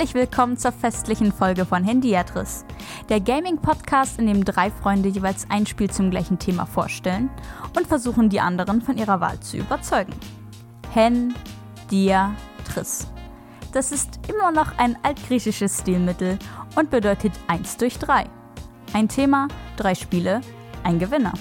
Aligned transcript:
Herzlich 0.00 0.14
willkommen 0.14 0.56
zur 0.56 0.72
festlichen 0.72 1.30
Folge 1.30 1.66
von 1.66 1.84
Handyadress, 1.84 2.64
der 3.08 3.20
Gaming-Podcast, 3.20 4.18
in 4.18 4.28
dem 4.28 4.44
drei 4.44 4.70
Freunde 4.70 5.08
jeweils 5.08 5.46
ein 5.50 5.66
Spiel 5.66 5.90
zum 5.90 6.10
gleichen 6.10 6.38
Thema 6.38 6.64
vorstellen 6.64 7.28
und 7.76 7.86
versuchen, 7.86 8.28
die 8.28 8.40
anderen 8.40 8.82
von 8.82 8.96
ihrer 8.96 9.20
Wahl 9.20 9.38
zu 9.40 9.58
überzeugen. 9.58 10.14
Hen, 10.94 11.34
Dia, 11.90 12.34
Triss. 12.64 13.08
Das 13.72 13.92
ist 13.92 14.18
immer 14.28 14.50
noch 14.50 14.76
ein 14.78 14.96
altgriechisches 15.04 15.80
Stilmittel 15.80 16.38
und 16.74 16.90
bedeutet 16.90 17.32
1 17.46 17.76
durch 17.76 17.98
3. 17.98 18.24
Ein 18.92 19.08
Thema, 19.08 19.46
drei 19.76 19.94
Spiele, 19.94 20.40
ein 20.82 20.98
Gewinner. 20.98 21.32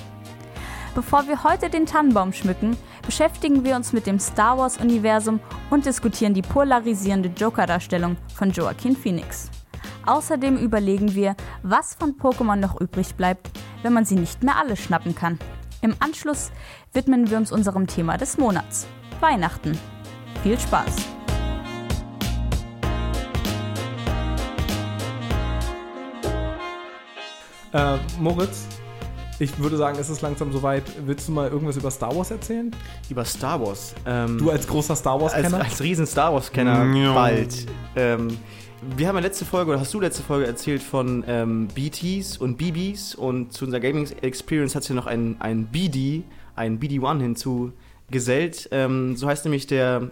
Bevor 0.94 1.28
wir 1.28 1.44
heute 1.44 1.70
den 1.70 1.86
Tannenbaum 1.86 2.34
schmücken, 2.34 2.78
beschäftigen 3.06 3.64
wir 3.64 3.76
uns 3.76 3.94
mit 3.94 4.06
dem 4.06 4.20
Star 4.20 4.58
Wars-Universum 4.58 5.40
und 5.72 5.86
diskutieren 5.86 6.34
die 6.34 6.42
polarisierende 6.42 7.30
Joker-Darstellung 7.30 8.18
von 8.36 8.52
Joaquin 8.52 8.96
Phoenix. 8.96 9.50
Außerdem 10.06 10.58
überlegen 10.58 11.16
wir, 11.16 11.36
was 11.64 11.96
von 11.96 12.18
Pokémon 12.18 12.58
noch 12.58 12.80
übrig 12.80 13.16
bleibt, 13.16 13.50
wenn 13.82 13.94
man 13.94 14.06
sie 14.06 14.16
nicht 14.16 14.44
mehr 14.44 14.58
alle 14.58 14.76
schnappen 14.76 15.16
kann. 15.16 15.40
Im 15.82 15.96
Anschluss 16.00 16.52
widmen 16.94 17.30
wir 17.30 17.38
uns 17.38 17.52
unserem 17.52 17.88
Thema 17.88 18.18
des 18.18 18.38
Monats, 18.38 18.88
Weihnachten. 19.20 19.78
Viel 20.44 20.60
Spaß! 20.60 21.19
Äh, 27.74 27.98
Moritz, 28.20 28.66
ich 29.40 29.58
würde 29.60 29.78
sagen, 29.78 29.98
es 30.00 30.10
ist 30.10 30.22
langsam 30.22 30.52
soweit. 30.52 30.84
Willst 31.06 31.28
du 31.28 31.32
mal 31.32 31.50
irgendwas 31.50 31.78
über 31.78 31.92
Star 31.92 32.16
Wars 32.16 32.32
erzählen? 32.32 32.72
Über 33.10 33.24
Star 33.26 33.62
Wars. 33.62 33.94
Ähm, 34.06 34.38
Du 34.38 34.50
als 34.50 34.68
großer 34.68 34.96
Star 34.96 35.14
als, 35.14 35.22
Wars-Kenner? 35.34 35.64
als 35.64 35.82
riesen 35.82 36.06
Star 36.08 36.34
Wars-Kenner 36.34 36.94
Ja. 36.96 37.14
bald. 37.14 37.66
Ähm, 37.96 38.38
wir 38.98 39.08
haben 39.08 39.16
ja 39.16 39.22
letzte 39.22 39.46
Folge, 39.46 39.72
oder 39.72 39.80
hast 39.82 39.94
du 39.94 40.00
letzte 40.00 40.24
Folge 40.24 40.48
erzählt 40.48 40.82
von 40.82 41.24
ähm, 41.28 41.68
BTs 41.68 42.38
und 42.38 42.58
BBs 42.58 43.14
und 43.16 43.54
zu 43.54 43.66
unserer 43.66 43.82
Gaming 43.82 44.08
Experience 44.22 44.74
hat 44.76 44.84
sich 44.84 44.96
noch 44.96 45.06
ein, 45.06 45.36
ein 45.40 45.66
BD, 45.66 46.24
ein 46.56 46.80
BD-1 46.80 47.20
hinzugesellt. 47.22 48.70
Ähm, 48.72 49.16
so 49.16 49.28
heißt 49.28 49.46
nämlich 49.46 49.68
der 49.68 50.10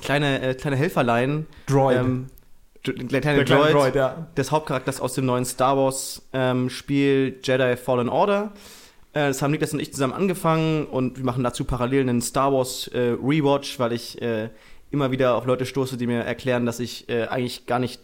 kleine, 0.00 0.40
äh, 0.42 0.54
kleine 0.54 0.76
Helferlein. 0.76 1.46
Droid. 1.66 1.98
Ähm, 1.98 2.26
kleine 2.82 3.44
Droid, 3.44 3.74
Droid, 3.74 3.94
ja. 3.94 4.26
des 4.36 4.50
Hauptcharakters 4.50 5.00
aus 5.00 5.14
dem 5.14 5.26
neuen 5.26 5.44
Star 5.44 5.76
Wars 5.76 6.22
ähm, 6.32 6.70
Spiel 6.70 7.38
Jedi 7.42 7.76
Fallen 7.76 8.08
Order. 8.08 8.52
Äh, 9.12 9.28
das 9.28 9.42
haben 9.42 9.50
Niklas 9.50 9.72
und 9.72 9.80
ich 9.80 9.92
zusammen 9.92 10.12
angefangen 10.12 10.86
und 10.86 11.18
wir 11.18 11.24
machen 11.24 11.42
dazu 11.44 11.64
parallel 11.64 12.02
einen 12.02 12.22
Star 12.22 12.52
Wars 12.52 12.88
äh, 12.88 13.16
Rewatch, 13.22 13.78
weil 13.78 13.92
ich 13.92 14.20
äh, 14.22 14.50
immer 14.90 15.10
wieder 15.10 15.34
auf 15.34 15.46
Leute 15.46 15.66
stoße, 15.66 15.96
die 15.96 16.06
mir 16.06 16.20
erklären, 16.20 16.66
dass 16.66 16.80
ich 16.80 17.08
äh, 17.08 17.26
eigentlich 17.26 17.66
gar 17.66 17.78
nicht 17.78 18.00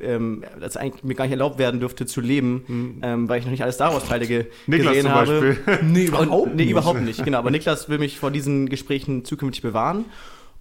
ähm, 0.00 0.44
dass 0.60 0.76
eigentlich 0.76 1.04
mir 1.04 1.14
gar 1.14 1.24
nicht 1.24 1.32
erlaubt 1.32 1.58
werden 1.58 1.80
dürfte 1.80 2.06
zu 2.06 2.20
leben, 2.20 3.00
ähm, 3.02 3.28
weil 3.28 3.38
ich 3.38 3.44
noch 3.46 3.50
nicht 3.50 3.62
alle 3.62 3.72
Star 3.72 3.92
Wars 3.92 4.06
Teile 4.06 4.26
ge 4.26 4.46
Niklas 4.66 4.88
gesehen 4.88 5.02
zum 5.06 5.14
habe. 5.14 5.40
Beispiel. 5.40 5.78
Nee, 5.84 6.10
Und, 6.10 6.56
nee, 6.56 6.70
überhaupt 6.70 7.00
nicht, 7.00 7.24
genau. 7.24 7.38
Aber 7.38 7.50
Niklas 7.50 7.88
will 7.88 7.98
mich 7.98 8.18
vor 8.18 8.30
diesen 8.30 8.68
Gesprächen 8.68 9.24
zukünftig 9.24 9.62
bewahren. 9.62 10.04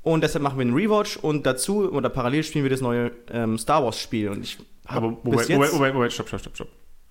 Und 0.05 0.21
deshalb 0.23 0.43
machen 0.43 0.57
wir 0.59 0.61
einen 0.61 0.75
Rewatch 0.75 1.17
und 1.17 1.45
dazu 1.47 1.91
oder 1.91 2.09
parallel 2.09 2.43
spielen 2.43 2.63
wir 2.63 2.69
das 2.69 2.79
neue 2.79 3.11
ähm, 3.31 3.57
Star 3.57 3.83
Wars 3.83 3.99
Spiel. 3.99 4.29
Und 4.29 4.43
ich 4.43 4.57
habe 4.87 5.09
bis 5.09 5.23
Moment, 5.23 5.39
jetzt 5.49 5.57
Moment, 5.57 5.73
Moment, 5.73 5.93
Moment, 5.95 6.13
stopp, 6.13 6.27
stopp, 6.27 6.39
stopp, 6.41 6.55
stopp. 6.55 6.67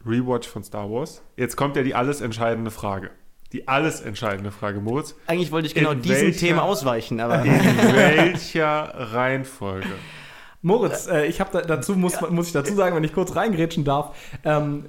Rewatch 0.06 0.46
von 0.46 0.62
Star 0.62 0.88
Wars. 0.88 1.20
Jetzt 1.36 1.56
kommt 1.56 1.74
ja 1.76 1.82
die 1.82 1.94
alles 1.96 2.20
entscheidende 2.20 2.70
Frage. 2.70 3.10
Die 3.52 3.66
alles 3.68 4.00
entscheidende 4.00 4.50
Frage, 4.52 4.80
Moritz. 4.80 5.14
eigentlich 5.26 5.50
wollte 5.50 5.66
ich 5.66 5.74
genau 5.74 5.90
In 5.90 6.02
diesem 6.02 6.26
welcher- 6.28 6.38
Thema 6.38 6.62
ausweichen, 6.62 7.20
aber 7.20 7.44
In 7.44 7.52
welcher 7.52 8.92
Reihenfolge? 8.94 9.88
Moritz, 10.62 11.06
äh, 11.08 11.26
ich 11.26 11.40
habe 11.40 11.50
da, 11.52 11.60
dazu 11.62 11.94
muss, 11.96 12.20
muss 12.30 12.46
ich 12.46 12.52
dazu 12.52 12.74
sagen, 12.74 12.94
wenn 12.96 13.04
ich 13.04 13.12
kurz 13.12 13.34
reingrätschen 13.36 13.84
darf. 13.84 14.16
Ähm, 14.44 14.86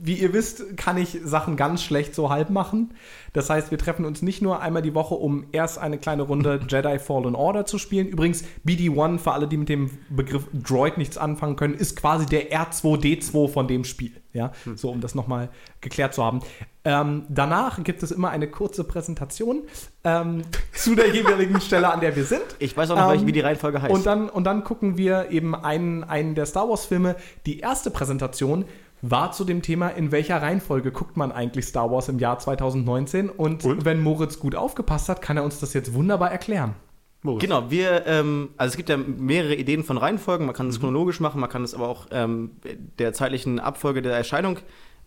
wie 0.00 0.14
ihr 0.14 0.32
wisst, 0.32 0.76
kann 0.76 0.96
ich 0.96 1.18
Sachen 1.24 1.56
ganz 1.56 1.82
schlecht 1.82 2.14
so 2.14 2.30
halb 2.30 2.50
machen. 2.50 2.94
Das 3.32 3.50
heißt, 3.50 3.70
wir 3.70 3.78
treffen 3.78 4.04
uns 4.04 4.22
nicht 4.22 4.42
nur 4.42 4.60
einmal 4.60 4.82
die 4.82 4.94
Woche, 4.94 5.14
um 5.14 5.46
erst 5.52 5.78
eine 5.78 5.98
kleine 5.98 6.22
Runde 6.22 6.60
Jedi 6.68 6.98
Fallen 6.98 7.34
Order 7.34 7.66
zu 7.66 7.78
spielen. 7.78 8.08
Übrigens, 8.08 8.44
BD-1, 8.66 9.18
für 9.18 9.32
alle, 9.32 9.48
die 9.48 9.56
mit 9.56 9.68
dem 9.68 9.90
Begriff 10.08 10.48
Droid 10.52 10.98
nichts 10.98 11.18
anfangen 11.18 11.56
können, 11.56 11.74
ist 11.74 11.96
quasi 11.96 12.26
der 12.26 12.50
R2D2 12.50 13.48
von 13.48 13.68
dem 13.68 13.84
Spiel. 13.84 14.12
Ja, 14.32 14.52
so 14.74 14.90
um 14.90 15.00
das 15.00 15.14
nochmal 15.14 15.48
geklärt 15.80 16.12
zu 16.12 16.22
haben. 16.22 16.40
Ähm, 16.84 17.24
danach 17.30 17.82
gibt 17.82 18.02
es 18.02 18.12
immer 18.12 18.28
eine 18.30 18.48
kurze 18.48 18.84
Präsentation 18.84 19.62
ähm, 20.04 20.42
zu 20.72 20.94
der 20.94 21.08
jeweiligen 21.08 21.60
Stelle, 21.60 21.90
an 21.90 22.00
der 22.00 22.14
wir 22.14 22.24
sind. 22.24 22.42
ich 22.58 22.76
weiß 22.76 22.90
auch 22.90 22.96
noch, 22.96 23.14
Ähm, 23.14 23.26
wie 23.26 23.32
die 23.32 23.40
Reihenfolge 23.40 23.80
heißt. 23.80 23.92
Und 23.92 24.04
dann, 24.04 24.28
und 24.28 24.44
dann 24.44 24.62
gucken 24.62 24.98
wir 24.98 25.30
eben 25.30 25.54
einen, 25.54 26.04
einen 26.04 26.34
der 26.34 26.44
Star 26.44 26.68
Wars-Filme. 26.68 27.16
Die 27.46 27.60
erste 27.60 27.90
Präsentation 27.90 28.66
war 29.02 29.32
zu 29.32 29.44
dem 29.44 29.62
Thema, 29.62 29.88
in 29.88 30.10
welcher 30.12 30.40
Reihenfolge 30.40 30.90
guckt 30.90 31.16
man 31.16 31.30
eigentlich 31.32 31.66
Star 31.66 31.90
Wars 31.90 32.08
im 32.08 32.18
Jahr 32.18 32.38
2019. 32.38 33.28
Und, 33.28 33.64
Und? 33.64 33.84
wenn 33.84 34.00
Moritz 34.02 34.38
gut 34.38 34.54
aufgepasst 34.54 35.08
hat, 35.08 35.22
kann 35.22 35.36
er 35.36 35.44
uns 35.44 35.60
das 35.60 35.74
jetzt 35.74 35.94
wunderbar 35.94 36.30
erklären. 36.32 36.74
Moritz. 37.22 37.42
Genau, 37.42 37.70
wir, 37.70 38.06
ähm, 38.06 38.50
also 38.56 38.72
es 38.72 38.76
gibt 38.76 38.88
ja 38.88 38.96
mehrere 38.96 39.54
Ideen 39.54 39.84
von 39.84 39.96
Reihenfolgen. 39.98 40.46
Man 40.46 40.54
kann 40.54 40.66
Mhm. 40.66 40.72
es 40.72 40.80
chronologisch 40.80 41.20
machen, 41.20 41.40
man 41.40 41.50
kann 41.50 41.62
es 41.64 41.74
aber 41.74 41.88
auch 41.88 42.06
ähm, 42.10 42.52
der 42.98 43.12
zeitlichen 43.12 43.58
Abfolge 43.58 44.00
der 44.02 44.14
Erscheinung 44.16 44.58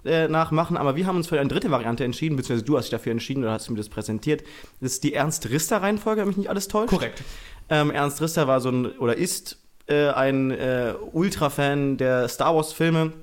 äh, 0.05 0.27
nachmachen. 0.27 0.77
Aber 0.77 0.95
wir 0.95 1.05
haben 1.07 1.17
uns 1.17 1.27
für 1.27 1.39
eine 1.39 1.49
dritte 1.49 1.71
Variante 1.71 2.03
entschieden, 2.03 2.35
beziehungsweise 2.35 2.65
du 2.65 2.77
hast 2.77 2.85
dich 2.85 2.91
dafür 2.91 3.11
entschieden 3.11 3.43
oder 3.43 3.53
hast 3.53 3.69
mir 3.69 3.77
das 3.77 3.89
präsentiert. 3.89 4.43
Das 4.81 4.93
ist 4.93 5.03
die 5.03 5.13
Ernst-Rister-Reihenfolge, 5.13 6.21
wenn 6.21 6.27
mich 6.27 6.37
nicht 6.37 6.49
alles 6.49 6.67
täuscht. 6.67 6.89
Korrekt. 6.89 7.23
Ähm, 7.69 7.91
Ernst 7.91 8.21
Rister 8.21 8.47
war 8.47 8.61
so 8.61 8.69
ein, 8.69 8.85
oder 8.97 9.15
ist 9.15 9.57
äh, 9.87 10.09
ein 10.09 10.51
äh, 10.51 10.93
Ultra-Fan 11.13 11.97
der 11.97 12.27
Star 12.27 12.55
Wars-Filme 12.55 13.13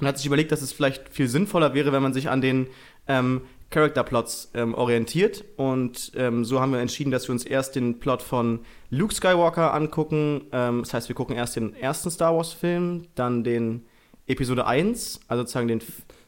und 0.00 0.06
hat 0.06 0.16
sich 0.16 0.26
überlegt, 0.26 0.52
dass 0.52 0.62
es 0.62 0.72
vielleicht 0.72 1.08
viel 1.08 1.28
sinnvoller 1.28 1.74
wäre, 1.74 1.92
wenn 1.92 2.02
man 2.02 2.12
sich 2.12 2.28
an 2.28 2.40
den 2.40 2.68
ähm, 3.08 3.42
Character-Plots 3.70 4.50
ähm, 4.54 4.74
orientiert. 4.74 5.44
Und 5.56 6.12
ähm, 6.16 6.44
so 6.44 6.60
haben 6.60 6.72
wir 6.72 6.80
entschieden, 6.80 7.10
dass 7.10 7.28
wir 7.28 7.32
uns 7.32 7.44
erst 7.44 7.76
den 7.76 8.00
Plot 8.00 8.22
von 8.22 8.60
Luke 8.90 9.14
Skywalker 9.14 9.72
angucken. 9.72 10.42
Ähm, 10.52 10.80
das 10.80 10.94
heißt, 10.94 11.08
wir 11.08 11.16
gucken 11.16 11.36
erst 11.36 11.56
den 11.56 11.74
ersten 11.74 12.10
Star 12.10 12.36
Wars-Film, 12.36 13.06
dann 13.14 13.44
den 13.44 13.86
Episode 14.26 14.66
1, 14.66 15.20
also 15.28 15.42
sozusagen 15.42 15.68
den. 15.68 15.80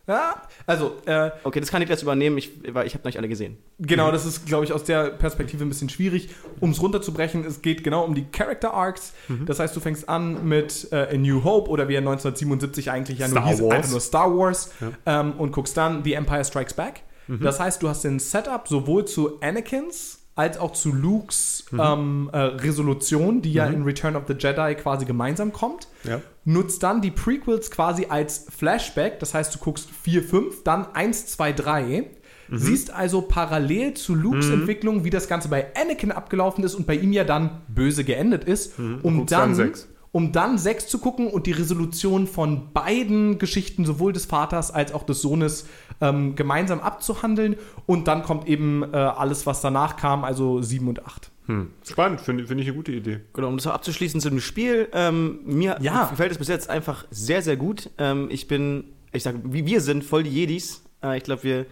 Ja, 0.08 0.42
also, 0.66 0.96
äh, 1.06 1.30
okay, 1.44 1.60
das 1.60 1.70
kann 1.70 1.80
ich 1.80 1.88
jetzt 1.88 2.02
übernehmen, 2.02 2.36
ich, 2.36 2.50
weil 2.74 2.86
ich 2.86 2.94
habe 2.94 3.02
noch 3.02 3.10
nicht 3.10 3.18
alle 3.18 3.28
gesehen. 3.28 3.56
Genau, 3.78 4.10
das 4.10 4.26
ist, 4.26 4.46
glaube 4.46 4.64
ich, 4.64 4.72
aus 4.72 4.82
der 4.82 5.10
Perspektive 5.10 5.64
ein 5.64 5.68
bisschen 5.68 5.88
schwierig. 5.88 6.30
Um 6.58 6.70
es 6.70 6.82
runterzubrechen, 6.82 7.44
es 7.44 7.62
geht 7.62 7.84
genau 7.84 8.04
um 8.04 8.14
die 8.14 8.24
Character 8.32 8.74
Arcs. 8.74 9.12
Das 9.46 9.60
heißt, 9.60 9.76
du 9.76 9.80
fängst 9.80 10.08
an 10.08 10.46
mit 10.46 10.88
äh, 10.90 11.14
A 11.14 11.16
New 11.16 11.44
Hope 11.44 11.70
oder 11.70 11.88
wie 11.88 11.94
er 11.94 11.98
1977 12.00 12.90
eigentlich 12.90 13.18
ja 13.20 13.28
nur 13.28 13.38
Star 13.38 13.48
hieß, 13.48 13.62
Wars. 13.62 13.72
einfach 13.74 13.90
nur 13.90 14.00
Star 14.00 14.36
Wars 14.36 14.72
ähm, 15.06 15.32
und 15.38 15.52
guckst 15.52 15.76
dann 15.76 16.02
The 16.02 16.14
Empire 16.14 16.44
Strikes 16.44 16.74
Back. 16.74 17.02
Das 17.28 17.60
heißt, 17.60 17.82
du 17.82 17.88
hast 17.88 18.02
den 18.02 18.18
Setup 18.18 18.66
sowohl 18.68 19.04
zu 19.04 19.40
Anakins 19.40 20.21
als 20.34 20.58
auch 20.58 20.72
zu 20.72 20.92
Lukes 20.92 21.64
ähm, 21.78 22.30
äh, 22.32 22.38
Resolution, 22.38 23.42
die 23.42 23.52
ja 23.52 23.66
in 23.66 23.82
Return 23.82 24.16
of 24.16 24.22
the 24.26 24.34
Jedi 24.34 24.74
quasi 24.76 25.04
gemeinsam 25.04 25.52
kommt. 25.52 25.88
Ja. 26.04 26.20
Nutzt 26.44 26.82
dann 26.82 27.02
die 27.02 27.10
Prequels 27.10 27.70
quasi 27.70 28.06
als 28.08 28.46
Flashback, 28.50 29.20
das 29.20 29.34
heißt, 29.34 29.54
du 29.54 29.58
guckst 29.58 29.88
4, 29.90 30.22
5, 30.22 30.62
dann 30.64 30.86
1, 30.94 31.26
2, 31.26 31.52
3. 31.52 32.10
Siehst 32.54 32.92
also 32.92 33.22
parallel 33.22 33.94
zu 33.94 34.14
Lukes 34.14 34.50
Entwicklung, 34.50 35.04
wie 35.04 35.10
das 35.10 35.26
Ganze 35.26 35.48
bei 35.48 35.68
Anakin 35.74 36.12
abgelaufen 36.12 36.62
ist 36.64 36.74
und 36.74 36.86
bei 36.86 36.94
ihm 36.96 37.12
ja 37.12 37.24
dann 37.24 37.62
böse 37.68 38.04
geendet 38.04 38.44
ist, 38.44 38.78
um 38.78 39.18
guckst 39.18 39.32
dann, 39.32 39.40
dann 39.40 39.54
sechs. 39.54 39.88
um 40.10 40.32
dann 40.32 40.58
6 40.58 40.88
zu 40.88 40.98
gucken 40.98 41.28
und 41.28 41.46
die 41.46 41.52
Resolution 41.52 42.26
von 42.26 42.72
beiden 42.74 43.38
Geschichten, 43.38 43.86
sowohl 43.86 44.12
des 44.12 44.26
Vaters 44.26 44.70
als 44.70 44.92
auch 44.92 45.04
des 45.04 45.22
Sohnes, 45.22 45.66
ähm, 46.00 46.34
gemeinsam 46.36 46.80
abzuhandeln. 46.80 47.56
Und 47.86 48.08
dann 48.08 48.22
kommt 48.22 48.48
eben 48.48 48.82
äh, 48.92 48.96
alles, 48.96 49.46
was 49.46 49.60
danach 49.60 49.96
kam, 49.96 50.24
also 50.24 50.62
7 50.62 50.88
und 50.88 51.04
8. 51.06 51.30
Hm. 51.46 51.70
Spannend, 51.88 52.20
finde 52.20 52.46
find 52.46 52.60
ich 52.60 52.68
eine 52.68 52.76
gute 52.76 52.92
Idee. 52.92 53.20
Genau, 53.32 53.48
um 53.48 53.56
das 53.56 53.66
abzuschließen 53.66 54.20
zu 54.20 54.30
dem 54.30 54.40
Spiel, 54.40 54.88
ähm, 54.92 55.40
mir 55.44 55.76
Ja. 55.80 56.06
gefällt 56.06 56.30
es 56.32 56.38
bis 56.38 56.48
jetzt 56.48 56.70
einfach 56.70 57.04
sehr, 57.10 57.42
sehr 57.42 57.56
gut. 57.56 57.90
Ähm, 57.98 58.28
ich 58.30 58.46
bin, 58.46 58.84
ich 59.12 59.24
sag, 59.24 59.34
wie 59.44 59.66
wir 59.66 59.80
sind 59.80 60.04
voll 60.04 60.22
die 60.22 60.30
Jedis. 60.30 60.84
Äh, 61.02 61.16
ich 61.18 61.24
glaube, 61.24 61.42
wir, 61.42 61.66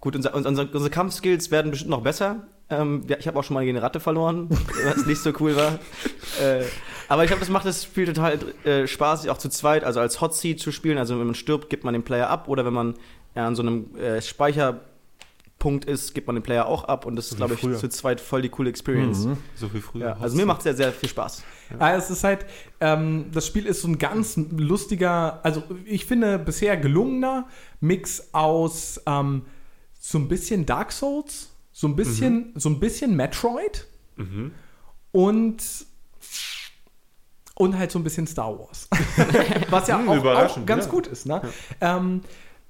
gut, 0.00 0.14
unser, 0.14 0.34
unsere, 0.34 0.68
unsere 0.68 0.90
Kampfskills 0.90 1.50
werden 1.50 1.72
bestimmt 1.72 1.90
noch 1.90 2.02
besser. 2.02 2.46
Ähm, 2.70 3.02
ja, 3.08 3.16
ich 3.18 3.26
habe 3.26 3.38
auch 3.38 3.42
schon 3.44 3.54
mal 3.54 3.64
gegen 3.64 3.76
eine 3.76 3.84
Ratte 3.84 3.98
verloren, 4.00 4.48
was 4.84 5.04
nicht 5.04 5.20
so 5.20 5.32
cool 5.40 5.56
war. 5.56 5.80
Äh, 6.40 6.62
aber 7.08 7.24
ich 7.24 7.28
glaube, 7.28 7.40
das 7.40 7.50
macht 7.50 7.66
das 7.66 7.82
Spiel 7.84 8.06
total 8.06 8.38
äh, 8.64 8.86
Spaß, 8.86 9.26
auch 9.28 9.36
zu 9.36 9.50
zweit, 9.50 9.82
also 9.84 9.98
als 10.00 10.20
Hot 10.20 10.34
Seat 10.34 10.60
zu 10.60 10.70
spielen. 10.70 10.96
Also 10.96 11.18
wenn 11.18 11.26
man 11.26 11.34
stirbt, 11.34 11.68
gibt 11.70 11.82
man 11.84 11.92
den 11.92 12.04
Player 12.04 12.30
ab 12.30 12.48
oder 12.48 12.64
wenn 12.64 12.72
man 12.72 12.94
ja, 13.34 13.46
an 13.46 13.54
so 13.56 13.62
einem 13.62 13.94
äh, 13.96 14.20
Speicherpunkt 14.20 14.88
Punkt 15.58 15.84
ist, 15.84 16.12
gibt 16.12 16.26
man 16.26 16.34
den 16.34 16.42
Player 16.42 16.66
auch 16.66 16.82
ab 16.82 17.06
und 17.06 17.14
das 17.14 17.26
ist, 17.26 17.34
wie 17.34 17.36
glaube 17.36 17.54
ich, 17.54 17.60
früher. 17.60 17.78
zu 17.78 17.88
zweit 17.88 18.20
voll 18.20 18.42
die 18.42 18.48
coole 18.48 18.68
Experience. 18.68 19.28
So 19.54 19.68
viel 19.68 19.80
früher. 19.80 20.06
Ja, 20.06 20.16
also 20.18 20.36
mir 20.36 20.44
macht 20.44 20.58
es 20.58 20.64
sehr, 20.64 20.74
sehr 20.74 20.92
viel 20.92 21.08
Spaß. 21.08 21.44
Ah, 21.78 21.94
es 21.94 22.10
ist 22.10 22.24
halt, 22.24 22.44
ähm, 22.80 23.26
das 23.32 23.46
Spiel 23.46 23.66
ist 23.66 23.80
so 23.82 23.86
ein 23.86 23.96
ganz 23.96 24.36
lustiger, 24.36 25.38
also 25.44 25.62
ich 25.84 26.04
finde 26.04 26.40
bisher 26.40 26.76
gelungener 26.76 27.46
Mix 27.78 28.30
aus 28.32 29.00
ähm, 29.06 29.42
so 30.00 30.18
ein 30.18 30.26
bisschen 30.26 30.66
Dark 30.66 30.90
Souls, 30.90 31.50
so 31.70 31.86
ein 31.86 31.94
bisschen, 31.94 32.52
so 32.56 32.68
ein 32.68 32.80
bisschen 32.80 33.14
Metroid 33.14 33.86
und 35.12 35.62
und 37.54 37.78
halt 37.78 37.92
so 37.92 38.00
ein 38.00 38.04
bisschen 38.04 38.26
Star 38.26 38.58
Wars. 38.58 38.88
Was 39.70 39.86
ja 39.86 39.98
Hm, 39.98 40.08
auch, 40.08 40.24
auch 40.24 40.66
ganz 40.66 40.86
ja. 40.86 40.90
gut 40.90 41.06
ist. 41.06 41.26
Ne? 41.26 41.40
Ähm, 41.80 42.22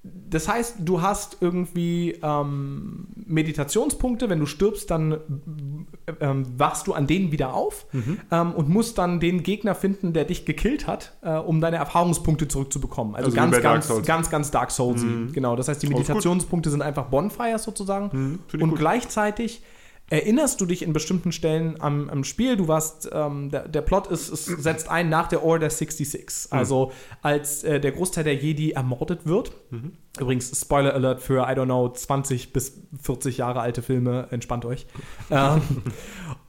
das 0.04 0.49
heißt, 0.49 0.76
du 0.81 1.00
hast 1.00 1.37
irgendwie 1.40 2.19
ähm, 2.22 3.06
Meditationspunkte. 3.25 4.28
Wenn 4.28 4.40
du 4.40 4.46
stirbst, 4.46 4.90
dann 4.90 5.12
äh, 5.12 6.12
ähm, 6.20 6.46
wachst 6.56 6.88
du 6.88 6.93
an 6.93 7.06
denen 7.06 7.31
wieder 7.31 7.54
auf 7.54 7.87
Mhm. 7.93 8.19
ähm, 8.32 8.52
und 8.52 8.69
musst 8.69 8.99
dann 8.99 9.20
den 9.20 9.44
Gegner 9.44 9.75
finden, 9.76 10.12
der 10.12 10.25
dich 10.25 10.44
gekillt 10.44 10.88
hat, 10.88 11.12
äh, 11.22 11.34
um 11.34 11.60
deine 11.60 11.76
Erfahrungspunkte 11.76 12.49
zurückzubekommen. 12.49 13.14
Also, 13.14 13.26
Also 13.26 13.37
ganz, 13.37 13.60
ganz. 13.62 13.88
Mhm. 13.88 14.02
ganz, 14.02 14.31
ganz 14.31 14.50
Dark 14.50 14.72
Souls. 14.72 15.04
Genau. 15.32 15.54
Das 15.54 15.69
heißt, 15.69 15.82
die. 15.82 15.88
Meditationspunkte 15.88 16.70
sind 16.70 16.82
einfach 16.82 17.06
Bonfires 17.06 17.62
sozusagen. 17.62 18.40
ich 18.52 18.60
und 18.60 18.75
gleichzeitig 18.75 19.62
erinnerst 20.10 20.60
du 20.60 20.66
dich 20.66 20.82
in 20.82 20.93
bestimmten 20.93 21.32
Stellen 21.32 21.81
am, 21.81 22.10
am 22.10 22.25
Spiel. 22.25 22.56
Du 22.56 22.69
warst, 22.69 23.08
ähm, 23.12 23.50
der, 23.50 23.69
der 23.69 23.81
Plot 23.81 24.08
ist, 24.08 24.28
es 24.31 24.44
setzt 24.44 24.88
ein 24.88 25.08
nach 25.08 25.28
der 25.28 25.43
Order 25.43 25.70
66. 25.70 26.50
Mhm. 26.50 26.58
Also 26.58 26.93
als 27.22 27.64
äh, 27.64 27.81
der 27.81 27.93
Großteil 27.93 28.25
der 28.25 28.34
Jedi 28.34 28.72
ermordet 28.72 29.26
wird. 29.26 29.52
Mhm. 29.70 29.93
Übrigens, 30.20 30.61
Spoiler 30.61 30.93
Alert 30.93 31.23
für, 31.23 31.44
I 31.44 31.55
don't 31.55 31.64
know, 31.64 31.88
20 31.88 32.53
bis 32.53 32.82
40 33.00 33.38
Jahre 33.38 33.61
alte 33.61 33.81
Filme. 33.81 34.26
Entspannt 34.31 34.67
euch. 34.67 34.87
ähm, 35.31 35.62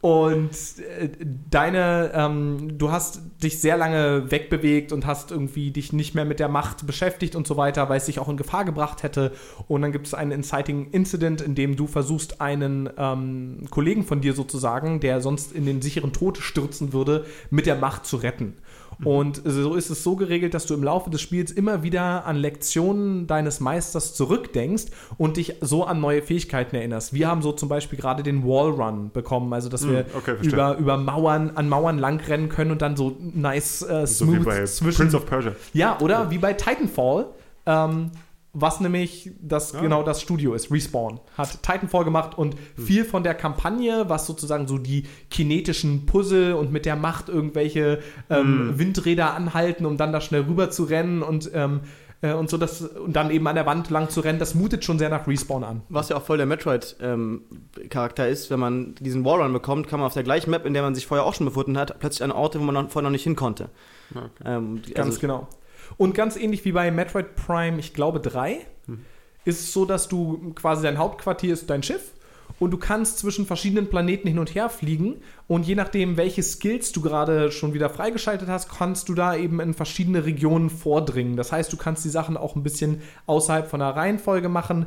und 0.02 0.52
äh, 1.00 1.10
deine, 1.50 2.12
ähm, 2.14 2.78
du 2.78 2.92
hast 2.92 3.22
dich 3.42 3.62
sehr 3.62 3.78
lange 3.78 4.30
wegbewegt 4.32 4.92
und 4.92 5.06
hast 5.06 5.32
irgendwie 5.32 5.72
dich 5.72 5.94
nicht 5.94 6.14
mehr 6.14 6.26
mit 6.26 6.42
der 6.42 6.50
Macht 6.50 6.86
beschäftigt 6.86 7.38
und 7.38 7.48
so 7.48 7.56
weiter, 7.56 7.88
weil 7.88 7.98
es 7.98 8.06
dich 8.08 8.20
auch 8.20 8.28
in 8.28 8.36
Gefahr 8.36 8.66
gebracht 8.66 9.02
hätte. 9.02 9.32
Und 9.70 9.82
dann 9.82 9.94
gibt 9.94 10.08
es 10.08 10.14
einen 10.14 10.32
Inciting 10.32 10.90
Incident, 10.92 11.40
in 11.40 11.56
dem 11.56 11.78
du 11.78 11.88
versuchst, 11.88 12.42
einen 12.42 12.90
ähm, 12.98 13.64
Kollegen 13.70 14.04
von 14.04 14.20
dir 14.20 14.34
sozusagen, 14.34 15.00
der 15.00 15.22
sonst 15.22 15.54
in 15.54 15.66
den 15.66 15.82
sicheren 15.82 16.12
Tod 16.12 16.38
stürzen 16.38 16.92
würde, 16.92 17.26
mit 17.50 17.66
der 17.66 17.78
Macht 17.78 18.06
zu 18.06 18.18
retten. 18.18 18.56
Und 19.04 19.42
so 19.44 19.76
ist 19.76 19.90
es 19.90 20.04
so 20.04 20.16
geregelt, 20.16 20.54
dass 20.54 20.66
du 20.66 20.74
im 20.74 20.84
Laufe 20.84 21.10
des 21.10 21.22
Spiels 21.22 21.52
immer 21.52 21.84
wieder 21.84 22.26
an 22.26 22.36
Lektionen 22.36 23.28
deines 23.28 23.60
Meisters 23.60 24.14
zurückdenkst 24.14 24.86
und 25.18 25.38
dich 25.38 25.56
so 25.62 25.84
an 25.84 26.00
neue 26.02 26.22
Fähigkeiten 26.22 26.76
erinnerst. 26.76 27.14
Wir 27.14 27.28
haben 27.28 27.42
so 27.42 27.52
zum 27.52 27.70
Beispiel 27.70 28.00
gerade 28.00 28.24
den 28.24 28.44
Wallrun 28.44 29.12
bekommen, 29.12 29.52
also 29.54 29.70
dass 29.70 29.88
wir 29.88 30.06
okay, 30.16 30.36
über, 30.42 30.78
über 30.78 30.98
Mauern, 30.98 31.52
an 31.56 31.70
Mauern 31.70 31.98
langrennen 31.98 32.50
können 32.50 32.72
und 32.72 32.82
dann 32.82 32.96
so 32.96 33.18
nice 33.20 33.82
äh, 33.82 34.06
so 34.08 34.28
wie 34.28 34.36
smooth 34.36 34.46
bei 34.46 34.64
zwischen. 34.66 34.98
Prince 34.98 35.18
of 35.18 35.26
Persia. 35.26 35.52
ja, 35.74 36.00
oder 36.00 36.30
wie 36.30 36.38
bei 36.38 36.54
Titanfall, 36.54 37.28
ähm, 37.66 38.12
was 38.56 38.80
nämlich 38.80 39.32
das 39.42 39.74
Ah. 39.74 39.82
genau 39.82 40.04
das 40.04 40.22
Studio 40.22 40.54
ist. 40.54 40.72
Respawn 40.72 41.20
hat 41.38 41.64
Titanfall 41.64 42.06
gemacht 42.06 42.38
und 42.38 42.56
Hm. 42.76 42.86
viel 42.86 43.04
von 43.06 43.24
der 43.24 43.34
Kampagne, 43.34 44.06
was 44.10 44.28
sozusagen 44.28 44.68
so 44.68 44.78
die 44.78 45.06
kinetischen 45.32 46.06
Puzzle 46.06 46.54
und 46.54 46.72
mit 46.72 46.86
der 46.86 46.96
Macht 46.96 47.30
irgendwelche 47.30 48.00
ähm, 48.30 48.70
Hm. 48.70 48.80
Windräder 48.80 49.34
anhalten, 49.34 49.86
um 49.88 49.98
dann 49.98 50.12
da 50.14 50.22
schnell 50.22 50.42
rüber 50.44 50.70
zu 50.70 50.84
rennen 50.84 51.24
und 51.24 51.50
ähm, 51.54 51.82
äh, 52.22 52.34
und 52.34 52.50
so 52.50 52.58
das 52.58 52.82
und 52.82 53.14
dann 53.16 53.32
eben 53.32 53.46
an 53.48 53.56
der 53.56 53.66
Wand 53.66 53.90
lang 53.90 54.10
zu 54.10 54.20
rennen, 54.22 54.38
das 54.40 54.56
mutet 54.56 54.86
schon 54.86 54.98
sehr 55.00 55.10
nach 55.10 55.28
Respawn 55.28 55.64
an. 55.64 55.82
Was 55.90 56.10
ja 56.10 56.16
auch 56.18 56.22
voll 56.24 56.38
der 56.38 56.46
Metroid-Charakter 56.46 58.28
ist, 58.28 58.50
wenn 58.50 58.60
man 58.60 58.96
diesen 59.00 59.26
Wallrun 59.26 59.52
bekommt, 59.54 59.88
kann 59.88 60.00
man 60.00 60.08
auf 60.08 60.14
der 60.14 60.24
gleichen 60.24 60.52
Map, 60.52 60.66
in 60.66 60.74
der 60.74 60.84
man 60.84 60.96
sich 60.96 61.08
vorher 61.08 61.26
auch 61.26 61.34
schon 61.34 61.46
befunden 61.46 61.78
hat, 61.78 62.00
plötzlich 62.00 62.24
an 62.24 62.32
Orte, 62.32 62.60
wo 62.60 62.64
man 62.64 62.76
noch, 62.76 62.90
vorher 62.90 63.04
noch 63.10 63.12
nicht 63.12 63.24
hin 63.24 63.36
konnte. 63.36 63.70
Okay. 64.12 64.22
Ähm, 64.46 64.82
die- 64.88 64.94
Ganz 64.94 65.08
also, 65.16 65.20
genau. 65.22 65.48
Und 65.98 66.16
ganz 66.16 66.36
ähnlich 66.36 66.66
wie 66.66 66.72
bei 66.72 66.92
Metroid 66.92 67.36
Prime, 67.36 67.80
ich 67.80 67.94
glaube 67.94 68.20
3, 68.20 68.60
ist 69.46 69.60
es 69.60 69.74
so, 69.74 69.86
dass 69.86 70.08
du 70.08 70.54
quasi 70.56 70.84
dein 70.84 70.98
Hauptquartier 70.98 71.54
ist 71.54 71.70
dein 71.70 71.84
Schiff 71.84 72.14
und 72.60 72.72
du 72.72 72.78
kannst 72.78 73.20
zwischen 73.20 73.46
verschiedenen 73.46 73.90
Planeten 73.90 74.28
hin 74.28 74.40
und 74.40 74.56
her 74.56 74.70
fliegen 74.70 75.22
und 75.48 75.68
je 75.68 75.76
nachdem, 75.76 76.18
welche 76.18 76.44
Skills 76.44 76.92
du 76.92 77.02
gerade 77.02 77.52
schon 77.52 77.74
wieder 77.74 77.90
freigeschaltet 77.90 78.48
hast, 78.48 78.70
kannst 78.70 79.10
du 79.10 79.14
da 79.14 79.36
eben 79.36 79.60
in 79.60 79.74
verschiedene 79.74 80.26
Regionen 80.26 80.70
vordringen. 80.70 81.36
Das 81.36 81.52
heißt, 81.52 81.74
du 81.74 81.78
kannst 81.78 82.06
die 82.06 82.10
Sachen 82.10 82.38
auch 82.38 82.56
ein 82.56 82.64
bisschen 82.64 83.02
außerhalb 83.26 83.70
von 83.70 83.80
der 83.80 83.90
Reihenfolge 83.90 84.50
machen. 84.50 84.86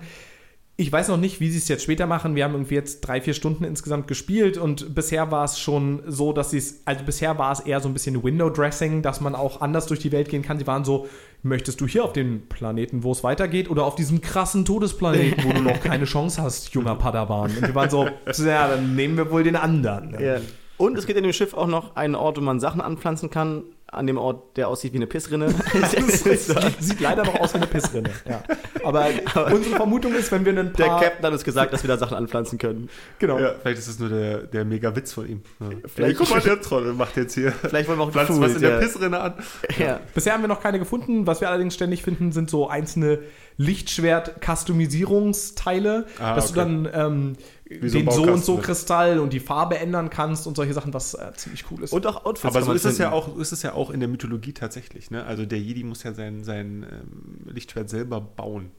Ich 0.78 0.92
weiß 0.92 1.08
noch 1.08 1.16
nicht, 1.16 1.40
wie 1.40 1.50
sie 1.50 1.56
es 1.56 1.68
jetzt 1.68 1.84
später 1.84 2.06
machen. 2.06 2.34
Wir 2.34 2.44
haben 2.44 2.52
irgendwie 2.52 2.74
jetzt 2.74 3.00
drei, 3.00 3.22
vier 3.22 3.32
Stunden 3.32 3.64
insgesamt 3.64 4.08
gespielt 4.08 4.58
und 4.58 4.94
bisher 4.94 5.30
war 5.30 5.44
es 5.44 5.58
schon 5.58 6.02
so, 6.06 6.34
dass 6.34 6.50
sie 6.50 6.58
es, 6.58 6.82
also 6.84 7.02
bisher 7.02 7.38
war 7.38 7.50
es 7.50 7.60
eher 7.60 7.80
so 7.80 7.88
ein 7.88 7.94
bisschen 7.94 8.22
Window-Dressing, 8.22 9.00
dass 9.00 9.22
man 9.22 9.34
auch 9.34 9.62
anders 9.62 9.86
durch 9.86 10.00
die 10.00 10.12
Welt 10.12 10.28
gehen 10.28 10.42
kann. 10.42 10.58
Sie 10.58 10.66
waren 10.66 10.84
so, 10.84 11.08
möchtest 11.42 11.80
du 11.80 11.86
hier 11.86 12.04
auf 12.04 12.12
dem 12.12 12.46
Planeten, 12.48 13.04
wo 13.04 13.12
es 13.12 13.24
weitergeht, 13.24 13.70
oder 13.70 13.84
auf 13.84 13.94
diesem 13.94 14.20
krassen 14.20 14.66
Todesplaneten, 14.66 15.44
wo 15.44 15.52
du 15.54 15.62
noch 15.62 15.80
keine 15.82 16.04
Chance 16.04 16.42
hast, 16.42 16.74
junger 16.74 16.96
Padawan? 16.96 17.52
Und 17.56 17.62
wir 17.62 17.74
waren 17.74 17.88
so, 17.88 18.06
ja, 18.44 18.68
dann 18.68 18.94
nehmen 18.94 19.16
wir 19.16 19.30
wohl 19.30 19.44
den 19.44 19.56
anderen. 19.56 20.14
Ja. 20.20 20.40
Und 20.76 20.98
es 20.98 21.06
gibt 21.06 21.16
in 21.16 21.22
dem 21.22 21.32
Schiff 21.32 21.54
auch 21.54 21.68
noch 21.68 21.96
einen 21.96 22.14
Ort, 22.14 22.36
wo 22.36 22.42
man 22.42 22.60
Sachen 22.60 22.82
anpflanzen 22.82 23.30
kann. 23.30 23.62
An 23.88 24.08
dem 24.08 24.18
Ort, 24.18 24.56
der 24.56 24.66
aussieht 24.68 24.92
wie 24.92 24.96
eine 24.96 25.06
Pissrinne. 25.06 25.48
Sieht, 25.90 26.40
sieht 26.80 27.00
leider 27.00 27.24
noch 27.24 27.38
aus 27.38 27.54
wie 27.54 27.58
eine 27.58 27.68
Pissrinne. 27.68 28.10
Ja. 28.28 28.42
Aber 28.82 29.06
unsere 29.52 29.76
Vermutung 29.76 30.12
ist, 30.14 30.32
wenn 30.32 30.44
wir 30.44 30.50
einen 30.52 30.72
der 30.72 30.86
paar... 30.86 31.00
Captain 31.00 31.24
hat 31.24 31.32
uns 31.32 31.44
gesagt, 31.44 31.72
dass 31.72 31.84
wir 31.84 31.88
da 31.88 31.96
Sachen 31.96 32.16
anpflanzen 32.16 32.58
können. 32.58 32.90
genau. 33.20 33.38
Ja, 33.38 33.54
vielleicht 33.62 33.78
ist 33.78 33.86
es 33.86 34.00
nur 34.00 34.08
der, 34.08 34.38
der 34.38 34.64
Mega-Witz 34.64 35.12
von 35.12 35.28
ihm. 35.28 35.42
Ja. 35.60 35.68
Vielleicht- 35.86 36.18
guck 36.18 36.30
mal, 36.30 36.40
der 36.40 36.60
Trottel 36.60 36.94
macht 36.94 37.16
jetzt 37.16 37.34
hier. 37.34 37.52
Vielleicht 37.52 37.88
wollen 37.88 37.98
wir 38.00 38.04
auch 38.04 38.10
Pflanzt 38.10 38.32
Food, 38.32 38.40
was 38.42 38.54
in 38.56 38.60
der. 38.60 38.78
Pissrinne 38.78 39.20
an. 39.20 39.34
Ja. 39.78 40.00
Bisher 40.14 40.32
haben 40.34 40.42
wir 40.42 40.48
noch 40.48 40.60
keine 40.60 40.80
gefunden. 40.80 41.26
Was 41.28 41.40
wir 41.40 41.48
allerdings 41.48 41.74
ständig 41.74 42.02
finden, 42.02 42.32
sind 42.32 42.50
so 42.50 42.68
einzelne 42.68 43.20
Lichtschwert-Customisierungsteile, 43.58 46.06
Ah, 46.20 46.34
dass 46.34 46.52
du 46.52 46.60
okay. 46.60 46.68
dann 46.68 46.88
ähm, 46.92 47.36
Wie 47.68 47.90
den 47.90 48.08
so 48.10 48.22
und 48.22 48.44
so? 48.44 48.58
Kristall 48.58 49.18
und 49.18 49.32
die 49.32 49.40
Farbe 49.40 49.78
ändern 49.78 50.08
kannst 50.08 50.46
und 50.46 50.56
solche 50.56 50.72
Sachen, 50.72 50.94
was 50.94 51.14
äh, 51.14 51.32
ziemlich 51.34 51.64
cool 51.70 51.82
ist. 51.82 51.92
Und 51.92 52.06
auch 52.06 52.24
Outfits 52.24 52.54
Aber 52.54 52.64
so 52.64 52.72
ist 52.72 52.84
es, 52.84 52.98
ja 52.98 53.10
auch, 53.10 53.36
ist 53.38 53.50
es 53.50 53.62
ja 53.62 53.72
auch 53.72 53.90
in 53.90 53.98
der 53.98 54.08
Mythologie 54.08 54.52
tatsächlich. 54.52 55.10
Ne? 55.10 55.24
Also 55.24 55.46
der 55.46 55.58
Jedi 55.58 55.82
muss 55.82 56.04
ja 56.04 56.14
sein, 56.14 56.44
sein 56.44 56.86
ähm, 56.88 57.52
Lichtschwert 57.52 57.90
selber 57.90 58.20
bauen, 58.20 58.70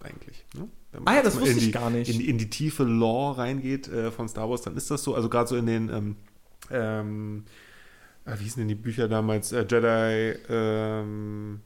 eigentlich. 0.00 0.44
Ne? 0.56 0.68
Wenn 0.90 1.04
man 1.04 1.14
Ah 1.14 1.16
ja, 1.18 1.22
das 1.22 1.36
wusste 1.36 1.50
in 1.50 1.58
ich 1.58 1.64
die, 1.66 1.70
gar 1.70 1.90
nicht. 1.90 2.12
In, 2.12 2.20
in 2.20 2.36
die 2.36 2.50
tiefe 2.50 2.82
Lore 2.82 3.38
reingeht 3.38 3.86
äh, 3.86 4.10
von 4.10 4.28
Star 4.28 4.50
Wars, 4.50 4.62
dann 4.62 4.76
ist 4.76 4.90
das 4.90 5.04
so. 5.04 5.14
Also 5.14 5.28
gerade 5.28 5.48
so 5.48 5.56
in 5.56 5.66
den, 5.66 5.88
ähm, 5.88 6.16
ähm, 6.72 7.44
äh, 8.24 8.36
wie 8.38 8.42
hießen 8.42 8.60
denn 8.60 8.68
die 8.68 8.74
Bücher 8.74 9.06
damals? 9.06 9.52
Äh, 9.52 9.64
Jedi 9.70 10.36
ähm, 10.48 11.60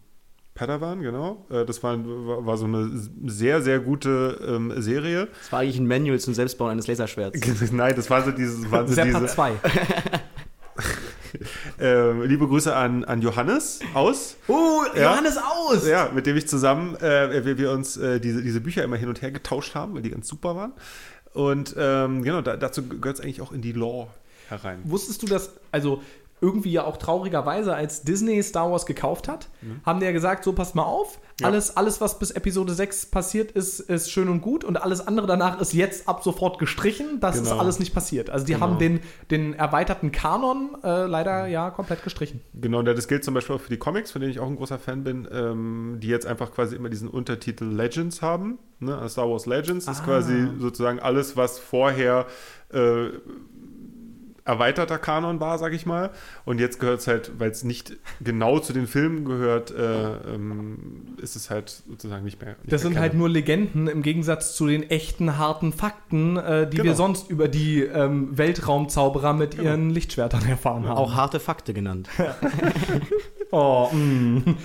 Padawan, 0.56 1.02
genau. 1.02 1.46
Äh, 1.50 1.64
das 1.64 1.82
war, 1.82 1.96
war, 2.04 2.44
war 2.44 2.56
so 2.56 2.64
eine 2.64 2.90
sehr, 3.26 3.62
sehr 3.62 3.78
gute 3.78 4.40
ähm, 4.44 4.72
Serie. 4.76 5.28
Das 5.38 5.52
war 5.52 5.60
eigentlich 5.60 5.78
ein 5.78 5.86
Manual 5.86 6.18
zum 6.18 6.34
Selbstbauen 6.34 6.72
eines 6.72 6.88
Laserschwerts. 6.88 7.40
Nein, 7.72 7.94
das 7.94 8.10
war 8.10 8.24
so 8.24 8.32
dieses, 8.32 8.68
waren 8.70 8.88
so 8.88 9.00
diese, 9.00 9.26
2. 9.26 9.52
äh, 11.80 12.26
liebe 12.26 12.48
Grüße 12.48 12.74
an, 12.74 13.04
an 13.04 13.22
Johannes 13.22 13.80
aus. 13.94 14.36
Oh, 14.48 14.82
Ja. 14.94 15.12
Johannes 15.12 15.36
aus! 15.36 15.86
Ja, 15.86 16.10
mit 16.12 16.26
dem 16.26 16.36
ich 16.36 16.48
zusammen, 16.48 16.96
äh, 16.96 17.44
wir, 17.44 17.58
wir 17.58 17.70
uns 17.70 17.96
äh, 17.96 18.18
diese, 18.18 18.42
diese 18.42 18.60
Bücher 18.60 18.82
immer 18.82 18.96
hin 18.96 19.08
und 19.08 19.22
her 19.22 19.30
getauscht 19.30 19.74
haben, 19.74 19.94
weil 19.94 20.02
die 20.02 20.10
ganz 20.10 20.26
super 20.26 20.56
waren. 20.56 20.72
Und 21.34 21.74
ähm, 21.78 22.22
genau, 22.22 22.40
da, 22.40 22.56
dazu 22.56 22.88
gehört 22.88 23.18
es 23.18 23.20
eigentlich 23.20 23.42
auch 23.42 23.52
in 23.52 23.60
die 23.60 23.72
Lore 23.72 24.08
herein. 24.48 24.80
Wusstest 24.84 25.22
du, 25.22 25.26
dass, 25.26 25.50
also 25.70 26.02
irgendwie 26.40 26.70
ja 26.72 26.84
auch 26.84 26.96
traurigerweise, 26.98 27.74
als 27.74 28.02
Disney 28.02 28.42
Star 28.42 28.70
Wars 28.70 28.84
gekauft 28.86 29.26
hat, 29.28 29.48
haben 29.84 30.00
die 30.00 30.06
ja 30.06 30.12
gesagt, 30.12 30.44
so 30.44 30.52
passt 30.52 30.74
mal 30.74 30.82
auf, 30.84 31.16
Mhm. 31.18 31.22
Ja. 31.42 31.48
alles, 31.48 31.76
alles, 31.76 32.00
was 32.00 32.18
bis 32.18 32.30
Episode 32.30 32.72
6 32.72 33.06
passiert 33.06 33.50
ist, 33.52 33.78
ist 33.80 34.10
schön 34.10 34.28
und 34.30 34.40
gut 34.40 34.64
und 34.64 34.80
alles 34.82 35.06
andere 35.06 35.26
danach 35.26 35.60
ist 35.60 35.74
jetzt 35.74 36.08
ab 36.08 36.22
sofort 36.24 36.58
gestrichen. 36.58 37.20
Das 37.20 37.36
ist 37.36 37.50
Genau. 37.50 37.60
alles 37.60 37.78
nicht 37.78 37.92
passiert. 37.92 38.30
Also 38.30 38.46
die 38.46 38.54
Genau. 38.54 38.64
haben 38.66 38.78
den, 38.78 39.00
den 39.30 39.52
erweiterten 39.52 40.12
Kanon 40.12 40.76
äh, 40.82 41.04
leider 41.06 41.46
ja 41.46 41.70
komplett 41.70 42.02
gestrichen. 42.04 42.40
Genau, 42.54 42.78
und 42.78 42.86
das 42.86 43.06
gilt 43.06 43.22
zum 43.22 43.34
Beispiel 43.34 43.56
auch 43.56 43.60
für 43.60 43.68
die 43.68 43.76
Comics, 43.78 44.12
von 44.12 44.22
denen 44.22 44.30
ich 44.30 44.40
auch 44.40 44.46
ein 44.48 44.56
großer 44.56 44.78
Fan 44.78 45.04
bin, 45.04 45.28
ähm, 45.30 45.98
die 46.02 46.08
jetzt 46.08 46.26
einfach 46.26 46.52
quasi 46.52 46.74
immer 46.74 46.88
diesen 46.88 47.08
Untertitel 47.08 47.64
Legends 47.66 48.22
haben. 48.22 48.58
Ne? 48.80 48.94
Also 48.96 49.08
Star 49.08 49.30
Wars 49.30 49.44
Legends 49.46 49.86
ist 49.88 50.00
Ah. 50.00 50.04
quasi 50.04 50.48
sozusagen 50.58 51.00
alles, 51.00 51.36
was 51.36 51.58
vorher 51.58 52.26
äh, 52.72 53.10
erweiterter 54.46 54.98
Kanon 54.98 55.40
war, 55.40 55.58
sag 55.58 55.72
ich 55.72 55.84
mal. 55.84 56.10
Und 56.44 56.60
jetzt 56.60 56.80
gehört 56.80 57.00
es 57.00 57.06
halt, 57.06 57.32
weil 57.38 57.50
es 57.50 57.64
nicht 57.64 57.96
genau 58.20 58.58
zu 58.60 58.72
den 58.72 58.86
Filmen 58.86 59.24
gehört, 59.24 59.72
äh, 59.72 60.34
ähm, 60.34 61.16
ist 61.20 61.36
es 61.36 61.50
halt 61.50 61.82
sozusagen 61.88 62.24
nicht 62.24 62.40
mehr. 62.40 62.50
Nicht 62.62 62.72
Das 62.72 62.82
mehr 62.84 62.92
sind 62.92 62.98
halt 62.98 63.14
nur 63.14 63.28
Legenden 63.28 63.88
im 63.88 64.02
Gegensatz 64.02 64.54
zu 64.54 64.66
den 64.66 64.88
echten 64.88 65.36
harten 65.36 65.72
Fakten, 65.72 66.36
äh, 66.36 66.68
die 66.68 66.76
Genau. 66.76 66.90
wir 66.90 66.94
sonst 66.94 67.28
über 67.28 67.48
die 67.48 67.82
ähm, 67.82 68.38
Weltraumzauberer 68.38 69.32
mit 69.32 69.54
ihren 69.56 69.90
Lichtschwertern 69.90 70.46
erfahren 70.48 70.86
haben. 70.88 70.96
Auch 70.96 71.14
harte 71.14 71.40
Fakte 71.40 71.74
genannt. 71.74 72.08
Oh, 73.52 73.88
mm. 73.92 74.56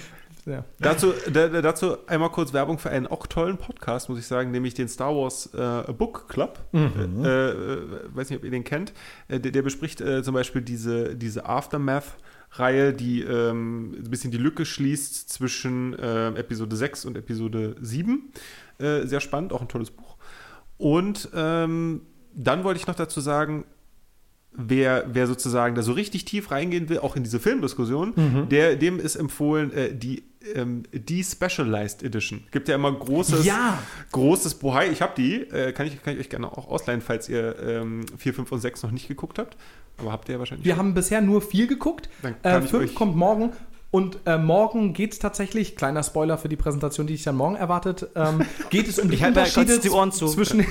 Ja. 0.45 0.65
Dazu, 0.79 1.13
da, 1.31 1.47
dazu 1.61 2.07
einmal 2.07 2.31
kurz 2.31 2.53
Werbung 2.53 2.79
für 2.79 2.89
einen 2.89 3.07
auch 3.07 3.27
tollen 3.27 3.57
Podcast, 3.57 4.09
muss 4.09 4.19
ich 4.19 4.27
sagen, 4.27 4.51
nämlich 4.51 4.73
den 4.73 4.87
Star 4.87 5.15
Wars 5.15 5.53
äh, 5.53 5.91
Book 5.93 6.27
Club. 6.29 6.59
Mhm. 6.71 7.23
Äh, 7.23 7.49
äh, 7.49 8.15
weiß 8.15 8.29
nicht, 8.29 8.39
ob 8.39 8.45
ihr 8.45 8.51
den 8.51 8.63
kennt. 8.63 8.93
Äh, 9.27 9.39
der, 9.39 9.51
der 9.51 9.61
bespricht 9.61 10.01
äh, 10.01 10.23
zum 10.23 10.33
Beispiel 10.33 10.61
diese, 10.61 11.15
diese 11.15 11.45
Aftermath-Reihe, 11.45 12.93
die 12.93 13.21
ähm, 13.21 13.93
ein 13.93 14.09
bisschen 14.09 14.31
die 14.31 14.37
Lücke 14.37 14.65
schließt 14.65 15.29
zwischen 15.29 15.97
äh, 15.97 16.29
Episode 16.29 16.75
6 16.75 17.05
und 17.05 17.17
Episode 17.17 17.75
7. 17.79 18.31
Äh, 18.79 19.05
sehr 19.05 19.19
spannend, 19.19 19.53
auch 19.53 19.61
ein 19.61 19.67
tolles 19.67 19.91
Buch. 19.91 20.17
Und 20.77 21.29
ähm, 21.35 22.01
dann 22.33 22.63
wollte 22.63 22.79
ich 22.79 22.87
noch 22.87 22.95
dazu 22.95 23.21
sagen, 23.21 23.65
wer, 24.53 25.05
wer 25.11 25.27
sozusagen 25.27 25.75
da 25.75 25.81
so 25.81 25.93
richtig 25.93 26.25
tief 26.25 26.51
reingehen 26.51 26.89
will, 26.89 26.99
auch 26.99 27.15
in 27.15 27.23
diese 27.23 27.39
Filmdiskussion, 27.39 28.13
Mhm. 28.15 28.49
der, 28.49 28.75
dem 28.75 28.99
ist 28.99 29.15
empfohlen 29.15 29.71
äh, 29.73 29.93
die 29.93 30.23
ähm, 30.55 30.81
die 30.91 31.23
Specialized 31.23 32.01
Edition. 32.01 32.41
Gibt 32.49 32.67
ja 32.67 32.73
immer 32.73 32.91
großes, 32.91 33.45
Ja. 33.45 33.77
großes 34.11 34.55
Bohai. 34.55 34.89
Ich 34.89 35.03
habe 35.03 35.13
die, 35.15 35.35
äh, 35.35 35.71
kann, 35.71 35.85
ich, 35.85 36.01
kann 36.01 36.15
ich 36.15 36.19
euch 36.19 36.29
gerne 36.29 36.51
auch 36.51 36.67
ausleihen, 36.67 37.01
falls 37.01 37.29
ihr 37.29 37.55
ähm, 37.59 38.07
4, 38.17 38.33
5 38.33 38.51
und 38.51 38.59
6 38.59 38.81
noch 38.81 38.89
nicht 38.89 39.07
geguckt 39.07 39.37
habt. 39.37 39.55
Aber 39.99 40.11
habt 40.11 40.27
ihr 40.29 40.33
ja 40.33 40.39
wahrscheinlich. 40.39 40.65
Wir 40.65 40.77
haben 40.77 40.95
bisher 40.95 41.21
nur 41.21 41.43
vier 41.43 41.67
geguckt. 41.67 42.09
Dann 42.23 42.41
kann 42.41 42.61
Äh, 42.63 42.65
ich 42.65 42.71
fünf 42.71 42.83
euch- 42.85 42.95
kommt 42.95 43.15
morgen. 43.15 43.51
Und 43.91 44.19
äh, 44.25 44.37
morgen 44.37 44.93
geht 44.93 45.11
es 45.11 45.19
tatsächlich, 45.19 45.75
kleiner 45.75 46.01
Spoiler 46.01 46.37
für 46.37 46.47
die 46.47 46.55
Präsentation, 46.55 47.07
die 47.07 47.13
ich 47.13 47.23
dann 47.23 47.35
morgen 47.35 47.55
erwartet, 47.57 48.07
ähm, 48.15 48.41
geht 48.69 48.87
es 48.87 48.97
um 48.99 49.09
die 49.09 49.15
Ich 49.17 49.23
Unterschiede 49.25 49.79
die 49.79 49.89
Ohren 49.89 50.13
zu. 50.13 50.27
zwischen, 50.27 50.65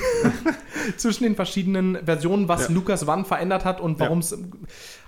zwischen 0.97 1.23
den 1.25 1.35
verschiedenen 1.35 2.03
Versionen, 2.03 2.47
was 2.47 2.63
Ja. 2.67 2.73
Lukas 2.73 3.05
wann 3.05 3.25
verändert 3.25 3.63
hat 3.63 3.79
und 3.79 3.99
Ja. 3.99 4.05
warum 4.05 4.19
es 4.19 4.35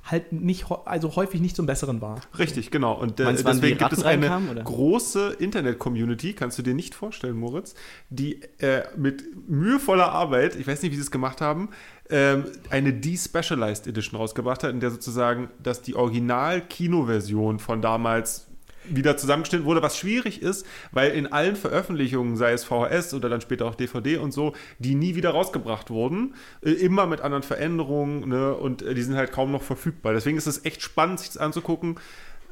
halt 0.04 0.34
nicht, 0.34 0.66
also 0.86 1.16
häufig 1.16 1.40
nicht 1.40 1.56
zum 1.56 1.66
Besseren 1.66 2.02
war. 2.02 2.20
Richtig, 2.38 2.72
genau. 2.72 2.94
Und 2.94 3.20
äh, 3.20 3.24
Meinst 3.24 3.48
deswegen 3.48 3.78
gibt 3.78 3.94
es 3.94 4.04
eine 4.04 4.40
oder? 4.52 4.64
große 4.64 5.38
Internet-Community, 5.40 6.34
kannst 6.34 6.58
du 6.58 6.62
dir 6.62 6.74
nicht 6.74 6.94
vorstellen, 6.94 7.38
Moritz, 7.38 7.74
die 8.10 8.42
äh, 8.60 8.84
mit 8.98 9.24
mühevoller 9.48 10.12
Arbeit, 10.12 10.56
ich 10.56 10.68
weiß 10.68 10.82
nicht, 10.84 10.92
wie 10.92 10.96
sie 10.96 11.02
es 11.02 11.12
gemacht 11.12 11.40
haben, 11.40 11.70
ähm, 12.10 12.46
eine 12.70 12.94
Despecialized 12.94 13.88
Edition 13.88 14.20
rausgebracht 14.20 14.64
hat, 14.64 14.72
in 14.72 14.82
der 14.82 14.92
sozusagen, 14.92 15.50
dass 15.62 15.82
die 15.82 15.96
Original-Kinoversion 15.96 17.60
von 17.60 17.82
damals 17.82 18.48
wieder 18.86 19.18
zusammengestellt 19.18 19.66
wurde, 19.66 19.82
was 19.82 19.98
schwierig 19.98 20.42
ist, 20.42 20.66
weil 20.92 21.12
in 21.12 21.32
allen 21.32 21.56
Veröffentlichungen, 21.56 22.38
sei 22.38 22.54
es 22.54 22.64
VHS 22.64 23.14
oder 23.14 23.30
dann 23.30 23.42
später 23.42 23.66
auch 23.66 23.76
DVD 23.76 24.18
und 24.18 24.32
so, 24.32 24.54
die 24.80 24.96
nie 24.96 25.16
wieder 25.16 25.32
rausgebracht 25.32 25.90
wurden, 25.90 26.36
äh, 26.64 26.72
immer 26.72 27.08
mit 27.08 27.22
anderen 27.22 27.44
Veränderungen 27.44 28.30
ne, 28.30 28.54
und 28.54 28.82
äh, 28.82 28.94
die 28.94 29.04
sind 29.04 29.16
halt 29.16 29.32
kaum 29.32 29.52
noch 29.52 29.64
verfügbar. 29.64 30.14
Deswegen 30.14 30.38
ist 30.38 30.48
es 30.48 30.66
echt 30.66 30.82
spannend, 30.82 31.20
sich 31.20 31.30
das 31.30 31.38
anzugucken. 31.38 32.00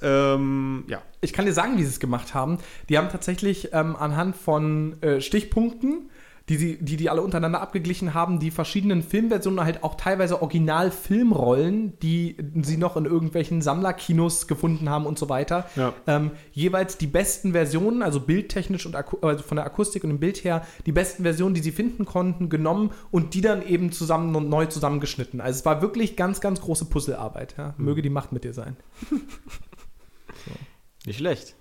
Ähm, 0.02 0.84
ja, 0.88 1.02
Ich 1.22 1.34
kann 1.34 1.46
dir 1.46 1.54
sagen, 1.54 1.78
wie 1.78 1.84
sie 1.84 1.90
es 1.90 2.00
gemacht 2.00 2.34
haben. 2.34 2.58
Die 2.90 2.98
haben 2.98 3.10
tatsächlich 3.10 3.70
ähm, 3.74 3.96
anhand 3.96 4.36
von 4.36 5.02
äh, 5.02 5.22
Stichpunkten, 5.22 6.10
die, 6.50 6.58
sie, 6.58 6.78
die 6.78 6.98
die 6.98 7.10
alle 7.10 7.22
untereinander 7.22 7.62
abgeglichen 7.62 8.14
haben, 8.14 8.40
die 8.40 8.52
verschiedenen 8.52 9.04
Filmversionen 9.04 9.64
halt 9.64 9.84
auch 9.84 9.96
teilweise 9.96 10.42
Original-Filmrollen, 10.42 11.98
die 12.00 12.36
sie 12.62 12.78
noch 12.78 12.98
in 12.98 13.06
irgendwelchen 13.06 13.62
Sammlerkinos 13.62 14.48
gefunden 14.48 14.90
haben 14.90 15.06
und 15.06 15.18
so 15.20 15.30
weiter, 15.30 15.66
Ja. 15.76 15.94
ähm, 16.08 16.32
jeweils 16.52 16.98
die 16.98 17.08
besten 17.08 17.52
Versionen, 17.54 18.02
also 18.02 18.20
bildtechnisch 18.20 18.86
und 18.86 18.96
also 18.96 19.44
von 19.44 19.56
der 19.56 19.66
Akustik 19.66 20.04
und 20.04 20.10
dem 20.10 20.20
Bild 20.20 20.44
her, 20.44 20.66
die 20.86 20.92
besten 20.92 21.24
Versionen, 21.24 21.54
die 21.54 21.62
sie 21.62 21.72
finden 21.72 22.06
konnten, 22.06 22.50
genommen 22.50 22.92
und 23.12 23.34
die 23.34 23.42
dann 23.42 23.66
eben 23.66 23.92
zusammen 23.92 24.36
und 24.36 24.50
neu 24.50 24.66
zusammengeschnitten. 24.66 25.42
Also 25.42 25.60
es 25.60 25.66
war 25.66 25.82
wirklich 25.82 26.16
ganz, 26.16 26.42
ganz 26.42 26.62
große 26.62 26.86
Puzzlearbeit. 26.86 27.56
Ja? 27.58 27.74
Möge 27.78 28.02
die 28.02 28.10
Macht 28.10 28.32
mit 28.32 28.44
dir 28.44 28.54
sein. 28.54 28.76
Nicht 31.06 31.18
schlecht. 31.18 31.56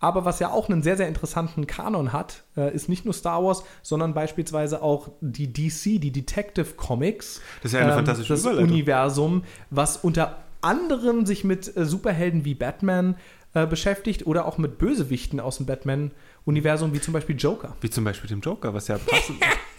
Aber 0.00 0.24
was 0.24 0.38
ja 0.38 0.50
auch 0.50 0.68
einen 0.68 0.82
sehr, 0.82 0.96
sehr 0.96 1.08
interessanten 1.08 1.66
Kanon 1.66 2.12
hat, 2.12 2.44
äh, 2.56 2.74
ist 2.74 2.88
nicht 2.88 3.04
nur 3.04 3.14
Star 3.14 3.44
Wars, 3.44 3.64
sondern 3.82 4.14
beispielsweise 4.14 4.82
auch 4.82 5.10
die 5.20 5.52
DC, 5.52 6.00
die 6.00 6.10
Detective 6.10 6.74
Comics. 6.76 7.40
Das 7.62 7.72
ist 7.72 7.78
ja 7.78 7.84
eine 7.84 7.94
fantastische 7.94 8.34
Das. 8.34 8.44
Universum, 8.44 9.44
was 9.70 9.96
unter 9.96 10.38
anderem 10.60 11.26
sich 11.26 11.44
mit 11.44 11.76
äh, 11.76 11.84
Superhelden 11.84 12.44
wie 12.44 12.54
Batman 12.54 13.16
äh, 13.54 13.66
beschäftigt 13.66 14.26
oder 14.26 14.46
auch 14.46 14.58
mit 14.58 14.78
Bösewichten 14.78 15.40
aus 15.40 15.56
dem 15.58 15.66
Batman-Universum, 15.66 16.92
wie 16.92 17.00
zum 17.00 17.14
Beispiel 17.14 17.36
Joker. 17.36 17.76
Wie 17.80 17.90
zum 17.90 18.04
Beispiel 18.04 18.28
dem 18.28 18.40
Joker, 18.40 18.74
was 18.74 18.88
ja 18.88 18.98
passend, 18.98 19.38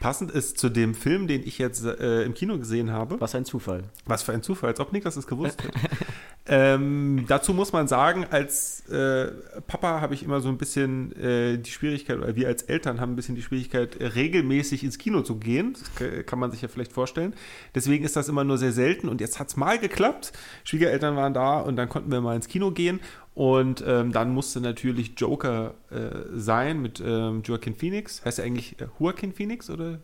passend 0.00 0.30
ist 0.30 0.58
zu 0.58 0.68
dem 0.68 0.94
Film, 0.94 1.26
den 1.26 1.42
ich 1.46 1.58
jetzt 1.58 1.84
äh, 1.84 2.22
im 2.22 2.34
Kino 2.34 2.58
gesehen 2.58 2.92
habe. 2.92 3.20
Was 3.20 3.34
ein 3.34 3.44
Zufall. 3.44 3.84
Was 4.04 4.22
für 4.22 4.32
ein 4.32 4.42
Zufall, 4.42 4.70
als 4.70 4.80
ob 4.80 4.92
Niklas 4.92 5.16
es 5.16 5.26
gewusst 5.26 5.62
hätte. 5.62 5.78
ähm, 6.46 7.24
dazu 7.28 7.54
muss 7.54 7.72
man 7.72 7.88
sagen, 7.88 8.26
als 8.30 8.88
äh, 8.88 9.32
Papa 9.66 10.00
habe 10.00 10.14
ich 10.14 10.22
immer 10.22 10.40
so 10.40 10.48
ein 10.48 10.58
bisschen 10.58 11.12
äh, 11.16 11.58
die 11.58 11.70
Schwierigkeit, 11.70 12.18
oder 12.18 12.36
wir 12.36 12.48
als 12.48 12.62
Eltern 12.62 13.00
haben 13.00 13.12
ein 13.12 13.16
bisschen 13.16 13.34
die 13.34 13.42
Schwierigkeit, 13.42 13.96
regelmäßig 14.00 14.84
ins 14.84 14.98
Kino 14.98 15.22
zu 15.22 15.36
gehen. 15.36 15.76
Das 15.98 16.26
kann 16.26 16.38
man 16.38 16.50
sich 16.50 16.62
ja 16.62 16.68
vielleicht 16.68 16.92
vorstellen. 16.92 17.34
Deswegen 17.74 18.04
ist 18.04 18.16
das 18.16 18.28
immer 18.28 18.44
nur 18.44 18.58
sehr 18.58 18.72
selten 18.72 19.08
und 19.08 19.20
jetzt 19.20 19.38
hat 19.38 19.48
es 19.48 19.56
mal 19.56 19.78
geklappt. 19.78 20.32
Schwiegereltern 20.64 21.16
waren 21.16 21.34
da 21.34 21.60
und 21.60 21.76
dann 21.76 21.88
konnten 21.88 22.10
wir 22.10 22.20
mal 22.20 22.36
ins 22.36 22.48
Kino 22.48 22.70
gehen. 22.70 23.00
Und 23.36 23.84
ähm, 23.86 24.12
dann 24.12 24.30
musste 24.30 24.62
natürlich 24.62 25.12
Joker 25.18 25.74
äh, 25.90 26.32
sein 26.32 26.80
mit 26.80 27.02
ähm, 27.04 27.42
Joaquin 27.44 27.74
Phoenix. 27.74 28.24
Heißt 28.24 28.38
er 28.38 28.46
eigentlich 28.46 28.80
äh, 28.80 28.86
Joaquin 28.98 29.34
Phoenix 29.34 29.68
oder 29.68 29.98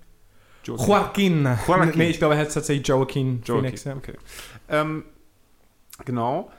Joaquin? 0.63 0.87
Joaquin. 0.87 1.45
Joaquin. 1.67 1.99
Nee, 1.99 2.11
ich 2.11 2.19
glaube, 2.19 2.35
er 2.35 2.41
heißt 2.41 2.53
tatsächlich 2.53 2.87
Joaquin, 2.87 3.41
Joaquin, 3.43 3.65
Phoenix. 3.65 3.85
Ja. 3.85 3.97
okay. 3.97 4.19
Ähm, 4.69 5.05
genau. 6.05 6.53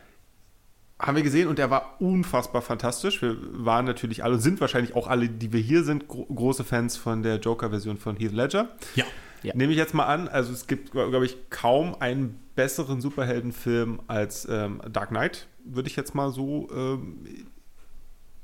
Haben 0.98 1.15
wir 1.15 1.22
gesehen 1.22 1.48
und 1.48 1.60
der 1.60 1.70
war 1.70 1.98
unfassbar 2.00 2.63
fantastisch. 2.63 3.22
Wir 3.22 3.38
waren 3.51 3.86
natürlich 3.86 4.24
alle, 4.24 4.39
sind 4.39 4.60
wahrscheinlich 4.60 4.96
auch 4.96 5.08
alle, 5.08 5.30
die 5.30 5.53
wir 5.53 5.62
hier 5.62 5.84
sind, 5.84 6.08
gro 6.08 6.25
große 6.25 6.63
Fans 6.63 6.98
von 6.98 7.22
der 7.22 7.36
Joker-Version 7.38 7.98
von 7.98 8.15
Heath 8.15 8.32
Ledger. 8.32 8.70
Ja. 8.96 9.06
Ja. 9.44 9.53
Nehme 9.56 9.74
ich 9.74 9.77
jetzt 9.77 9.94
mal 9.94 10.06
an, 10.06 10.27
also 10.27 10.53
es 10.53 10.65
gibt, 10.65 10.92
glaube 10.92 11.25
ich, 11.25 11.51
kaum 11.51 11.96
einen 12.00 12.39
besseren 12.56 13.00
Superheldenfilm 13.00 14.01
als 14.08 14.48
ähm, 14.50 14.82
Dark 14.92 15.10
Knight, 15.10 15.48
würde 15.65 15.88
ich 15.89 15.96
jetzt 15.96 16.15
mal 16.15 16.32
so 16.32 16.70
ähm, 16.75 17.25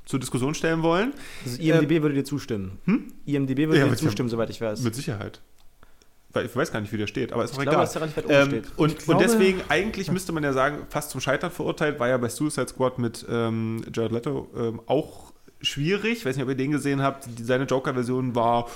zur 0.04 0.18
Diskussion 0.18 0.54
stellen 0.54 0.82
wollen. 0.82 1.14
Das 1.44 1.58
IMDB 1.58 2.02
würde 2.02 2.14
dir 2.14 2.24
zustimmen. 2.24 2.78
Hm? 2.84 3.12
IMDB 3.26 3.68
würde 3.68 3.78
Ja, 3.78 3.86
dir 3.88 3.96
zustimmen, 3.96 4.28
soweit 4.28 4.50
ich 4.50 4.60
weiß. 4.60 4.82
Mit 4.82 4.94
Sicherheit. 4.94 5.40
Weil 6.32 6.46
ich 6.46 6.54
weiß 6.54 6.70
gar 6.70 6.80
nicht, 6.80 6.92
wie 6.92 6.96
der 6.96 7.08
steht, 7.08 7.32
aber 7.32 7.44
ist 7.44 7.58
glaube, 7.58 7.70
egal. 7.70 7.88
oben 8.24 8.28
Ähm, 8.28 8.62
und, 8.76 8.98
glaube- 8.98 9.12
und 9.12 9.20
deswegen, 9.20 9.62
eigentlich 9.68 10.10
müsste 10.12 10.32
man 10.32 10.44
ja 10.44 10.52
sagen, 10.52 10.86
fast 10.88 11.10
zum 11.10 11.20
Scheitern 11.20 11.50
verurteilt, 11.50 11.98
war 11.98 12.08
ja 12.08 12.18
bei 12.18 12.28
Suicide 12.28 12.68
Squad 12.68 12.98
mit 12.98 13.26
ähm, 13.28 13.84
Jared 13.92 14.12
Leto 14.12 14.48
ähm, 14.56 14.80
auch 14.86 15.32
schwierig. 15.60 16.18
Ich 16.18 16.26
weiß 16.26 16.36
nicht, 16.36 16.44
ob 16.44 16.48
ihr 16.50 16.56
den 16.56 16.70
gesehen 16.70 17.02
habt. 17.02 17.26
Die, 17.38 17.42
seine 17.42 17.64
Joker-Version 17.64 18.34
war 18.36 18.68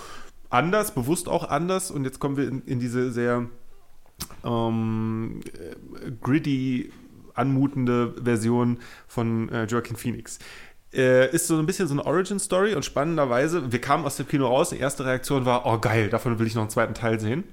anders, 0.50 0.94
bewusst 0.94 1.28
auch 1.28 1.48
anders. 1.48 1.92
Und 1.92 2.04
jetzt 2.04 2.18
kommen 2.18 2.36
wir 2.36 2.48
in, 2.48 2.62
in 2.62 2.80
diese 2.80 3.12
sehr 3.12 3.48
ähm, 4.44 5.40
äh, 5.44 6.10
gritty 6.20 6.90
anmutende 7.34 8.14
Version 8.22 8.78
von 9.06 9.48
äh, 9.50 9.64
Joaquin 9.64 9.96
Phoenix. 9.96 10.38
Äh, 10.92 11.34
ist 11.34 11.48
so 11.48 11.58
ein 11.58 11.66
bisschen 11.66 11.88
so 11.88 11.94
eine 11.94 12.06
Origin-Story 12.06 12.74
und 12.74 12.84
spannenderweise, 12.84 13.72
wir 13.72 13.80
kamen 13.80 14.04
aus 14.04 14.16
dem 14.16 14.28
Kino 14.28 14.46
raus, 14.46 14.70
die 14.70 14.78
erste 14.78 15.04
Reaktion 15.04 15.44
war, 15.44 15.66
oh 15.66 15.78
geil, 15.78 16.08
davon 16.08 16.38
will 16.38 16.46
ich 16.46 16.54
noch 16.54 16.62
einen 16.62 16.70
zweiten 16.70 16.94
Teil 16.94 17.18
sehen. 17.18 17.44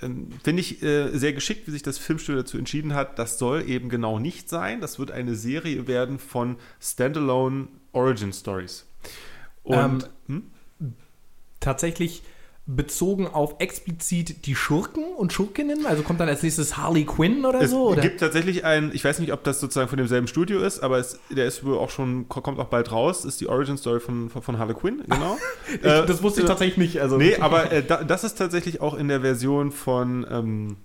Ähm, 0.00 0.28
Finde 0.42 0.60
ich 0.60 0.82
äh, 0.82 1.10
sehr 1.16 1.32
geschickt, 1.32 1.66
wie 1.66 1.72
sich 1.72 1.82
das 1.82 1.98
Filmstudio 1.98 2.42
dazu 2.42 2.58
entschieden 2.58 2.94
hat. 2.94 3.18
Das 3.18 3.38
soll 3.38 3.68
eben 3.68 3.88
genau 3.88 4.18
nicht 4.18 4.48
sein. 4.48 4.80
Das 4.80 4.98
wird 4.98 5.10
eine 5.10 5.34
Serie 5.34 5.86
werden 5.86 6.18
von 6.18 6.56
Standalone 6.80 7.68
Origin 7.92 8.32
Stories. 8.32 8.86
Und 9.64 10.08
hm? 10.26 10.44
Tatsächlich 11.62 12.22
bezogen 12.76 13.26
auf 13.26 13.56
explizit 13.58 14.46
die 14.46 14.54
Schurken 14.54 15.04
und 15.16 15.32
Schurkinnen? 15.32 15.86
Also 15.86 16.02
kommt 16.02 16.20
dann 16.20 16.28
als 16.28 16.42
nächstes 16.42 16.76
Harley 16.76 17.04
Quinn 17.04 17.44
oder 17.44 17.60
es 17.60 17.70
so? 17.70 17.88
Oder? 17.90 18.02
gibt 18.02 18.20
tatsächlich 18.20 18.64
einen, 18.64 18.92
ich 18.94 19.04
weiß 19.04 19.18
nicht, 19.18 19.32
ob 19.32 19.44
das 19.44 19.60
sozusagen 19.60 19.88
von 19.88 19.98
demselben 19.98 20.26
Studio 20.26 20.60
ist, 20.60 20.80
aber 20.80 20.98
es, 20.98 21.18
der 21.30 21.46
ist 21.46 21.64
wohl 21.64 21.76
auch 21.78 21.90
schon, 21.90 22.28
kommt 22.28 22.58
auch 22.58 22.66
bald 22.68 22.90
raus, 22.92 23.24
ist 23.24 23.40
die 23.40 23.48
Origin 23.48 23.76
Story 23.76 24.00
von, 24.00 24.30
von, 24.30 24.58
Harley 24.58 24.74
Quinn, 24.74 25.02
genau. 25.08 25.36
Ich, 25.68 25.84
Äh, 25.84 26.06
das 26.06 26.22
wusste 26.22 26.40
ich 26.42 26.46
tatsächlich 26.46 26.78
nicht. 26.78 27.00
Also 27.00 27.16
Nee, 27.18 27.36
aber 27.36 27.70
äh, 27.72 27.82
da, 27.82 28.02
das 28.04 28.24
ist 28.24 28.38
tatsächlich 28.38 28.80
auch 28.80 28.94
in 28.94 29.08
der 29.08 29.20
Version 29.20 29.70
von, 29.72 30.26
ähm, 30.30 30.76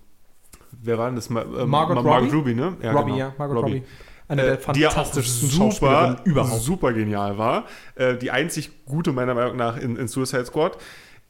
wer 0.71 0.97
war 0.97 1.07
denn 1.07 1.15
das? 1.15 1.29
Ma- 1.29 1.41
ähm, 1.43 1.69
Margot 1.69 1.95
Ma- 1.95 2.01
Robbie? 2.01 2.09
Margot 2.09 2.33
Robbie, 2.33 2.53
ne? 2.55 2.77
Ja, 2.81 2.91
Robbie, 2.91 3.05
genau. 3.11 3.17
ja, 3.17 3.33
Margot 3.37 3.57
Robbie. 3.63 3.83
Eine 4.29 4.41
Äh, 4.41 4.45
der 4.57 4.73
die 4.73 4.85
auch 4.87 4.91
fantastischsten 4.91 5.49
super, 5.49 5.63
Schauspielerinnen 5.71 6.17
überhaupt. 6.25 6.61
super 6.61 6.91
genial 6.93 7.37
war. 7.37 7.65
Äh, 7.95 8.17
die 8.17 8.29
einzig 8.31 8.71
gute, 8.85 9.13
meiner 9.13 9.33
Meinung 9.33 9.55
nach, 9.55 9.77
in, 9.77 9.95
in 9.95 10.07
Suicide 10.09 10.45
Squad, 10.45 10.77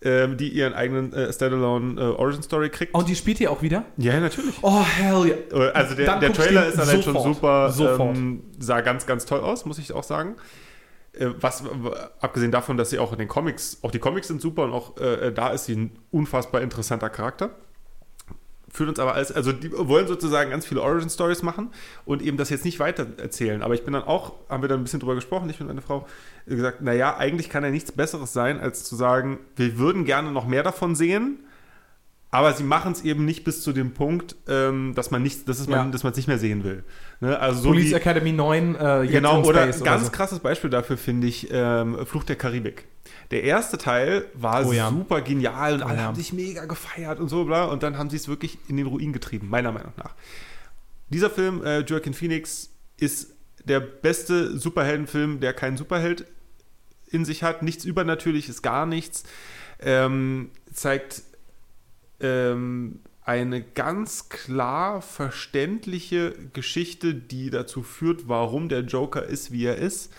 ähm, 0.02 0.38
die 0.38 0.50
ihren 0.50 0.74
eigenen 0.74 1.12
äh, 1.14 1.34
Standalone 1.34 2.00
äh, 2.00 2.04
Origin 2.04 2.44
Story 2.44 2.70
kriegt. 2.70 2.94
Und 2.94 3.08
die 3.10 3.16
spielt 3.16 3.40
hier 3.40 3.52
auch 3.52 3.62
wieder? 3.62 3.84
ja, 3.98 4.20
natürlich. 4.20 4.56
Oh, 4.62 4.84
hell 4.84 5.26
yeah. 5.26 5.68
Äh, 5.68 5.72
Also 5.72 5.96
der, 5.96 6.20
der 6.20 6.34
Trailer 6.34 6.68
ist 6.68 6.80
allein 6.80 7.02
schon 7.02 7.14
sofort. 7.14 7.36
super, 7.36 7.72
Sofort. 7.72 8.16
Ähm, 8.18 8.44
sah 8.60 8.82
ganz, 8.82 9.06
ganz 9.06 9.26
toll 9.26 9.40
aus, 9.40 9.66
muss 9.66 9.80
ich 9.80 9.92
auch 9.94 10.04
sagen. 10.04 10.36
Äh, 11.14 11.30
Was, 11.40 11.64
abgesehen 12.20 12.52
davon, 12.52 12.78
dass 12.78 12.92
sie 12.92 13.00
auch 13.00 13.12
in 13.12 13.18
den 13.20 13.28
Comics, 13.28 13.80
auch 13.82 13.92
die 13.92 14.00
Comics 14.00 14.28
sind 14.28 14.40
super 14.42 14.66
und 14.66 14.74
auch 14.74 14.98
äh, 14.98 15.32
da 15.32 15.50
ist 15.50 15.66
sie 15.66 15.76
ein 15.76 15.92
unfassbar 16.12 16.62
interessanter 16.62 17.10
Charakter. 17.10 17.50
Führt 18.70 18.90
uns 18.90 19.00
aber 19.00 19.14
als, 19.14 19.32
also 19.32 19.52
die 19.52 19.72
wollen 19.72 20.08
sozusagen 20.08 20.50
ganz 20.52 20.66
viele 20.66 20.82
Origin 20.82 21.10
Stories 21.10 21.42
machen 21.42 21.72
und 22.06 22.22
eben 22.22 22.38
das 22.38 22.50
jetzt 22.50 22.66
nicht 22.66 22.80
weiter 22.80 23.08
erzählen. 23.18 23.62
Aber 23.62 23.74
ich 23.74 23.84
bin 23.84 23.94
dann 23.94 24.04
auch, 24.04 24.34
haben 24.50 24.62
wir 24.62 24.70
dann 24.70 24.82
ein 24.82 24.84
bisschen 24.84 25.00
drüber 25.00 25.16
gesprochen, 25.16 25.50
ich 25.50 25.60
und 25.62 25.68
meine 25.68 25.82
Frau, 25.82 26.06
gesagt, 26.46 26.82
naja, 26.82 27.18
eigentlich 27.18 27.50
kann 27.50 27.64
ja 27.64 27.70
nichts 27.70 27.92
Besseres 27.92 28.34
sein, 28.34 28.60
als 28.60 28.84
zu 28.84 28.96
sagen, 28.96 29.40
wir 29.56 29.78
würden 29.78 30.06
gerne 30.06 30.32
noch 30.32 30.48
mehr 30.48 30.64
davon 30.64 30.96
sehen, 30.96 31.40
aber 32.30 32.54
sie 32.54 32.64
machen 32.64 32.92
es 32.92 33.02
eben 33.04 33.24
nicht 33.26 33.44
bis 33.44 33.62
zu 33.62 33.72
dem 33.74 33.94
Punkt, 33.94 34.36
ähm, 34.48 34.94
dass 34.96 35.12
man 35.12 35.24
nicht, 35.24 35.48
dass 35.48 35.60
es 35.60 35.68
man, 35.68 35.86
Ja. 35.88 35.92
dass 35.92 36.04
man 36.04 36.12
es 36.12 36.18
nicht 36.18 36.28
mehr 36.28 36.38
sehen 36.38 36.64
will. 36.64 36.84
Ne? 37.22 37.40
Also 37.40 37.62
so 37.62 37.70
Police 37.70 37.92
wie, 37.92 37.94
Academy 37.94 38.32
9, 38.34 38.76
äh, 38.76 39.02
jetzt 39.04 39.12
genau, 39.14 39.44
oder 39.44 39.68
ganz 39.68 40.06
so. 40.06 40.12
krasses 40.12 40.40
Beispiel 40.40 40.70
dafür 40.70 40.98
finde 40.98 41.28
ich 41.28 41.48
ähm, 41.52 42.06
Fluch 42.06 42.24
der 42.26 42.36
Karibik. 42.36 42.86
Der 43.32 43.44
erste 43.44 43.78
Teil 43.78 44.26
war 44.34 44.66
Oh 44.66 44.74
ja. 44.74 44.90
super 44.90 45.22
genial 45.22 45.76
und 45.76 45.84
alle 45.84 45.98
ja. 45.98 46.04
haben 46.04 46.16
sich 46.16 46.34
mega 46.34 46.66
gefeiert 46.66 47.20
und 47.20 47.30
so 47.30 47.46
bla 47.46 47.66
und 47.66 47.82
dann 47.84 47.98
haben 47.98 48.10
sie 48.10 48.18
es 48.18 48.28
wirklich 48.28 48.58
in 48.68 48.76
den 48.78 48.88
Ruin 48.88 49.14
getrieben, 49.14 49.50
meiner 49.50 49.72
Meinung 49.72 49.94
nach. 49.98 50.14
Dieser 51.10 51.30
Film, 51.30 51.64
äh, 51.64 51.80
Joaquin 51.80 52.14
Phoenix, 52.14 52.72
ist 52.98 53.34
der 53.64 53.80
beste 53.80 54.58
Superheldenfilm, 54.58 55.40
der 55.40 55.54
keinen 55.54 55.78
Superheld 55.78 56.26
in 57.10 57.24
sich 57.24 57.44
hat. 57.44 57.64
Nichts 57.64 57.86
Übernatürliches, 57.86 58.62
gar 58.62 58.86
nichts. 58.86 59.24
Ähm, 59.80 60.52
zeigt 60.74 61.22
ähm, 62.20 63.00
eine 63.28 63.62
ganz 63.62 64.30
klar 64.30 65.02
verständliche 65.02 66.34
Geschichte, 66.54 67.14
die 67.14 67.50
dazu 67.50 67.84
führt, 67.84 68.30
warum 68.30 68.70
der 68.70 68.82
Joker 68.82 69.24
ist, 69.24 69.52
wie 69.52 69.66
er 69.66 69.76
ist. 69.76 70.14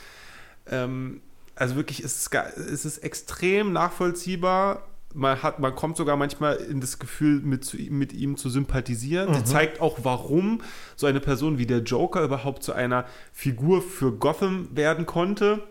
Ähm, 0.66 1.22
also 1.54 1.74
wirklich, 1.76 2.00
es 2.00 2.18
ist, 2.18 2.34
es 2.34 2.84
ist 2.84 2.98
extrem 2.98 3.72
nachvollziehbar. 3.72 4.86
Man, 5.14 5.42
hat, 5.42 5.58
man 5.58 5.74
kommt 5.74 5.96
sogar 5.96 6.18
manchmal 6.18 6.56
in 6.56 6.82
das 6.82 6.98
Gefühl, 6.98 7.40
mit, 7.40 7.90
mit 7.90 8.12
ihm 8.12 8.36
zu 8.36 8.50
sympathisieren. 8.50 9.32
Sie 9.32 9.44
zeigt 9.44 9.80
auch, 9.80 10.00
warum 10.02 10.60
so 10.94 11.06
eine 11.06 11.20
Person 11.20 11.56
wie 11.56 11.66
der 11.66 11.78
Joker 11.78 12.22
überhaupt 12.22 12.62
zu 12.62 12.74
einer 12.74 13.06
Figur 13.32 13.80
für 13.80 14.12
Gotham 14.12 14.68
werden 14.76 15.06
konnte 15.06 15.62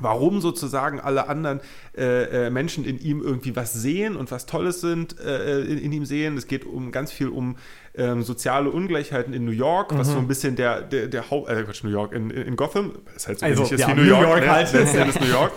warum 0.00 0.40
sozusagen 0.40 1.00
alle 1.00 1.28
anderen 1.28 1.60
äh, 1.96 2.46
äh, 2.46 2.50
Menschen 2.50 2.84
in 2.84 2.98
ihm 2.98 3.20
irgendwie 3.22 3.56
was 3.56 3.72
sehen 3.72 4.16
und 4.16 4.30
was 4.30 4.46
Tolles 4.46 4.80
sind, 4.80 5.18
äh, 5.20 5.60
in, 5.60 5.78
in 5.78 5.92
ihm 5.92 6.04
sehen. 6.04 6.36
Es 6.36 6.46
geht 6.46 6.64
um 6.64 6.92
ganz 6.92 7.12
viel 7.12 7.28
um 7.28 7.56
ähm, 7.94 8.22
soziale 8.22 8.70
Ungleichheiten 8.70 9.34
in 9.34 9.44
New 9.44 9.50
York, 9.50 9.96
was 9.96 10.08
so 10.08 10.18
ein 10.18 10.28
bisschen 10.28 10.56
der, 10.56 10.80
der, 10.82 11.08
der 11.08 11.30
Haupt, 11.30 11.48
äh, 11.50 11.62
Quatsch, 11.64 11.82
New 11.84 11.90
York, 11.90 12.12
in, 12.12 12.30
in 12.30 12.56
Gotham, 12.56 12.92
das 13.14 13.28
heißt 13.28 13.40
so 13.40 13.46
Also, 13.46 13.62
ähnlich 13.62 13.72
ist 13.72 13.80
ja, 13.80 13.88
wie 13.88 13.94
New 13.94 14.02
New 14.02 14.08
York, 14.08 14.22
York 14.22 14.40
ne? 14.42 14.50
halt. 14.50 14.72
letzten 14.72 14.98
Endes 14.98 15.20
New 15.20 15.26
York. 15.26 15.52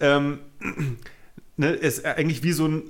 Ähm, 0.00 0.38
ne, 1.56 1.70
ist 1.72 2.04
eigentlich 2.04 2.42
wie 2.42 2.52
so 2.52 2.66
ein 2.66 2.82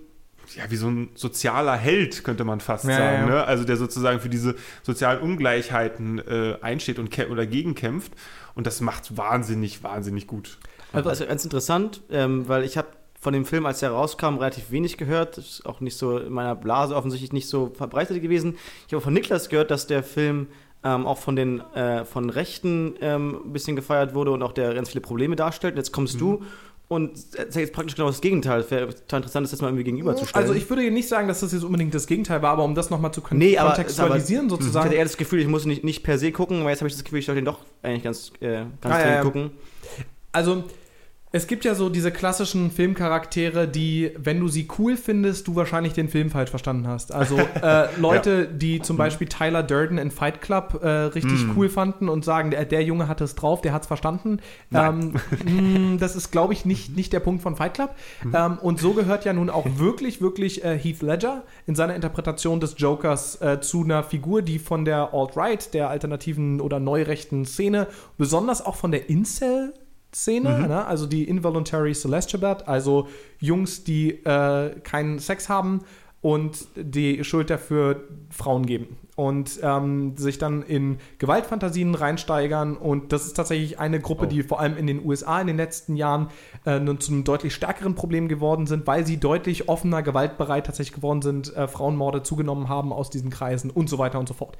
ja, 0.56 0.64
wie 0.68 0.76
so 0.76 0.88
ein 0.88 1.10
sozialer 1.14 1.76
Held, 1.76 2.24
könnte 2.24 2.44
man 2.44 2.60
fast 2.60 2.84
Ja, 2.84 2.96
sagen. 2.96 3.28
ja. 3.28 3.34
Ne? 3.34 3.44
Also 3.44 3.64
der 3.64 3.76
sozusagen 3.76 4.20
für 4.20 4.28
diese 4.28 4.54
sozialen 4.82 5.20
Ungleichheiten 5.20 6.18
äh, 6.18 6.56
einsteht 6.60 6.98
und 6.98 7.16
oder 7.30 7.46
gegenkämpft. 7.46 8.12
Und 8.54 8.66
das 8.66 8.80
macht 8.80 9.16
wahnsinnig, 9.16 9.82
wahnsinnig 9.82 10.26
gut. 10.26 10.58
Also, 10.92 11.26
ganz 11.26 11.44
interessant, 11.44 12.00
ähm, 12.10 12.48
weil 12.48 12.64
ich 12.64 12.76
habe 12.76 12.88
von 13.20 13.32
dem 13.32 13.44
Film, 13.44 13.66
als 13.66 13.80
er 13.82 13.90
rauskam, 13.92 14.36
relativ 14.38 14.70
wenig 14.72 14.96
gehört. 14.98 15.36
Das 15.38 15.44
ist 15.46 15.66
auch 15.66 15.80
nicht 15.80 15.96
so 15.96 16.18
in 16.18 16.32
meiner 16.32 16.56
Blase 16.56 16.96
offensichtlich 16.96 17.32
nicht 17.32 17.48
so 17.48 17.70
verbreitet 17.74 18.20
gewesen. 18.20 18.56
Ich 18.88 18.92
habe 18.92 19.00
von 19.00 19.12
Niklas 19.14 19.48
gehört, 19.48 19.70
dass 19.70 19.86
der 19.86 20.02
Film 20.02 20.48
ähm, 20.82 21.06
auch 21.06 21.18
von 21.18 21.36
den 21.36 21.60
äh, 21.74 22.04
von 22.04 22.30
Rechten 22.30 22.94
ähm, 23.00 23.40
ein 23.44 23.52
bisschen 23.52 23.76
gefeiert 23.76 24.14
wurde 24.14 24.32
und 24.32 24.42
auch 24.42 24.50
der 24.52 24.74
ganz 24.74 24.88
viele 24.88 25.02
Probleme 25.02 25.36
darstellt. 25.36 25.74
Und 25.74 25.78
jetzt 25.78 25.92
kommst 25.92 26.20
du 26.20 26.42
und 26.88 27.12
jetzt 27.54 27.72
praktisch 27.72 27.94
genau 27.94 28.08
das 28.08 28.20
Gegenteil. 28.20 28.58
Es 28.60 28.70
wäre 28.72 28.88
total 28.88 29.18
interessant, 29.18 29.44
das 29.44 29.52
jetzt 29.52 29.60
mal 29.62 29.68
irgendwie 29.68 29.84
gegenüberzustellen. 29.84 30.44
Also 30.48 30.58
ich 30.60 30.68
würde 30.68 30.90
nicht 30.90 31.08
sagen, 31.08 31.28
dass 31.28 31.38
das 31.40 31.52
jetzt 31.52 31.62
unbedingt 31.62 31.94
das 31.94 32.08
Gegenteil 32.08 32.42
war, 32.42 32.50
aber 32.50 32.64
um 32.64 32.74
das 32.74 32.90
nochmal 32.90 33.12
zu 33.14 33.20
kon 33.20 33.38
Nee, 33.38 33.56
aber- 33.56 33.68
kontextualisieren 33.70 34.46
ich 34.46 34.50
sozusagen. 34.50 34.86
hatte 34.86 34.96
eher 34.96 35.04
das 35.04 35.16
Gefühl, 35.16 35.38
ich 35.40 35.46
muss 35.46 35.64
nicht, 35.64 35.84
nicht 35.84 36.02
per 36.02 36.18
se 36.18 36.32
gucken, 36.32 36.64
weil 36.64 36.70
jetzt 36.70 36.80
habe 36.80 36.88
ich 36.88 36.94
das 36.94 37.04
Gefühl, 37.04 37.20
ich 37.20 37.26
sollte 37.26 37.40
den 37.40 37.44
doch 37.46 37.60
eigentlich 37.84 38.02
ganz, 38.02 38.32
äh, 38.40 38.64
ganz 38.80 38.94
Ah, 38.96 39.08
ja. 39.08 39.22
gucken. 39.22 39.52
Also, 40.32 40.64
es 41.34 41.46
gibt 41.46 41.64
ja 41.64 41.74
so 41.74 41.88
diese 41.88 42.12
klassischen 42.12 42.70
Filmcharaktere, 42.70 43.66
die, 43.66 44.10
wenn 44.18 44.38
du 44.38 44.48
sie 44.48 44.68
cool 44.78 44.98
findest, 44.98 45.48
du 45.48 45.56
wahrscheinlich 45.56 45.94
den 45.94 46.10
Film 46.10 46.30
falsch 46.30 46.50
verstanden 46.50 46.86
hast. 46.86 47.12
Also 47.12 47.38
äh, 47.62 47.88
Leute, 47.98 48.46
die 48.46 48.82
zum 48.82 48.98
Beispiel 48.98 49.28
Tyler 49.28 49.62
Durden 49.62 49.96
in 49.96 50.10
Fight 50.10 50.42
Club 50.42 50.80
äh, 50.82 50.88
richtig 50.88 51.56
cool 51.56 51.70
fanden 51.70 52.10
und 52.10 52.22
sagen, 52.24 52.50
der, 52.50 52.66
der 52.66 52.82
Junge 52.84 53.08
hat 53.08 53.22
es 53.22 53.34
drauf, 53.34 53.62
der 53.62 53.72
hat 53.72 53.82
es 53.82 53.88
verstanden. 53.88 54.40
Ähm, 54.74 55.14
mh, 55.44 55.96
das 55.98 56.16
ist, 56.16 56.32
glaube 56.32 56.52
ich, 56.52 56.66
nicht, 56.66 56.94
nicht 56.94 57.14
der 57.14 57.20
Punkt 57.20 57.42
von 57.42 57.56
Fight 57.56 57.74
Club. 57.74 57.94
Ähm, 58.34 58.58
und 58.58 58.78
so 58.78 58.92
gehört 58.92 59.24
ja 59.24 59.32
nun 59.32 59.48
auch 59.48 59.66
wirklich, 59.76 60.20
wirklich 60.20 60.62
äh, 60.62 60.78
Heath 60.78 61.00
Ledger 61.00 61.44
in 61.66 61.74
seiner 61.74 61.94
Interpretation 61.94 62.60
des 62.60 62.74
Jokers 62.76 63.40
äh, 63.40 63.58
zu 63.60 63.84
einer 63.84 64.02
Figur, 64.02 64.42
die 64.42 64.58
von 64.58 64.84
der 64.84 65.14
Alt-Right, 65.14 65.72
der 65.72 65.88
alternativen 65.88 66.60
oder 66.60 66.78
neurechten 66.78 67.46
Szene, 67.46 67.86
besonders 68.18 68.64
auch 68.64 68.76
von 68.76 68.92
der 68.92 69.08
Incel 69.08 69.72
Szene, 70.14 70.68
ne? 70.68 70.84
also 70.84 71.06
die 71.06 71.24
Involuntary 71.24 71.94
Celestial 71.94 72.62
also 72.66 73.08
Jungs, 73.38 73.84
die 73.84 74.10
äh, 74.24 74.78
keinen 74.80 75.18
Sex 75.18 75.48
haben 75.48 75.80
und 76.20 76.66
die 76.76 77.24
Schuld 77.24 77.50
dafür 77.50 78.04
Frauen 78.30 78.64
geben 78.64 78.96
und 79.16 79.58
ähm, 79.62 80.16
sich 80.16 80.38
dann 80.38 80.62
in 80.62 80.98
Gewaltfantasien 81.18 81.94
reinsteigern 81.94 82.76
und 82.76 83.12
das 83.12 83.26
ist 83.26 83.34
tatsächlich 83.34 83.78
eine 83.78 84.00
Gruppe, 84.00 84.26
Oh. 84.26 84.28
die 84.28 84.42
vor 84.42 84.60
allem 84.60 84.76
in 84.76 84.86
den 84.86 85.04
USA 85.04 85.40
in 85.40 85.48
den 85.48 85.56
letzten 85.56 85.96
Jahren 85.96 86.28
äh, 86.64 86.78
nun 86.78 87.00
zu 87.00 87.12
einem 87.12 87.24
deutlich 87.24 87.54
stärkeren 87.54 87.94
Problem 87.94 88.28
geworden 88.28 88.66
sind, 88.66 88.86
weil 88.86 89.04
sie 89.04 89.18
deutlich 89.18 89.68
offener, 89.68 90.02
gewaltbereit 90.02 90.66
tatsächlich 90.66 90.94
geworden 90.94 91.22
sind, 91.22 91.54
äh, 91.56 91.66
Frauenmorde 91.66 92.22
zugenommen 92.22 92.68
haben 92.68 92.92
aus 92.92 93.10
diesen 93.10 93.30
Kreisen 93.30 93.70
und 93.70 93.88
so 93.88 93.98
weiter 93.98 94.18
und 94.18 94.28
so 94.28 94.34
fort. 94.34 94.56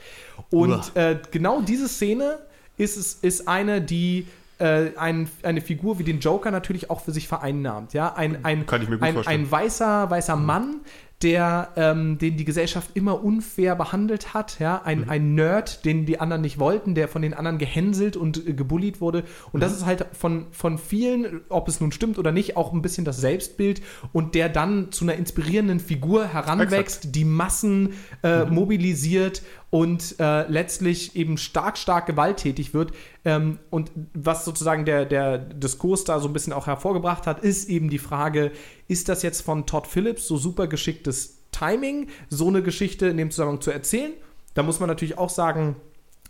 Und 0.51 0.97
äh, 0.97 1.19
genau 1.31 1.63
diese 1.63 1.89
Szene 1.89 2.39
ist, 2.77 2.97
es, 2.97 3.15
ist 3.15 3.47
eine, 3.49 3.81
die 3.81 4.27
äh, 4.63 4.93
ein, 4.97 5.29
eine 5.43 5.61
Figur 5.61 5.99
wie 5.99 6.05
den 6.05 6.21
Joker 6.21 6.53
natürlich 6.53 6.89
auch 6.89 7.01
für 7.01 7.11
sich 7.11 7.27
vereinnahmt. 7.27 7.95
Ja? 7.95 8.15
Ein, 8.15 8.45
ein, 8.45 8.65
Kann 8.65 8.81
ich 8.81 8.89
mir 8.89 8.97
gut 8.97 9.07
ein, 9.07 9.15
vorstellen. 9.15 9.41
ein 9.41 9.51
weißer, 9.51 10.09
weißer 10.09 10.37
Mann, 10.37 10.81
der, 11.23 11.71
ähm, 11.77 12.19
den 12.19 12.37
die 12.37 12.45
Gesellschaft 12.45 12.91
immer 12.95 13.23
unfair 13.23 13.77
behandelt 13.77 14.35
hat, 14.35 14.59
ja, 14.59 14.83
ein, 14.83 15.09
ein 15.09 15.35
Nerd, 15.35 15.85
den 15.85 16.05
die 16.05 16.19
anderen 16.19 16.43
nicht 16.43 16.59
wollten, 16.59 16.95
der 16.95 17.07
von 17.07 17.23
den 17.23 17.35
anderen 17.35 17.59
gehänselt 17.59 18.17
und 18.17 18.47
äh, 18.47 18.55
gebullied 18.55 19.01
wurde. 19.01 19.25
Und 19.53 19.63
das 19.63 19.73
ist 19.73 19.87
halt 19.87 20.07
von, 20.13 20.47
von 20.51 20.79
vielen, 20.79 21.43
ob 21.49 21.69
es 21.69 21.81
nun 21.81 21.93
stimmt 21.93 22.19
oder 22.19 22.33
nicht, 22.33 22.57
auch 22.57 22.73
ein 22.73 22.83
bisschen 22.83 23.05
das 23.05 23.21
Selbstbild 23.21 23.83
und 24.13 24.35
der 24.35 24.49
dann 24.49 24.91
zu 24.91 25.05
einer 25.05 25.15
inspirierenden 25.15 25.81
Figur 25.81 26.27
heranwächst, 26.27 27.15
die 27.15 27.25
Massen 27.25 27.95
äh, 28.23 28.45
mobilisiert 28.45 29.43
und 29.73 30.17
äh, 30.21 30.47
letztlich 30.49 31.17
eben 31.17 31.39
stark, 31.39 31.79
stark 31.79 32.05
gewalttätig 32.05 32.75
wird. 32.75 32.93
Ähm, 33.25 33.59
und 33.71 33.91
was 34.13 34.45
sozusagen 34.45 34.85
der, 34.85 35.07
der 35.07 35.39
Diskurs 35.39 36.05
da 36.05 36.21
so 36.21 36.29
ein 36.29 36.35
bisschen 36.35 36.53
auch 36.53 36.67
hervorgebracht 36.67 37.27
hat, 37.27 37.43
ist 37.43 37.71
eben 37.71 37.89
die 37.89 37.99
Frage, 37.99 38.53
ist 38.87 39.09
das 39.09 39.23
jetzt 39.23 39.41
von 39.41 39.65
Todd 39.65 39.87
Phillips 39.87 40.29
so 40.29 40.37
super 40.37 40.67
geschicktes 40.67 41.39
Timing, 41.53 42.09
so 42.29 42.49
eine 42.49 42.63
Geschichte 42.63 43.07
in 43.07 43.17
dem 43.17 43.31
Zusammenhang 43.31 43.63
zu 43.63 43.71
erzählen? 43.71 44.13
Da 44.53 44.63
muss 44.63 44.79
man 44.79 44.91
natürlich 44.91 45.17
auch 45.17 45.31
sagen, 45.31 45.77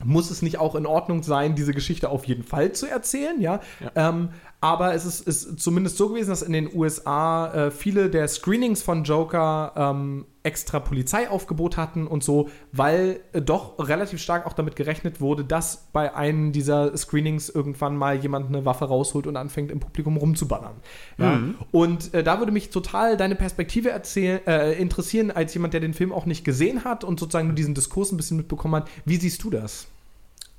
muss 0.05 0.31
es 0.31 0.43
nicht 0.43 0.59
auch 0.59 0.77
in 0.77 0.87
Ordnung 0.87 1.25
sein, 1.25 1.57
diese 1.57 1.75
Geschichte 1.75 2.11
auf 2.11 2.25
jeden 2.27 2.45
Fall 2.45 2.71
zu 2.71 2.87
erzählen, 2.87 3.41
ja. 3.41 3.61
Ähm, 3.97 4.29
aber 4.61 4.95
es 4.95 5.05
ist, 5.05 5.27
ist 5.27 5.59
zumindest 5.59 5.97
so 5.97 6.09
gewesen, 6.11 6.31
dass 6.31 6.43
in 6.43 6.53
den 6.53 6.73
USA 6.73 7.53
äh, 7.53 7.71
viele 7.73 8.09
der 8.09 8.29
Screenings 8.29 8.83
von 8.83 9.03
Joker 9.03 9.73
ähm, 9.75 10.27
extra 10.45 10.81
Polizeiaufgebot 10.81 11.77
hatten 11.77 12.07
und 12.07 12.25
so, 12.25 12.49
weil 12.73 13.21
äh, 13.33 13.41
doch 13.41 13.79
relativ 13.79 14.21
stark 14.21 14.47
auch 14.47 14.53
damit 14.53 14.77
gerechnet 14.77 15.21
wurde, 15.21 15.45
dass 15.45 15.89
bei 15.93 16.15
einem 16.15 16.53
dieser 16.53 16.97
Screenings 16.97 17.49
irgendwann 17.49 17.97
mal 17.97 18.17
jemand 18.17 18.49
eine 18.49 18.65
Waffe 18.65 18.87
rausholt 18.87 19.27
und 19.27 19.37
anfängt 19.37 19.71
im 19.71 19.81
Publikum 19.81 20.17
rumzuballern. 20.17 20.75
Ja? 21.19 21.41
Und 21.71 22.13
äh, 22.15 22.23
da 22.25 22.39
würde 22.39 22.53
mich 22.53 22.71
total 22.71 23.17
deine 23.17 23.37
Perspektive 23.37 23.91
erzählen, 23.91 24.41
äh, 24.47 24.73
interessieren, 24.73 25.31
als 25.31 25.55
jemand, 25.55 25.75
der 25.75 25.81
den 25.81 25.95
Film 25.95 26.13
auch 26.13 26.27
nicht 26.27 26.45
gesehen 26.45 26.85
hat 26.85 27.05
und 27.05 27.21
sozusagen 27.21 27.49
nur 27.49 27.57
diesen 27.57 27.75
Diskurs 27.75 28.13
ein 28.13 28.17
bisschen 28.17 28.37
mitbekommen 28.37 28.75
hat. 28.75 28.89
Wie 29.05 29.17
siehst 29.17 29.45
du 29.45 29.51
das? 29.51 29.87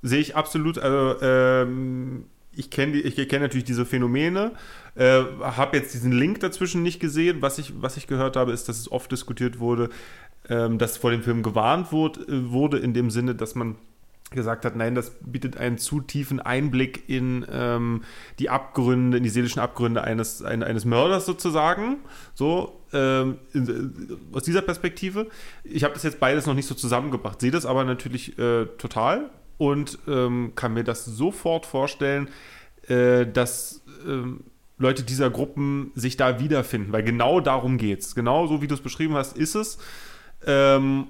Sehe 0.02 0.20
ich 0.20 0.36
absolut. 0.36 0.80
Also, 0.80 1.22
ähm, 1.22 2.26
ich 2.56 2.70
kenne 2.70 2.98
ich 2.98 3.16
kenn 3.30 3.42
natürlich 3.42 3.64
diese 3.64 3.86
Phänomene, 3.86 4.52
äh, 4.96 5.24
habe 5.42 5.78
jetzt 5.78 5.94
diesen 5.94 6.12
Link 6.12 6.40
dazwischen 6.40 6.84
nicht 6.84 7.00
gesehen. 7.00 7.42
Was 7.42 7.58
ich, 7.58 7.82
was 7.82 7.98
ich 7.98 8.08
gehört 8.08 8.36
habe, 8.36 8.52
ist, 8.52 8.70
dass 8.70 8.80
es 8.80 8.92
oft 8.92 9.12
diskutiert 9.12 9.60
wurde, 9.60 9.90
ähm, 10.50 10.78
dass 10.78 10.98
vor 10.98 11.12
dem 11.12 11.24
Film 11.24 11.44
gewarnt 11.44 11.92
wurde, 11.92 12.22
äh, 12.22 12.52
wurde, 12.52 12.78
in 12.80 12.94
dem 12.94 13.10
Sinne, 13.10 13.36
dass 13.36 13.56
man 13.56 13.76
gesagt 14.32 14.66
hat, 14.66 14.76
nein, 14.76 14.96
das 14.96 15.12
bietet 15.22 15.58
einen 15.58 15.78
zu 15.78 16.02
tiefen 16.02 16.40
Einblick 16.40 17.08
in 17.08 17.46
ähm, 17.52 18.04
die 18.40 18.50
Abgründe, 18.50 19.18
in 19.18 19.24
die 19.24 19.30
seelischen 19.30 19.62
Abgründe 19.62 20.04
eines, 20.04 20.42
ein, 20.42 20.64
eines 20.64 20.86
Mörders 20.86 21.26
sozusagen. 21.26 21.98
So, 22.34 22.82
ähm, 22.92 23.38
äh, 23.54 24.36
aus 24.36 24.44
dieser 24.44 24.62
Perspektive. 24.62 25.28
Ich 25.64 25.84
habe 25.84 25.94
das 25.94 26.04
jetzt 26.04 26.20
beides 26.20 26.46
noch 26.46 26.56
nicht 26.56 26.68
so 26.68 26.76
zusammengebracht, 26.76 27.42
sehe 27.42 27.52
das 27.52 27.66
aber 27.66 27.84
natürlich 27.84 28.38
äh, 28.38 28.66
total 28.78 29.30
und 29.58 30.00
ähm, 30.08 30.54
kann 30.56 30.74
mir 30.74 30.84
das 30.84 31.06
sofort 31.06 31.66
vorstellen, 31.66 32.30
äh, 32.88 33.26
dass 33.26 33.84
ähm, 34.06 34.42
Leute 34.78 35.04
dieser 35.04 35.30
Gruppen 35.30 35.92
sich 35.96 36.18
da 36.18 36.40
wiederfinden, 36.40 36.92
weil 36.92 37.04
genau 37.04 37.40
darum 37.40 37.78
geht 37.78 38.00
es. 38.00 38.16
Genau 38.16 38.48
so, 38.48 38.62
wie 38.62 38.68
du 38.68 38.74
es 38.76 38.82
beschrieben 38.82 39.14
hast, 39.16 39.38
ist 39.38 39.56
es. 39.56 39.78
Ähm, 40.46 41.08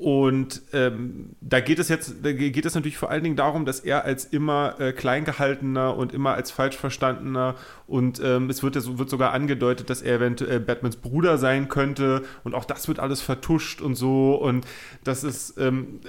und 0.00 0.62
ähm, 0.72 1.36
da 1.42 1.60
geht 1.60 1.78
es 1.78 1.90
jetzt, 1.90 2.14
da 2.22 2.32
geht 2.32 2.64
es 2.64 2.74
natürlich 2.74 2.96
vor 2.96 3.10
allen 3.10 3.22
Dingen 3.22 3.36
darum, 3.36 3.66
dass 3.66 3.80
er 3.80 4.06
als 4.06 4.24
immer 4.24 4.80
äh, 4.80 4.94
kleingehaltener 4.94 5.94
und 5.94 6.14
immer 6.14 6.32
als 6.32 6.50
falsch 6.50 6.78
verstandener 6.78 7.54
und 7.86 8.18
ähm, 8.24 8.48
es 8.48 8.62
wird, 8.62 8.76
wird 8.96 9.10
sogar 9.10 9.34
angedeutet, 9.34 9.90
dass 9.90 10.00
er 10.00 10.16
eventuell 10.16 10.58
Batmans 10.58 10.96
Bruder 10.96 11.36
sein 11.36 11.68
könnte 11.68 12.22
und 12.44 12.54
auch 12.54 12.64
das 12.64 12.88
wird 12.88 12.98
alles 12.98 13.20
vertuscht 13.20 13.82
und 13.82 13.94
so 13.94 14.36
und 14.36 14.66
das 15.04 15.22
ist, 15.22 15.58
ähm, 15.58 16.00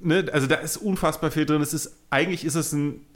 ne, 0.00 0.24
also 0.32 0.48
da 0.48 0.56
ist 0.56 0.78
unfassbar 0.78 1.30
viel 1.30 1.46
drin. 1.46 1.62
Es 1.62 1.72
ist, 1.72 1.96
eigentlich 2.10 2.44
ist 2.44 2.56
es 2.56 2.72
ein 2.72 3.06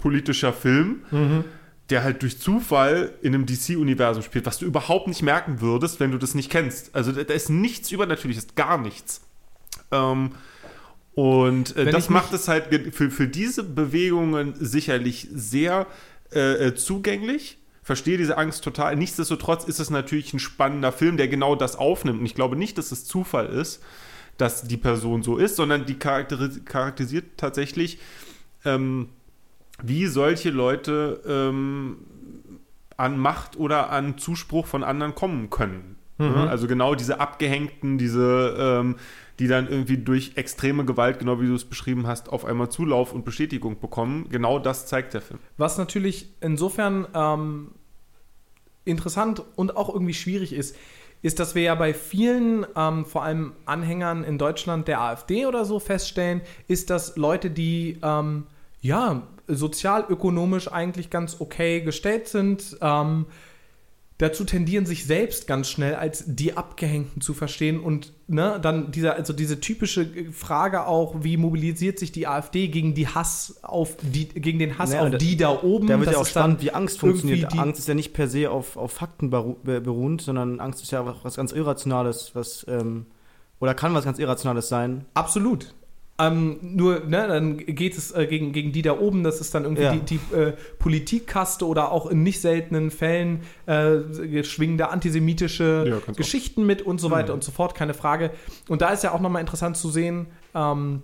sozialpolitischer 0.00 0.52
Film. 0.52 1.02
Mhm 1.10 1.44
der 1.88 2.04
halt 2.04 2.22
durch 2.22 2.38
Zufall 2.38 3.14
in 3.20 3.34
einem 3.34 3.46
DC-Universum 3.46 4.22
spielt, 4.22 4.46
was 4.46 4.58
du 4.58 4.64
überhaupt 4.64 5.08
nicht 5.08 5.22
merken 5.22 5.60
würdest, 5.60 5.98
wenn 5.98 6.12
du 6.12 6.18
das 6.18 6.36
nicht 6.36 6.48
kennst. 6.48 6.94
Also 6.94 7.10
da, 7.10 7.34
ist 7.34 7.50
nichts 7.50 7.90
Übernatürliches, 7.90 8.54
gar 8.54 8.78
nichts. 8.78 9.22
Ähm, 9.90 10.30
und 11.16 11.74
äh, 11.76 11.90
das 11.90 12.08
macht 12.08 12.32
es 12.32 12.46
halt 12.46 12.94
für, 12.94 13.10
für 13.10 13.26
diese 13.26 13.64
Bewegungen 13.64 14.54
sicherlich 14.60 15.26
sehr 15.32 15.88
äh, 16.32 16.68
äh, 16.68 16.74
zugänglich. 16.76 17.58
Verstehe 17.82 18.18
diese 18.18 18.38
Angst 18.38 18.62
total. 18.62 18.94
Nichtsdestotrotz 18.94 19.64
ist 19.64 19.80
es 19.80 19.90
natürlich 19.90 20.32
ein 20.32 20.38
spannender 20.38 20.92
Film, 20.92 21.16
der 21.16 21.26
genau 21.26 21.56
das 21.56 21.74
aufnimmt. 21.74 22.20
Und 22.20 22.26
ich 22.26 22.36
glaube 22.36 22.54
nicht, 22.54 22.78
dass 22.78 22.92
es 22.92 23.04
Zufall 23.04 23.46
ist, 23.46 23.82
dass 24.36 24.62
die 24.62 24.76
Person 24.76 25.24
so 25.24 25.38
ist, 25.38 25.56
sondern 25.56 25.86
die 25.86 25.98
charakteris 25.98 26.64
charakterisiert 26.64 27.36
tatsächlich 27.36 27.98
ähm, 28.64 29.08
wie 29.82 30.06
solche 30.06 30.50
Leute 30.50 31.20
ähm, 31.26 31.98
an 32.96 33.18
Macht 33.18 33.56
oder 33.56 33.90
an 33.90 34.18
Zuspruch 34.18 34.66
von 34.66 34.84
anderen 34.84 35.14
kommen 35.14 35.50
können. 35.50 35.96
Mhm. 36.18 36.36
Also 36.36 36.66
genau 36.66 36.94
diese 36.94 37.18
Abgehängten, 37.18 37.96
diese, 37.96 38.56
ähm, 38.58 38.96
die 39.38 39.48
dann 39.48 39.68
irgendwie 39.68 39.96
durch 39.96 40.32
extreme 40.36 40.84
Gewalt, 40.84 41.18
genau 41.18 41.40
wie 41.40 41.46
du 41.46 41.54
es 41.54 41.64
beschrieben 41.64 42.06
hast, 42.06 42.28
auf 42.28 42.44
einmal 42.44 42.68
Zulauf 42.68 43.12
und 43.12 43.24
Bestätigung 43.24 43.80
bekommen. 43.80 44.26
Genau 44.30 44.58
das 44.58 44.86
zeigt 44.86 45.14
der 45.14 45.22
Film. 45.22 45.40
Was 45.56 45.78
natürlich 45.78 46.28
insofern 46.40 47.06
ähm, 47.14 47.70
interessant 48.84 49.42
und 49.56 49.76
auch 49.76 49.88
irgendwie 49.88 50.14
schwierig 50.14 50.52
ist, 50.52 50.76
ist, 51.22 51.38
dass 51.38 51.54
wir 51.54 51.62
ja 51.62 51.74
bei 51.74 51.92
vielen, 51.94 52.66
ähm, 52.76 53.04
vor 53.04 53.22
allem 53.22 53.52
Anhängern 53.66 54.24
in 54.24 54.38
Deutschland 54.38 54.88
der 54.88 55.00
AfD 55.00 55.46
oder 55.46 55.64
so 55.64 55.78
feststellen, 55.78 56.40
ist, 56.66 56.90
dass 56.90 57.16
Leute, 57.16 57.50
die 57.50 57.98
ähm, 58.02 58.46
ja 58.80 59.22
sozialökonomisch 59.46 60.70
eigentlich 60.72 61.10
ganz 61.10 61.40
okay 61.40 61.80
gestellt 61.80 62.28
sind. 62.28 62.76
Ähm, 62.80 63.26
dazu 64.18 64.44
tendieren 64.44 64.84
sich 64.84 65.06
selbst 65.06 65.46
ganz 65.46 65.68
schnell 65.70 65.94
als 65.94 66.24
die 66.26 66.56
Abgehängten 66.56 67.22
zu 67.22 67.32
verstehen 67.32 67.80
und 67.80 68.12
ne, 68.28 68.58
dann 68.60 68.92
dieser, 68.92 69.14
also 69.16 69.32
diese 69.32 69.60
typische 69.60 70.30
Frage 70.30 70.86
auch, 70.86 71.16
wie 71.22 71.36
mobilisiert 71.38 71.98
sich 71.98 72.12
die 72.12 72.26
AfD 72.26 72.68
gegen 72.68 72.94
die 72.94 73.08
Hass 73.08 73.60
auf 73.62 73.96
die, 74.02 74.28
gegen 74.28 74.58
den 74.58 74.78
Hass 74.78 74.92
Ja, 74.92 75.00
auf 75.02 75.10
da- 75.10 75.18
die 75.18 75.36
da 75.38 75.62
oben. 75.62 75.86
Da 75.86 75.98
wird 75.98 76.08
Das 76.08 76.14
ja 76.16 76.20
auch 76.20 76.26
spannend, 76.26 76.62
wie 76.62 76.70
Angst 76.72 76.98
funktioniert. 77.00 77.58
Angst 77.58 77.80
ist 77.80 77.88
ja 77.88 77.94
nicht 77.94 78.12
per 78.12 78.28
se 78.28 78.50
auf, 78.50 78.76
auf 78.76 78.92
Fakten 78.92 79.30
beru 79.30 79.54
be- 79.64 79.80
beruhend, 79.80 80.20
sondern 80.20 80.60
Angst 80.60 80.82
ist 80.82 80.92
ja 80.92 81.04
was 81.06 81.16
was 81.22 81.36
ganz 81.36 81.52
Irrationales, 81.52 82.32
was 82.34 82.66
ähm, 82.68 83.06
oder 83.58 83.74
kann 83.74 83.94
was 83.94 84.04
ganz 84.04 84.18
Irrationales 84.18 84.68
sein. 84.68 85.06
Absolut. 85.14 85.74
Ähm, 86.20 86.58
nur, 86.62 87.00
ne, 87.06 87.26
dann 87.28 87.56
geht 87.56 87.96
es 87.96 88.12
äh, 88.12 88.26
gegen, 88.26 88.52
gegen 88.52 88.72
die 88.72 88.82
da 88.82 88.98
oben, 88.98 89.22
das 89.24 89.40
ist 89.40 89.54
dann 89.54 89.64
irgendwie 89.64 89.82
Ja. 89.84 89.92
die, 89.94 90.18
die 90.18 90.34
äh, 90.34 90.52
Politikkaste 90.78 91.66
oder 91.66 91.92
auch 91.92 92.06
in 92.06 92.22
nicht 92.22 92.40
seltenen 92.40 92.90
Fällen 92.90 93.40
äh, 93.66 94.42
schwingen 94.44 94.76
da 94.78 94.86
antisemitische 94.86 96.00
Ja, 96.06 96.12
Geschichten 96.14 96.66
mit 96.66 96.82
und 96.82 97.00
so 97.00 97.10
weiter 97.10 97.28
Mhm. 97.28 97.34
und 97.34 97.44
so 97.44 97.52
fort, 97.52 97.74
keine 97.74 97.94
Frage. 97.94 98.30
Und 98.68 98.82
da 98.82 98.90
ist 98.90 99.02
ja 99.04 99.12
auch 99.12 99.20
nochmal 99.20 99.40
interessant 99.40 99.76
zu 99.76 99.88
sehen, 99.90 100.26
ähm, 100.54 101.02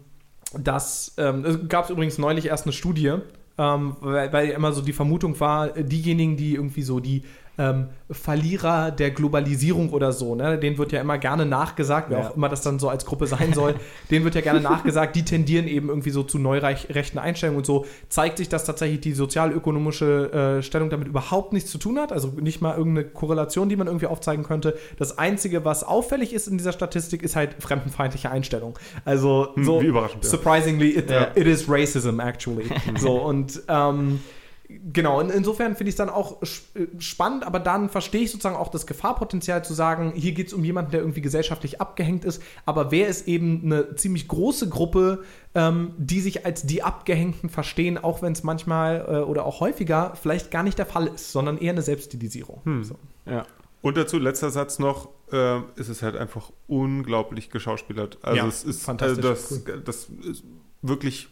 dass, 0.59 1.15
ähm, 1.19 1.45
es 1.45 1.69
gab 1.69 1.91
übrigens 1.91 2.19
neulich 2.19 2.47
erst 2.47 2.67
eine 2.67 2.73
Studie, 2.73 3.15
ähm, 3.59 3.97
weil, 4.01 4.33
weil 4.33 4.49
immer 4.51 4.73
so 4.73 4.83
die 4.83 4.93
Vermutung 4.93 5.39
war, 5.41 5.77
äh, 5.77 5.85
diejenigen, 5.85 6.37
die 6.37 6.55
irgendwie 6.55 6.83
so 6.83 7.01
die 7.01 7.23
ähm, 7.59 7.87
Verlierer 8.11 8.91
der 8.91 9.11
Globalisierung 9.11 9.91
oder 9.91 10.13
so, 10.13 10.35
ne, 10.35 10.59
denen 10.59 10.79
wird 10.79 10.93
ja 10.93 11.01
immer 11.01 11.19
gerne 11.19 11.45
nachgesagt, 11.47 12.11
wer 12.11 12.19
Ja. 12.21 12.29
auch 12.29 12.37
immer 12.37 12.49
das 12.49 12.63
dann 12.63 12.79
so 12.79 12.89
als 12.89 13.05
Gruppe 13.07 13.27
sein 13.27 13.53
soll, 13.55 13.75
denen 14.11 14.25
wird 14.25 14.35
ja 14.35 14.41
gerne 14.43 14.61
nachgesagt, 14.61 15.17
die 15.17 15.25
tendieren 15.25 15.67
eben 15.67 15.89
irgendwie 15.89 16.11
so 16.11 16.23
zu 16.23 16.39
neurechten 16.39 17.19
Einstellungen 17.19 17.59
und 17.59 17.67
so. 17.67 17.85
Zeigt 18.09 18.39
sich, 18.39 18.49
dass 18.49 18.65
tatsächlich 18.65 19.01
die 19.01 19.13
sozialökonomische 19.13 20.59
äh, 20.59 20.63
Stellung 20.63 20.91
damit 20.91 21.09
überhaupt 21.09 21.53
nichts 21.53 21.71
zu 21.71 21.79
tun 21.79 21.99
hat, 21.99 22.13
also 22.13 22.29
nicht 22.41 22.61
mal 22.61 22.77
irgendeine 22.77 23.09
Korrelation, 23.09 23.69
die 23.69 23.77
man 23.77 23.87
irgendwie 23.87 24.07
aufzeigen 24.07 24.45
könnte. 24.45 24.77
Das 24.99 25.19
Einzige, 25.19 25.65
was 25.65 25.83
auffällig 25.85 26.33
ist 26.33 26.47
in 26.49 26.59
dieser 26.59 26.73
Statistik, 26.73 27.23
ist 27.23 27.37
halt 27.37 27.57
fremdenfeindliche 27.59 28.31
Einstellung. 28.31 28.79
Also 29.05 29.49
Hm, 29.55 29.65
so 29.65 29.81
wie 29.83 29.87
überraschend, 29.87 30.25
ja. 30.25 30.31
surprisingly, 30.31 30.91
it, 30.91 31.11
Ja. 31.11 31.29
it 31.35 31.47
is 31.47 31.69
racism 31.69 32.21
actually. 32.21 32.67
so 32.99 33.17
und 33.17 33.63
ähm, 33.69 34.21
Genau, 34.69 35.21
in, 35.21 35.31
insofern 35.31 35.77
finde 35.77 35.91
ich 35.91 35.93
es 35.93 35.97
dann 35.97 36.09
auch 36.09 36.43
äh, 36.43 36.87
spannend, 36.99 37.47
aber 37.47 37.61
dann 37.61 37.89
verstehe 37.89 38.23
ich 38.23 38.31
sozusagen 38.31 38.57
auch 38.57 38.69
das 38.69 38.87
Gefahrpotenzial 38.87 39.65
zu 39.65 39.75
sagen, 39.75 40.13
hier 40.17 40.33
geht 40.33 40.49
es 40.49 40.53
um 40.53 40.65
jemanden, 40.65 40.91
der 40.91 41.01
irgendwie 41.01 41.21
gesellschaftlich 41.21 41.81
abgehängt 41.81 42.25
ist, 42.25 42.43
aber 42.65 42.91
wer 42.91 43.07
ist 43.07 43.29
eben 43.29 43.63
eine 43.65 43.95
ziemlich 43.95 44.27
große 44.27 44.69
Gruppe, 44.69 45.23
ähm, 45.55 45.93
die 45.99 46.21
sich 46.21 46.45
als 46.45 46.63
die 46.63 46.83
Abgehängten 46.83 47.49
verstehen, 47.49 47.97
auch 47.97 48.23
wenn 48.23 48.33
es 48.33 48.43
manchmal 48.43 49.07
äh, 49.09 49.19
oder 49.23 49.47
auch 49.47 49.61
häufiger 49.61 50.15
vielleicht 50.21 50.51
gar 50.51 50.65
nicht 50.65 50.79
der 50.79 50.87
Fall 50.87 51.07
ist, 51.07 51.31
sondern 51.31 51.59
eher 51.59 51.73
eine 51.73 51.83
Selbststilisierung. 51.83 52.61
Hm. 52.65 52.85
So. 52.85 52.97
Ja. 53.25 53.47
Und 53.83 53.97
dazu, 53.97 54.19
letzter 54.19 54.51
Satz 54.51 54.81
noch, 54.81 55.11
äh, 55.31 55.61
ist 55.77 55.89
es 55.89 56.03
halt 56.03 56.17
einfach 56.17 56.51
unglaublich 56.67 57.51
geschauspielert. 57.51 58.19
Also 58.23 58.37
Ja, 58.37 58.47
es 58.47 58.65
ist, 58.65 58.83
fantastisch, 58.83 59.25
also 59.25 59.59
das, 59.61 59.85
das 59.85 60.09
ist 60.29 60.45
wirklich, 60.83 61.29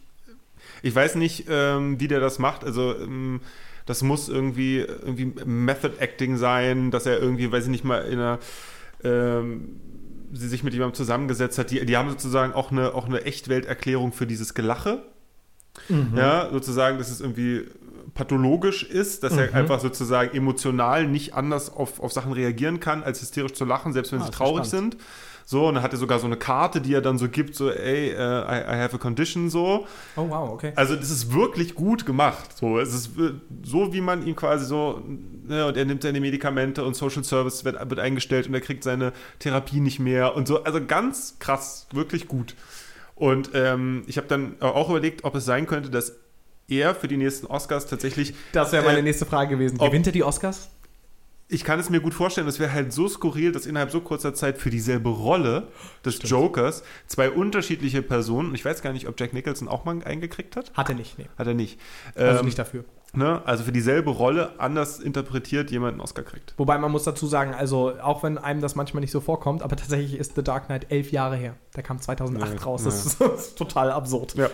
ich 0.85 0.93
weiß 0.95 1.15
nicht, 1.15 1.45
ähm, 1.49 1.99
wie 1.99 2.07
der 2.07 2.19
das 2.19 2.37
macht. 2.39 2.63
Also 2.63 2.95
ähm, 2.95 3.41
das 3.85 4.01
muss 4.03 4.29
irgendwie, 4.29 4.77
irgendwie 4.79 5.25
Method 5.45 5.93
Acting 5.99 6.37
sein, 6.37 6.91
dass 6.91 7.05
er 7.05 7.19
irgendwie, 7.19 7.51
weiß 7.51 7.65
ich 7.65 7.69
nicht 7.71 7.83
mal, 7.83 8.01
in 8.05 8.19
einer 8.19 8.39
ähm, 9.03 9.79
sie 10.31 10.47
sich 10.47 10.63
mit 10.63 10.73
jemandem 10.73 10.95
zusammengesetzt 10.95 11.57
hat. 11.57 11.71
Die, 11.71 11.85
die 11.85 11.97
haben 11.97 12.09
sozusagen 12.09 12.53
auch 12.53 12.71
eine, 12.71 12.93
auch 12.93 13.05
eine 13.05 13.23
Echtwelterklärung 13.23 14.11
für 14.11 14.27
dieses 14.27 14.53
Gelache. 14.53 15.03
Ja, 16.15 16.49
sozusagen, 16.51 16.97
dass 16.97 17.11
es 17.11 17.19
irgendwie 17.19 17.65
pathologisch 18.13 18.83
ist, 18.83 19.23
dass 19.23 19.33
er 19.37 19.49
Mhm. 19.49 19.55
einfach 19.55 19.79
sozusagen 19.81 20.35
emotional 20.35 21.05
nicht 21.07 21.33
anders 21.33 21.69
auf, 21.69 21.99
auf 21.99 22.13
Sachen 22.13 22.31
reagieren 22.31 22.79
kann, 22.79 23.03
als 23.03 23.21
hysterisch 23.21 23.53
zu 23.53 23.65
lachen, 23.65 23.91
selbst 23.91 24.11
wenn 24.13 24.21
Ah, 24.21 24.25
sie 24.25 24.31
traurig 24.31 24.67
spannend. 24.67 24.97
So, 25.47 25.67
und 25.67 25.75
dann 25.75 25.83
hat 25.83 25.93
er 25.93 25.99
sogar 25.99 26.17
so 26.17 26.25
eine 26.25 26.37
Karte, 26.37 26.81
die 26.81 26.91
er 26.91 27.01
dann 27.01 27.19
so 27.19 27.29
gibt, 27.29 27.55
so, 27.55 27.69
ey, 27.69 28.09
äh, 28.09 28.13
I, 28.13 28.61
I 28.61 28.81
have 28.81 28.95
a 28.95 28.97
condition, 28.97 29.51
so. 29.51 29.85
Oh 30.15 30.27
wow, 30.27 30.49
okay. 30.49 30.73
Also 30.75 30.95
das 30.95 31.11
ist 31.11 31.33
wirklich 31.33 31.75
gut 31.75 32.07
gemacht. 32.07 32.57
So, 32.57 32.79
es 32.79 32.93
ist 32.95 33.17
äh, 33.19 33.33
so, 33.63 33.93
wie 33.93 34.01
man 34.01 34.25
ihn 34.25 34.35
quasi 34.35 34.65
so, 34.65 35.03
ne, 35.47 35.67
und 35.67 35.77
er 35.77 35.85
nimmt 35.85 36.01
seine 36.01 36.19
Medikamente 36.19 36.83
und 36.83 36.95
Social 36.95 37.23
Service 37.23 37.63
wird, 37.63 37.77
wird 37.89 37.99
eingestellt 37.99 38.47
und 38.47 38.55
er 38.55 38.61
kriegt 38.61 38.83
seine 38.83 39.13
Therapie 39.37 39.81
nicht 39.81 39.99
mehr 39.99 40.35
und 40.35 40.47
so. 40.47 40.63
Also 40.63 40.83
ganz 40.83 41.37
krass, 41.37 41.85
wirklich 41.91 42.27
gut. 42.27 42.55
Und 43.13 43.51
ähm, 43.53 44.03
ich 44.07 44.17
habe 44.17 44.27
dann 44.27 44.59
auch 44.61 44.89
überlegt, 44.89 45.25
ob 45.25 45.35
es 45.35 45.45
sein 45.45 45.67
könnte, 45.67 45.91
dass 45.91 46.13
er 46.67 46.95
für 46.95 47.07
die 47.07 47.17
nächsten 47.17 47.45
Oscars 47.45 47.85
tatsächlich 47.85 48.33
Das 48.51 48.71
wäre 48.71 48.83
meine 48.83 48.99
äh, 48.99 49.03
nächste 49.03 49.25
Frage 49.25 49.51
gewesen. 49.51 49.77
Gewinnt 49.77 50.07
er 50.07 50.11
die 50.11 50.23
Oscars? 50.23 50.69
Ich 51.47 51.63
kann 51.63 51.79
es 51.79 51.89
mir 51.91 52.01
gut 52.01 52.13
vorstellen, 52.13 52.47
das 52.47 52.59
wäre 52.59 52.71
halt 52.73 52.91
so 52.91 53.07
skurril, 53.07 53.51
dass 53.51 53.65
innerhalb 53.67 53.91
so 53.91 54.01
kurzer 54.01 54.33
Zeit 54.33 54.57
für 54.57 54.69
dieselbe 54.71 55.09
Rolle 55.09 55.67
des 56.03 56.15
Stimmt. 56.15 56.31
Jokers 56.31 56.83
zwei 57.07 57.29
unterschiedliche 57.29 58.01
Personen, 58.01 58.49
und 58.49 58.55
ich 58.55 58.65
weiß 58.65 58.81
gar 58.81 58.93
nicht, 58.93 59.07
ob 59.07 59.19
Jack 59.19 59.33
Nicholson 59.33 59.67
auch 59.67 59.85
mal 59.85 60.01
eingekriegt 60.03 60.55
hat. 60.55 60.73
Hat 60.73 60.89
er 60.89 60.95
nicht, 60.95 61.19
nee. 61.19 61.27
Hat 61.37 61.45
er 61.47 61.53
nicht. 61.53 61.79
Also 62.15 62.39
Ähm, 62.39 62.45
nicht 62.45 62.57
dafür. 62.57 62.83
ne? 63.13 63.43
Also 63.45 63.63
für 63.63 63.71
dieselbe 63.71 64.09
Rolle 64.09 64.59
anders 64.59 64.99
interpretiert 64.99 65.69
jemand 65.69 65.93
einen 65.93 66.01
Oscar 66.01 66.23
kriegt. 66.23 66.55
Wobei 66.57 66.77
man 66.79 66.91
muss 66.91 67.03
dazu 67.03 67.27
sagen, 67.27 67.53
also 67.53 67.93
auch 68.01 68.23
wenn 68.23 68.37
einem 68.39 68.59
das 68.61 68.73
manchmal 68.75 69.01
nicht 69.01 69.11
so 69.11 69.21
vorkommt, 69.21 69.61
aber 69.61 69.75
tatsächlich 69.75 70.15
ist 70.17 70.33
The 70.35 70.43
Dark 70.43 70.65
Knight 70.65 70.87
elf 70.91 71.11
Jahre 71.11 71.35
her. 71.35 71.55
Der 71.75 71.83
kam 71.83 72.01
2008 72.01 72.55
Ja, 72.55 72.61
raus. 72.65 72.81
ja. 72.81 72.85
Das, 72.89 73.05
ist, 73.05 73.21
das 73.21 73.47
ist 73.49 73.57
total 73.57 73.91
absurd. 73.91 74.33
Ja. 74.35 74.49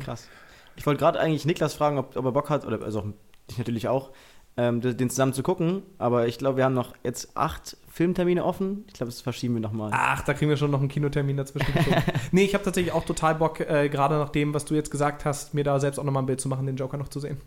Krass. 0.00 0.28
Ich 0.76 0.84
wollte 0.86 0.98
gerade 1.00 1.18
eigentlich 1.20 1.46
Niklas 1.46 1.72
fragen, 1.74 1.96
ob, 1.98 2.16
ob 2.16 2.24
er 2.24 2.32
Bock 2.32 2.50
hat, 2.50 2.66
oder 2.66 2.82
also 2.84 3.14
dich 3.50 3.56
natürlich 3.58 3.88
auch, 3.88 4.10
ähm, 4.58 4.80
den 4.80 5.08
zusammen 5.08 5.32
zu 5.32 5.42
gucken. 5.44 5.82
Aber 5.98 6.26
ich 6.26 6.36
glaube, 6.36 6.56
wir 6.56 6.64
haben 6.64 6.74
noch 6.74 6.94
jetzt 7.04 7.36
acht 7.36 7.76
Filmtermine 7.88 8.44
offen. 8.44 8.84
Ich 8.88 8.94
glaube, 8.94 9.10
das 9.10 9.20
verschieben 9.20 9.54
wir 9.54 9.60
nochmal. 9.60 9.90
Ach, 9.94 10.22
da 10.22 10.34
kriegen 10.34 10.50
wir 10.50 10.56
schon 10.56 10.72
noch 10.72 10.80
einen 10.80 10.88
Kinotermin 10.88 11.36
dazwischen. 11.36 11.72
nee, 12.32 12.44
ich 12.44 12.54
habe 12.54 12.64
tatsächlich 12.64 12.92
auch 12.92 13.04
total 13.04 13.36
Bock, 13.36 13.60
äh, 13.60 13.88
gerade 13.88 14.16
nach 14.18 14.30
dem, 14.30 14.52
was 14.54 14.64
du 14.64 14.74
jetzt 14.74 14.90
gesagt 14.90 15.24
hast, 15.24 15.54
mir 15.54 15.62
da 15.62 15.78
selbst 15.78 15.98
auch 15.98 16.04
nochmal 16.04 16.24
ein 16.24 16.26
Bild 16.26 16.40
zu 16.40 16.48
machen, 16.48 16.66
den 16.66 16.76
Joker 16.76 16.96
noch 16.96 17.08
zu 17.08 17.20
sehen. 17.20 17.40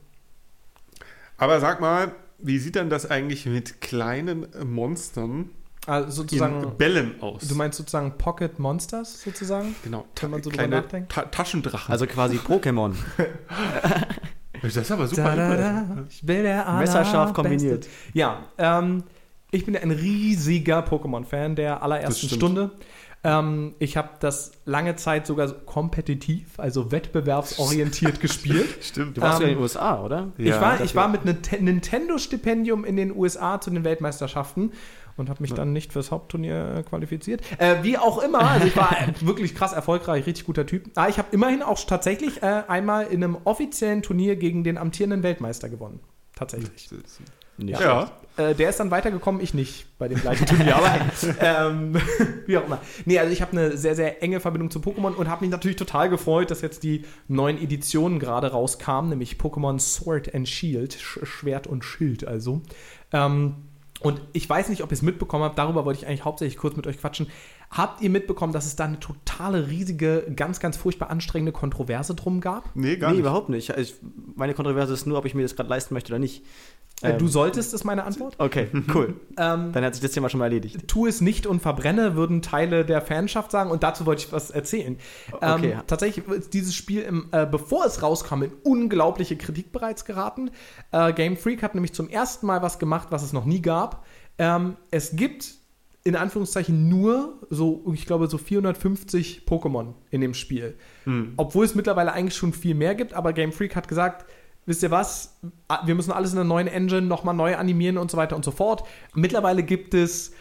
Aber 1.38 1.60
sag 1.60 1.82
mal, 1.82 2.14
wie 2.40 2.58
sieht 2.60 2.76
denn 2.76 2.90
das 2.90 3.10
eigentlich 3.10 3.46
mit 3.46 3.82
kleinen 3.82 4.48
Monstern 4.64 5.50
Also 5.88 6.06
in 6.06 6.12
sozusagen, 6.12 6.78
Bällen 6.78 7.22
aus? 7.22 7.46
du 7.46 7.56
meinst 7.56 7.78
sozusagen 7.78 8.18
Pocket 8.18 8.58
Monsters 8.58 9.22
sozusagen? 9.22 9.76
genau, 9.84 10.06
wenn 10.22 10.32
man 10.32 10.44
so 10.44 10.50
drüber 10.50 10.68
nachdenkt? 10.68 11.12
Ta 11.12 11.24
Taschendrachen. 11.24 11.92
Also 11.92 12.08
quasi 12.08 12.38
Pokémon. 12.38 12.96
das 14.62 14.76
ist 14.78 14.92
aber 14.92 15.08
super. 15.08 15.36
Da, 15.36 15.56
da, 15.56 15.86
ich 16.10 16.28
will 16.28 16.44
der 16.44 16.72
Messerscharf 16.74 17.34
kombiniert. 17.34 17.88
Ja, 18.14 18.40
ähm, 18.58 19.04
ich 19.52 19.66
bin 19.66 19.76
ein 19.76 19.92
riesiger 19.92 20.80
Pokémon-Fan 20.86 21.56
der 21.56 21.84
allerersten. 21.84 22.30
Stunde. 22.30 22.72
Ähm, 23.24 23.76
ich 23.78 23.98
habe 23.98 24.10
das 24.20 24.52
lange 24.66 24.96
Zeit 24.96 25.28
sogar 25.28 25.48
so 25.48 25.54
kompetitiv, 25.54 26.58
also 26.60 26.92
wettbewerbsorientiert 26.92 28.20
gespielt. 28.22 28.84
Stimmt. 28.84 29.18
Du 29.18 29.22
warst 29.22 29.40
Ähm, 29.42 29.46
ja 29.46 29.52
in 29.52 29.58
den 29.58 29.62
USA, 29.62 30.02
oder? 30.04 30.32
ich 30.38 30.48
Ja, 30.48 30.60
war, 30.62 30.82
ich 30.82 30.96
war 30.96 31.08
mit 31.08 31.26
Ninte- 31.26 31.62
Nintendo-Stipendium 31.62 32.84
in 32.84 32.96
den 32.98 33.16
USA 33.16 33.62
zu 33.62 33.70
den 33.70 33.84
Weltmeisterschaften 33.84 34.72
und 35.18 35.30
habe 35.30 35.42
mich 35.42 35.54
dann 35.54 35.74
nicht 35.74 35.94
fürs 35.94 36.12
Hauptturnier 36.12 36.76
äh, 36.78 36.84
qualifiziert. 36.84 37.42
Äh, 37.58 37.84
wie 37.84 37.98
auch 37.98 38.22
immer, 38.22 38.42
also 38.52 38.68
ich 38.68 38.76
war 38.76 38.96
wirklich 39.22 39.56
krass 39.56 39.74
erfolgreich, 39.74 40.26
richtig 40.26 40.46
guter 40.46 40.66
Typ. 40.66 40.90
Aber 40.96 41.10
ich 41.10 41.18
habe 41.18 41.30
immerhin 41.32 41.62
auch 41.64 41.80
tatsächlich 41.86 42.42
äh, 42.42 42.64
einmal 42.68 43.08
in 43.08 43.24
einem 43.24 43.38
offiziellen 43.44 44.02
Turnier 44.02 44.36
gegen 44.36 44.64
den 44.64 44.78
amtierenden 44.78 45.24
Weltmeister 45.24 45.70
gewonnen. 45.70 46.00
Tatsächlich. 46.36 46.90
Nicht 47.58 47.80
Ja. 47.80 48.12
Äh, 48.38 48.56
der 48.56 48.70
ist 48.70 48.80
dann 48.80 48.92
weitergekommen, 48.92 49.42
ich 49.42 49.54
nicht 49.54 49.98
bei 49.98 50.08
dem 50.08 50.20
gleichen 50.20 50.46
Turnier, 50.46 50.78
aber 50.78 51.00
ähm, 51.40 51.96
wie 52.48 52.58
auch 52.58 52.66
immer. 52.66 52.80
Nee, 53.06 53.20
also 53.20 53.32
ich 53.32 53.42
habe 53.42 53.52
eine 53.52 53.78
sehr, 53.78 53.96
sehr 53.96 54.24
enge 54.24 54.40
Verbindung 54.40 54.72
zu 54.72 54.80
Pokémon 54.80 55.14
und 55.14 55.30
habe 55.30 55.44
mich 55.44 55.52
natürlich 55.52 55.78
total 55.78 56.10
gefreut, 56.10 56.50
dass 56.50 56.62
jetzt 56.62 56.84
die 56.84 57.06
neuen 57.28 57.62
Editionen 57.62 58.20
gerade 58.20 58.52
rauskamen, 58.52 59.10
nämlich 59.10 59.36
Pokémon 59.36 59.80
Sword 59.80 60.34
and 60.34 60.48
Shield, 60.48 60.94
Sch 60.94 61.20
Schwert 61.24 61.68
und 61.68 61.84
Schild 61.84 62.26
also. 62.26 62.62
Ähm, 63.12 63.56
und 64.02 64.20
ich 64.34 64.50
weiß 64.50 64.70
nicht, 64.70 64.82
ob 64.82 64.90
ihr 64.92 64.96
es 64.96 65.04
mitbekommen 65.04 65.44
habt, 65.44 65.58
darüber 65.58 65.86
wollte 65.86 66.00
ich 66.00 66.08
eigentlich 66.08 66.26
hauptsächlich 66.26 66.58
kurz 66.58 66.76
mit 66.76 66.88
euch 66.88 66.98
quatschen. 66.98 67.28
Habt 67.70 68.02
ihr 68.02 68.10
mitbekommen, 68.10 68.52
dass 68.52 68.66
es 68.66 68.76
da 68.76 68.86
eine 68.86 69.00
totale, 69.00 69.70
riesige, 69.70 70.26
ganz, 70.36 70.60
ganz 70.60 70.76
furchtbar 70.76 71.12
anstrengende 71.12 71.52
Kontroverse 71.52 72.16
drum 72.16 72.42
gab? 72.42 72.76
Nee, 72.76 72.98
gar 72.98 73.10
nee, 73.10 73.18
nicht. 73.18 73.22
überhaupt 73.22 73.50
nicht. 73.50 73.70
Ich, 73.78 73.96
meine 74.36 74.56
Kontroverse 74.56 74.94
ist 74.94 75.06
nur, 75.06 75.20
ob 75.20 75.26
ich 75.26 75.36
mir 75.36 75.44
das 75.44 75.56
gerade 75.56 75.70
leisten 75.70 75.94
möchte 75.94 76.12
oder 76.12 76.20
nicht. 76.20 76.44
Äh, 77.04 77.12
Ähm, 77.12 77.18
du 77.18 77.28
solltest, 77.28 77.74
ist 77.74 77.84
meine 77.84 78.04
Antwort. 78.04 78.36
Okay, 78.38 78.68
cool. 78.94 79.16
Ähm, 79.38 79.72
Dann 79.72 79.84
hat 79.84 79.96
sich 79.96 80.02
das 80.02 80.12
Thema 80.12 80.30
schon 80.30 80.40
mal 80.40 80.46
erledigt. 80.46 80.88
tu 80.88 81.08
es 81.08 81.22
nicht 81.22 81.48
und 81.48 81.62
verbrenne, 81.62 82.16
würden 82.16 82.42
Teile 82.42 82.86
der 82.86 83.02
Fanschaft 83.02 83.52
sagen. 83.52 83.72
Und 83.72 83.84
dazu 83.84 84.06
wollte 84.06 84.26
ich 84.26 84.32
was 84.32 84.52
erzählen. 84.52 84.98
Okay. 85.32 85.72
Ähm, 85.72 85.82
tatsächlich 85.88 86.28
ist 86.28 86.54
dieses 86.54 86.76
Spiel, 86.76 87.02
im, 87.02 87.28
äh, 87.32 87.46
bevor 87.46 87.86
es 87.86 88.02
rauskam, 88.02 88.44
in 88.44 88.52
unglaubliche 88.64 89.36
Kritik 89.36 89.72
bereits 89.72 90.06
geraten. 90.06 90.52
Äh, 90.92 91.14
Game 91.14 91.38
Freak 91.38 91.64
hat 91.64 91.74
nämlich 91.76 91.94
zum 91.94 92.10
ersten 92.10 92.46
Mal 92.46 92.62
was 92.62 92.80
gemacht, 92.80 93.08
was 93.12 93.24
es 93.24 93.34
noch 93.34 93.46
nie 93.46 93.62
gab. 93.62 94.06
Ähm, 94.38 94.76
es 94.92 95.16
gibt 95.16 95.56
in 96.04 96.16
Anführungszeichen 96.16 96.90
nur 96.90 97.40
so, 97.52 97.84
ich 97.94 98.08
glaube, 98.08 98.26
so 98.28 98.40
450 98.40 99.44
Pokémon 99.48 99.94
in 100.10 100.22
dem 100.22 100.34
Spiel. 100.34 100.76
Obwohl 101.38 101.64
es 101.66 101.76
mittlerweile 101.76 102.12
eigentlich 102.14 102.36
schon 102.36 102.54
viel 102.54 102.74
mehr 102.74 102.96
gibt, 102.96 103.14
aber 103.14 103.34
Game 103.34 103.52
Freak 103.52 103.76
hat 103.76 103.88
gesagt, 103.88 104.26
wisst 104.66 104.84
ihr 104.84 104.92
was, 104.92 105.38
Ah, 105.68 105.82
wir 105.86 105.96
müssen 105.96 106.12
alles 106.12 106.32
in 106.32 106.36
der 106.38 106.46
neuen 106.46 106.68
Engine 106.68 107.02
nochmal 107.04 107.34
neu 107.36 107.56
animieren 107.56 107.98
und 107.98 108.12
so 108.12 108.18
weiter 108.18 108.36
und 108.36 108.46
so 108.46 108.52
fort. 108.52 108.84
Mittlerweile 109.16 109.64
gibt 109.64 109.94
es, 109.94 110.32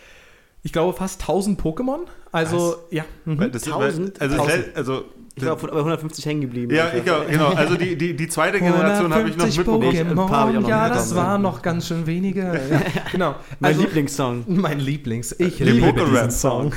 ich 0.62 0.72
glaube, 0.72 0.92
fast 0.96 1.20
1000 1.22 1.60
Pokémon. 1.60 2.00
Also, 2.32 2.76
ja. 2.90 3.04
mhm. 3.24 3.38
Weil 3.38 3.50
das, 3.50 3.62
Tausend? 3.62 4.20
Also, 4.20 4.36
Tausend. 4.36 4.64
also 4.76 5.04
Ich 5.36 5.44
war 5.46 5.56
bei 5.56 5.68
150 5.72 6.26
hängen 6.26 6.42
geblieben. 6.42 6.74
ja, 6.74 6.92
ich, 6.94 7.02
glaub, 7.04 7.26
genau. 7.28 7.48
Also 7.48 7.76
die, 7.76 7.96
die, 7.96 8.14
die 8.14 8.28
zweite 8.28 8.58
Generation 8.60 9.12
habe 9.14 9.28
ich 9.30 9.36
noch 9.36 9.44
150 9.46 10.04
mitbekommen. 10.04 10.30
Pokémon, 10.30 10.68
ja, 10.68 10.88
das 10.90 11.14
waren 11.14 11.40
noch 11.42 11.62
ganz 11.62 11.86
schön 11.88 12.06
wenige. 12.06 12.42
Ja, 12.70 12.82
genau. 13.10 13.34
Mein 13.60 13.72
Also- 13.72 13.82
Lieblingssong. 13.82 14.44
Mein 14.48 14.80
Lieblings. 14.80 15.32
Ich 15.38 15.58
liebe 15.60 15.92
diesen 15.94 16.30
Song. 16.30 16.72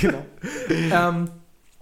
genau. 0.00 0.24
ähm, 0.92 1.30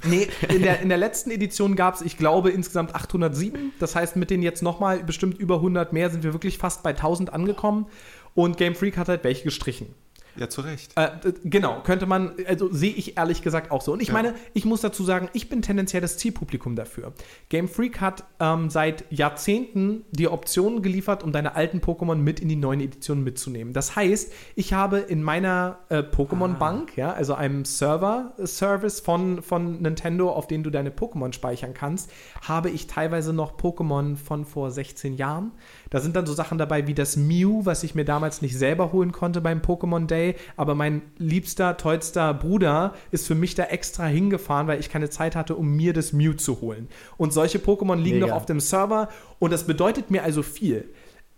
nee, 0.05 0.29
in 0.49 0.63
der, 0.63 0.81
in 0.83 0.89
der 0.89 0.99
letzten 0.99 1.31
Edition 1.31 1.77
gab 1.77 1.95
es, 1.95 2.03
ich 2.03 2.17
glaube, 2.17 2.51
insgesamt 2.51 2.95
807. 2.95 3.73
Das 3.79 3.95
heißt, 3.95 4.17
mit 4.17 4.31
den 4.31 4.43
jetzt 4.43 4.63
nochmal 4.63 5.03
bestimmt 5.03 5.39
über 5.39 5.57
100 5.57 5.93
mehr 5.93 6.11
sind 6.11 6.25
wir 6.25 6.33
wirklich 6.33 6.59
fast 6.59 6.83
bei 6.83 6.91
1000 6.91 7.33
angekommen. 7.33 7.87
Und 8.35 8.57
Game 8.59 8.75
Freak 8.75 8.97
hat 8.97 9.09
halt 9.09 9.25
welche 9.25 9.45
gestrichen. 9.45 9.95
Ja, 10.39 10.49
zu 10.49 10.61
Recht. 10.61 10.93
Äh, 10.97 11.11
genau, 11.45 11.81
könnte 11.83 12.07
man, 12.07 12.33
also 12.47 12.73
sehe 12.73 12.93
ich 12.93 13.17
ehrlich 13.17 13.43
gesagt 13.43 13.71
auch 13.71 13.83
so. 13.83 13.93
Und 13.93 14.01
ich 14.03 14.09
Ja. 14.09 14.15
meine, 14.15 14.35
ich 14.55 14.65
muss 14.65 14.81
dazu 14.81 15.05
sagen, 15.05 15.29
ich 15.33 15.49
bin 15.49 15.63
tendenziell 15.63 16.03
das 16.03 16.19
Zielpublikum 16.19 16.77
dafür. 16.77 17.13
Game 17.49 17.69
Freak 17.69 18.01
hat 18.01 18.25
ähm, 18.41 18.71
seit 18.71 19.05
Jahrzehnten 19.11 20.05
die 20.11 20.29
Optionen 20.29 20.83
geliefert, 20.83 21.23
um 21.23 21.33
deine 21.33 21.55
alten 21.57 21.79
Pokémon 21.79 22.17
mit 22.17 22.41
in 22.41 22.49
die 22.49 22.57
neuen 22.57 22.81
Editionen 22.81 23.25
mitzunehmen. 23.25 23.73
Das 23.73 23.97
heißt, 23.97 24.33
ich 24.55 24.73
habe 24.73 24.99
in 24.99 25.23
meiner 25.23 25.79
äh, 25.89 25.99
Pokémon-Bank, 25.99 26.97
ja, 26.97 27.13
also 27.13 27.35
einem 27.35 27.65
Server-Service 27.65 29.01
von, 29.01 29.43
von 29.43 29.81
Nintendo, 29.83 30.31
auf 30.31 30.47
den 30.47 30.63
du 30.63 30.71
deine 30.71 30.91
Pokémon 30.91 31.33
speichern 31.33 31.75
kannst, 31.75 32.11
habe 32.43 32.71
ich 32.71 32.87
teilweise 32.87 33.33
noch 33.33 33.57
Pokémon 33.57 34.17
von 34.17 34.45
vor 34.45 34.71
16 34.71 35.15
Jahren. 35.17 35.53
Da 35.91 36.01
sind 36.01 36.17
dann 36.17 36.27
so 36.27 36.33
Sachen 36.35 36.59
dabei 36.59 36.87
wie 36.87 36.95
das 36.95 37.17
Mew, 37.17 37.61
was 37.65 37.83
ich 37.85 37.95
mir 37.95 38.05
damals 38.05 38.43
nicht 38.43 38.57
selber 38.59 38.93
holen 38.93 39.13
konnte 39.13 39.41
beim 39.41 39.61
Pokémon 39.61 40.07
Day, 40.07 40.26
aber 40.57 40.75
mein 40.75 41.03
liebster, 41.19 41.77
tollster 41.77 42.35
Bruder 42.35 42.95
ist 43.11 43.27
für 43.27 43.35
mich 43.35 43.55
da 43.55 43.65
extra 43.65 44.07
hingefahren, 44.07 44.67
weil 44.67 44.81
ich 44.81 44.91
keine 44.91 45.09
Zeit 45.11 45.37
hatte, 45.37 45.55
um 45.55 45.69
mir 45.77 45.93
das 45.93 46.13
Mew 46.13 46.35
zu 46.35 46.61
holen. 46.61 46.89
Und 47.17 47.33
solche 47.33 47.59
Pokémon 47.59 47.97
liegen 47.97 48.17
Mega. 48.19 48.29
noch 48.29 48.37
auf 48.37 48.47
dem 48.47 48.61
Server 48.61 49.09
und 49.39 49.53
das 49.53 49.65
bedeutet 49.65 50.11
mir 50.11 50.23
also 50.25 50.43
viel. 50.43 50.89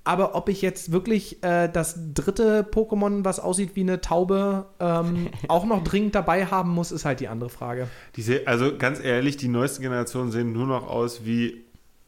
Aber 0.04 0.34
ob 0.34 0.48
ich 0.48 0.62
jetzt 0.62 0.90
wirklich 0.90 1.42
äh, 1.42 1.68
das 1.70 1.98
dritte 2.14 2.62
Pokémon, 2.62 3.26
was 3.26 3.40
aussieht 3.40 3.72
wie 3.74 3.82
eine 3.82 4.00
Taube, 4.00 4.64
ähm, 4.80 5.28
auch 5.48 5.66
noch 5.66 5.84
dringend 5.84 6.14
dabei 6.14 6.46
haben 6.46 6.70
muss, 6.70 6.92
ist 6.92 7.04
halt 7.04 7.20
die 7.20 7.28
andere 7.28 7.50
Frage. 7.50 7.88
Die 8.16 8.22
se- 8.22 8.42
also 8.46 8.74
ganz 8.78 9.00
ehrlich, 9.04 9.36
die 9.36 9.48
neuesten 9.48 9.82
Generationen 9.82 10.30
sehen 10.30 10.52
nur 10.52 10.66
noch 10.66 10.88
aus 10.88 11.26
wie 11.26 11.62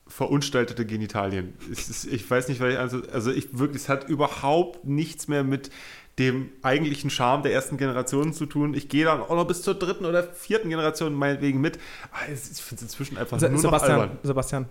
verunstaltete 0.06 0.86
Genitalien. 0.86 1.52
Es 1.70 1.88
ist, 1.88 2.04
ich 2.06 2.28
weiß 2.28 2.48
nicht, 2.48 2.60
weil 2.60 2.72
ich, 2.72 2.78
also, 2.78 3.00
also 3.12 3.30
ich 3.30 3.56
wirklich, 3.58 3.82
es 3.82 3.88
hat 3.88 4.08
überhaupt 4.08 4.84
nichts 4.84 5.28
mehr 5.28 5.44
mit 5.44 5.70
dem 6.18 6.50
eigentlichen 6.62 7.08
Charme 7.08 7.42
der 7.42 7.52
ersten 7.54 7.76
Generation 7.78 8.32
zu 8.32 8.44
tun. 8.46 8.74
Ich 8.74 8.88
gehe 8.88 9.04
dann 9.06 9.20
auch 9.20 9.30
noch 9.34 9.46
bis 9.46 9.62
zur 9.62 9.74
dritten 9.74 10.04
oder 10.04 10.22
vierten 10.24 10.68
Generation 10.68 11.14
meinetwegen 11.14 11.60
mit. 11.60 11.78
Aber 12.12 12.30
es- 12.32 12.50
ich 12.50 12.62
finde 12.62 12.76
es 12.76 12.82
inzwischen 12.82 13.16
einfach 13.16 13.38
Se 13.38 13.46
nur 13.46 13.54
noch 13.54 13.60
Sebastian, 13.62 14.00
albern. 14.00 14.18
Sebastian. 14.22 14.66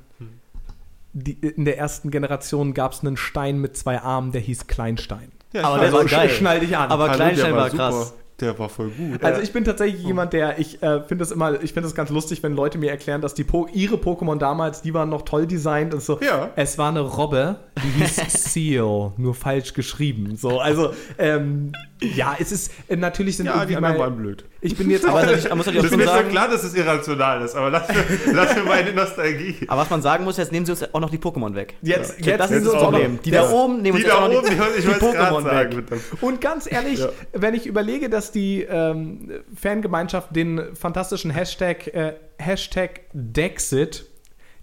Die, 1.14 1.32
in 1.34 1.66
der 1.66 1.78
ersten 1.80 2.12
Generation 2.12 2.74
gab 2.76 2.92
es 2.94 3.00
einen 3.02 3.18
Stein 3.18 3.60
mit 3.60 3.76
zwei 3.76 4.00
Armen, 4.00 4.32
der 4.32 4.42
hieß 4.42 4.68
Kleinstein. 4.68 5.32
Ja, 5.54 5.64
Aber 5.64 5.80
der 5.80 5.92
war 5.92 6.06
geil. 6.06 6.30
schnall 6.30 6.60
dich 6.60 6.78
an. 6.78 6.92
Aber 6.92 7.06
Hallo, 7.06 7.16
Kleinstein 7.16 7.56
war 7.56 7.72
super. 7.72 7.90
krass. 7.90 8.14
Der 8.42 8.58
war 8.58 8.70
voll 8.70 8.90
gut. 8.90 9.24
Also 9.24 9.42
ich 9.42 9.52
bin 9.52 9.64
tatsächlich 9.64 10.04
jemand, 10.04 10.34
der, 10.34 10.60
ich 10.60 10.82
äh, 10.82 11.02
finde 11.02 11.24
das 11.24 11.32
immer, 11.32 11.62
ich 11.62 11.74
finde 11.74 11.88
es 11.88 11.96
ganz 11.96 12.10
lustig, 12.10 12.42
wenn 12.44 12.56
Leute 12.56 12.78
mir 12.78 12.90
erklären, 12.90 13.22
dass 13.22 13.34
die 13.34 13.44
po 13.44 13.68
ihre 13.74 13.96
Pokémon 13.96 14.38
damals, 14.38 14.82
die 14.82 14.94
waren 14.94 15.10
noch 15.10 15.24
toll 15.24 15.46
designt 15.46 15.94
und 15.94 16.02
so. 16.02 16.20
Ja. 16.22 16.50
Es 16.56 16.78
war 16.78 16.90
eine 16.90 17.02
Robbe, 17.02 17.58
die 17.84 18.04
hieß 18.04 18.16
Seal, 18.54 19.12
nur 19.18 19.36
falsch 19.36 19.74
geschrieben. 19.74 20.36
So, 20.36 20.60
also, 20.60 20.94
ähm, 21.18 21.74
ja, 22.02 22.36
es 22.40 22.52
ist, 22.52 22.72
äh, 22.88 22.96
natürlich 22.96 23.36
sind 23.38 23.48
ja, 23.48 23.54
die 23.54 23.58
irgendwie 23.74 23.76
anderen 23.78 23.98
mal, 23.98 24.04
waren 24.04 24.16
blöd. 24.18 24.46
ich 24.62 24.76
bin 24.78 24.90
jetzt 24.90 25.06
Aber 25.08 25.22
man 25.26 25.58
muss 25.58 25.66
natürlich 25.66 25.80
auch 25.80 25.84
Das 25.84 25.92
ist 25.92 25.92
schon 25.92 26.06
sagen, 26.06 26.30
klar, 26.30 26.48
dass 26.48 26.64
es 26.64 26.74
irrational 26.74 27.42
ist, 27.44 27.56
aber 27.56 27.70
lass 27.70 27.88
mir, 27.90 27.96
lass 28.34 28.56
mir 28.56 28.64
meine 28.64 28.94
Nostalgie. 28.94 29.56
aber 29.68 29.82
was 29.82 29.90
man 29.90 30.02
sagen 30.02 30.24
muss, 30.24 30.38
jetzt 30.38 30.52
nehmen 30.52 30.66
sie 30.66 30.72
uns 30.72 30.94
auch 30.94 31.00
noch 31.00 31.10
die 31.10 31.18
Pokémon 31.18 31.56
weg. 31.56 31.76
jetzt, 31.82 32.20
Ja. 32.20 32.28
jetzt 32.28 32.40
das 32.40 32.50
sind 32.50 32.58
ist 32.60 32.64
sie 32.64 32.70
das 32.72 32.74
uns 32.76 32.84
auch 32.84 32.92
noch- 32.92 33.00
Problem. 33.00 33.20
Die 33.24 33.32
das- 33.32 33.50
da 33.50 33.54
oben 33.54 33.82
nehmen 33.82 33.84
Die 33.84 33.92
uns 33.92 34.02
jetzt 34.04 34.12
da 34.12 34.16
auch 34.18 34.28
noch 34.30 34.38
oben, 34.38 34.48
die, 34.48 34.80
ich 34.80 34.86
die 34.86 34.92
Pokémon 34.92 35.44
sagen. 35.44 35.78
weg. 35.92 36.00
Und 36.22 36.42
ganz 36.42 36.72
ehrlich, 36.72 37.00
Ja. 37.00 37.10
wenn 37.34 37.54
ich 37.54 37.66
überlege, 37.66 38.10
dass 38.10 38.32
die 38.32 38.62
ähm, 38.64 39.32
Fangemeinschaft 39.56 40.36
den 40.36 40.76
fantastischen 40.76 41.32
Hashtag, 41.32 41.88
äh, 41.94 42.14
Hashtag 42.38 43.02
Dexit 43.14 44.06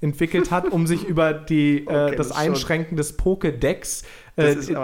entwickelt 0.00 0.50
hat, 0.50 0.70
um 0.72 0.86
sich 0.86 1.04
über 1.04 1.32
die, 1.32 1.78
äh, 1.78 1.82
Okay, 1.86 2.16
das 2.16 2.16
das 2.16 2.26
ist 2.28 2.34
schon- 2.36 2.42
Einschränken 2.52 2.96
des 2.96 3.18
Pokédex 3.18 4.02
äh, 4.02 4.06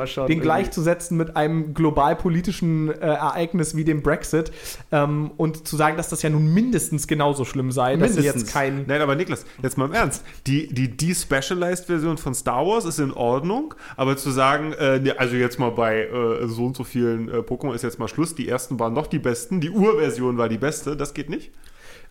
Schon 0.06 0.26
den 0.26 0.40
gleichzusetzen 0.40 1.18
mit 1.18 1.36
einem 1.36 1.74
global-politischen 1.74 2.88
äh, 2.88 2.94
Ereignis 3.00 3.76
wie 3.76 3.84
dem 3.84 4.02
Brexit 4.02 4.50
ähm, 4.90 5.30
und 5.36 5.68
zu 5.68 5.76
sagen, 5.76 5.98
dass 5.98 6.08
das 6.08 6.22
ja 6.22 6.30
nun 6.30 6.54
mindestens 6.54 7.06
genauso 7.06 7.44
schlimm 7.44 7.70
sei, 7.70 7.96
dass 7.96 8.14
sie 8.14 8.20
Mindestens. 8.20 8.42
jetzt 8.44 8.52
kein 8.52 8.86
Nein, 8.86 9.02
aber 9.02 9.14
Niklas, 9.14 9.44
jetzt 9.62 9.76
mal 9.76 9.84
im 9.84 9.92
Ernst. 9.92 10.24
Die, 10.46 10.72
die 10.72 10.96
Despecialized-Version 10.96 12.16
von 12.16 12.34
Star 12.34 12.66
Wars 12.66 12.86
ist 12.86 12.98
in 12.98 13.12
Ordnung, 13.12 13.74
aber 13.96 14.16
zu 14.16 14.30
sagen, 14.30 14.72
äh, 14.72 14.98
ne, 15.00 15.18
also 15.18 15.36
jetzt 15.36 15.58
mal 15.58 15.70
bei 15.70 16.06
äh, 16.06 16.46
so 16.48 16.64
und 16.64 16.76
so 16.76 16.84
vielen 16.84 17.28
äh, 17.28 17.36
Pokémon 17.38 17.74
ist 17.74 17.82
jetzt 17.82 17.98
mal 17.98 18.08
Schluss, 18.08 18.34
die 18.34 18.48
ersten 18.48 18.80
waren 18.80 18.94
noch 18.94 19.06
die 19.06 19.18
besten, 19.18 19.60
die 19.60 19.70
Urversion 19.70 20.38
war 20.38 20.48
die 20.48 20.58
beste, 20.58 20.96
das 20.96 21.12
geht 21.12 21.28
nicht. 21.28 21.52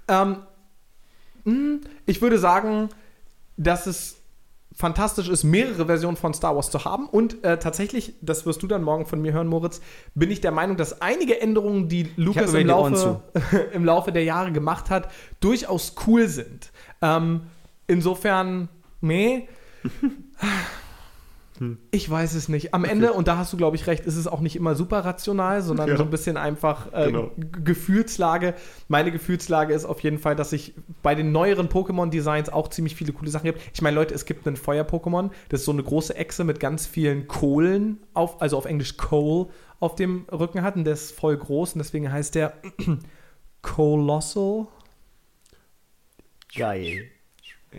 Ähm, 0.08 0.38
mh, 1.46 1.80
ich 2.06 2.22
würde 2.22 2.38
sagen, 2.38 2.90
dass 3.58 3.88
es 3.88 4.21
fantastisch 4.74 5.30
ist, 5.30 5.44
mehrere 5.44 5.86
Versionen 5.86 6.18
von 6.18 6.34
Star 6.34 6.56
Wars 6.56 6.72
zu 6.72 6.86
haben. 6.86 7.08
Und 7.08 7.44
äh, 7.44 7.60
tatsächlich, 7.60 8.16
das 8.22 8.46
wirst 8.46 8.64
du 8.64 8.68
dann 8.68 8.84
morgen 8.84 9.06
von 9.06 9.22
mir 9.22 9.34
hören, 9.34 9.48
Moritz, 9.48 9.82
bin 10.16 10.32
ich 10.32 10.42
der 10.42 10.52
Meinung, 10.52 10.78
dass 10.78 11.02
einige 11.02 11.42
Änderungen, 11.42 11.90
die 11.90 12.12
Lukas 12.16 12.54
mir 12.54 12.60
im 12.60 12.68
Laufe, 12.68 13.22
im 13.74 13.86
Laufe 13.86 14.12
der 14.12 14.24
Jahre 14.24 14.52
gemacht 14.52 14.90
hat, 14.90 15.12
durchaus 15.40 15.96
cool 16.08 16.28
sind. 16.28 16.72
Ähm, 17.02 17.42
insofern, 17.88 18.70
nee. 21.62 21.78
Ich 21.92 22.10
weiß 22.10 22.34
es 22.34 22.50
nicht. 22.50 22.74
Am 22.74 22.84
Ende, 22.86 23.14
und 23.14 23.28
da 23.28 23.38
hast 23.38 23.54
du, 23.54 23.58
glaube 23.58 23.76
ich, 23.76 23.88
recht, 23.88 24.06
ist 24.06 24.16
es 24.18 24.28
auch 24.28 24.40
nicht 24.42 24.56
immer 24.56 24.76
super 24.76 25.06
rational, 25.06 25.62
sondern 25.62 25.90
Ja. 25.90 25.98
so 25.98 26.04
ein 26.04 26.10
bisschen 26.10 26.36
einfach 26.38 26.92
äh, 26.92 27.06
Genau. 27.08 27.32
Gefühlslage. 27.38 28.56
Meine 28.88 29.12
Gefühlslage 29.12 29.74
ist 29.74 29.86
auf 29.86 30.00
jeden 30.02 30.18
Fall, 30.20 30.36
dass 30.36 30.52
ich 30.54 30.74
bei 31.04 31.16
den 31.16 31.32
neueren 31.32 31.70
Pokémon-Designs 31.70 32.50
auch 32.50 32.68
ziemlich 32.70 32.96
viele 32.96 33.14
coole 33.14 33.30
Sachen 33.30 33.46
gibt. 33.46 33.62
Ich 33.74 33.82
meine, 33.82 33.96
Leute, 33.96 34.14
es 34.14 34.26
gibt 34.26 34.46
einen 34.48 34.56
Feuer-Pokémon, 34.58 35.30
das 35.50 35.62
ist 35.62 35.66
so 35.66 35.72
eine 35.72 35.84
große 35.84 36.16
Echse 36.16 36.44
mit 36.44 36.60
ganz 36.60 36.88
vielen 36.88 37.28
Kohlen, 37.28 38.00
auf, 38.14 38.42
also 38.42 38.58
auf 38.58 38.66
Englisch 38.66 38.98
Coal, 38.98 39.48
auf 39.80 39.96
dem 39.96 40.26
Rücken 40.32 40.64
hat. 40.64 40.76
Und 40.76 40.84
der 40.86 40.94
ist 40.94 41.12
voll 41.12 41.38
groß 41.38 41.74
und 41.74 41.80
deswegen 41.80 42.12
heißt 42.12 42.36
der 42.36 42.54
Colossal. 43.62 44.68
Geil. 46.56 47.06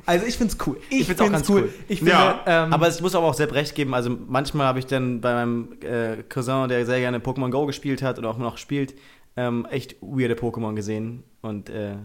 Also 0.07 0.26
ich 0.26 0.38
find's 0.38 0.57
cool. 0.66 0.78
Ich, 0.88 1.07
find's 1.07 1.20
auch 1.20 1.31
ganz 1.31 1.48
cool. 1.48 1.68
Ich 1.88 1.98
finde, 1.98 2.12
Ja, 2.12 2.40
ähm, 2.46 2.72
Aber 2.72 2.88
es 2.88 3.00
muss 3.00 3.14
aber 3.14 3.26
auch 3.26 3.35
Sepp 3.35 3.52
recht 3.52 3.74
geben. 3.74 3.94
Also 3.94 4.16
manchmal 4.26 4.66
habe 4.66 4.78
ich 4.78 4.87
dann 4.87 5.20
bei 5.20 5.35
meinem 5.35 5.76
äh, 5.83 6.22
Cousin, 6.28 6.68
der 6.68 6.87
sehr 6.87 7.00
gerne 7.00 7.18
Pokémon 7.18 7.50
Go 7.50 7.66
gespielt 7.66 8.02
hat 8.02 8.18
oder 8.18 8.31
auch 8.31 8.38
noch 8.38 8.57
spielt, 8.57 8.94
ähm, 9.37 9.66
echt 9.70 9.96
weirde 10.00 10.35
Pokémon 10.35 10.74
gesehen. 10.74 11.24
Und 11.42 11.68
äh, 11.68 11.96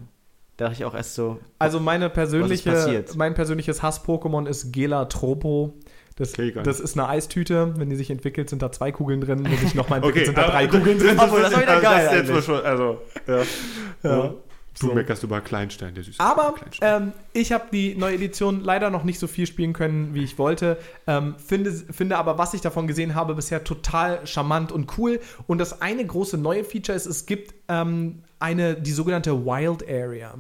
da 0.58 0.66
dachte 0.66 0.80
ich 0.80 0.86
auch 0.86 0.96
erst 0.96 1.16
so, 1.16 1.40
Also 1.60 1.80
meine 1.80 2.10
persönliche, 2.10 3.06
mein 3.16 3.34
persönliches 3.36 3.82
Hass-Pokémon 3.82 4.48
ist 4.48 4.74
Gelatropo. 4.74 5.74
Das, 6.18 6.34
ich 6.34 6.56
das 6.56 6.80
ist 6.80 6.98
eine 6.98 7.08
Eistüte. 7.08 7.76
Wenn 7.78 7.92
die 7.92 7.96
sich 7.96 8.10
entwickelt, 8.10 8.50
sind 8.50 8.64
da 8.64 8.72
zwei 8.72 8.92
Kugeln 8.92 9.22
drin. 9.22 9.46
Wenn 9.46 9.56
sich 9.58 9.76
nochmal 9.76 9.98
entwickelt, 10.04 10.30
Okay, 10.30 10.36
sind 10.36 10.38
da 10.38 10.50
drei 10.50 10.66
Kugeln 10.68 10.98
drin. 10.98 11.18
Obwohl, 11.20 11.42
das 11.42 11.54
war 11.54 11.62
wieder 11.62 11.72
also 11.74 11.84
geil 11.84 12.06
Das 12.06 12.30
ist 12.30 12.36
jetzt 12.36 12.46
schon, 12.46 12.66
also, 12.66 13.02
ja. 13.28 13.42
Ja. 14.04 14.34
Du 14.80 14.88
So. 14.88 14.94
meckerst 14.94 15.24
über 15.24 15.42
Kleinstein, 15.42 15.96
der 15.96 16.04
süße 16.04 16.20
Aber 16.20 16.54
Kleinstein. 16.54 17.04
ähm, 17.04 17.14
ich 17.34 17.52
habe 17.52 17.66
die 17.72 17.96
neue 17.96 18.16
Edition 18.16 18.64
leider 18.64 18.90
noch 18.90 19.04
nicht 19.04 19.20
so 19.20 19.28
viel 19.28 19.48
spielen 19.48 19.74
können, 19.74 20.14
wie 20.14 20.24
ich 20.24 20.38
wollte. 20.38 20.78
Ähm, 21.08 21.36
finde, 21.38 21.72
finde 21.72 22.18
aber, 22.18 22.38
was 22.38 22.54
ich 22.54 22.62
davon 22.62 22.86
gesehen 22.88 23.16
habe, 23.16 23.34
bisher 23.36 23.64
total 23.64 24.26
charmant 24.28 24.72
und 24.72 24.98
cool. 24.98 25.20
Und 25.48 25.58
das 25.58 25.82
eine 25.82 26.06
große 26.06 26.38
neue 26.38 26.64
Feature 26.64 26.96
ist, 26.96 27.06
es 27.08 27.26
gibt 27.26 27.56
ähm, 27.68 28.24
eine, 28.40 28.76
die 28.76 28.92
sogenannte 28.92 29.46
Wild 29.46 29.88
Area. 29.90 30.36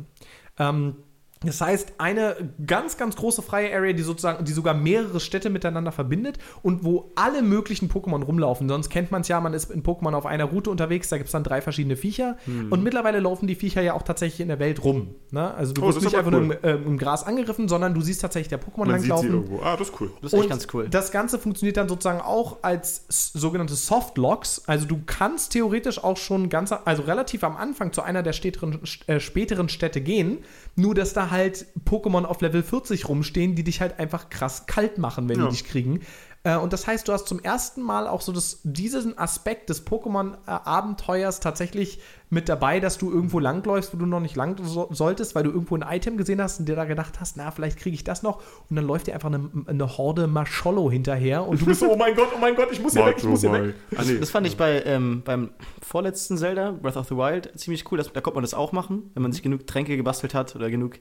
Ähm, 0.60 0.95
das 1.43 1.62
heißt, 1.62 1.93
eine 2.00 2.36
ganz, 2.65 2.97
ganz 2.97 3.15
große 3.15 3.41
freie 3.41 3.73
Area, 3.73 3.93
die 3.93 4.04
sozusagen, 4.04 4.43
die 4.43 4.52
sogar 4.52 4.73
mehrere 4.73 5.19
Städte 5.19 5.50
miteinander 5.50 5.91
verbindet 5.91 6.39
und 6.63 6.84
wo 6.84 7.12
alle 7.15 7.41
möglichen 7.41 7.89
Pokémon 7.89 8.23
rumlaufen. 8.23 8.67
Sonst 8.67 8.89
kennt 8.89 9.12
man 9.12 9.21
es 9.21 9.28
ja, 9.28 9.39
man 9.39 9.54
ist 9.54 9.69
in 9.69 9.84
Pokémon 9.84 10.13
auf 10.13 10.26
einer 10.26 10.45
Route 10.45 10.69
unterwegs, 10.71 11.10
da 11.10 11.17
gibt 11.17 11.28
es 11.28 11.32
dann 11.34 11.43
drei 11.43 11.62
verschiedene 11.62 11.95
Viecher. 11.95 12.38
Und 12.69 12.84
mittlerweile 12.84 13.19
laufen 13.19 13.47
die 13.47 13.56
Viecher 13.56 13.82
ja 13.82 13.93
auch 13.93 14.02
tatsächlich 14.04 14.39
in 14.41 14.47
der 14.47 14.60
Welt 14.60 14.84
rum. 14.84 15.15
Ne? 15.32 15.54
Also 15.54 15.73
du 15.73 15.84
Oh, 15.84 15.88
wirst 15.88 16.02
nicht 16.02 16.15
einfach 16.15 16.32
aber 16.32 16.41
nur 16.41 16.56
im, 16.56 16.60
ähm, 16.63 16.86
im 16.88 16.97
Gras 16.97 17.23
angegriffen, 17.23 17.67
sondern 17.67 17.93
du 17.93 18.02
siehst 18.02 18.21
tatsächlich 18.21 18.50
der 18.50 18.60
Pokémon 18.62 18.88
langlaufen. 18.89 19.30
irgendwo. 19.32 19.62
Ah, 19.62 19.78
das 19.78 19.89
ist 19.89 20.02
cool. 20.02 20.12
das 20.21 20.34
ist 20.34 20.39
echt 20.39 20.50
ganz 20.50 20.67
cool. 20.73 20.88
Das 20.89 21.12
Ganze 21.12 21.38
funktioniert 21.39 21.78
dann 21.78 21.88
sozusagen 21.89 22.21
auch 22.21 22.58
als 22.63 23.06
sogenannte 23.34 23.76
Softlocks. 23.76 24.63
Also 24.67 24.86
du 24.86 25.02
kannst 25.06 25.52
theoretisch 25.54 26.04
auch 26.04 26.17
schon 26.17 26.50
ganz, 26.50 26.71
also 26.71 27.04
relativ 27.04 27.43
am 27.43 27.56
Anfang 27.58 27.93
zu 27.93 28.02
einer 28.02 28.23
der 28.23 28.34
späteren, 28.34 28.80
äh, 29.08 29.19
späteren 29.19 29.69
Städte 29.69 30.02
gehen. 30.02 30.39
Nur 30.79 30.93
dass 30.93 31.13
da 31.13 31.31
halt 31.31 31.65
Pokémon 31.85 32.23
auf 32.23 32.39
Level 32.41 32.61
40 32.61 33.09
rumstehen, 33.09 33.55
die 33.55 33.63
dich 33.63 33.81
halt 33.81 33.99
einfach 33.99 34.29
krass 34.29 34.67
kalt 34.67 34.99
machen, 34.99 35.27
wenn 35.27 35.39
Ja. 35.39 35.45
die 35.45 35.51
dich 35.51 35.65
kriegen. 35.65 36.01
Äh, 36.47 36.55
Und 36.55 36.71
das 36.71 36.88
heißt, 36.88 37.07
du 37.07 37.12
hast 37.12 37.27
zum 37.27 37.39
ersten 37.39 37.81
Mal 37.81 38.07
auch 38.07 38.21
so 38.21 38.31
das, 38.31 38.62
diesen 38.63 39.17
Aspekt 39.17 39.69
des 39.69 39.86
Pokémon-Abenteuers 39.86 41.41
tatsächlich 41.41 41.99
mit 42.29 42.47
dabei, 42.47 42.79
dass 42.79 42.97
du 42.97 43.12
irgendwo 43.12 43.39
langläufst, 43.39 43.93
wo 43.93 43.97
du 43.97 44.05
noch 44.05 44.19
nicht 44.21 44.36
lang 44.36 44.57
so 44.63 44.88
solltest, 44.91 45.36
weil 45.36 45.43
du 45.43 45.51
irgendwo 45.51 45.75
ein 45.75 45.86
Item 45.89 46.15
gesehen 46.17 46.41
hast 46.41 46.60
und 46.60 46.67
dir 46.67 46.75
da 46.75 46.86
gedacht 46.86 47.19
hast, 47.19 47.36
na, 47.38 47.51
vielleicht 47.51 47.77
kriege 47.77 47.95
ich 47.95 48.03
das 48.05 48.23
noch. 48.23 48.41
Und 48.69 48.75
dann 48.77 48.86
läuft 48.86 49.07
dir 49.07 49.13
einfach 49.13 49.27
eine, 49.31 49.49
eine 49.65 49.97
Horde 49.97 50.27
Maschollo 50.27 50.89
hinterher 50.89 51.45
und 51.45 51.62
du 51.62 51.65
bist 51.65 51.81
so, 51.81 51.91
oh 51.91 51.97
mein 51.97 52.15
Gott, 52.15 52.29
oh 52.33 52.39
mein 52.39 52.55
Gott, 52.55 52.69
ich 52.71 52.81
muss 52.81 52.93
hier 52.93 53.05
weg, 53.05 53.15
ich 53.17 53.23
muss 53.25 53.41
hier 53.41 53.51
weg. 53.51 53.75
Ah, 53.97 54.03
nee. 54.05 54.19
Das 54.19 54.29
fand 54.29 54.47
ich 54.47 54.55
bei, 54.55 54.83
ähm, 54.86 55.21
beim 55.25 55.51
vorletzten 55.81 56.38
Zelda, 56.38 56.71
Breath 56.71 56.97
of 56.97 57.07
the 57.07 57.15
Wild, 57.15 57.57
ziemlich 57.60 57.89
cool. 57.91 57.97
Das, 57.97 58.12
da 58.12 58.21
konnte 58.21 58.36
man 58.36 58.43
das 58.43 58.53
auch 58.53 58.71
machen. 58.71 59.12
Wenn 59.13 59.23
man 59.23 59.31
sich 59.31 59.43
genug 59.43 59.67
Tränke 59.67 59.97
gebastelt 59.97 60.33
hat 60.33 60.55
oder 60.55 60.69
genug 60.69 60.95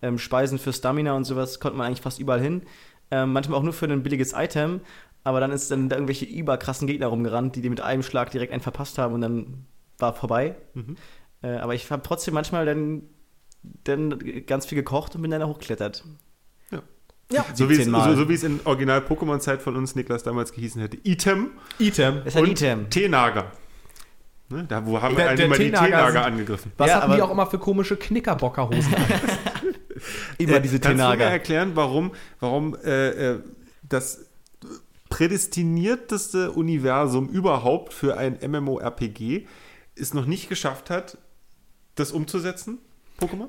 ähm, 0.00 0.18
Speisen 0.18 0.58
für 0.58 0.72
Stamina 0.72 1.14
und 1.14 1.24
sowas, 1.24 1.60
konnte 1.60 1.78
man 1.78 1.86
eigentlich 1.86 2.02
fast 2.02 2.18
überall 2.18 2.40
hin. 2.40 2.62
Ähm, 3.12 3.32
manchmal 3.32 3.58
auch 3.58 3.62
nur 3.62 3.72
für 3.74 3.84
ein 3.86 4.02
billiges 4.02 4.32
Item. 4.32 4.80
Aber 5.22 5.38
dann 5.38 5.52
ist 5.52 5.70
dann 5.70 5.88
da 5.88 5.96
irgendwelche 5.96 6.24
überkrassen 6.24 6.88
Gegner 6.88 7.06
rumgerannt, 7.06 7.54
die 7.54 7.60
dir 7.60 7.70
mit 7.70 7.80
einem 7.80 8.02
Schlag 8.02 8.30
direkt 8.32 8.52
einen 8.52 8.62
verpasst 8.62 8.98
haben 8.98 9.14
und 9.14 9.20
dann 9.20 9.66
war 9.98 10.14
vorbei. 10.14 10.56
Mhm. 10.74 10.96
Äh, 11.42 11.56
aber 11.58 11.74
ich 11.74 11.88
habe 11.90 12.02
trotzdem 12.02 12.34
manchmal 12.34 12.66
dann, 12.66 13.02
dann 13.84 14.18
ganz 14.46 14.66
viel 14.66 14.76
gekocht 14.76 15.14
und 15.14 15.22
bin 15.22 15.30
dann 15.30 15.40
da 15.40 15.46
hochgeklettert. 15.46 16.04
Ja, 17.30 17.46
So 17.54 17.68
wie, 17.70 17.72
es, 17.74 17.78
17 17.78 17.92
Mal. 17.92 18.10
so, 18.10 18.16
so 18.22 18.28
wie 18.28 18.34
es 18.34 18.42
in 18.44 18.60
Original-Pokémon-Zeit 18.64 19.62
von 19.62 19.74
uns 19.76 19.94
Niklas 19.94 20.22
damals 20.22 20.52
gehießen 20.52 20.82
hätte. 20.82 20.98
Item 21.04 21.50
Item. 21.78 22.16
Das 22.24 22.26
ist 22.34 22.36
ein 22.36 22.42
und 22.42 22.50
Item. 22.50 22.90
T-Nager. 22.90 23.52
Ne, 24.50 24.64
da 24.68 24.84
wo 24.84 25.00
haben 25.00 25.16
wir 25.16 25.30
immer 25.30 25.56
die 25.56 25.64
sind- 25.64 25.74
angegriffen. 25.76 26.72
Was 26.76 26.90
Ja, 26.90 27.00
hatten 27.00 27.12
die 27.14 27.22
auch 27.22 27.30
immer 27.30 27.46
für 27.46 27.58
komische 27.58 27.96
Knickerbockerhosen? 27.96 28.92
Immer 30.38 30.60
diese 30.60 30.78
Kannst 30.80 30.98
du 31.00 31.04
mir 31.04 31.12
Tenaga. 31.12 31.24
erklären, 31.24 31.72
warum, 31.74 32.12
warum 32.40 32.76
äh, 32.84 33.08
äh, 33.34 33.40
das 33.82 34.26
prädestinierteste 35.08 36.52
Universum 36.52 37.28
überhaupt 37.28 37.92
für 37.92 38.16
ein 38.16 38.38
MMORPG 38.46 39.46
es 39.94 40.14
noch 40.14 40.26
nicht 40.26 40.48
geschafft 40.48 40.90
hat, 40.90 41.18
das 41.94 42.12
umzusetzen? 42.12 42.78
Pokémon? 43.20 43.48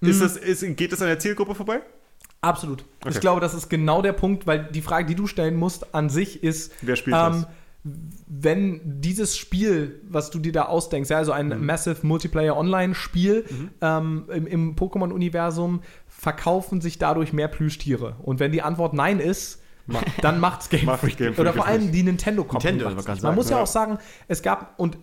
Mhm. 0.00 0.08
Ist 0.08 0.20
das, 0.20 0.36
ist, 0.36 0.64
geht 0.76 0.92
das 0.92 1.00
an 1.00 1.08
der 1.08 1.18
Zielgruppe 1.18 1.54
vorbei? 1.54 1.80
Absolut. 2.40 2.84
Ich 3.00 3.06
Okay. 3.06 3.20
glaube, 3.20 3.40
das 3.40 3.54
ist 3.54 3.70
genau 3.70 4.02
der 4.02 4.12
Punkt, 4.12 4.46
weil 4.46 4.64
die 4.64 4.82
Frage, 4.82 5.06
die 5.06 5.14
du 5.14 5.26
stellen 5.26 5.56
musst 5.56 5.94
an 5.94 6.10
sich 6.10 6.42
ist, 6.42 6.72
Wer 6.82 6.96
spielt 6.96 7.16
ähm, 7.16 7.46
wenn 7.84 8.80
dieses 9.02 9.36
Spiel, 9.36 10.00
was 10.08 10.30
du 10.30 10.38
dir 10.38 10.52
da 10.52 10.64
ausdenkst, 10.64 11.10
ja, 11.10 11.18
also 11.18 11.32
ein 11.32 11.48
Mhm. 11.48 11.66
Massive 11.66 12.06
Multiplayer 12.06 12.56
Online-Spiel 12.56 13.44
ähm, 13.82 14.24
im, 14.32 14.46
im 14.46 14.76
Pokémon-Universum, 14.76 15.82
verkaufen 16.08 16.80
sich 16.80 16.98
dadurch 16.98 17.34
mehr 17.34 17.48
Plüschtiere? 17.48 18.16
Und 18.22 18.40
wenn 18.40 18.52
die 18.52 18.62
Antwort 18.62 18.94
nein 18.94 19.20
ist, 19.20 19.60
dann 20.22 20.40
macht's 20.40 20.70
Game 20.70 20.86
Macht 20.86 21.00
Freak. 21.00 21.18
Game 21.18 21.34
Freak 21.34 21.40
Oder 21.40 21.52
vor 21.52 21.66
allem 21.66 21.92
die 21.92 22.02
Nintendo 22.02 22.44
Company. 22.44 22.72
Nintendo, 22.72 22.94
man. 22.94 23.04
Man 23.04 23.18
sagen, 23.18 23.34
muss 23.34 23.50
ja 23.50 23.56
ja. 23.58 23.62
auch 23.62 23.66
sagen, 23.66 23.98
es 24.28 24.42
gab, 24.42 24.78
und 24.78 24.96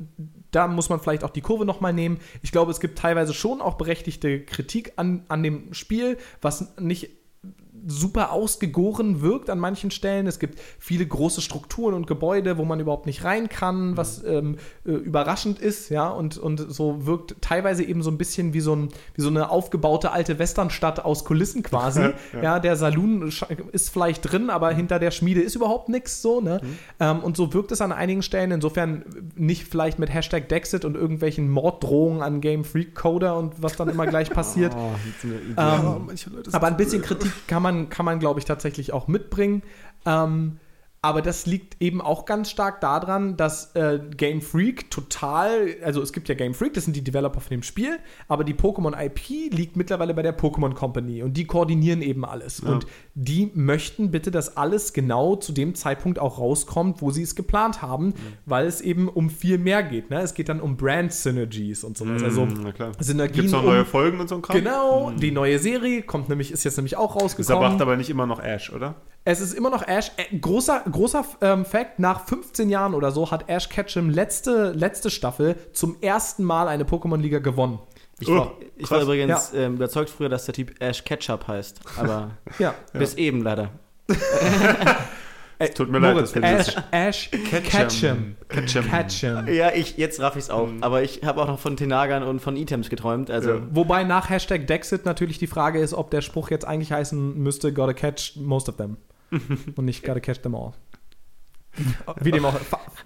da 0.50 0.68
muss 0.68 0.90
man 0.90 1.00
vielleicht 1.00 1.24
auch 1.24 1.30
die 1.30 1.42
Kurve 1.42 1.66
nochmal 1.66 1.94
nehmen, 1.94 2.20
ich 2.42 2.52
glaube, 2.52 2.72
es 2.72 2.80
gibt 2.80 2.98
teilweise 2.98 3.34
schon 3.36 3.62
auch 3.62 3.76
berechtigte 3.76 4.44
Kritik 4.44 4.94
an, 4.96 5.24
an 5.28 5.44
dem 5.44 5.74
Spiel, 5.74 6.18
was 6.42 6.76
nicht 6.80 7.21
super 7.86 8.32
ausgegoren 8.32 9.22
wirkt 9.22 9.50
an 9.50 9.60
manchen 9.60 9.92
Stellen. 9.92 10.28
Es 10.28 10.40
gibt 10.40 10.60
viele 10.80 11.06
große 11.06 11.42
Strukturen 11.42 11.94
und 11.94 12.08
Gebäude, 12.08 12.58
wo 12.58 12.66
man 12.66 12.80
überhaupt 12.80 13.06
nicht 13.06 13.24
rein 13.24 13.50
kann, 13.50 13.98
was 13.98 14.24
ähm, 14.24 14.58
äh, 14.86 14.92
überraschend 14.92 15.60
ist, 15.60 15.90
ja, 15.90 16.10
und, 16.10 16.38
und 16.38 16.66
so 16.72 17.06
wirkt 17.06 17.42
teilweise 17.42 17.84
eben 17.84 18.02
so 18.04 18.12
ein 18.12 18.18
bisschen 18.18 18.54
wie 18.54 18.62
so, 18.62 18.76
ein, 18.76 18.90
wie 19.16 19.22
so 19.22 19.30
eine 19.30 19.50
aufgebaute 19.50 20.12
alte 20.12 20.40
Westernstadt 20.40 21.04
aus 21.04 21.26
Kulissen 21.26 21.64
quasi. 21.64 22.10
ja. 22.42 22.60
der 22.60 22.76
Saloon 22.76 23.32
ist 23.72 23.90
vielleicht 23.90 24.32
drin, 24.32 24.50
aber 24.50 24.72
hinter 24.72 25.00
der 25.00 25.12
Schmiede 25.12 25.42
ist 25.42 25.56
überhaupt 25.56 25.90
nichts 25.90 26.22
so, 26.22 26.42
ne? 26.42 26.62
Ähm, 27.00 27.20
und 27.20 27.38
so 27.38 27.54
wirkt 27.54 27.72
es 27.72 27.82
an 27.82 27.92
einigen 27.92 28.22
Stellen. 28.22 28.52
Insofern 28.52 29.04
nicht 29.36 29.68
vielleicht 29.68 30.00
mit 30.00 30.14
Hashtag 30.14 30.50
Dexit 30.50 30.86
und 30.86 30.96
irgendwelchen 30.96 31.50
Morddrohungen 31.50 32.22
an 32.22 32.42
Game 32.42 32.64
Freak 32.64 32.96
Coder 32.96 33.38
und 33.38 33.62
was 33.62 33.76
dann 33.76 33.90
immer 33.90 34.08
gleich 34.08 34.30
passiert. 34.34 34.74
Oh, 34.76 34.92
Ähm, 35.58 36.10
aber 36.52 36.68
ein 36.68 36.78
bisschen 36.78 37.02
Kritik 37.02 37.32
kann 37.48 37.64
man, 37.64 37.71
kann 37.90 38.06
man 38.06 38.20
glaube 38.20 38.40
ich, 38.40 38.46
tatsächlich 38.46 38.94
auch 38.94 39.08
mitbringen. 39.08 39.64
Ähm, 40.06 40.60
aber 41.04 41.24
das 41.24 41.48
liegt 41.48 41.82
eben 41.82 42.00
auch 42.00 42.26
ganz 42.26 42.52
stark 42.52 42.80
daran, 42.80 43.36
dass 43.36 43.76
äh, 43.76 44.00
Game 44.16 44.40
Freak 44.40 44.92
total, 44.92 45.76
also 45.84 46.00
es 46.02 46.14
gibt 46.14 46.30
ja 46.30 46.36
Game 46.36 46.54
Freak, 46.54 46.76
das 46.76 46.84
sind 46.86 46.96
die 46.96 47.04
Developer 47.04 47.40
von 47.42 47.50
dem 47.50 47.64
Spiel, 47.64 47.98
aber 48.28 48.44
die 48.44 48.54
Pokémon 48.54 48.94
IP 49.04 49.52
liegt 49.52 49.76
mittlerweile 49.76 50.14
bei 50.14 50.22
der 50.22 50.38
Pokémon 50.38 50.76
Company 50.76 51.24
und 51.24 51.36
die 51.38 51.46
koordinieren 51.46 52.04
eben 52.04 52.24
alles. 52.24 52.60
Und 52.60 52.86
die 53.16 53.50
möchten 53.56 54.12
bitte, 54.12 54.30
dass 54.30 54.58
alles 54.58 54.94
genau 54.94 55.36
zu 55.38 55.54
dem 55.54 55.74
Zeitpunkt 55.74 56.20
auch 56.20 56.38
rauskommt, 56.38 57.02
wo 57.02 57.10
sie 57.10 57.24
es 57.24 57.36
geplant 57.36 57.82
haben, 57.82 58.14
weil 58.46 58.68
es 58.68 58.80
eben 58.80 59.10
um 59.10 59.32
viel 59.32 59.58
mehr 59.58 59.82
geht. 59.82 60.12
Ne? 60.12 60.22
Es 60.22 60.36
geht 60.36 60.50
dann 60.50 60.62
um 60.62 60.78
Brand 60.78 61.12
Synergies 61.14 61.84
und 61.84 61.98
sowas. 61.98 62.22
Also 62.22 62.48
na 62.62 62.72
klar. 62.72 62.92
Synergien 63.00 63.36
Gibt 63.38 63.46
es 63.48 63.52
noch 63.54 63.62
um- 63.64 63.66
neue 63.70 63.86
Folgen 63.86 64.20
und 64.20 64.30
so 64.30 64.36
ein 64.36 64.44
Kram? 64.44 64.56
Genau, 64.56 65.10
die 65.12 65.32
neue 65.32 65.58
Serie 65.58 66.04
kommt 66.04 66.30
nämlich, 66.30 66.52
ist 66.52 66.64
jetzt 66.64 66.78
nämlich 66.78 66.96
auch 66.96 67.16
Das 67.16 67.24
rausgekommen. 67.24 67.72
macht 67.72 67.82
aber 67.82 67.98
nicht 67.98 68.12
immer 68.12 68.28
noch 68.28 68.40
Ash, 68.40 68.72
oder? 68.72 68.96
Es 69.24 69.40
ist 69.40 69.54
immer 69.54 69.70
noch 69.70 69.88
Ash. 69.88 70.12
Äh, 70.18 70.36
großer 70.38 70.84
großer 70.92 71.24
ähm, 71.42 71.66
Fact: 71.66 72.00
Nach 72.00 72.26
15 72.26 72.70
Jahren 72.70 72.94
oder 72.96 73.12
so 73.12 73.30
hat 73.30 73.48
Ash 73.50 73.70
Ketchum 73.70 74.10
letzte, 74.10 74.72
letzte 74.72 75.10
Staffel 75.12 75.56
zum 75.74 75.98
ersten 76.02 76.44
Mal 76.44 76.68
eine 76.68 76.86
Pokémon-Liga 76.86 77.40
gewonnen. 77.40 77.80
Ich 78.20 78.28
war, 78.28 78.52
Oh, 78.60 78.64
ich 78.78 78.90
war 78.90 79.02
übrigens 79.02 79.52
ähm, 79.54 79.76
überzeugt 79.76 80.10
früher, 80.10 80.30
dass 80.30 80.46
der 80.46 80.54
Typ 80.54 80.82
Ash 80.82 81.04
Ketchup 81.04 81.48
heißt. 81.48 81.82
Aber 81.98 82.32
Ja. 82.60 82.74
bis 82.94 83.14
eben 83.16 83.42
leider. 83.44 83.70
Tut 85.76 85.92
mir 85.92 86.00
leid, 86.00 86.16
Moritz, 86.16 86.36
ich 86.36 86.44
Ash, 86.44 86.76
Ash 86.90 87.30
Ketchum. 87.30 88.36
Ketchum. 88.50 88.86
Ketchum. 88.90 89.48
Ja, 89.48 89.72
ich, 89.72 89.96
jetzt 89.98 90.20
raff 90.20 90.36
ich's 90.36 90.50
auch. 90.50 90.68
Aber 90.82 91.04
ich 91.04 91.22
habe 91.24 91.40
auch 91.40 91.48
noch 91.48 91.60
von 91.60 91.78
Tenagern 91.78 92.24
und 92.24 92.40
von 92.42 92.56
Items 92.58 92.90
geträumt. 92.90 93.30
Also, 93.30 93.52
Ja. 93.52 93.62
Wobei 93.70 94.04
nach 94.04 94.30
Hashtag 94.32 94.66
Dexit 94.66 95.06
natürlich 95.06 95.38
die 95.38 95.46
Frage 95.46 95.80
ist, 95.80 95.94
ob 95.94 96.10
der 96.10 96.22
Spruch 96.22 96.50
jetzt 96.50 96.66
eigentlich 96.66 96.92
heißen 96.92 97.38
müsste, 97.38 97.74
gotta 97.74 97.94
catch 97.94 98.36
most 98.38 98.70
of 98.70 98.78
them. 98.78 98.98
Und 99.76 99.86
nicht 99.86 100.04
gotta 100.04 100.20
catch 100.20 100.42
them 100.42 100.56
all. 100.56 100.74
Wie 102.22 102.32
dem 102.32 102.44
auch. 102.46 102.54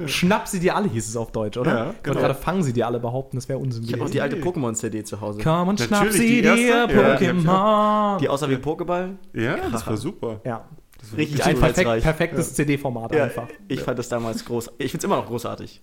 Schnapp 0.08 0.48
sie 0.48 0.60
dir 0.60 0.76
alle, 0.76 0.90
hieß 0.90 1.08
es 1.08 1.16
auf 1.16 1.32
Deutsch, 1.32 1.56
oder? 1.58 1.72
Ja, 1.72 1.96
genau. 2.02 2.20
gerade 2.20 2.34
fangen 2.34 2.64
sie 2.64 2.74
dir 2.74 2.88
alle 2.88 3.00
behaupten, 3.00 3.38
das 3.38 3.48
wäre 3.48 3.60
Unsinn 3.60 3.84
ich 3.84 3.94
habe 3.94 4.04
auch 4.04 4.10
die 4.10 4.22
alte 4.22 4.38
Pokémon-CD 4.38 5.04
zu 5.04 5.22
Hause. 5.22 5.40
Komm 5.44 5.68
und 5.70 5.80
schnapp 5.80 6.06
Natürlich, 6.06 6.18
sie 6.18 6.28
die 6.28 6.42
dir. 6.42 6.56
Ja, 6.68 6.88
die 6.88 6.94
Pokémon. 6.96 8.18
Die 8.20 8.28
aussah 8.28 8.50
wie 8.50 8.56
ein 8.56 8.62
Pokéball. 8.62 9.16
Ja, 9.34 9.70
das 9.70 9.86
war 9.86 9.98
super. 9.98 10.42
Ja. 10.44 10.66
Das 11.00 11.12
war 11.12 11.20
Richtig 11.20 11.38
wirklich 11.38 11.46
Ein 11.46 11.56
cool. 11.56 11.60
perfekt, 11.62 11.78
einfallsreich. 11.80 12.04
perfektes 12.04 12.54
CD-Format 12.56 13.14
Ja, 13.14 13.26
einfach. 13.26 13.48
ich 13.68 13.82
fand 13.82 14.00
das 14.00 14.10
damals 14.10 14.44
groß. 14.44 14.72
Ich 14.80 14.90
finde 14.92 14.98
es 14.98 15.04
immer 15.04 15.18
noch 15.18 15.28
großartig. 15.28 15.82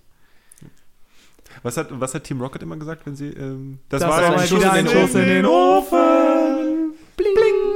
Was 1.61 1.77
hat, 1.77 1.87
was 1.91 2.13
hat 2.13 2.25
Team 2.25 2.41
Rocket 2.41 2.63
immer 2.63 2.75
gesagt, 2.75 3.05
wenn 3.05 3.15
sie. 3.15 3.27
Ähm, 3.29 3.79
das, 3.87 4.01
Das 4.01 4.09
war 4.09 4.21
war 4.21 4.33
ein 4.41 4.47
Schuss 4.47 4.59
wieder 4.59 4.71
in 4.71 4.77
ein 4.79 4.85
den 4.85 4.93
Schuss 5.01 5.15
in 5.15 5.25
den 5.25 5.45
Ofen. 5.45 6.93
Bling, 7.15 7.33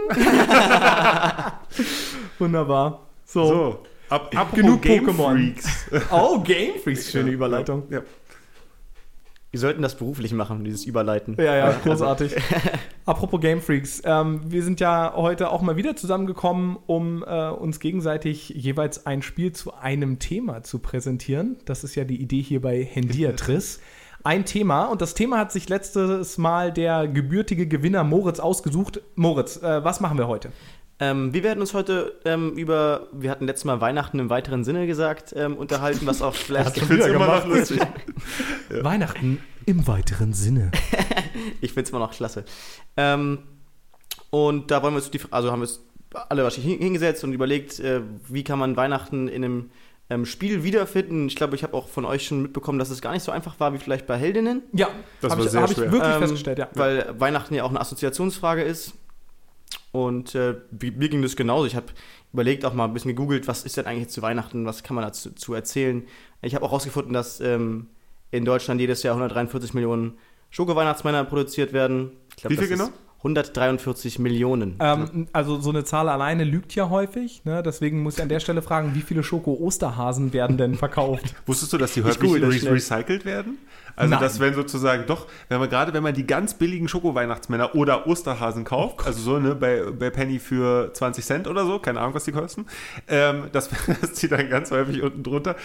bling. 0.10 0.26
Wunderbar. 2.40 3.08
So. 3.26 3.46
So, 3.46 3.80
ab, 4.10 4.32
apropos 4.36 4.56
Genug 4.56 4.82
Game 4.82 5.06
Pokémon. 5.06 5.54
Freaks. 5.54 5.86
Oh, 6.12 6.40
Game 6.40 6.80
Freaks. 6.84 7.12
Schöne 7.12 7.32
Überleitung. 7.32 7.84
Ja. 7.90 8.02
Wir 9.50 9.62
sollten 9.62 9.82
das 9.82 9.96
beruflich 9.96 10.34
machen, 10.34 10.66
dieses 10.66 10.86
Überleiten. 10.86 11.36
Ja, 11.40 11.56
ja, 11.56 11.72
großartig. 11.72 12.36
Apropos 13.06 13.40
Game 13.40 13.62
Freaks, 13.62 14.02
ähm, 14.04 14.42
wir 14.46 14.62
sind 14.62 14.82
ja 14.82 15.14
heute 15.16 15.50
auch 15.50 15.62
mal 15.62 15.78
wieder 15.78 15.96
zusammengekommen, 15.96 16.78
um 16.86 17.24
äh, 17.26 17.50
uns 17.50 17.80
gegenseitig 17.80 18.50
jeweils 18.50 19.06
ein 19.06 19.22
Spiel 19.22 19.54
zu 19.54 19.74
einem 19.74 20.20
Thema 20.20 20.64
zu 20.64 20.80
präsentieren. 20.80 21.56
Das 21.64 21.86
ist 21.86 21.96
ja 21.96 22.04
die 22.04 22.22
Idee 22.22 22.42
hier 22.42 22.62
bei 22.62 22.84
Hendiatris. 22.84 23.80
Ein 24.24 24.44
Thema 24.44 24.86
und 24.86 25.02
das 25.02 25.14
Thema 25.14 25.38
hat 25.38 25.54
sich 25.54 25.70
letztes 25.70 26.38
Mal 26.38 26.74
der 26.74 27.08
gebürtige 27.08 27.66
Gewinner 27.68 28.04
Moritz 28.04 28.42
ausgesucht. 28.42 29.02
Moritz, 29.16 29.56
äh, 29.64 29.84
was 29.86 30.02
machen 30.02 30.18
wir 30.18 30.28
heute? 30.28 30.52
Ähm, 31.00 31.32
wir 31.34 31.44
werden 31.44 31.60
uns 31.60 31.74
heute 31.76 32.20
ähm, 32.26 32.54
über, 32.54 33.08
wir 33.12 33.30
hatten 33.30 33.46
letztes 33.46 33.66
Mal 33.66 33.80
Weihnachten 33.82 34.18
im 34.20 34.30
weiteren 34.32 34.64
Sinne 34.64 34.88
gesagt, 34.88 35.34
ähm, 35.36 35.56
unterhalten, 35.56 36.08
was 36.08 36.22
auch 36.22 36.34
vielleicht. 36.36 36.78
Ich 36.78 36.90
noch 36.90 37.46
lustig. 37.46 37.80
Weihnachten 38.70 39.40
im 39.66 39.86
weiteren 39.88 40.34
Sinne. 40.34 40.72
ich 41.62 41.72
finde 41.74 41.84
es 41.84 41.90
immer 41.92 42.00
noch 42.00 42.12
klasse. 42.12 42.46
Ähm, 42.96 43.40
und 44.32 44.72
da 44.72 44.82
wollen 44.82 44.94
wir 44.94 44.98
uns 44.98 45.12
die, 45.12 45.20
also 45.30 45.52
haben 45.52 45.60
wir 45.60 45.68
uns 45.68 45.82
alle 46.30 46.44
wahrscheinlich 46.44 46.72
hin- 46.74 46.82
hingesetzt 46.82 47.24
und 47.24 47.34
überlegt, 47.34 47.80
äh, 47.80 48.02
wie 48.28 48.44
kann 48.44 48.58
man 48.58 48.76
Weihnachten 48.76 49.28
in 49.28 49.44
einem 49.44 49.70
ähm, 50.10 50.26
Spiel 50.26 50.64
wiederfinden. 50.64 51.28
Ich 51.28 51.36
glaube, 51.36 51.56
ich 51.56 51.64
habe 51.64 51.74
auch 51.74 51.90
von 51.90 52.06
euch 52.06 52.26
schon 52.26 52.42
mitbekommen, 52.42 52.80
dass 52.80 52.90
es 52.90 53.02
gar 53.02 53.12
nicht 53.12 53.24
so 53.24 53.32
einfach 53.32 53.60
war 53.60 53.74
wie 53.74 53.78
vielleicht 53.78 54.08
bei 54.08 54.16
Heldinnen. 54.18 54.64
Ja, 54.74 54.88
Das 55.22 55.32
habe 55.32 55.42
war 55.42 55.46
ich, 55.46 55.52
sehr 55.52 55.62
hab 55.62 55.70
ich 55.72 55.78
wirklich 55.78 56.02
Ähm, 56.04 56.20
festgestellt, 56.20 56.60
ja. 56.60 56.70
Weil 56.74 57.14
Weihnachten 57.20 57.54
ja 57.54 57.64
auch 57.64 57.70
eine 57.70 57.82
Assoziationsfrage 57.82 58.64
ist. 58.64 58.94
Und 59.92 60.36
äh, 60.36 60.56
wie- 60.72 60.92
mir 60.92 61.10
ging 61.10 61.22
das 61.22 61.36
genauso. 61.36 61.66
Ich 61.66 61.76
habe 61.76 61.88
überlegt, 62.34 62.66
auch 62.66 62.74
mal 62.74 62.86
ein 62.86 62.94
bisschen 62.94 63.10
gegoogelt, 63.10 63.48
was 63.48 63.64
ist 63.64 63.78
denn 63.78 63.86
eigentlich 63.86 64.10
zu 64.10 64.22
Weihnachten, 64.22 64.66
was 64.66 64.84
kann 64.84 64.96
man 64.96 65.04
dazu 65.06 65.32
zu 65.32 65.54
erzählen. 65.54 66.04
Ich 66.42 66.56
habe 66.56 66.66
auch 66.66 66.70
herausgefunden, 66.70 67.14
dass 67.14 67.40
ähm, 67.40 67.88
in 68.32 68.46
Deutschland 68.46 68.80
jedes 68.82 69.04
Jahr 69.04 69.16
143 69.16 69.74
Millionen 69.74 70.14
Schoko-Weihnachtsmänner 70.52 71.24
produziert 71.24 71.74
werden. 71.74 72.12
Ich 72.32 72.38
glaub, 72.44 72.52
Wie 72.52 72.58
viel 72.58 72.68
das 72.68 72.78
genau? 72.78 72.90
ist 72.90 72.94
143 73.20 74.20
Millionen. 74.20 74.76
Ähm, 74.80 75.28
also 75.34 75.60
so 75.60 75.72
eine 75.72 75.84
Zahl 75.84 76.08
alleine 76.08 76.44
lügt 76.44 76.76
ja 76.76 76.90
häufig. 76.90 77.44
Ne? 77.46 77.64
Deswegen 77.64 78.04
muss 78.04 78.16
ich 78.18 78.22
an 78.22 78.30
der 78.30 78.40
Stelle 78.40 78.62
fragen, 78.62 78.94
wie 78.94 79.02
viele 79.02 79.24
Schoko-Osterhasen 79.24 80.34
werden 80.34 80.58
denn 80.58 80.76
verkauft? 80.76 81.34
Wusstest 81.48 81.74
du, 81.74 81.78
dass 81.78 81.94
die 81.94 82.04
häufig 82.04 82.20
das 82.42 82.64
re 82.64 82.72
recycelt 82.72 83.26
werden? 83.26 83.58
Also, 83.98 84.12
Nein. 84.12 84.22
dass 84.22 84.40
wenn 84.40 84.54
sozusagen 84.54 85.08
doch, 85.08 85.26
wenn 85.50 85.60
man 85.60 85.70
gerade, 85.70 85.92
wenn 85.92 86.04
man 86.04 86.14
die 86.14 86.28
ganz 86.28 86.54
billigen 86.54 86.88
Schoko-Weihnachtsmänner 86.88 87.74
oder 87.74 88.06
Osterhasen 88.06 88.64
kauft, 88.64 89.06
also 89.08 89.20
so, 89.20 89.40
ne, 89.40 89.56
bei, 89.56 89.86
bei 89.92 90.12
Penny 90.12 90.38
für 90.38 90.94
20 90.94 91.26
Cent 91.26 91.48
oder 91.48 91.66
so, 91.66 91.80
keine 91.80 92.00
Ahnung, 92.00 92.14
was 92.14 92.24
die 92.24 92.32
kosten, 92.32 92.68
ähm, 93.08 93.50
dass, 93.52 93.70
dass 94.00 94.14
die 94.14 94.28
dann 94.28 94.50
ganz 94.50 94.70
häufig 94.70 95.02
unten 95.02 95.24
drunter 95.24 95.56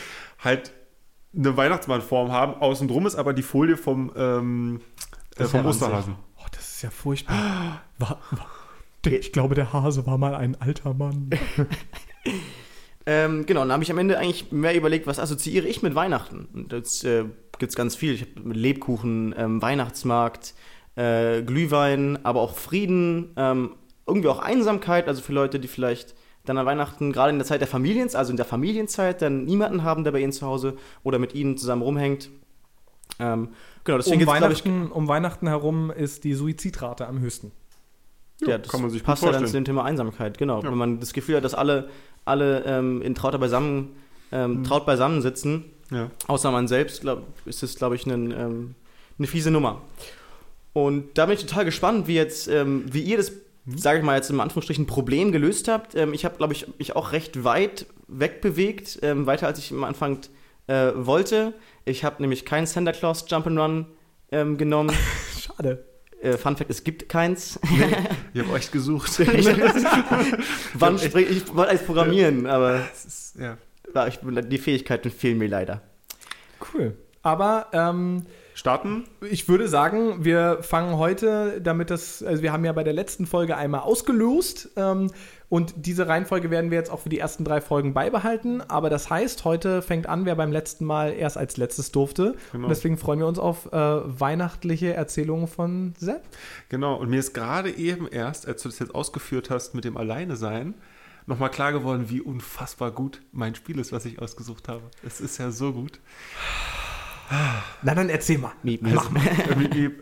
halt 0.43 0.73
eine 1.37 1.57
Weihnachtsmannform 1.57 2.33
haben. 2.33 2.55
Außen 2.55 2.89
drum 2.89 3.07
ist 3.07 3.17
aber 3.17 3.35
die 3.35 3.43
Folie 3.43 3.77
vom, 3.77 4.11
ähm, 4.17 4.81
äh, 5.37 5.45
vom 5.45 5.63
ja. 5.63 5.69
Osterhasen. 5.69 6.17
Oh, 6.39 6.47
das 6.53 6.77
ist 6.77 6.83
ja 6.83 6.91
furchtbar. 6.91 7.83
War, 7.99 8.19
war, 8.31 8.51
ich 9.05 9.33
glaube, 9.33 9.55
der 9.55 9.75
Hase 9.75 10.07
war 10.07 10.17
mal 10.17 10.35
ein 10.35 10.59
alter 10.59 10.95
Mann. 10.95 11.31
Ähm, 13.05 13.47
genau, 13.47 13.61
dann 13.61 13.73
habe 13.73 13.83
ich 13.83 13.91
am 13.91 13.99
Ende 13.99 14.19
eigentlich 14.19 14.53
mehr 14.53 14.77
überlegt, 14.77 15.07
was 15.07 15.19
assoziiere 15.19 15.67
ich 15.67 15.83
mit 15.83 15.95
Weihnachten. 15.95 16.49
Und 16.53 16.73
das 16.73 17.03
äh, 17.03 17.25
gibt 17.63 17.71
es 17.71 17.77
ganz 17.77 17.95
viel. 17.95 18.15
Ich 18.15 18.23
habe 18.23 18.53
Lebkuchen, 18.53 19.33
ähm, 19.39 19.63
Weihnachtsmarkt, 19.63 20.55
äh, 20.97 21.43
Glühwein, 21.43 22.19
aber 22.25 22.41
auch 22.41 22.57
Frieden, 22.57 23.31
ähm, 23.37 23.77
irgendwie 24.05 24.27
auch 24.27 24.41
Einsamkeit, 24.41 25.07
also 25.07 25.23
für 25.23 25.33
Leute, 25.33 25.61
die 25.61 25.69
vielleicht 25.69 26.17
dann 26.45 26.59
an 26.59 26.67
Weihnachten, 26.67 27.13
gerade 27.13 27.31
in 27.31 27.39
der 27.39 27.47
Zeit 27.47 27.61
der 27.61 27.69
Familien, 27.69 28.13
also 28.17 28.33
in 28.33 28.37
der 28.37 28.47
Familienzeit, 28.47 29.23
dann 29.23 29.45
niemanden 29.45 29.85
haben, 29.85 30.03
der 30.03 30.11
bei 30.11 30.19
ihnen 30.19 30.33
zu 30.33 30.45
Hause 30.45 30.77
oder 31.05 31.21
mit 31.21 31.37
ihnen 31.37 31.57
zusammen 31.57 31.83
rumhängt. 31.83 32.31
Ähm, 33.21 33.51
genau, 33.85 33.99
deswegen 33.99 34.17
Um 34.17 34.25
glaub 34.25 34.51
ich, 34.51 34.65
Weihnachten, 34.65 34.91
um 34.91 35.07
Weihnachten 35.07 35.47
herum 35.47 35.93
ist 35.93 36.25
die 36.25 36.35
Suizidrate 36.35 37.07
am 37.07 37.21
höchsten. 37.21 37.53
Ja, 38.41 38.59
das 38.59 38.73
kann 38.73 38.81
man 38.81 38.91
sich 38.91 39.05
passt 39.05 39.23
ja 39.23 39.31
dann 39.31 39.47
zu 39.47 39.53
dem 39.53 39.65
Thema 39.65 39.85
Einsamkeit, 39.85 40.37
genau. 40.37 40.63
Ja. 40.63 40.69
Wenn 40.69 40.79
man 40.79 40.99
das 40.99 41.13
Gefühl 41.13 41.37
hat, 41.37 41.45
dass 41.45 41.55
alle, 41.55 41.91
alle 42.25 42.65
ähm, 42.67 43.03
in 43.03 43.15
trauter 43.15 43.39
beisammen, 43.39 43.91
ähm, 44.33 44.55
Mhm. 44.55 44.65
traut 44.65 44.85
beisammen 44.85 45.23
sitzen, 45.23 45.67
Ja. 45.93 46.11
außer 46.27 46.51
man 46.51 46.67
selbst, 46.69 47.03
glaub, 47.03 47.23
ist 47.45 47.63
es, 47.63 47.77
glaube 47.77 47.95
ich, 47.97 48.07
ein, 48.07 48.31
ähm, 48.33 48.75
eine 49.19 49.29
fiese 49.29 49.51
Nummer. 49.51 49.83
Und 50.73 51.19
da 51.19 51.27
bin 51.27 51.35
ich 51.37 51.45
total 51.45 51.65
gespannt, 51.65 52.07
wie 52.07 52.15
jetzt, 52.15 52.49
ähm, 52.49 52.85
wie 52.91 53.03
ihr 53.03 53.19
das, 53.19 53.33
sage 53.67 53.99
ich 53.99 54.05
mal 54.05 54.17
jetzt 54.17 54.31
im 54.31 54.41
Anführungsstrichen, 54.41 54.87
Problem 54.87 55.31
gelöst 55.31 55.69
habt. 55.69 55.95
Ähm, 55.95 56.15
ich 56.15 56.25
habe, 56.25 56.37
glaube 56.39 56.55
ich, 56.55 56.67
mich 56.79 56.97
auch 56.97 57.13
recht 57.13 57.45
weit 57.45 57.87
wegbewegt, 58.09 58.99
ähm, 59.03 59.27
weiter 59.27 59.47
als 59.47 59.59
ich 59.59 59.71
am 59.71 59.85
Anfang 59.85 60.19
äh, 60.67 60.93
wollte. 60.95 61.53
Ich 61.85 62.05
habe 62.05 62.23
nämlich 62.23 62.45
keinen 62.45 62.67
Santa 62.67 62.93
Claus 62.93 63.27
Jump'n'Run 63.29 63.85
ähm, 64.31 64.57
genommen. 64.57 64.93
Schade. 65.39 65.85
äh, 66.23 66.39
Fun 66.39 66.57
Fact, 66.57 66.71
es 66.71 66.85
gibt 66.85 67.09
keins. 67.09 67.59
Ich 68.35 68.41
habe 68.41 68.53
euch 68.53 68.71
gesucht. 68.71 69.11
Wann 70.75 70.99
spring, 70.99 71.27
ich 71.29 71.55
wollte 71.55 71.71
eigentlich 71.71 71.85
programmieren, 71.87 72.47
aber 72.47 72.79
Das 72.91 73.05
ist, 73.05 73.37
ja. 73.39 73.59
Ich, 74.09 74.19
die 74.23 74.59
Fähigkeiten 74.59 75.11
fehlen 75.11 75.39
mir 75.39 75.49
leider. 75.49 75.83
Cool. 76.75 76.97
Aber 77.23 77.67
ähm, 77.73 78.27
Starten? 78.55 79.05
ich 79.31 79.49
würde 79.49 79.69
sagen, 79.69 80.25
wir 80.25 80.59
fangen 80.63 80.99
heute, 80.99 81.61
damit 81.61 81.91
das, 81.91 82.23
also 82.23 82.43
wir 82.43 82.53
haben 82.53 82.65
ja 82.65 82.73
bei 82.73 82.85
der 82.85 82.93
letzten 82.93 83.27
Folge 83.27 83.57
einmal 83.57 83.81
ausgelost 83.81 84.71
ähm, 84.77 85.11
und 85.49 85.75
diese 85.77 86.09
Reihenfolge 86.09 86.51
werden 86.51 86.71
wir 86.71 86.79
jetzt 86.79 86.91
auch 86.91 87.01
für 87.01 87.09
die 87.09 87.19
ersten 87.19 87.45
drei 87.45 87.61
Folgen 87.61 87.95
beibehalten. 87.95 88.63
Aber 88.63 88.91
das 88.91 89.11
heißt, 89.11 89.45
heute 89.45 89.83
fängt 89.83 90.09
an, 90.09 90.25
wer 90.25 90.35
beim 90.35 90.51
letzten 90.51 90.85
Mal 90.85 91.13
erst 91.13 91.37
als 91.37 91.59
letztes 91.59 91.93
durfte. 91.93 92.37
Genau. 92.53 92.65
Und 92.65 92.71
deswegen 92.71 92.97
freuen 92.97 93.21
wir 93.21 93.27
uns 93.27 93.39
auf 93.39 93.71
äh, 93.73 93.77
weihnachtliche 93.77 94.95
Erzählungen 94.95 95.47
von 95.47 95.95
Sepp. 95.99 96.23
Genau, 96.71 96.97
und 96.97 97.11
mir 97.11 97.21
ist 97.21 97.35
gerade 97.35 97.71
eben 97.71 98.09
erst, 98.09 98.49
als 98.49 98.63
du 98.63 98.71
das 98.71 98.79
jetzt 98.79 98.95
ausgeführt 98.95 99.51
hast 99.51 99.75
mit 99.75 99.85
dem 99.85 99.97
Alleine 99.97 100.37
sein, 100.37 100.75
nochmal 101.27 101.51
klar 101.51 101.73
geworden, 101.73 102.09
wie 102.09 102.21
unfassbar 102.21 102.91
gut 102.91 103.23
mein 103.33 103.55
Spiel 103.55 103.79
ist, 103.79 103.93
was 103.93 104.05
ich 104.05 104.21
ausgesucht 104.21 104.69
habe. 104.69 104.83
Es 105.07 105.21
ist 105.21 105.39
ja 105.39 105.51
so 105.51 105.73
gut. 105.73 106.01
Na 107.83 107.95
dann 107.95 108.09
erzähl 108.09 108.39
mal. 108.39 108.53
Miep, 108.63 108.83
Mach 108.83 109.11
mal. 109.11 109.23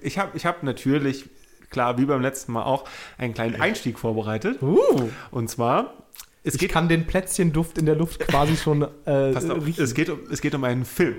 Ich 0.02 0.18
habe 0.18 0.36
ich 0.36 0.46
hab 0.46 0.62
natürlich, 0.62 1.28
klar, 1.70 1.98
wie 1.98 2.04
beim 2.04 2.20
letzten 2.20 2.52
Mal 2.52 2.64
auch, 2.64 2.88
einen 3.18 3.34
kleinen 3.34 3.60
Einstieg 3.60 3.98
vorbereitet. 3.98 4.60
Uh, 4.62 5.08
Und 5.30 5.48
zwar, 5.48 5.94
es 6.42 6.54
ich 6.54 6.60
geht, 6.60 6.72
kann 6.72 6.88
den 6.88 7.06
Plätzchenduft 7.06 7.78
in 7.78 7.86
der 7.86 7.94
Luft 7.94 8.20
quasi 8.20 8.56
schon 8.56 8.82
äh, 9.04 9.32
passt 9.32 9.50
auf, 9.50 9.64
riechen. 9.64 9.84
es, 9.84 9.94
geht 9.94 10.08
um, 10.08 10.20
es 10.30 10.40
geht 10.40 10.54
um 10.54 10.64
einen 10.64 10.84
Film. 10.84 11.16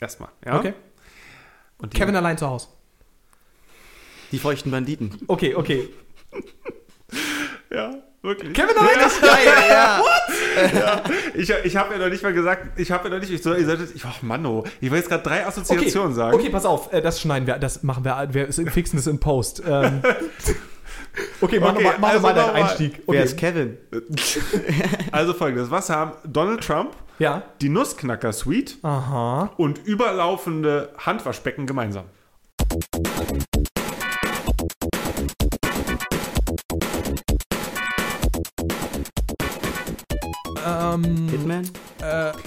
Erstmal. 0.00 0.30
Ja? 0.44 0.58
Okay. 0.58 0.74
Und 1.78 1.94
die, 1.94 1.98
Kevin 1.98 2.16
allein 2.16 2.36
zu 2.36 2.46
Hause. 2.48 2.68
Die 4.32 4.38
feuchten 4.38 4.70
Banditen. 4.70 5.16
Okay, 5.28 5.54
okay. 5.54 5.88
Ja, 7.70 7.94
wirklich. 8.22 8.52
Kevin 8.54 8.76
allein 8.76 9.10
zu 9.10 9.20
Geil, 9.20 9.46
ja. 9.68 10.00
ja, 10.74 11.02
ich 11.34 11.50
ich 11.50 11.76
habe 11.76 11.94
ja 11.94 12.00
noch 12.00 12.08
nicht 12.08 12.22
mal 12.22 12.32
gesagt, 12.32 12.78
ich 12.78 12.90
habe 12.90 13.08
ja 13.08 13.14
noch 13.14 13.20
nicht, 13.20 13.32
ich 13.32 13.42
soll, 13.42 13.58
ihr 13.58 13.66
solltet, 13.66 13.94
ich, 13.94 14.04
ach 14.04 14.22
Mann, 14.22 14.44
oh, 14.46 14.64
ich 14.80 14.90
will 14.90 14.98
jetzt 14.98 15.08
gerade 15.08 15.22
drei 15.22 15.46
Assoziationen 15.46 16.08
okay. 16.12 16.16
sagen. 16.16 16.34
Okay, 16.36 16.50
pass 16.50 16.64
auf, 16.64 16.92
äh, 16.92 17.00
das 17.02 17.20
schneiden 17.20 17.46
wir, 17.46 17.58
das 17.58 17.82
machen 17.82 18.04
wir, 18.04 18.28
wir 18.32 18.52
fixen 18.52 18.96
das 18.96 19.06
in 19.06 19.18
Post. 19.20 19.62
Ähm, 19.66 20.02
okay, 21.40 21.58
mach 21.60 21.74
Okay, 21.74 21.84
mal, 21.84 21.94
mach 21.98 22.08
also 22.10 22.20
mal 22.22 22.34
deinen. 22.34 22.50
Einstieg. 22.54 23.02
Wer 23.06 23.20
Okay. 23.20 23.22
ist 23.24 23.36
Kevin? 23.36 23.78
Also 25.12 25.34
folgendes, 25.34 25.70
was 25.70 25.90
haben 25.90 26.12
Donald 26.24 26.64
Trump, 26.64 26.92
Ja. 27.18 27.42
die 27.60 27.68
Nussknacker 27.68 28.32
Suite 28.32 28.78
Aha. 28.82 29.50
und 29.56 29.78
überlaufende 29.84 30.90
Handwaschbecken 30.98 31.66
gemeinsam? 31.66 32.04
Ähm, 40.66 41.28
Hitman? 41.28 41.68
äh, 42.02 42.32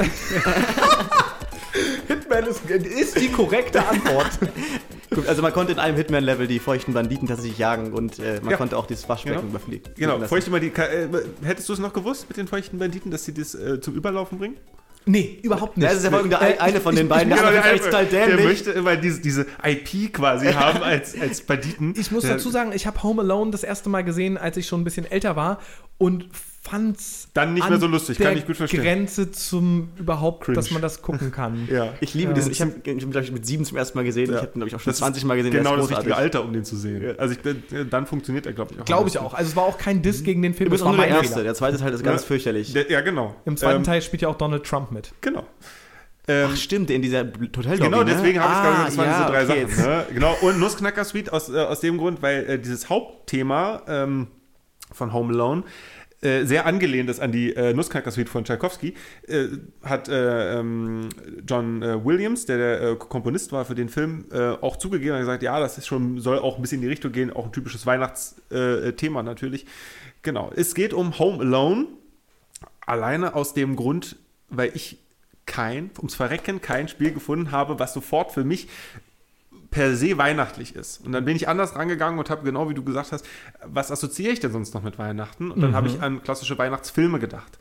Hitman 2.07 2.45
ist, 2.45 2.61
ist 2.69 3.19
die 3.19 3.29
korrekte 3.29 3.85
Antwort. 3.85 4.31
Gut, 5.13 5.27
also 5.27 5.41
man 5.41 5.53
konnte 5.53 5.73
in 5.73 5.79
einem 5.79 5.97
Hitman-Level 5.97 6.47
die 6.47 6.59
feuchten 6.59 6.93
Banditen 6.93 7.27
tatsächlich 7.27 7.57
jagen 7.57 7.93
und 7.93 8.19
äh, 8.19 8.39
man 8.41 8.51
Ja. 8.51 8.57
konnte 8.57 8.77
auch 8.77 8.87
dieses 8.87 9.07
Waschbecken 9.07 9.37
Genau. 9.41 9.49
überfliegen. 9.49 9.93
Genau, 9.95 10.17
lassen. 10.17 10.29
feuchte 10.29 10.49
mal 10.51 10.59
die, 10.59 10.71
Ka- 10.71 10.85
äh, 10.87 11.07
hättest 11.43 11.69
du 11.69 11.73
es 11.73 11.79
noch 11.79 11.93
gewusst 11.93 12.25
mit 12.27 12.37
den 12.37 12.47
feuchten 12.47 12.79
Banditen, 12.79 13.11
dass 13.11 13.25
sie 13.25 13.33
das 13.33 13.55
äh, 13.55 13.79
zum 13.81 13.95
Überlaufen 13.95 14.39
bringen? 14.39 14.55
Nee, 15.07 15.39
überhaupt 15.43 15.77
nicht. 15.77 15.87
Das 15.87 15.97
ist 15.97 16.03
ja 16.03 16.09
der 16.23 16.41
Äh, 16.41 16.57
eine 16.57 16.81
von 16.81 16.95
den 16.95 17.07
beiden. 17.07 17.31
Genau, 17.33 17.51
Der 17.51 17.61
der, 17.61 17.77
total 17.79 18.05
der 18.07 18.25
dämlich. 18.27 18.45
möchte 18.45 18.71
immer 18.71 18.95
diese, 18.95 19.21
diese 19.21 19.45
IP 19.63 20.11
quasi 20.13 20.47
haben 20.53 20.81
als, 20.81 21.19
als 21.19 21.41
Banditen. 21.41 21.93
Ich 21.97 22.09
muss 22.11 22.23
Der- 22.23 22.33
dazu 22.33 22.49
sagen, 22.49 22.71
ich 22.73 22.87
habe 22.87 23.01
Home 23.03 23.21
Alone 23.21 23.51
das 23.51 23.63
erste 23.63 23.89
Mal 23.89 24.03
gesehen, 24.03 24.37
als 24.37 24.57
ich 24.57 24.67
schon 24.67 24.81
ein 24.81 24.83
bisschen 24.83 25.09
älter 25.09 25.35
war 25.35 25.59
und 25.99 26.27
fand's 26.67 27.27
Dann 27.33 27.53
nicht 27.53 27.63
an 27.63 27.69
mehr 27.69 27.79
so 27.79 27.87
lustig, 27.87 28.17
kann 28.17 28.35
ich 28.35 28.45
gut 28.45 28.57
verstehen. 28.57 28.81
Grenze 28.81 29.31
zum 29.31 29.89
überhaupt, 29.97 30.43
Cringe. 30.43 30.55
dass 30.55 30.71
man 30.71 30.81
das 30.81 31.01
gucken 31.01 31.31
kann. 31.31 31.67
Ja. 31.75 31.93
Ich 31.99 32.13
liebe 32.13 32.31
Ja. 32.31 32.35
das. 32.35 32.47
Ich 32.47 32.61
habe, 32.61 32.71
glaube 32.81 33.21
ich, 33.21 33.31
mit 33.31 33.45
sieben 33.45 33.65
zum 33.65 33.77
ersten 33.77 33.97
Mal 33.97 34.03
gesehen. 34.03 34.29
Ja. 34.29 34.35
Ich 34.37 34.41
habe 34.41 34.51
ihn, 34.51 34.53
glaube 34.59 34.67
ich, 34.69 34.75
auch 34.75 34.79
schon 34.79 34.89
Das 34.89 34.95
ist 34.95 34.99
20 34.99 35.25
Mal 35.25 35.37
gesehen. 35.37 35.51
Genau 35.51 35.75
das 35.75 35.89
richtige. 35.89 36.15
Alter, 36.15 36.43
um 36.43 36.53
den 36.53 36.63
zu 36.65 36.75
sehen. 36.75 37.15
Also 37.17 37.35
ich, 37.35 37.89
dann 37.89 38.05
funktioniert 38.05 38.45
er, 38.45 38.53
glaube 38.53 38.73
ich, 38.73 38.81
auch. 38.81 38.85
Glaube 38.85 39.09
ich 39.09 39.17
auch. 39.19 39.33
Also 39.33 39.49
es 39.49 39.55
war 39.55 39.63
auch 39.63 39.77
kein 39.77 40.01
Diss 40.01 40.23
gegen 40.23 40.41
den 40.41 40.53
Film, 40.53 40.69
Du 40.69 40.71
bist 40.71 40.81
es 40.81 40.87
auch 40.87 40.91
war 40.91 40.97
nur 40.97 41.05
der 41.05 41.13
mein 41.13 41.21
Erste. 41.23 41.33
Fehler. 41.35 41.43
Der 41.43 41.55
zweite 41.55 41.77
Teil 41.77 41.93
ist 41.93 42.03
ganz 42.03 42.21
Ja. 42.21 42.27
fürchterlich. 42.27 42.73
Der, 42.73 42.89
ja, 42.89 43.01
genau. 43.01 43.35
Im 43.45 43.57
zweiten 43.57 43.77
Ähm, 43.77 43.83
Teil 43.83 44.01
spielt 44.01 44.21
ja 44.21 44.29
auch 44.29 44.37
Donald 44.37 44.63
Trump 44.63 44.91
mit. 44.91 45.11
Genau. 45.21 45.45
Ähm, 46.27 46.49
Ach, 46.51 46.57
stimmt, 46.57 46.89
in 46.89 47.01
dieser 47.03 47.19
Hotel 47.23 47.77
Genau, 47.77 48.03
deswegen 48.03 48.39
habe 48.39 48.51
ich 48.53 48.59
gerade 48.61 48.67
ah, 48.67 48.85
gesagt, 48.85 48.87
das 48.87 48.97
waren 48.97 49.05
ja, 49.07 49.17
diese 49.19 49.31
drei 49.31 49.43
okay, 49.63 49.71
Sachen. 49.75 49.89
Ne? 49.91 50.05
Genau, 50.13 50.35
und 50.41 50.59
Nussknacker 50.59 51.03
Suite 51.05 51.31
aus, 51.31 51.49
äh, 51.49 51.57
aus 51.59 51.81
dem 51.81 51.97
Grund, 51.99 52.21
weil 52.23 52.49
äh, 52.49 52.59
dieses 52.59 52.89
Hauptthema 52.89 53.83
ähm, 53.87 54.27
von 54.91 55.13
Home 55.13 55.33
Alone 55.33 55.63
äh, 56.25 56.45
sehr 56.45 56.65
angelehnt 56.65 57.09
ist 57.09 57.19
an 57.19 57.31
die 57.31 57.55
äh, 57.55 57.73
Nussknacker 57.73 58.11
Suite 58.11 58.29
von 58.29 58.43
Tchaikovsky, 58.43 58.95
äh, 59.27 59.47
hat 59.83 60.09
äh, 60.09 60.59
ähm, 60.59 61.09
John 61.47 61.81
äh, 61.81 62.03
Williams, 62.03 62.45
der 62.45 62.57
der 62.57 62.95
Komponist 62.95 63.51
war 63.51 63.65
für 63.65 63.75
den 63.75 63.89
Film, 63.89 64.25
auch 64.61 64.77
zugegeben 64.77 65.13
und 65.13 65.19
gesagt, 65.19 65.43
ja, 65.43 65.59
das 65.59 65.77
ist 65.77 65.87
schon, 65.87 66.19
soll 66.19 66.39
auch 66.39 66.55
ein 66.55 66.61
bisschen 66.61 66.77
in 66.77 66.83
die 66.83 66.87
Richtung 66.87 67.11
gehen, 67.11 67.31
auch 67.31 67.45
ein 67.45 67.51
typisches 67.51 67.85
Weihnachtsthema 67.85 69.23
natürlich. 69.23 69.65
Genau, 70.21 70.51
es 70.55 70.73
geht 70.73 70.93
um 70.93 71.19
Home 71.19 71.41
Alone, 71.41 71.87
alleine 72.85 73.35
aus 73.35 73.53
dem 73.53 73.75
Grund, 73.75 74.15
weil 74.49 74.71
ich 74.73 74.97
kein, 75.45 75.91
ums 75.97 76.15
Verrecken 76.15 76.61
kein 76.61 76.87
Spiel 76.87 77.11
gefunden 77.11 77.51
habe, 77.51 77.79
was 77.79 77.93
sofort 77.93 78.31
für 78.31 78.43
mich 78.43 78.67
per 79.75 79.93
se 79.93 80.17
weihnachtlich 80.17 80.73
ist. 80.73 81.05
Und 81.05 81.11
dann 81.11 81.25
bin 81.25 81.35
ich 81.35 81.49
anders 81.49 81.75
rangegangen 81.75 82.17
und 82.17 82.29
habe 82.29 82.43
genau 82.45 82.69
wie 82.69 82.73
du 82.73 82.81
gesagt 82.83 83.11
hast, 83.11 83.25
was 83.65 83.91
assoziiere 83.91 84.31
ich 84.31 84.39
denn 84.39 84.53
sonst 84.53 84.73
noch 84.73 84.81
mit 84.83 84.97
Weihnachten? 84.97 85.51
Und 85.51 85.59
dann 85.61 85.75
habe 85.75 85.89
ich 85.89 86.01
an 86.01 86.23
klassische 86.23 86.57
Weihnachtsfilme 86.57 87.19
gedacht. 87.19 87.59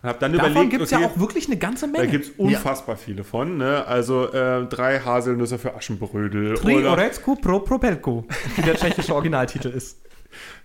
Und 0.00 0.08
habe 0.08 0.18
dann 0.20 0.32
Davon 0.32 0.50
überlegt, 0.52 0.70
gibt 0.70 0.82
es 0.84 0.90
ja 0.92 0.98
auch 1.00 1.18
wirklich 1.18 1.46
eine 1.48 1.56
ganze 1.56 1.86
da 1.86 1.92
Menge. 1.98 2.06
gibt 2.06 2.26
es 2.26 2.30
unfassbar 2.36 2.96
viele 2.96 3.24
von. 3.24 3.56
Ne? 3.56 3.84
Also 3.84 4.32
äh, 4.32 4.64
drei 4.66 5.00
Haselnüsse 5.00 5.58
für 5.58 5.74
Aschenbrödel. 5.74 6.54
Tri 6.54 6.76
oder- 6.76 6.92
Orecku 6.92 7.34
pro 7.34 7.58
Propelko, 7.58 8.24
wie 8.54 8.62
der 8.62 8.76
tschechische 8.76 9.12
Originaltitel 9.16 9.68
ist. 9.68 9.98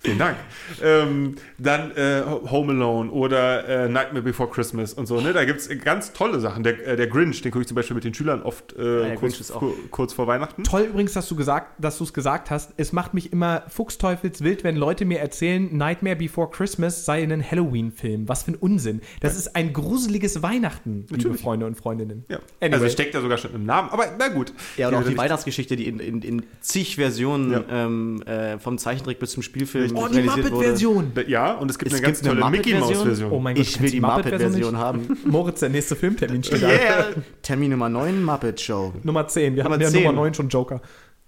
Vielen 0.04 0.18
Dank. 0.18 0.36
Ähm, 0.82 1.36
dann 1.60 1.92
äh, 1.96 2.24
Home 2.50 2.74
Alone 2.74 3.12
oder 3.12 3.68
äh, 3.86 3.88
Nightmare 3.88 4.24
Before 4.24 4.50
Christmas 4.50 4.94
und 4.94 5.06
so. 5.06 5.22
Ne? 5.22 5.32
Da 5.32 5.46
gibt 5.46 5.60
es 5.60 5.70
ganz 5.84 6.12
tolle 6.12 6.40
Sachen. 6.40 6.64
Der, 6.64 6.88
äh, 6.88 6.96
der 6.96 7.06
Grinch, 7.06 7.42
den 7.44 7.52
gucke 7.52 7.62
ich 7.62 7.68
zum 7.68 7.76
Beispiel 7.76 7.94
mit 7.94 8.04
den 8.04 8.14
Schülern 8.16 8.42
oft 8.42 8.74
äh, 8.74 8.78
der 8.78 9.10
kurz, 9.10 9.20
Grinch 9.20 9.40
ist 9.40 9.52
auch- 9.52 9.60
ku- 9.60 9.74
kurz 9.92 10.14
vor 10.14 10.26
Weihnachten. 10.26 10.64
Toll 10.64 10.82
übrigens, 10.90 11.14
dass 11.14 11.28
du 11.30 11.36
gesagt, 11.36 11.74
dass 11.78 12.00
du 12.00 12.04
es 12.06 12.14
gesagt 12.14 12.50
hast. 12.50 12.74
Es 12.78 12.94
macht 12.94 13.14
mich 13.14 13.32
immer 13.32 13.62
fuchsteufelswild, 13.70 14.64
wenn 14.64 14.76
Leute 14.76 15.06
mir 15.06 15.20
erzählen, 15.20 15.70
Nightmare 15.78 16.16
Before 16.16 16.50
Christmas 16.50 17.06
sei 17.06 17.22
ein 17.22 17.44
Halloween-Film. 17.52 18.28
Was 18.28 18.44
für 18.44 18.52
ein 18.52 18.56
Unsinn. 18.56 19.02
Das 19.20 19.38
ist 19.38 19.56
ein 19.56 19.72
gruseliges 19.72 20.42
Weihnachten, 20.42 21.02
liebe 21.02 21.14
Natürlich. 21.18 21.42
Freunde 21.42 21.68
und 21.68 21.76
Freundinnen. 21.76 22.26
Ja. 22.28 22.40
Anyway. 22.60 22.74
Also 22.80 22.90
steckt 22.90 23.14
ja 23.14 23.22
sogar 23.22 23.38
schon 23.38 23.54
im 23.54 23.66
Namen. 23.66 23.90
Aber 23.92 24.06
na 24.18 24.30
gut. 24.30 24.52
Ja, 24.78 24.88
und 24.88 24.96
auch 24.96 25.04
die 25.04 25.16
Weihnachtsgeschichte, 25.18 25.76
die 25.76 25.88
in, 25.88 26.00
in, 26.00 26.22
in 26.24 26.44
zig 26.62 26.96
Versionen 26.96 27.52
Ja. 27.52 27.64
ähm, 27.70 28.22
äh, 28.24 28.58
vom 28.58 28.80
Zeichentrick 28.80 29.20
bis 29.20 29.32
zum 29.32 29.44
Spielfilm 29.66 29.96
Oh, 29.96 30.08
die. 30.08 30.22
Muppet-Version. 30.22 31.12
Ja, 31.28 31.54
und 31.54 31.70
es 31.70 31.78
gibt 31.78 31.92
Es 31.92 31.98
eine 31.98 32.06
ganz 32.08 32.20
gibt 32.20 32.32
eine 32.32 32.40
tolle 32.40 32.52
Mickey 32.52 32.74
Muppet-Version? 32.74 32.98
Mouse-Version. 33.08 33.32
Oh 33.32 33.40
mein 33.40 33.56
Gott, 33.56 33.66
Ich 33.66 33.82
will 33.82 33.92
die 33.92 34.02
Muppet-Version 34.02 34.78
haben. 34.78 35.18
Moritz, 35.26 35.60
der 35.60 35.70
nächste 35.70 35.96
Filmtermin 35.96 36.44
steht 36.44 36.64
da. 36.64 36.70
Yeah! 36.70 37.06
Termin 37.42 37.72
Nummer 37.72 37.90
9, 37.90 38.24
Muppet 38.24 38.60
Show. 38.62 38.94
Nummer 39.04 39.28
10. 39.28 39.56
Wir 39.56 39.64
Nummer 39.64 39.76
hatten 39.76 39.84
ja 39.84 39.90
10. 39.90 40.04
Nummer 40.04 40.22
9 40.22 40.34
schon 40.34 40.50
Joker. 40.50 40.82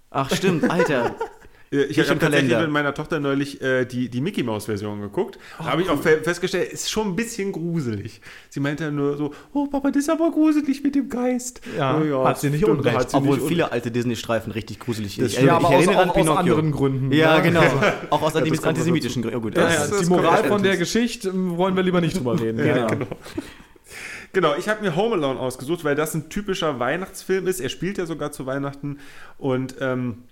Ach 0.10 0.34
stimmt, 0.34 0.70
Alter. 0.70 1.16
Äh, 1.74 1.84
Ich 1.86 2.00
habe 2.00 2.20
tatsächlich 2.20 2.58
mit 2.58 2.70
meiner 2.70 2.94
Tochter 2.94 3.20
neulich 3.20 3.62
äh, 3.62 3.86
die, 3.86 4.08
die 4.10 4.22
Mickey 4.22 4.44
Mouse-Version 4.44 5.02
geguckt. 5.02 5.40
Da 5.58 5.66
habe 5.66 5.82
ich 5.82 5.90
auch 5.90 6.02
fe 6.02 6.20
festgestellt, 6.24 6.72
ist 6.72 6.90
schon 6.92 7.08
ein 7.10 7.16
bisschen 7.16 7.52
gruselig. 7.52 8.22
Sie 8.50 8.60
meinte 8.60 8.92
nur 8.92 9.18
so, 9.18 9.34
oh 9.54 9.68
Papa, 9.68 9.90
das 9.92 10.04
ist 10.04 10.10
aber 10.10 10.32
gruselig 10.32 10.84
mit 10.84 10.96
dem 10.96 11.10
Geist. 11.10 11.62
Ja, 11.78 12.00
Oh 12.00 12.26
hat 12.26 12.40
sie 12.40 12.50
nicht 12.50 12.62
stimmt, 12.62 12.80
unrecht. 12.80 12.98
hat 12.98 13.10
sie 13.12 13.18
Obwohl 13.18 13.38
nicht 13.38 13.48
viele 13.48 13.72
alte 13.72 13.90
Disney-Streifen 13.92 14.52
richtig 14.54 14.80
gruselig 14.80 15.18
Das 15.18 15.34
Ich. 15.34 15.42
Ja, 15.42 15.56
aber 15.58 15.70
ich 15.70 15.76
aus, 15.76 15.86
erinnere 15.88 16.02
an 16.04 16.10
auch 16.10 16.16
aus 16.16 16.22
Pinocchio. 16.22 16.40
anderen 16.40 16.72
Gründen. 16.72 17.12
Ja, 17.12 17.40
genau. 17.40 17.64
Auch 18.12 18.22
aus 18.22 18.34
noch 18.34 18.42
antisemitischen 18.64 19.22
Gründen. 19.24 19.38
Ja, 19.38 19.42
gut, 19.42 19.56
Ja, 19.58 19.64
das- 19.64 19.74
ja, 19.76 19.88
das 19.88 20.00
die 20.02 20.06
Moral 20.10 20.44
von 20.44 20.62
der. 20.62 20.78
Geschichte 20.78 21.30
ähm, 21.30 21.58
wollen 21.58 21.76
wir 21.76 21.84
lieber 21.84 22.02
nicht 22.02 22.18
drüber 22.18 22.40
reden. 22.40 22.58
Genau. 22.58 22.88
Genau. 22.88 23.08
Genau, 24.36 24.56
ich 24.58 24.68
habe 24.68 24.82
mir 24.82 24.96
Home 24.96 25.14
Alone 25.16 25.40
ausgesucht, 25.40 25.84
weil 25.84 25.94
das 25.96 26.16
ein 26.16 26.28
typischer 26.30 26.80
Weihnachtsfilm 26.80 27.46
ist. 27.48 27.60
Er 27.60 27.70
spielt 27.70 28.00
ja 28.00 28.08
sogar 28.08 28.32
zu 28.32 28.48
Weihnachten 28.48 28.98
und 29.38 29.76
ähm, 29.80 30.24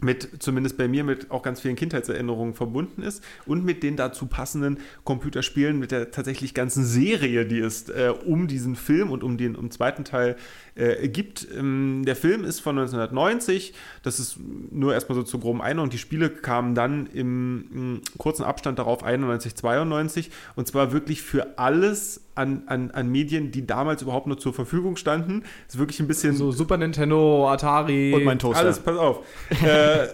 mit, 0.00 0.42
zumindest 0.42 0.76
bei 0.76 0.86
mir, 0.86 1.02
mit 1.04 1.30
auch 1.30 1.42
ganz 1.42 1.60
vielen 1.60 1.76
Kindheitserinnerungen 1.76 2.54
verbunden 2.54 3.02
ist 3.02 3.22
und 3.46 3.64
mit 3.64 3.82
den 3.82 3.96
dazu 3.96 4.26
passenden 4.26 4.78
Computerspielen, 5.04 5.78
mit 5.78 5.90
der 5.90 6.10
tatsächlich 6.10 6.54
ganzen 6.54 6.84
Serie, 6.84 7.46
die 7.46 7.58
es 7.58 7.88
äh, 7.88 8.12
um 8.24 8.46
diesen 8.46 8.76
Film 8.76 9.10
und 9.10 9.24
um 9.24 9.36
den 9.36 9.56
um 9.56 9.70
zweiten 9.70 10.04
Teil 10.04 10.36
äh, 10.78 11.08
gibt. 11.08 11.46
Ähm, 11.56 12.02
der 12.06 12.16
Film 12.16 12.44
ist 12.44 12.60
von 12.60 12.78
1990, 12.78 13.74
das 14.02 14.20
ist 14.20 14.36
nur 14.70 14.94
erstmal 14.94 15.16
so 15.16 15.22
zur 15.22 15.40
groben 15.40 15.60
Einordnung. 15.60 15.90
Die 15.90 15.98
Spiele 15.98 16.30
kamen 16.30 16.74
dann 16.74 17.06
im, 17.06 17.64
m, 17.72 18.00
kurzen 18.16 18.44
Abstand 18.44 18.78
darauf 18.78 19.02
91, 19.02 19.54
92 19.56 20.30
und 20.56 20.66
zwar 20.66 20.92
wirklich 20.92 21.22
für 21.22 21.58
alles 21.58 22.22
an, 22.34 22.62
an, 22.66 22.90
an 22.92 23.08
Medien, 23.10 23.50
die 23.50 23.66
damals 23.66 24.02
überhaupt 24.02 24.26
nur 24.28 24.38
zur 24.38 24.54
Verfügung 24.54 24.96
standen. 24.96 25.42
ist 25.66 25.78
wirklich 25.78 26.00
ein 26.00 26.06
bisschen 26.06 26.36
So 26.36 26.52
Super 26.52 26.76
Nintendo, 26.76 27.48
Atari. 27.50 28.14
Und 28.14 28.24
mein 28.24 28.38
Toaster. 28.38 28.60
alles, 28.64 28.78
pass 28.78 28.96
auf. 28.96 29.24
äh, 29.62 30.06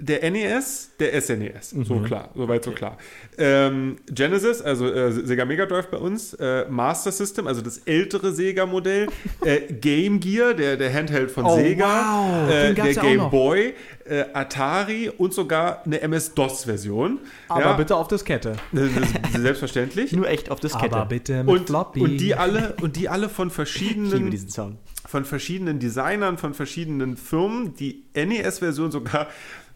der 0.00 0.28
NES, 0.30 0.90
der 0.98 1.20
SNES, 1.20 1.70
so 1.84 1.94
Mhm. 1.96 2.04
klar, 2.04 2.30
soweit 2.34 2.64
so 2.64 2.70
klar. 2.72 2.96
Ähm, 3.38 3.96
Genesis, 4.10 4.60
also 4.62 4.86
äh, 4.92 5.12
Sega 5.12 5.44
Mega 5.44 5.66
Drive 5.66 5.88
bei 5.90 5.98
uns, 5.98 6.34
äh, 6.34 6.64
Master 6.68 7.12
System, 7.12 7.46
also 7.46 7.60
das 7.60 7.78
ältere 7.78 8.32
Sega-Modell, 8.32 9.06
äh, 9.44 9.60
Game 9.72 10.18
Gear, 10.20 10.54
der, 10.54 10.76
der 10.76 10.92
Handheld 10.92 11.30
von 11.30 11.44
Oh, 11.44 11.54
Sega, 11.56 11.84
wow, 11.86 12.50
äh, 12.50 12.66
den 12.68 12.74
gab's 12.74 12.94
der 12.94 12.96
ja 12.96 13.00
auch 13.02 13.04
Game. 13.22 13.30
Boy, 13.30 13.74
äh, 14.06 14.24
Atari 14.32 15.10
und 15.16 15.32
sogar 15.34 15.82
eine 15.84 16.00
MS-DOS-Version. 16.00 17.18
aber 17.48 17.60
ja, 17.60 17.72
bitte 17.74 17.94
auf 17.96 18.08
Diskette. 18.08 18.54
Selbstverständlich. 19.38 20.12
Nur 20.12 20.28
echt 20.28 20.50
auf 20.50 20.60
Diskette. 20.60 20.96
Aber 20.96 21.06
bitte 21.06 21.44
mit 21.44 21.48
Und, 21.48 21.66
Floppy. 21.68 22.00
und 22.00 22.16
die 22.16 22.34
alle 22.34 22.74
und 22.80 22.96
die 22.96 23.08
alle 23.08 23.28
von 23.28 23.48
ich 23.48 23.54
liebe 23.54 23.54
verschiedenen 23.54 24.30
diesen 24.30 24.50
Sound. 24.50 24.76
von 25.06 25.24
verschiedenen 25.24 25.78
Designern, 25.78 26.38
von 26.38 26.54
verschiedenen 26.54 27.16
Firmen. 27.16 27.74
Die 27.76 28.04
NES-Version 28.14 28.90
sogar 28.90 29.28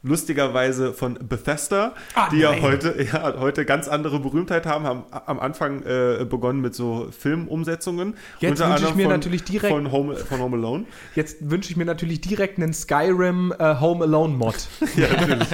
lustigerweise 0.05 0.93
von 0.93 1.19
Bethesda, 1.21 1.95
Ah, 2.15 2.29
die 2.31 2.37
ja 2.39 2.51
nein. 2.53 2.63
heute, 2.63 3.03
ja 3.03 3.35
heute 3.41 3.65
ganz 3.65 3.89
andere 3.89 4.21
Berühmtheit 4.21 4.67
haben, 4.67 4.85
haben 4.85 5.05
am 5.11 5.41
Anfang 5.41 5.83
äh, 5.83 6.25
begonnen 6.29 6.61
mit 6.61 6.75
so 6.75 7.09
Filmumsetzungen. 7.19 8.15
Jetzt 8.39 8.61
wünsche 8.61 8.85
ich 8.85 8.95
mir 8.95 9.03
von, 9.05 9.13
natürlich 9.13 9.43
direkt- 9.45 9.73
von 9.75 9.91
Home, 9.91 10.15
von 10.17 10.39
Home 10.41 10.57
Alone. 10.57 10.85
Jetzt 11.17 11.51
wünsche 11.51 11.71
ich 11.71 11.77
mir 11.77 11.87
natürlich 11.87 12.21
direkt 12.21 12.59
einen 12.59 12.73
Skyrim 12.73 13.53
äh, 13.59 13.81
Home 13.81 14.05
Alone 14.05 14.35
Mod. 14.35 14.69
Ja, 14.97 15.09
natürlich. 15.11 15.49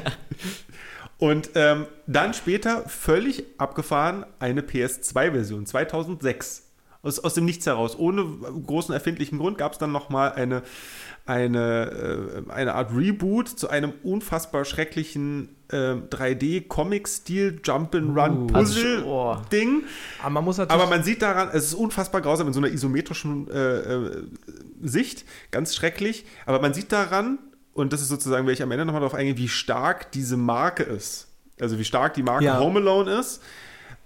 Und 1.19 1.51
ähm, 1.55 1.87
dann 2.07 2.33
später 2.35 2.89
völlig 2.89 3.45
abgefahren 3.59 4.25
eine 4.39 4.63
PS2-Version 4.63 5.67
2006. 5.67 6.67
Aus, 7.03 7.19
aus 7.19 7.33
dem 7.35 7.47
Nichts 7.47 7.65
heraus. 7.67 7.99
Ohne 7.99 8.23
großen 8.67 8.93
erfindlichen 8.93 9.39
Grund 9.39 9.57
gab 9.57 9.73
es 9.73 9.79
dann 9.79 9.91
nochmal 9.93 10.33
eine, 10.33 10.63
eine, 11.27 12.45
äh, 12.49 12.51
eine 12.51 12.75
Art 12.75 12.93
Reboot 12.95 13.49
zu 13.49 13.69
einem 13.69 13.93
unfassbar 14.03 14.65
schrecklichen 14.65 15.51
äh, 15.71 15.95
3D-Comic-Stil 16.11 17.61
Also, 17.65 17.73
Jump'n'Run-Puzzle-Ding. 17.73 19.83
Aber 20.23 20.43
man. 20.43 20.55
Aber 20.69 20.87
man 20.87 21.03
sieht 21.03 21.23
daran, 21.23 21.49
es 21.53 21.67
ist 21.67 21.75
unfassbar 21.75 22.21
grausam 22.21 22.47
in 22.49 22.53
so 22.53 22.61
einer 22.61 22.69
isometrischen 22.69 23.49
äh, 23.51 23.79
äh, 23.79 24.23
Sicht, 24.83 25.25
ganz 25.51 25.75
schrecklich. 25.75 26.25
Aber 26.47 26.61
man 26.61 26.75
sieht 26.75 26.93
daran, 26.93 27.39
und 27.73 27.93
das 27.93 28.03
ist 28.03 28.09
sozusagen, 28.09 28.47
werde 28.47 28.55
ich 28.55 28.63
am 28.63 28.71
Ende 28.71 28.85
nochmal 28.85 29.01
darauf 29.01 29.15
eingehen, 29.15 29.39
wie 29.39 29.49
stark 29.49 30.13
diese 30.13 30.37
Marke 30.37 30.83
ist. 30.83 31.29
Also 31.61 31.79
wie 31.79 31.85
stark 31.85 32.15
die 32.15 32.23
Marke 32.23 32.45
Ja. 32.45 32.59
Home 32.59 32.81
Alone 32.81 33.13
ist. 33.13 33.43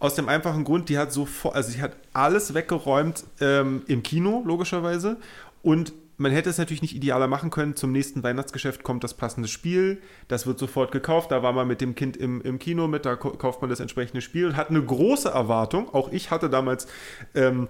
Aus 0.00 0.16
dem 0.16 0.28
einfachen 0.28 0.64
Grund, 0.64 0.88
die 0.88 0.98
hat 0.98 1.12
sofort, 1.12 1.54
also 1.54 1.70
sie 1.70 1.80
hat 1.80 1.92
alles 2.12 2.52
weggeräumt 2.52 3.24
ähm, 3.40 3.82
im 3.86 4.02
Kino, 4.02 4.42
logischerweise. 4.44 5.16
Und 5.62 5.92
man 6.16 6.32
hätte 6.32 6.50
es 6.50 6.58
natürlich 6.58 6.82
nicht 6.82 6.94
idealer 6.94 7.26
machen 7.26 7.50
können. 7.50 7.76
Zum 7.76 7.92
nächsten 7.92 8.22
Weihnachtsgeschäft 8.22 8.82
kommt 8.82 9.02
das 9.04 9.14
passende 9.14 9.48
Spiel. 9.48 10.00
Das 10.28 10.46
wird 10.46 10.58
sofort 10.58 10.92
gekauft. 10.92 11.30
Da 11.30 11.42
war 11.42 11.52
man 11.52 11.66
mit 11.66 11.80
dem 11.80 11.94
Kind 11.94 12.16
im, 12.16 12.40
im 12.42 12.58
Kino 12.58 12.86
mit, 12.86 13.04
da 13.04 13.16
kauft 13.16 13.60
man 13.60 13.70
das 13.70 13.80
entsprechende 13.80 14.20
Spiel 14.20 14.46
und 14.46 14.56
hat 14.56 14.70
eine 14.70 14.82
große 14.82 15.28
Erwartung. 15.28 15.92
Auch 15.92 16.12
ich 16.12 16.30
hatte 16.30 16.48
damals 16.48 16.86
ähm, 17.34 17.68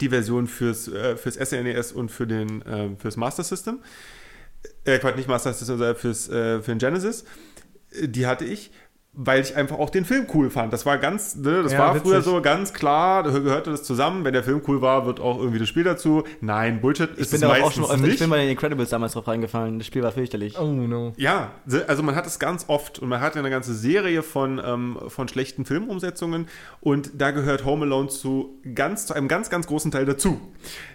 die 0.00 0.10
Version 0.10 0.46
fürs, 0.46 0.88
äh, 0.88 1.16
fürs 1.16 1.36
SNES 1.36 1.92
und 1.92 2.10
für 2.10 2.26
den, 2.26 2.62
äh, 2.62 2.90
fürs 2.98 3.16
Master 3.16 3.44
System. 3.44 3.78
Äh, 4.84 4.98
Quatsch, 4.98 5.16
nicht 5.16 5.28
Master 5.28 5.52
System, 5.52 5.78
sondern 5.78 5.96
fürs, 5.96 6.28
äh, 6.28 6.60
für 6.60 6.72
den 6.72 6.78
Genesis. 6.78 7.24
Äh, 7.92 8.08
Die 8.08 8.26
hatte 8.26 8.44
ich. 8.44 8.70
Weil 9.12 9.42
ich 9.42 9.56
einfach 9.56 9.76
auch 9.78 9.90
den 9.90 10.04
Film 10.04 10.26
cool 10.34 10.50
fand. 10.50 10.72
Das 10.72 10.86
war 10.86 10.96
ganz, 10.96 11.34
ne, 11.34 11.64
das 11.64 11.72
Ja, 11.72 11.78
war 11.80 11.94
früher 11.96 12.18
witzig. 12.18 12.24
so 12.32 12.40
ganz 12.40 12.72
klar, 12.72 13.24
da 13.24 13.30
gehörte 13.38 13.70
das 13.72 13.82
zusammen. 13.82 14.24
Wenn 14.24 14.32
der 14.34 14.44
Film 14.44 14.62
cool 14.68 14.80
war, 14.82 15.04
wird 15.04 15.18
auch 15.18 15.38
irgendwie 15.38 15.58
das 15.58 15.68
Spiel 15.68 15.82
dazu. 15.82 16.22
Nein, 16.40 16.80
Bullshit 16.80 17.10
Ich 17.14 17.22
ist 17.22 17.30
bin 17.32 17.36
es 17.36 17.40
da 17.40 17.62
auch 17.62 17.72
schon 17.72 17.82
öfter, 17.84 17.96
nicht. 17.96 18.12
ich 18.14 18.18
bin 18.20 18.30
bei 18.30 18.38
den 18.38 18.50
Incredibles 18.50 18.90
damals 18.90 19.14
drauf 19.14 19.26
reingefallen. 19.26 19.78
Das 19.78 19.86
Spiel 19.88 20.02
war 20.04 20.12
fürchterlich. 20.12 20.56
Oh 20.58 20.66
no. 20.72 21.12
Ja, 21.16 21.50
also 21.88 22.04
man 22.04 22.14
hat 22.14 22.24
es 22.26 22.38
ganz 22.38 22.66
oft 22.68 23.00
und 23.00 23.08
man 23.08 23.20
hat 23.20 23.36
eine 23.36 23.50
ganze 23.50 23.74
Serie 23.74 24.22
von, 24.22 24.60
ähm, 24.64 24.96
von 25.08 25.26
schlechten 25.26 25.64
Filmumsetzungen 25.64 26.46
und 26.80 27.10
da 27.14 27.32
gehört 27.32 27.64
Home 27.64 27.84
Alone 27.86 28.08
zu, 28.08 28.60
ganz, 28.76 29.06
zu 29.06 29.14
einem 29.14 29.26
ganz, 29.26 29.50
ganz 29.50 29.66
großen 29.66 29.90
Teil 29.90 30.06
dazu. 30.06 30.40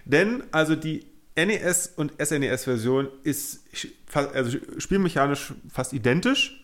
Denn 0.06 0.42
also 0.52 0.78
die 0.78 1.06
NES 1.38 1.92
und 1.98 2.14
SNES-Version 2.24 3.10
ist 3.24 3.66
also 4.14 4.58
spielmechanisch 4.78 5.54
fast 5.70 5.92
identisch. 5.92 6.62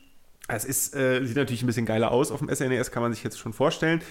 Es 0.48 0.66
ist, 0.66 0.96
äh, 0.96 1.24
sieht 1.24 1.38
natürlich 1.38 1.64
ein 1.64 1.68
bisschen 1.68 1.86
geiler 1.86 2.12
aus 2.12 2.32
auf 2.32 2.40
dem 2.40 2.54
SNES, 2.54 2.92
kann 2.92 3.04
man 3.04 3.14
sich 3.14 3.24
jetzt 3.24 3.40
schon 3.40 3.54
vorstellen. 3.54 4.02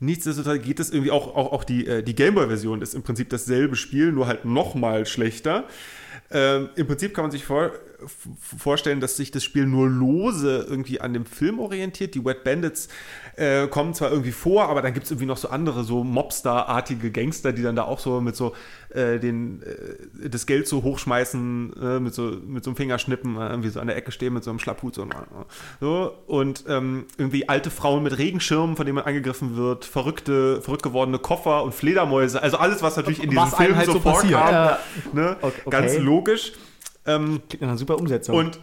Nichtsdestotrotz 0.00 0.62
geht 0.62 0.80
es 0.80 0.90
irgendwie 0.90 1.12
auch, 1.12 1.36
auch, 1.36 1.52
auch 1.52 1.64
die, 1.64 1.86
äh, 1.86 2.02
die 2.02 2.16
Gameboy-Version 2.16 2.82
ist 2.82 2.94
im 2.94 3.02
Prinzip 3.02 3.30
dasselbe 3.30 3.76
Spiel, 3.76 4.10
nur 4.10 4.26
halt 4.26 4.44
noch 4.44 4.74
mal 4.74 5.06
schlechter. 5.06 5.64
Ähm, 6.30 6.70
Im 6.74 6.88
Prinzip 6.88 7.14
kann 7.14 7.22
man 7.24 7.30
sich 7.30 7.44
vor, 7.44 7.70
vorstellen, 8.58 9.00
dass 9.00 9.16
sich 9.16 9.30
das 9.30 9.44
Spiel 9.44 9.66
nur 9.66 9.88
lose 9.88 10.66
irgendwie 10.68 11.00
an 11.00 11.12
dem 11.12 11.24
Film 11.24 11.60
orientiert. 11.60 12.16
Die 12.16 12.24
Wet 12.24 12.42
Bandits 12.42 12.88
äh, 13.36 13.66
kommen 13.66 13.94
zwar 13.94 14.10
irgendwie 14.10 14.32
vor, 14.32 14.68
aber 14.68 14.82
dann 14.82 14.92
gibt 14.92 15.04
es 15.04 15.10
irgendwie 15.10 15.26
noch 15.26 15.36
so 15.36 15.48
andere, 15.48 15.84
so 15.84 16.04
Mobstar-artige 16.04 17.10
Gangster, 17.10 17.52
die 17.52 17.62
dann 17.62 17.76
da 17.76 17.84
auch 17.84 17.98
so 17.98 18.20
mit 18.20 18.36
so 18.36 18.54
äh, 18.90 19.18
den, 19.18 19.62
äh, 19.62 20.28
das 20.28 20.46
Geld 20.46 20.68
so 20.68 20.82
hochschmeißen, 20.82 21.72
äh, 21.80 22.00
mit, 22.00 22.14
so, 22.14 22.22
mit 22.46 22.64
so 22.64 22.70
einem 22.70 22.76
Fingerschnippen, 22.76 23.36
äh, 23.36 23.48
irgendwie 23.48 23.70
so 23.70 23.80
an 23.80 23.86
der 23.86 23.96
Ecke 23.96 24.12
stehen 24.12 24.34
mit 24.34 24.44
so 24.44 24.50
einem 24.50 24.58
Schlapphut. 24.58 24.94
So, 24.94 25.06
so. 25.80 26.14
Und 26.26 26.64
ähm, 26.68 27.06
irgendwie 27.16 27.48
alte 27.48 27.70
Frauen 27.70 28.02
mit 28.02 28.18
Regenschirmen, 28.18 28.76
von 28.76 28.84
denen 28.84 28.96
man 28.96 29.04
angegriffen 29.04 29.56
wird, 29.56 29.84
verrückte, 29.84 30.60
verrückt 30.60 30.82
gewordene 30.82 31.18
Koffer 31.18 31.62
und 31.62 31.74
Fledermäuse. 31.74 32.42
Also 32.42 32.58
alles, 32.58 32.82
was 32.82 32.96
natürlich 32.96 33.22
in 33.22 33.30
diesem 33.30 33.46
Film 33.48 33.76
halt 33.76 33.86
so 33.86 34.00
passiert. 34.00 34.38
vorkam. 34.38 34.76
Ne? 35.12 35.36
Okay. 35.40 35.70
Ganz 35.70 35.98
logisch. 35.98 36.52
Ähm, 37.06 37.40
Klingt 37.48 37.62
einer 37.62 37.78
super 37.78 37.98
Umsetzung. 37.98 38.36
und 38.36 38.60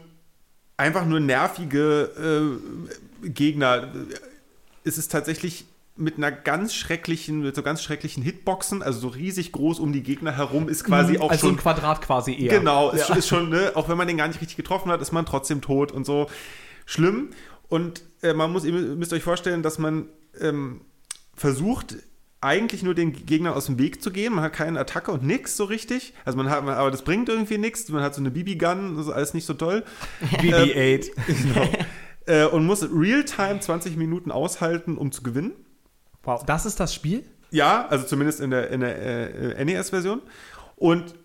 einfach 0.78 1.06
nur 1.06 1.20
nervige 1.20 2.60
äh, 3.24 3.30
Gegner. 3.30 3.90
Es 4.84 4.98
ist 4.98 5.12
tatsächlich 5.12 5.66
mit 5.96 6.18
einer 6.18 6.32
ganz 6.32 6.74
schrecklichen, 6.74 7.42
mit 7.42 7.56
so 7.56 7.62
ganz 7.62 7.84
schrecklichen 7.84 8.24
Hitboxen, 8.24 8.82
also 8.82 9.00
so 9.00 9.08
riesig 9.10 9.52
groß 9.52 9.80
um 9.80 9.92
die 9.92 10.02
Gegner 10.02 10.36
herum, 10.36 10.70
ist 10.70 10.86
quasi 10.86 11.18
auch 11.20 11.30
also 11.30 11.48
schon. 11.48 11.56
ein 11.56 11.60
Quadrat 11.60 12.02
quasi 12.02 12.34
eher. 12.34 12.58
Genau, 12.58 12.92
ist, 12.92 13.10
ist 13.10 13.28
schon, 13.28 13.50
ne, 13.50 13.74
auch 13.76 13.90
wenn 13.90 13.98
man 13.98 14.08
den 14.08 14.18
gar 14.18 14.28
nicht 14.28 14.40
richtig 14.40 14.56
getroffen 14.56 14.92
hat, 14.92 15.02
ist 15.02 15.12
man 15.12 15.26
trotzdem 15.26 15.62
tot 15.62 15.92
und 15.92 16.06
so. 16.06 16.28
Schlimm. 16.86 17.32
Und 17.68 18.02
äh, 18.24 18.34
man 18.34 18.52
muss, 18.52 18.64
ihr 18.64 18.72
müsst 18.72 19.14
euch 19.14 19.24
vorstellen, 19.24 19.62
dass 19.62 19.78
man 19.78 20.08
ähm, 20.40 20.82
versucht, 21.36 21.98
eigentlich 22.42 22.84
nur 22.84 22.96
den 22.96 23.14
Gegnern 23.14 23.54
aus 23.54 23.66
dem 23.66 23.78
Weg 23.78 24.02
zu 24.02 24.12
gehen. 24.12 24.34
Man 24.34 24.44
hat 24.44 24.54
keine 24.54 24.80
Attacke 24.80 25.12
und 25.12 25.24
nix 25.24 25.58
so 25.58 25.66
richtig. 25.66 26.14
Also 26.24 26.38
man 26.38 26.50
hat, 26.50 26.64
aber 26.64 26.90
das 26.90 27.04
bringt 27.04 27.28
irgendwie 27.28 27.58
nichts. 27.58 27.90
Man 27.90 28.02
hat 28.02 28.16
so 28.16 28.22
eine 28.22 28.32
BB-Gun, 28.32 28.96
das 28.96 29.08
ist 29.08 29.12
alles 29.12 29.34
nicht 29.34 29.46
so 29.46 29.54
toll. 29.54 29.84
BB-8. 30.38 31.12
Genau. 31.28 31.70
Äh, 32.30 32.46
und 32.46 32.66
muss 32.66 32.84
Realtime 32.84 33.60
20 33.60 33.98
Minuten 33.98 34.32
aushalten, 34.32 34.98
um 34.98 35.12
zu 35.12 35.24
gewinnen. 35.24 35.52
Wow, 36.24 36.46
das 36.46 36.66
ist 36.66 36.80
das 36.80 36.94
Spiel? 36.94 37.24
Ja, 37.52 37.88
also 37.88 38.06
zumindest 38.06 38.40
in 38.40 38.52
der, 38.52 38.70
in 38.70 38.82
der 38.82 39.58
äh, 39.58 39.66
NES-Version. 39.66 40.22
Und 40.76 41.16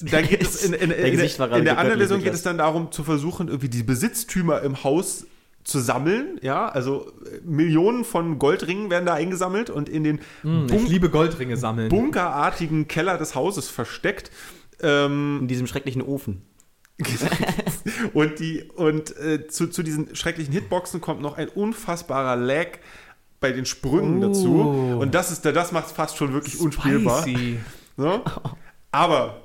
da 0.00 0.22
geht 0.22 0.40
es 0.42 0.64
in, 0.64 0.72
in, 0.72 0.90
in, 0.90 0.90
Der 0.90 1.06
in, 1.06 1.18
der, 1.18 1.52
in 1.58 1.64
der 1.64 1.78
anderen 1.78 1.98
Version 1.98 2.22
geht 2.22 2.32
es 2.32 2.42
dann 2.42 2.58
darum, 2.58 2.92
zu 2.92 3.02
versuchen, 3.04 3.48
irgendwie 3.48 3.68
die 3.68 3.82
Besitztümer 3.82 4.62
im 4.62 4.84
Haus 4.84 5.26
zu 5.64 5.80
sammeln. 5.80 6.38
Ja, 6.42 6.68
also 6.68 7.10
äh, 7.24 7.40
Millionen 7.44 8.04
von 8.04 8.38
Goldringen 8.38 8.90
werden 8.90 9.06
da 9.06 9.14
eingesammelt 9.14 9.70
und 9.70 9.88
in 9.88 10.04
den 10.04 10.20
Hm, 10.42 10.66
Ich 10.66 10.72
Bun 10.72 10.86
liebe 10.86 11.10
Goldringe 11.10 11.56
sammeln. 11.56 11.88
bunkerartigen 11.88 12.86
Keller 12.86 13.18
des 13.18 13.34
Hauses 13.34 13.68
versteckt. 13.68 14.30
Ähm, 14.80 15.38
in 15.42 15.48
diesem 15.48 15.66
schrecklichen 15.66 16.02
Ofen. 16.02 16.42
und 18.14 18.38
die, 18.38 18.62
und 18.76 19.16
äh, 19.18 19.46
zu, 19.48 19.68
zu 19.68 19.82
diesen 19.82 20.14
schrecklichen 20.14 20.52
Hitboxen 20.52 21.00
kommt 21.00 21.20
noch 21.20 21.36
ein 21.36 21.48
unfassbarer 21.48 22.36
Lag 22.36 22.66
bei 23.40 23.52
den 23.52 23.66
Sprüngen 23.66 24.22
Oh. 24.22 24.28
dazu. 24.28 24.98
Und 25.00 25.14
das 25.14 25.30
ist, 25.30 25.44
das 25.44 25.72
macht 25.72 25.86
es 25.86 25.92
fast 25.92 26.16
schon 26.16 26.32
wirklich 26.32 26.60
unspielbar. 26.60 27.22
Spicy. 27.22 27.58
So. 27.96 28.22
Aber 28.92 29.42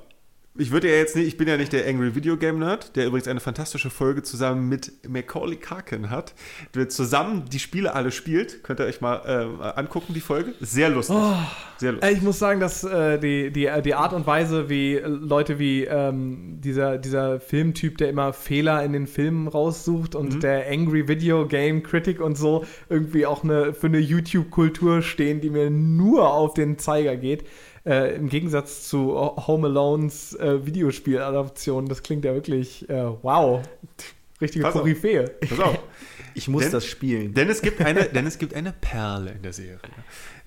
ich 0.60 0.70
würde 0.70 0.90
ja 0.90 0.96
jetzt 0.96 1.16
nicht, 1.16 1.26
ich 1.26 1.36
bin 1.36 1.48
ja 1.48 1.56
nicht 1.56 1.72
der 1.72 1.88
Angry 1.88 2.14
Video 2.14 2.36
Game 2.36 2.58
Nerd, 2.58 2.94
der 2.94 3.06
übrigens 3.06 3.28
eine 3.28 3.40
fantastische 3.40 3.88
Folge 3.88 4.22
zusammen 4.22 4.68
mit 4.68 4.92
Macaulay 5.08 5.56
Culkin 5.56 6.10
hat, 6.10 6.34
der 6.74 6.88
zusammen 6.90 7.44
die 7.50 7.58
Spiele 7.58 7.94
alle 7.94 8.12
spielt. 8.12 8.62
Könnt 8.62 8.78
ihr 8.78 8.86
euch 8.86 9.00
mal 9.00 9.22
äh, 9.24 9.78
angucken, 9.78 10.12
die 10.12 10.20
Folge. 10.20 10.52
Sehr 10.60 10.90
lustig. 10.90 11.16
Sehr 11.78 11.92
lustig. 11.92 12.10
Ich 12.12 12.22
muss 12.22 12.38
sagen, 12.38 12.60
dass 12.60 12.84
äh, 12.84 13.18
die, 13.18 13.50
die, 13.50 13.70
die 13.82 13.94
Art 13.94 14.12
und 14.12 14.26
Weise, 14.26 14.68
wie 14.68 14.96
äh, 14.96 15.06
Leute 15.06 15.58
wie 15.58 15.84
ähm, 15.84 16.58
dieser, 16.60 16.98
dieser 16.98 17.40
Filmtyp, 17.40 17.96
der 17.96 18.10
immer 18.10 18.34
Fehler 18.34 18.84
in 18.84 18.92
den 18.92 19.06
Filmen 19.06 19.48
raussucht 19.48 20.14
und 20.14 20.42
der 20.42 20.70
Angry 20.70 21.08
Video 21.08 21.46
Game 21.46 21.82
Critic 21.82 22.20
und 22.20 22.36
so 22.36 22.66
irgendwie 22.90 23.24
auch 23.24 23.44
eine, 23.44 23.72
für 23.72 23.86
eine 23.86 23.98
YouTube-Kultur 23.98 25.00
stehen, 25.00 25.40
die 25.40 25.48
mir 25.48 25.70
nur 25.70 26.32
auf 26.32 26.52
den 26.52 26.78
Zeiger 26.78 27.16
geht. 27.16 27.44
Äh, 27.90 28.14
Im 28.14 28.28
Gegensatz 28.28 28.88
zu 28.88 29.16
Home 29.16 29.66
Alones 29.66 30.32
äh, 30.36 30.64
Videospieladaption, 30.64 31.86
das 31.86 32.04
klingt 32.04 32.24
ja 32.24 32.32
wirklich 32.34 32.88
äh, 32.88 33.10
wow. 33.22 33.62
Richtige 34.40 34.64
Pass 34.64 34.74
auf. 34.74 34.80
Koryphäe. 34.82 35.24
Pass 35.48 35.60
auf. 35.60 35.78
Ich 36.32 36.46
muss 36.46 36.62
Denn- 36.62 36.72
das 36.72 36.86
spielen. 36.86 37.34
Denn 37.34 37.50
es 37.50 37.60
gibt 37.60 37.80
eine, 37.80 38.04
denn 38.04 38.24
es 38.24 38.38
gibt 38.38 38.54
eine 38.54 38.72
Perle 38.72 39.32
in 39.32 39.42
der 39.42 39.52
Serie. 39.52 39.80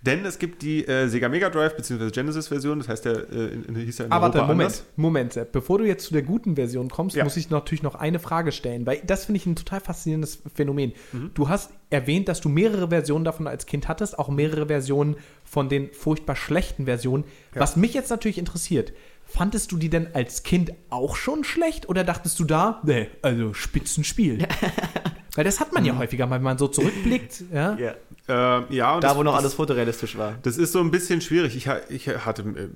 Denn 0.02 0.24
es 0.26 0.40
gibt 0.40 0.62
die 0.62 0.88
äh, 0.88 1.08
Sega 1.10 1.28
Mega 1.28 1.50
Drive 1.50 1.76
bzw. 1.76 2.10
Genesis-Version, 2.10 2.80
das 2.80 2.88
heißt, 2.88 3.04
der 3.04 3.30
äh, 3.30 3.48
in, 3.54 3.64
in, 3.66 3.76
hieß 3.76 3.98
ja 3.98 4.06
in 4.06 4.12
Aber 4.14 4.28
Europa 4.28 4.40
warte, 4.40 4.54
Moment, 4.54 4.70
anders. 4.72 4.86
Moment, 4.96 5.34
Sepp. 5.34 5.52
Bevor 5.52 5.80
du 5.80 5.86
jetzt 5.86 6.06
zu 6.06 6.14
der 6.14 6.24
guten 6.24 6.56
Version 6.56 6.90
kommst, 6.90 7.18
Ja. 7.18 7.26
muss 7.26 7.36
ich 7.36 7.50
natürlich 7.50 7.84
noch 7.84 7.96
eine 7.96 8.20
Frage 8.20 8.54
stellen, 8.54 8.86
weil 8.86 9.02
das 9.06 9.26
finde 9.26 9.38
ich 9.40 9.46
ein 9.46 9.58
total 9.58 9.82
faszinierendes 9.82 10.42
Phänomen. 10.56 10.94
Mhm. 11.12 11.32
Du 11.34 11.50
hast 11.50 11.72
erwähnt, 11.90 12.30
dass 12.30 12.40
du 12.40 12.48
mehrere 12.48 12.88
Versionen 12.88 13.26
davon 13.26 13.46
als 13.48 13.66
Kind 13.66 13.90
hattest, 13.90 14.18
auch 14.18 14.30
mehrere 14.30 14.68
Versionen 14.68 15.18
von 15.44 15.68
den 15.68 15.92
furchtbar 15.92 16.38
schlechten 16.38 16.86
Versionen. 16.86 17.26
Was 17.54 17.76
mich 17.76 17.94
jetzt 17.94 18.10
natürlich 18.10 18.38
interessiert, 18.38 18.94
fandest 19.34 19.72
du 19.72 19.78
die 19.78 19.90
denn 19.90 20.08
als 20.14 20.44
Kind 20.44 20.74
auch 20.90 21.16
schon 21.16 21.44
schlecht 21.44 21.90
oder 21.90 22.04
dachtest 22.04 22.40
du 22.40 22.44
da, 22.44 22.82
nee, 22.84 23.08
also 23.22 23.54
Spitzenspiel? 23.54 24.48
weil 25.36 25.44
das 25.44 25.60
hat 25.60 25.74
man 25.74 25.82
Mhm. 25.84 25.88
ja 25.90 25.98
häufiger, 25.98 26.30
wenn 26.30 26.42
man 26.44 26.58
so 26.58 26.68
zurückblickt. 26.68 27.44
Ja? 27.54 27.76
Ja. 27.78 27.96
Ähm, 28.26 28.66
ja, 28.70 28.96
und 28.96 29.04
Da, 29.04 29.10
das- 29.10 29.18
wo 29.18 29.24
noch 29.24 29.34
das- 29.34 29.42
alles 29.42 29.54
fotorealistisch 29.56 30.18
war. 30.18 30.36
Das 30.44 30.58
ist 30.58 30.72
so 30.72 30.80
ein 30.80 30.92
bisschen 30.92 31.20
schwierig. 31.20 31.56
Ich, 31.58 31.68
ich 31.90 32.08
hatte 32.26 32.44
äh, 32.44 32.70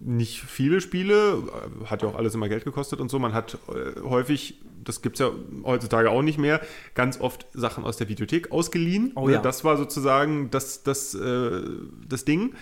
nicht 0.00 0.40
viele 0.40 0.80
Spiele, 0.80 1.42
äh, 1.82 1.86
hat 1.86 2.02
ja 2.02 2.08
auch 2.08 2.14
alles 2.14 2.34
immer 2.34 2.48
Geld 2.48 2.64
gekostet 2.64 3.00
und 3.00 3.10
so. 3.10 3.18
Man 3.18 3.34
hat 3.34 3.58
äh, 3.68 4.00
häufig, 4.02 4.60
das 4.84 5.02
gibt 5.02 5.16
es 5.16 5.20
ja 5.20 5.30
heutzutage 5.64 6.08
auch 6.10 6.22
nicht 6.22 6.38
mehr, 6.38 6.60
ganz 6.94 7.20
oft 7.20 7.46
Sachen 7.52 7.84
aus 7.84 7.96
der 7.98 8.08
Videothek 8.08 8.50
ausgeliehen. 8.52 9.12
Oh 9.16 9.26
Ne, 9.26 9.34
ja. 9.34 9.40
Das 9.42 9.64
war 9.64 9.76
sozusagen 9.76 10.50
das, 10.50 10.84
das, 10.84 11.16
das 12.08 12.24
Ding. 12.24 12.54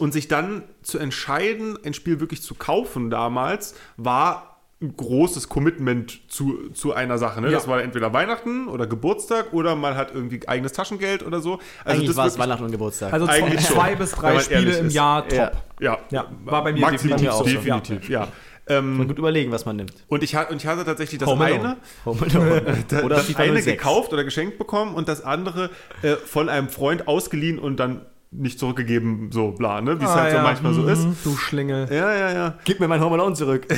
Und 0.00 0.12
sich 0.12 0.28
dann 0.28 0.62
zu 0.82 0.98
entscheiden, 0.98 1.78
ein 1.84 1.94
Spiel 1.94 2.20
wirklich 2.20 2.42
zu 2.42 2.54
kaufen 2.54 3.10
damals, 3.10 3.74
war 3.96 4.50
ein 4.82 4.96
großes 4.96 5.50
Commitment 5.50 6.22
zu, 6.32 6.70
zu 6.70 6.94
einer 6.94 7.18
Sache. 7.18 7.42
Ne? 7.42 7.48
Ja. 7.48 7.52
Das 7.52 7.68
war 7.68 7.82
entweder 7.82 8.14
Weihnachten 8.14 8.66
oder 8.66 8.86
Geburtstag 8.86 9.52
oder 9.52 9.76
man 9.76 9.94
hat 9.94 10.14
irgendwie 10.14 10.40
eigenes 10.48 10.72
Taschengeld 10.72 11.22
oder 11.22 11.40
so. 11.40 11.58
Also 11.84 11.98
Eigentlich 11.98 12.06
das 12.08 12.16
war 12.16 12.26
es 12.26 12.38
Weihnachten 12.38 12.64
und 12.64 12.70
Geburtstag. 12.70 13.12
Also 13.12 13.26
zwei, 13.26 13.56
zwei 13.56 13.94
bis 13.94 14.12
drei 14.12 14.40
Spiele 14.40 14.78
im 14.78 14.86
ist. 14.86 14.94
Jahr 14.94 15.28
top. 15.28 15.52
Ja. 15.80 15.98
Ja, 16.10 16.26
war 16.44 16.64
bei 16.64 16.72
mir 16.72 16.80
Maximum, 16.80 17.18
definitiv 17.18 17.32
so. 17.38 17.44
definitiv, 17.44 18.08
ja. 18.08 18.28
Ähm, 18.68 18.96
Man 18.98 19.08
gut 19.08 19.18
überlegen, 19.18 19.52
was 19.52 19.66
man 19.66 19.76
nimmt. 19.76 19.92
und, 20.08 20.22
ich, 20.22 20.34
und 20.36 20.56
ich 20.56 20.66
hatte 20.66 20.84
tatsächlich 20.84 21.18
das 21.18 21.28
Home 21.28 21.44
eine, 21.44 21.76
Home 22.06 22.20
Alone. 22.22 22.84
da- 22.88 23.02
Oder 23.02 23.16
das 23.16 23.36
eine 23.36 23.54
06. 23.60 23.66
gekauft 23.66 24.12
oder 24.14 24.24
geschenkt 24.24 24.56
bekommen 24.56 24.94
und 24.94 25.08
das 25.08 25.22
andere 25.22 25.68
äh, 26.02 26.14
von 26.14 26.48
einem 26.48 26.68
Freund 26.70 27.06
ausgeliehen 27.06 27.58
und 27.58 27.76
dann 27.76 28.06
nicht 28.32 28.58
zurückgegeben, 28.58 29.30
so 29.32 29.50
bla, 29.52 29.80
ne? 29.80 30.00
wie 30.00 30.04
es 30.04 30.10
Ah, 30.10 30.20
halt 30.20 30.30
so 30.30 30.36
ja. 30.36 30.42
manchmal 30.42 30.72
so 30.72 30.86
ist. 30.86 31.04
Mhm, 31.04 31.16
Du 31.24 31.36
Schlingel. 31.36 31.88
Ja, 31.90 32.14
ja, 32.14 32.32
ja. 32.32 32.58
Gib 32.64 32.78
mir 32.80 32.86
mein 32.88 33.00
Home 33.00 33.14
Alone 33.14 33.34
zurück. 33.34 33.66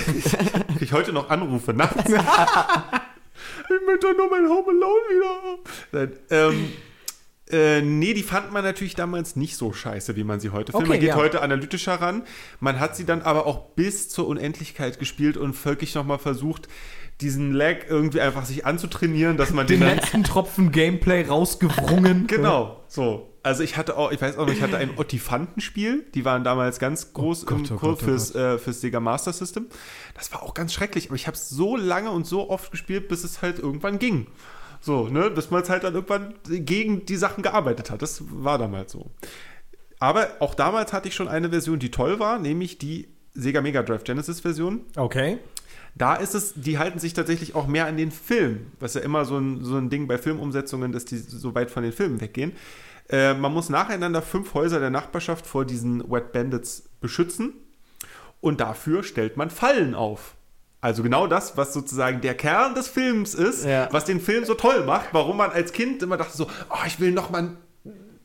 Ich 0.80 0.92
heute 0.92 1.12
noch 1.12 1.30
Anrufe 1.30 1.72
nachts. 1.72 1.96
ich 2.11 3.86
möchte 3.86 4.14
nur 4.16 4.28
mein 4.30 4.48
Home 4.48 4.68
Alone 4.68 5.03
wieder. 5.11 5.59
Nein, 5.92 6.12
ähm, 6.30 6.68
äh, 7.50 7.82
nee, 7.82 8.14
die 8.14 8.22
fand 8.24 8.53
man 8.53 8.64
natürlich 8.64 8.96
damals 8.96 9.36
nicht 9.36 9.57
so 9.57 9.72
scheiße, 9.72 10.16
wie 10.16 10.24
man 10.24 10.40
sie 10.40 10.50
heute 10.50 10.72
findet. 10.72 10.88
Okay, 10.88 10.88
man 10.88 11.00
geht 11.00 11.09
ja. 11.11 11.16
heute 11.16 11.40
analytischer 11.40 11.94
ran. 11.94 12.24
Man 12.59 12.80
hat 12.80 12.96
sie 12.96 13.05
dann 13.05 13.22
aber 13.22 13.46
auch 13.46 13.70
bis 13.76 14.09
zur 14.09 14.26
Unendlichkeit 14.26 14.98
gespielt 14.98 15.36
und 15.36 15.64
wirklich 15.64 15.94
nochmal 15.94 16.18
versucht, 16.18 16.66
diesen 17.20 17.53
Lag 17.53 17.76
irgendwie 17.88 18.20
einfach 18.20 18.44
sich 18.44 18.66
anzutrainieren, 18.66 19.36
dass 19.36 19.53
man 19.53 19.66
den, 19.66 19.80
Den 19.80 19.88
letzten 19.96 20.24
Tropfen 20.24 20.72
Gameplay 20.72 21.22
rausgewrungen. 21.26 22.26
Genau, 22.32 22.82
so. 22.88 23.32
Also 23.43 23.64
ich 23.64 23.76
hatte 23.76 23.97
auch, 23.97 24.12
ich 24.12 24.20
weiß 24.22 24.38
auch 24.38 24.47
noch, 24.47 24.53
ich 24.53 24.62
hatte 24.62 24.76
ein 24.76 24.97
Ottifantenspiel, 24.97 26.05
die 26.14 26.24
waren 26.24 26.45
damals 26.45 26.78
ganz 26.78 27.12
groß 27.12 27.43
Oh 27.43 27.47
Gott, 27.47 27.70
im 27.70 27.76
oh 27.76 27.78
Kurs 27.78 28.03
oh 28.03 28.05
fürs, 28.05 28.34
äh, 28.34 28.59
fürs 28.59 28.80
Sega 28.80 29.01
Master 29.01 29.32
System. 29.32 29.66
Das 30.14 30.32
war 30.32 30.43
auch 30.43 30.55
ganz 30.55 30.72
schrecklich, 30.72 31.07
aber 31.09 31.16
ich 31.16 31.26
habe 31.26 31.36
es 31.36 31.49
so 31.49 31.76
lange 31.76 32.11
und 32.11 32.24
so 32.24 32.51
oft 32.51 32.70
gespielt, 32.70 33.09
bis 33.09 33.24
es 33.24 33.43
halt 33.43 33.59
irgendwann 33.59 33.99
ging. 33.99 34.28
So, 34.80 35.09
ne, 35.09 35.30
bis 35.30 35.51
man 35.51 35.62
es 35.62 35.70
halt 35.70 35.84
dann 35.84 35.95
irgendwann 35.95 36.34
gegen 36.49 37.07
die 37.07 37.16
Sachen 37.16 37.43
gearbeitet 37.43 37.90
hat. 37.90 38.03
Das 38.03 38.22
war 38.30 38.59
damals 38.59 38.93
so. 38.93 39.11
Aber 39.99 40.28
auch 40.40 40.55
damals 40.55 40.93
hatte 40.93 41.09
ich 41.09 41.14
schon 41.14 41.28
eine 41.28 41.51
Version, 41.51 41.78
die 41.78 41.90
toll 41.90 42.18
war, 42.18 42.38
nämlich 42.38 42.78
die 42.78 43.09
Sega 43.34 43.61
Mega 43.61 43.82
Drive 43.82 44.05
Genesis 44.05 44.40
Version. 44.40 44.80
Okay. 44.97 45.38
Da 45.95 46.14
ist 46.14 46.34
es, 46.34 46.55
die 46.57 46.78
halten 46.78 46.99
sich 46.99 47.12
tatsächlich 47.12 47.55
auch 47.55 47.66
mehr 47.66 47.86
an 47.86 47.97
den 47.97 48.11
Film, 48.11 48.72
was 48.80 48.95
ja 48.95 49.03
immer 49.03 49.24
so 49.24 49.38
ein, 49.38 49.62
so 49.62 49.76
ein 49.76 49.90
Ding 49.90 50.07
bei 50.07 50.18
Filmumsetzungen, 50.18 50.90
dass 50.90 51.05
die 51.05 51.18
so 51.18 51.55
weit 51.55 51.70
von 51.70 51.82
den 51.82 51.93
Filmen 51.93 52.20
weggehen. 52.20 52.53
Äh, 53.09 53.34
man 53.34 53.53
muss 53.53 53.68
nacheinander 53.68 54.22
fünf 54.22 54.55
Häuser 54.55 54.80
der 54.80 54.90
Nachbarschaft 54.90 55.46
vor 55.46 55.64
diesen 55.64 56.11
Wet 56.11 56.32
Bandits 56.32 56.84
beschützen 57.00 57.53
und 58.40 58.61
dafür 58.61 59.03
stellt 59.03 59.36
man 59.36 59.50
Fallen 59.50 59.94
auf. 59.94 60.34
Also 60.80 61.03
genau 61.05 61.26
das, 61.28 61.57
was 61.57 61.72
sozusagen 61.72 62.20
der 62.22 62.34
Kern 62.34 62.74
des 62.74 62.88
Films 62.88 63.34
ist, 63.34 63.64
Ja. 63.64 63.88
was 63.92 64.05
den 64.05 64.20
Film 64.20 64.44
so 64.44 64.55
toll 64.55 64.84
macht, 64.84 65.09
warum 65.12 65.36
man 65.36 65.50
als 65.50 65.72
Kind 65.72 66.03
immer 66.03 66.16
dachte 66.16 66.36
so, 66.36 66.48
oh, 66.70 66.86
ich 66.86 66.98
will 66.98 67.12
noch 67.12 67.30
mal 67.30 67.57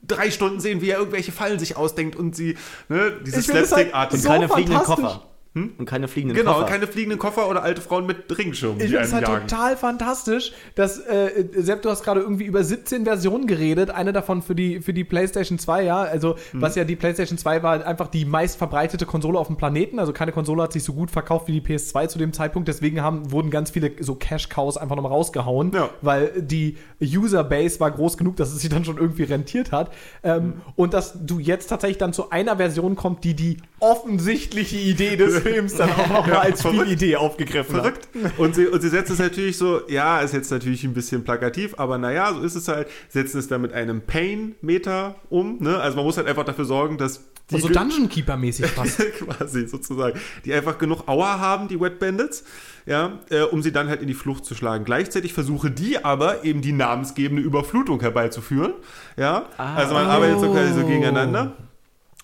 drei 0.02 0.32
Stunden 0.32 0.60
sehen, 0.60 0.82
wie 0.82 0.90
er 0.90 0.98
irgendwelche 1.00 1.32
Fallen 1.32 1.60
sich 1.60 1.76
ausdenkt 1.78 2.16
und 2.16 2.36
sie, 2.36 2.58
ne, 2.90 3.14
dieses 3.26 3.46
finde 3.46 3.62
es 3.62 3.72
halt 3.72 3.92
so 4.14 4.28
keine 4.28 4.48
fliegenden 4.50 4.82
fantastisch. 4.82 5.20
Koffer. 5.54 5.70
Und 5.80 5.86
keine 5.86 6.08
fliegenden 6.08 6.38
Genau, 6.38 6.54
Koffer. 6.54 6.66
keine 6.66 6.88
fliegenden 6.88 7.20
Koffer 7.20 7.50
oder 7.50 7.64
alte 7.64 7.82
Frauen 7.82 8.06
mit 8.06 8.38
Regenschirmen, 8.38 8.78
Ich 8.80 8.88
finde 8.92 9.00
es 9.04 9.14
halt 9.14 9.28
jagen. 9.28 9.48
total 9.48 9.78
fantastisch, 9.78 10.54
dass, 10.76 11.00
äh, 11.00 11.46
Sepp, 11.56 11.82
du 11.82 11.90
hast 11.90 12.04
gerade 12.04 12.22
irgendwie 12.22 12.46
über 12.46 12.64
17 12.64 13.06
Versionen 13.06 13.48
geredet, 13.48 13.90
eine 13.90 14.14
davon 14.14 14.42
für 14.42 14.56
die, 14.56 14.82
für 14.82 14.94
die 14.94 15.04
PlayStation 15.04 15.58
2, 15.60 15.84
ja, 15.84 16.02
also 16.02 16.36
Mhm. 16.54 16.62
was 16.62 16.76
ja 16.76 16.84
die 16.84 16.96
PlayStation 16.96 17.38
2 17.38 17.64
war, 17.64 17.86
einfach 17.86 18.08
die 18.08 18.26
meist 18.26 18.58
verbreitete 18.58 19.06
Konsole 19.06 19.40
auf 19.40 19.48
dem 19.48 19.58
Planeten, 19.58 20.00
also 20.00 20.14
keine 20.14 20.32
Konsole 20.32 20.64
hat 20.64 20.74
sich 20.74 20.84
so 20.84 20.94
gut 20.94 21.10
verkauft 21.12 21.48
wie 21.48 21.60
die 21.60 21.62
PS2 21.62 22.08
zu 22.08 22.20
dem 22.20 22.34
Zeitpunkt, 22.34 22.68
deswegen 22.68 23.02
haben, 23.02 23.32
wurden 23.32 23.50
ganz 23.50 23.72
viele 23.72 23.92
so 24.00 24.16
Cash-Cows 24.16 24.78
einfach 24.78 24.96
nochmal 24.96 25.12
rausgehauen, 25.12 25.72
Ja. 25.74 25.90
weil 26.02 26.32
die 26.42 26.78
User-Base 27.02 27.80
war 27.80 27.92
groß 27.92 28.18
genug, 28.18 28.36
dass 28.36 28.52
es 28.54 28.62
sich 28.62 28.70
dann 28.70 28.86
schon 28.86 28.98
irgendwie 28.98 29.24
rentiert 29.24 29.72
hat 29.72 29.92
ähm, 30.24 30.62
und 30.76 30.94
dass 30.94 31.14
du 31.26 31.40
jetzt 31.40 31.68
tatsächlich 31.68 31.98
dann 31.98 32.14
zu 32.14 32.30
einer 32.30 32.58
Version 32.58 32.96
kommt, 32.96 33.24
die 33.24 33.34
die 33.34 33.58
offensichtliche 33.80 34.78
Idee 34.78 35.16
des 35.18 35.40
Films 35.44 35.76
dann 35.76 35.90
auch 35.92 36.08
nochmal 36.08 36.30
Ja, 36.30 36.40
als 36.40 36.62
verrückt. 36.62 36.82
Spielidee 36.82 37.16
aufgegriffen 37.16 37.76
hat. 37.76 37.84
Verrückt. 38.12 38.40
Und 38.40 38.56
sie, 38.56 38.68
und 38.68 38.82
sie 38.82 38.90
setzt 38.90 39.12
es 39.12 39.20
natürlich 39.20 39.58
so, 39.58 39.82
ja, 39.88 40.20
ist 40.20 40.34
jetzt 40.34 40.52
natürlich 40.52 40.84
ein 40.84 40.94
bisschen 40.94 41.24
plakativ, 41.24 41.76
aber 41.78 41.98
naja, 41.98 42.34
so 42.34 42.42
ist 42.42 42.56
es 42.56 42.68
halt, 42.68 42.88
setzen 43.10 43.40
es 43.40 43.48
dann 43.48 43.62
mit 43.62 43.74
einem 43.74 44.02
Pain-Meter 44.02 45.16
um. 45.30 45.58
Ne? 45.60 45.78
Also 45.80 45.96
man 45.98 46.06
muss 46.06 46.18
halt 46.18 46.28
einfach 46.28 46.46
dafür 46.46 46.66
sorgen, 46.66 46.98
dass 46.98 47.22
die 47.50 47.56
Also 47.56 47.68
ge- 47.68 47.78
Dungeon 47.78 48.10
Keeper-mäßig 48.10 48.66
fast. 48.76 49.00
quasi 49.20 49.68
sozusagen, 49.68 50.20
die 50.44 50.54
einfach 50.54 50.78
genug 50.78 51.08
Aua 51.08 51.40
haben, 51.40 51.68
die 51.68 51.80
Wet 51.80 52.00
Bandits, 52.00 52.44
ja, 52.86 53.20
äh, 53.30 53.42
um 53.44 53.62
sie 53.62 53.72
dann 53.72 53.88
halt 53.88 54.02
in 54.02 54.08
die 54.08 54.14
Flucht 54.14 54.44
zu 54.46 54.54
schlagen. 54.56 54.84
Gleichzeitig 54.86 55.34
versuche 55.34 55.72
die 55.72 56.04
aber 56.04 56.44
eben 56.44 56.62
die 56.62 56.72
namensgebende 56.74 57.42
Überflutung 57.42 58.00
herbeizuführen, 58.02 58.74
ja. 59.18 59.46
also 59.58 59.94
man 59.94 60.08
arbeitet 60.08 60.40
so 60.42 60.52
quasi 60.52 60.74
so 60.74 60.86
gegeneinander. 60.86 61.54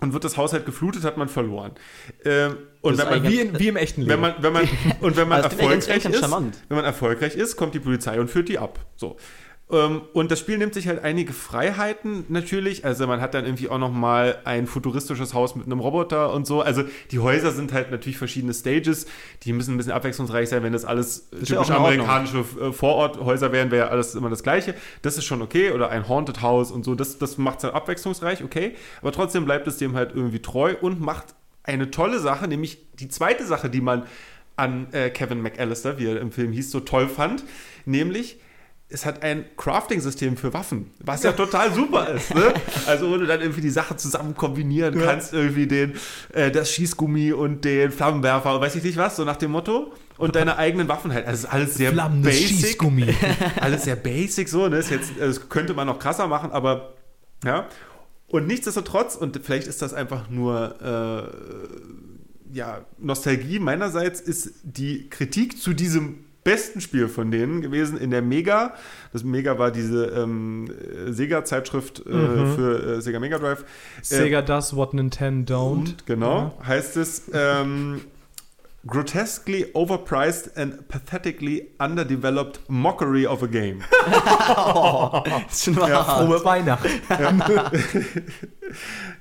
Und 0.04 0.12
wird 0.12 0.26
das 0.26 0.36
Haus 0.36 0.52
halt 0.52 0.66
geflutet, 0.66 1.06
hat 1.06 1.16
man 1.16 1.30
verloren. 1.30 1.72
Ähm, 2.26 2.58
und 2.82 3.00
Das 3.00 3.10
wenn 3.10 3.24
man, 3.24 3.32
Wie, 3.32 3.40
in, 3.40 3.58
wie 3.58 3.70
im 3.70 3.78
echten 3.78 4.02
Leben. 4.02 4.12
wenn 4.12 4.20
man, 4.20 4.36
wenn 4.40 4.52
man, 4.52 4.68
und 5.00 5.16
wenn 5.16 5.30
man 5.30 5.42
erfolgreich 5.42 6.04
ist, 6.04 6.22
wenn 6.22 6.76
man 6.76 6.84
erfolgreich 6.84 7.36
ist, 7.36 7.56
kommt 7.56 7.74
die 7.74 7.80
Polizei 7.80 8.20
und 8.20 8.30
führt 8.30 8.50
die 8.50 8.60
ab. 8.60 8.80
So. 8.98 9.16
Ähm, 9.72 10.02
Und 10.14 10.30
das 10.30 10.40
Spiel 10.40 10.58
nimmt 10.58 10.74
sich 10.74 10.88
halt 10.88 11.04
einige 11.04 11.34
Freiheiten 11.34 12.26
natürlich. 12.28 12.86
Also 12.86 13.08
man 13.08 13.22
hat 13.22 13.34
dann 13.34 13.46
irgendwie 13.46 13.70
auch 13.70 13.78
noch 13.78 13.92
mal 13.92 14.40
ein 14.44 14.68
futuristisches 14.68 15.34
Haus 15.34 15.56
mit 15.56 15.66
einem 15.66 15.80
Roboter 15.80 16.34
und 16.34 16.46
so. 16.46 16.62
Also 16.62 16.84
die 17.12 17.20
Häuser 17.20 17.52
sind 17.52 17.72
halt 17.72 17.90
natürlich 17.90 18.18
verschiedene 18.18 18.54
Stages. 18.54 19.08
Die 19.44 19.54
müssen 19.54 19.74
ein 19.74 19.78
bisschen 19.78 19.94
abwechslungsreich 19.94 20.50
sein. 20.50 20.64
Wenn 20.64 20.74
das 20.74 20.86
alles 20.86 21.30
ist 21.32 21.50
ja 21.50 21.58
typisch 21.58 21.72
Ordnung. 21.72 21.78
amerikanische 21.78 22.40
äh, 22.60 22.72
Vororthäuser 22.72 23.52
wären, 23.52 23.72
wäre 23.72 23.90
alles 23.90 24.16
immer 24.16 24.30
das 24.30 24.44
Gleiche. 24.44 24.76
Das 25.02 25.18
ist 25.18 25.24
schon 25.26 25.42
okay. 25.42 25.72
Oder 25.72 25.90
ein 25.90 26.08
Haunted 26.08 26.42
House 26.42 26.72
und 26.72 26.84
so. 26.84 26.94
Das, 26.94 27.18
das 27.18 27.38
macht 27.38 27.60
es 27.60 27.64
halt 27.64 27.74
abwechslungsreich, 27.74 28.44
okay. 28.44 28.76
Aber 29.02 29.12
trotzdem 29.12 29.46
bleibt 29.46 29.68
es 29.68 29.78
dem 29.78 29.96
halt 29.96 30.12
irgendwie 30.14 30.40
treu 30.42 30.76
und 30.80 31.00
macht 31.02 31.36
eine 31.64 31.90
tolle 31.90 32.20
Sache, 32.20 32.48
nämlich 32.48 32.86
die 33.00 33.08
zweite 33.08 33.46
Sache, 33.46 33.70
die 33.70 33.82
man 33.82 34.04
an 34.56 34.88
äh, 34.92 35.10
Kevin 35.10 35.42
McAllister, 35.42 35.98
wie 35.98 36.08
er 36.08 36.20
im 36.20 36.32
Film 36.32 36.52
hieß, 36.52 36.70
so 36.70 36.82
toll 36.82 37.08
fand, 37.08 37.44
nämlich 37.86 38.38
es 38.94 39.06
hat 39.06 39.24
ein 39.24 39.46
Crafting-System 39.58 40.38
für 40.38 40.54
Waffen, 40.54 40.92
was 41.00 41.24
ja 41.24 41.32
total 41.32 41.74
super 41.74 42.10
ist. 42.10 42.34
Ne? 42.34 42.54
Also 42.86 43.10
wo 43.10 43.18
du 43.18 43.26
dann 43.26 43.42
irgendwie 43.42 43.62
die 43.62 43.72
Sachen 43.72 43.98
zusammen 43.98 44.36
kombinieren 44.36 45.00
kannst, 45.00 45.34
irgendwie 45.34 45.66
den, 45.66 45.96
äh, 46.32 46.52
das 46.52 46.70
Schießgummi 46.72 47.34
und 47.34 47.66
den 47.66 47.92
Flammenwerfer 47.92 48.56
und 48.56 48.62
weiß 48.62 48.76
ich 48.76 48.84
nicht 48.84 48.98
was, 48.98 49.16
so 49.16 49.26
nach 49.26 49.38
dem 49.38 49.52
Motto. 49.52 49.94
Und 50.18 50.36
deine 50.36 50.58
eigenen 50.58 50.88
Waffen 50.88 51.12
halt. 51.12 51.26
Also 51.26 51.48
ist 51.48 51.54
alles 51.54 51.74
sehr 51.74 51.92
Flammendes 51.92 52.40
basic. 52.40 52.68
Schießgummi. 52.68 53.16
Alles 53.60 53.84
sehr 53.86 53.96
basic 53.96 54.48
so. 54.48 54.68
Ne? 54.70 54.78
Ist 54.78 54.92
jetzt, 54.92 55.12
das 55.20 55.50
könnte 55.50 55.74
man 55.74 55.88
noch 55.88 55.98
krasser 55.98 56.28
machen, 56.28 56.52
aber 56.52 56.94
ja. 57.44 57.68
Und 58.28 58.46
nichtsdestotrotz, 58.46 59.16
und 59.16 59.42
vielleicht 59.44 59.66
ist 59.66 59.82
das 59.82 59.94
einfach 59.96 60.30
nur 60.30 60.76
äh, 62.54 62.56
ja, 62.56 62.86
Nostalgie 63.00 63.58
meinerseits, 63.58 64.22
ist 64.22 64.54
die 64.64 65.10
Kritik 65.10 65.60
zu 65.60 65.74
diesem 65.74 66.26
besten 66.44 66.82
Spiel 66.82 67.08
von 67.08 67.32
denen 67.32 67.62
gewesen 67.62 67.98
in 67.98 68.12
der 68.12 68.22
Mega. 68.22 68.74
Das 69.12 69.24
Mega 69.24 69.58
war 69.58 69.72
diese 69.72 70.06
ähm, 70.08 70.68
äh, 70.68 71.12
Sega-Zeitschrift 71.12 72.00
äh, 72.06 72.12
für 72.56 72.98
äh, 72.98 73.02
Sega 73.02 73.20
Mega 73.20 73.38
Drive. 73.38 73.66
Sega 74.02 74.42
does 74.42 74.76
what 74.76 74.94
Nintendo 74.94 75.54
don't. 75.54 75.72
Und, 75.72 76.06
genau, 76.06 76.58
heißt 76.66 76.98
es 76.98 77.24
ähm, 77.34 78.02
grotesquely 78.86 79.68
overpriced 79.74 80.58
and 80.58 80.88
pathetically 80.88 81.70
underdeveloped 81.80 82.60
mockery 82.68 83.26
of 83.26 83.42
a 83.44 83.48
game. 83.48 83.82
ist 85.50 85.66
schon 85.66 85.78
wahr. 85.78 86.26
Frohe 86.26 86.44
Weihnachten. 86.44 86.90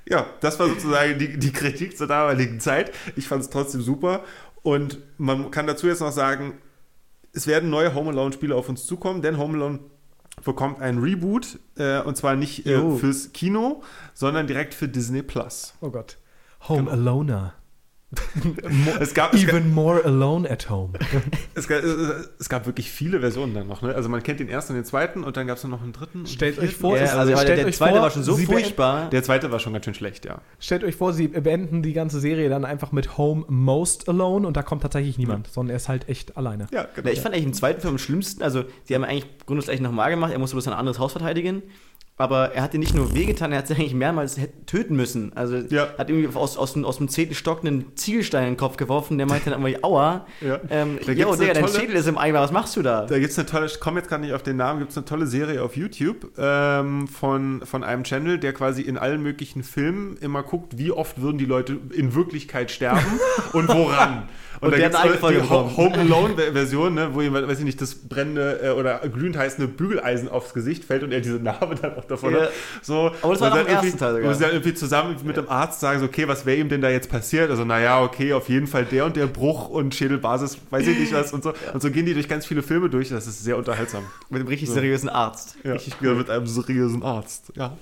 Ja, 0.08 0.26
das 0.40 0.58
war 0.58 0.68
sozusagen 0.68 1.18
die, 1.18 1.38
die 1.38 1.52
Kritik 1.52 1.96
zur 1.96 2.06
damaligen 2.06 2.60
Zeit. 2.60 2.90
Ich 3.16 3.28
fand 3.28 3.42
es 3.42 3.50
trotzdem 3.50 3.82
super. 3.82 4.24
Und 4.62 4.98
man 5.16 5.50
kann 5.50 5.66
dazu 5.66 5.86
jetzt 5.86 6.00
noch 6.00 6.12
sagen, 6.12 6.54
es 7.32 7.46
werden 7.46 7.70
neue 7.70 7.94
Home 7.94 8.10
Alone-Spiele 8.10 8.54
auf 8.54 8.68
uns 8.68 8.86
zukommen, 8.86 9.22
denn 9.22 9.38
Home 9.38 9.54
Alone 9.54 9.80
bekommt 10.44 10.80
ein 10.80 10.98
Reboot. 10.98 11.58
Äh, 11.76 12.00
und 12.00 12.16
zwar 12.16 12.36
nicht 12.36 12.66
äh, 12.66 12.96
fürs 12.96 13.32
Kino, 13.32 13.82
sondern 14.14 14.46
direkt 14.46 14.74
für 14.74 14.88
Disney 14.88 15.22
Plus. 15.22 15.74
Oh 15.80 15.90
Gott. 15.90 16.18
Home 16.68 16.90
Aloner. 16.90 17.54
Es 19.00 19.14
gab, 19.14 19.32
es, 19.34 19.46
gab, 19.46 19.54
Even 19.54 19.72
more 19.72 20.04
alone 20.04 20.48
at 20.50 20.68
home. 20.68 20.92
es, 21.54 21.66
gab, 21.66 21.82
es 21.82 22.48
gab 22.48 22.66
wirklich 22.66 22.90
viele 22.90 23.20
Versionen 23.20 23.54
dann 23.54 23.66
noch. 23.66 23.82
Ne? 23.82 23.94
Also 23.94 24.08
man 24.08 24.22
kennt 24.22 24.40
den 24.40 24.48
ersten 24.48 24.72
und 24.74 24.78
den 24.80 24.84
zweiten 24.84 25.24
und 25.24 25.36
dann 25.36 25.46
gab 25.46 25.56
es 25.56 25.64
noch 25.64 25.82
einen 25.82 25.92
dritten. 25.92 26.26
Stellt 26.26 26.58
euch 26.58 26.74
vor, 26.76 26.96
Ja, 26.96 27.04
also 27.16 27.32
stellt 27.32 27.48
der, 27.48 27.56
der 27.56 27.66
euch 27.66 27.76
zweite 27.76 27.94
vor, 27.94 28.02
war 28.02 28.10
schon 28.10 28.22
so 28.22 28.34
sie 28.34 28.46
beenden- 28.46 28.64
furchtbar. 28.64 29.10
Der 29.10 29.22
zweite 29.22 29.50
war 29.50 29.58
schon 29.60 29.72
ganz 29.72 29.84
schön 29.86 29.94
schlecht, 29.94 30.24
ja. 30.24 30.40
Stellt 30.60 30.84
euch 30.84 30.96
vor, 30.96 31.12
sie 31.12 31.28
beenden 31.28 31.82
die 31.82 31.92
ganze 31.94 32.20
Serie 32.20 32.48
dann 32.48 32.64
einfach 32.64 32.92
mit 32.92 33.16
Home 33.16 33.44
Most 33.48 34.08
Alone 34.08 34.46
und 34.46 34.56
da 34.56 34.62
kommt 34.62 34.82
tatsächlich 34.82 35.16
niemand, 35.18 35.48
sondern 35.48 35.70
er 35.70 35.76
ist 35.76 35.88
halt 35.88 36.08
echt 36.08 36.36
alleine. 36.36 36.66
Ja, 36.72 36.82
genau. 36.94 37.06
Na, 37.06 37.10
ich 37.12 37.20
fand 37.20 37.34
eigentlich 37.34 37.46
im 37.46 37.54
zweiten 37.54 37.80
Film 37.80 37.94
am 37.94 37.98
schlimmsten, 37.98 38.42
also 38.42 38.64
die 38.88 38.94
haben 38.94 39.04
eigentlich 39.04 39.26
grundsätzlich 39.46 39.80
nochmal 39.80 40.10
gemacht, 40.10 40.32
er 40.32 40.38
musste 40.38 40.54
bloß 40.56 40.68
ein 40.68 40.74
anderes 40.74 40.98
Haus 40.98 41.12
verteidigen. 41.12 41.62
Aber 42.18 42.52
er 42.54 42.62
hat 42.62 42.72
dir 42.74 42.78
nicht 42.78 42.94
nur 42.94 43.14
wehgetan, 43.14 43.50
er 43.52 43.58
hat 43.58 43.66
sich 43.66 43.78
eigentlich 43.78 43.94
mehrmals 43.94 44.38
töten 44.66 44.94
müssen. 44.94 45.32
Also 45.34 45.56
Ja. 45.70 45.88
hat 45.98 46.08
irgendwie 46.10 46.36
aus, 46.36 46.56
aus, 46.56 46.74
dem, 46.74 46.84
aus 46.84 46.98
dem 46.98 47.08
zehnten 47.08 47.34
Stock 47.34 47.64
einen 47.64 47.96
Ziegelstein 47.96 48.44
in 48.44 48.50
den 48.52 48.56
Kopf 48.58 48.76
geworfen, 48.76 49.16
der 49.18 49.26
meinte 49.26 49.50
dann 49.50 49.60
irgendwie, 49.64 49.82
aua, 49.82 50.26
Ja. 50.40 50.60
ähm, 50.70 50.98
Da 51.04 51.12
Digga, 51.14 51.32
eine 51.32 51.52
dein 51.52 51.68
Schädel 51.68 51.96
ist 51.96 52.06
im 52.06 52.18
Eimer, 52.18 52.40
was 52.40 52.52
machst 52.52 52.76
du 52.76 52.82
da? 52.82 53.06
Da 53.06 53.18
gibt 53.18 53.30
es 53.32 53.38
eine 53.38 53.46
tolle, 53.48 53.66
ich 53.66 53.80
komme 53.80 53.98
jetzt 53.98 54.08
gerade 54.08 54.22
nicht 54.22 54.34
auf 54.34 54.42
den 54.42 54.56
Namen, 54.56 54.78
gibt 54.80 54.92
es 54.92 54.96
eine 54.98 55.06
tolle 55.06 55.26
Serie 55.26 55.62
auf 55.62 55.74
YouTube 55.76 56.30
ähm, 56.38 57.08
von, 57.08 57.62
von 57.64 57.82
einem 57.82 58.04
Channel, 58.04 58.38
der 58.38 58.52
quasi 58.52 58.82
in 58.82 58.98
allen 58.98 59.22
möglichen 59.22 59.64
Filmen 59.64 60.16
immer 60.20 60.42
guckt, 60.42 60.78
wie 60.78 60.92
oft 60.92 61.20
würden 61.20 61.38
die 61.38 61.46
Leute 61.46 61.78
in 61.92 62.14
Wirklichkeit 62.14 62.70
sterben 62.70 63.00
und 63.54 63.68
woran. 63.68 64.28
Und 64.60 64.70
da 64.70 64.76
der 64.76 64.90
gibt's 64.90 64.96
hat 64.98 65.04
eine 65.06 65.14
die 65.14 65.18
Folge 65.18 65.40
Ho- 65.50 65.64
bekommen. 65.64 65.76
Home 65.76 65.98
Alone-Version, 65.98 66.94
ne, 66.94 67.08
wo 67.14 67.20
jemand, 67.22 67.48
weiß 67.48 67.58
ich 67.58 67.64
nicht, 67.64 67.80
das 67.80 67.96
brennende 67.96 68.60
äh, 68.62 68.70
oder 68.70 68.98
glühend 69.08 69.36
heißende 69.36 69.66
Bügeleisen 69.66 70.28
aufs 70.28 70.54
Gesicht 70.54 70.84
fällt 70.84 71.02
und 71.02 71.10
er 71.10 71.20
diese 71.20 71.36
Narbe 71.40 71.74
dann 71.74 71.94
auch 72.02 72.06
davon 72.08 72.34
Ja. 72.34 72.40
hat. 72.42 72.50
So, 72.82 72.94
Aber 72.94 73.10
das 73.10 73.22
war 73.22 73.30
und 73.30 73.40
noch 73.40 73.50
dann 73.50 73.60
im 73.60 73.66
ersten 73.66 73.86
irgendwie- 73.86 73.98
Teil 73.98 74.14
sogar. 74.14 74.34
Sie 74.34 74.40
dann 74.42 74.50
irgendwie 74.52 74.74
zusammen 74.74 75.16
mit 75.24 75.36
dem 75.36 75.48
Arzt 75.48 75.80
sagen, 75.80 76.00
so, 76.00 76.06
okay, 76.06 76.28
was 76.28 76.44
wäre 76.46 76.58
ihm 76.58 76.68
denn 76.68 76.80
da 76.80 76.90
jetzt 76.90 77.08
passiert? 77.10 77.50
Also, 77.50 77.64
naja, 77.64 78.02
okay, 78.02 78.32
auf 78.32 78.48
jeden 78.48 78.66
Fall 78.66 78.84
der 78.84 79.04
und 79.06 79.16
der 79.16 79.26
Bruch 79.26 79.68
und 79.68 79.94
Schädelbasis, 79.94 80.58
weiß 80.70 80.86
ich 80.86 80.98
nicht 80.98 81.12
was 81.12 81.32
und 81.32 81.42
so. 81.44 81.52
Und 81.72 81.80
so 81.80 81.90
gehen 81.90 82.04
die 82.06 82.14
durch 82.14 82.28
ganz 82.28 82.44
viele 82.46 82.62
Filme 82.62 82.90
durch. 82.90 83.08
Das 83.08 83.26
ist 83.26 83.42
sehr 83.44 83.56
unterhaltsam. 83.56 84.04
Mit 84.28 84.40
einem 84.40 84.48
richtig 84.48 84.68
seriösen 84.70 85.08
Arzt. 85.08 85.56
Ja, 85.64 85.76
ja, 86.00 86.14
mit 86.14 86.28
einem 86.28 86.46
seriösen 86.46 87.02
Arzt. 87.02 87.52
Ja. 87.56 87.76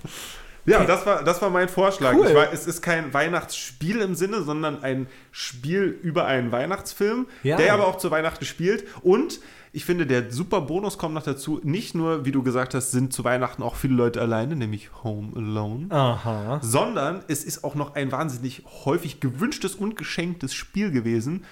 Ja, 0.66 0.84
das 0.84 1.06
war, 1.06 1.24
das 1.24 1.40
war 1.40 1.48
mein 1.50 1.68
Vorschlag. 1.70 2.14
Cool. 2.14 2.34
War, 2.34 2.52
es 2.52 2.66
ist 2.66 2.82
kein 2.82 3.12
Weihnachtsspiel 3.14 4.00
im 4.02 4.14
Sinne, 4.14 4.42
sondern 4.42 4.82
ein 4.84 5.06
Spiel 5.32 5.98
über 6.02 6.26
einen 6.26 6.52
Weihnachtsfilm, 6.52 7.26
Ja. 7.42 7.56
der 7.56 7.72
aber 7.72 7.86
auch 7.86 7.96
zu 7.96 8.10
Weihnachten 8.10 8.44
spielt. 8.44 8.84
Und 9.02 9.40
ich 9.72 9.84
finde, 9.84 10.06
der 10.06 10.32
super 10.32 10.62
Bonus 10.62 10.98
kommt 10.98 11.14
noch 11.14 11.22
dazu. 11.22 11.60
Nicht 11.62 11.94
nur, 11.94 12.24
wie 12.24 12.32
du 12.32 12.42
gesagt 12.42 12.74
hast, 12.74 12.90
sind 12.90 13.12
zu 13.12 13.22
Weihnachten 13.22 13.62
auch 13.62 13.76
viele 13.76 13.94
Leute 13.94 14.20
alleine, 14.20 14.56
nämlich 14.56 14.90
Home 15.04 15.32
Alone, 15.36 15.86
Aha. 15.90 16.60
sondern 16.62 17.22
es 17.28 17.44
ist 17.44 17.62
auch 17.62 17.76
noch 17.76 17.94
ein 17.94 18.10
wahnsinnig 18.10 18.64
häufig 18.84 19.20
gewünschtes 19.20 19.76
und 19.76 19.96
geschenktes 19.96 20.54
Spiel 20.54 20.90
gewesen 20.90 21.44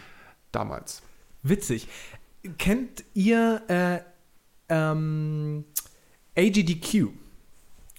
damals. 0.50 1.02
Witzig. 1.42 1.86
Kennt 2.58 3.04
ihr 3.14 3.62
äh, 3.68 4.00
ähm, 4.68 5.64
AGDQ. 6.36 7.08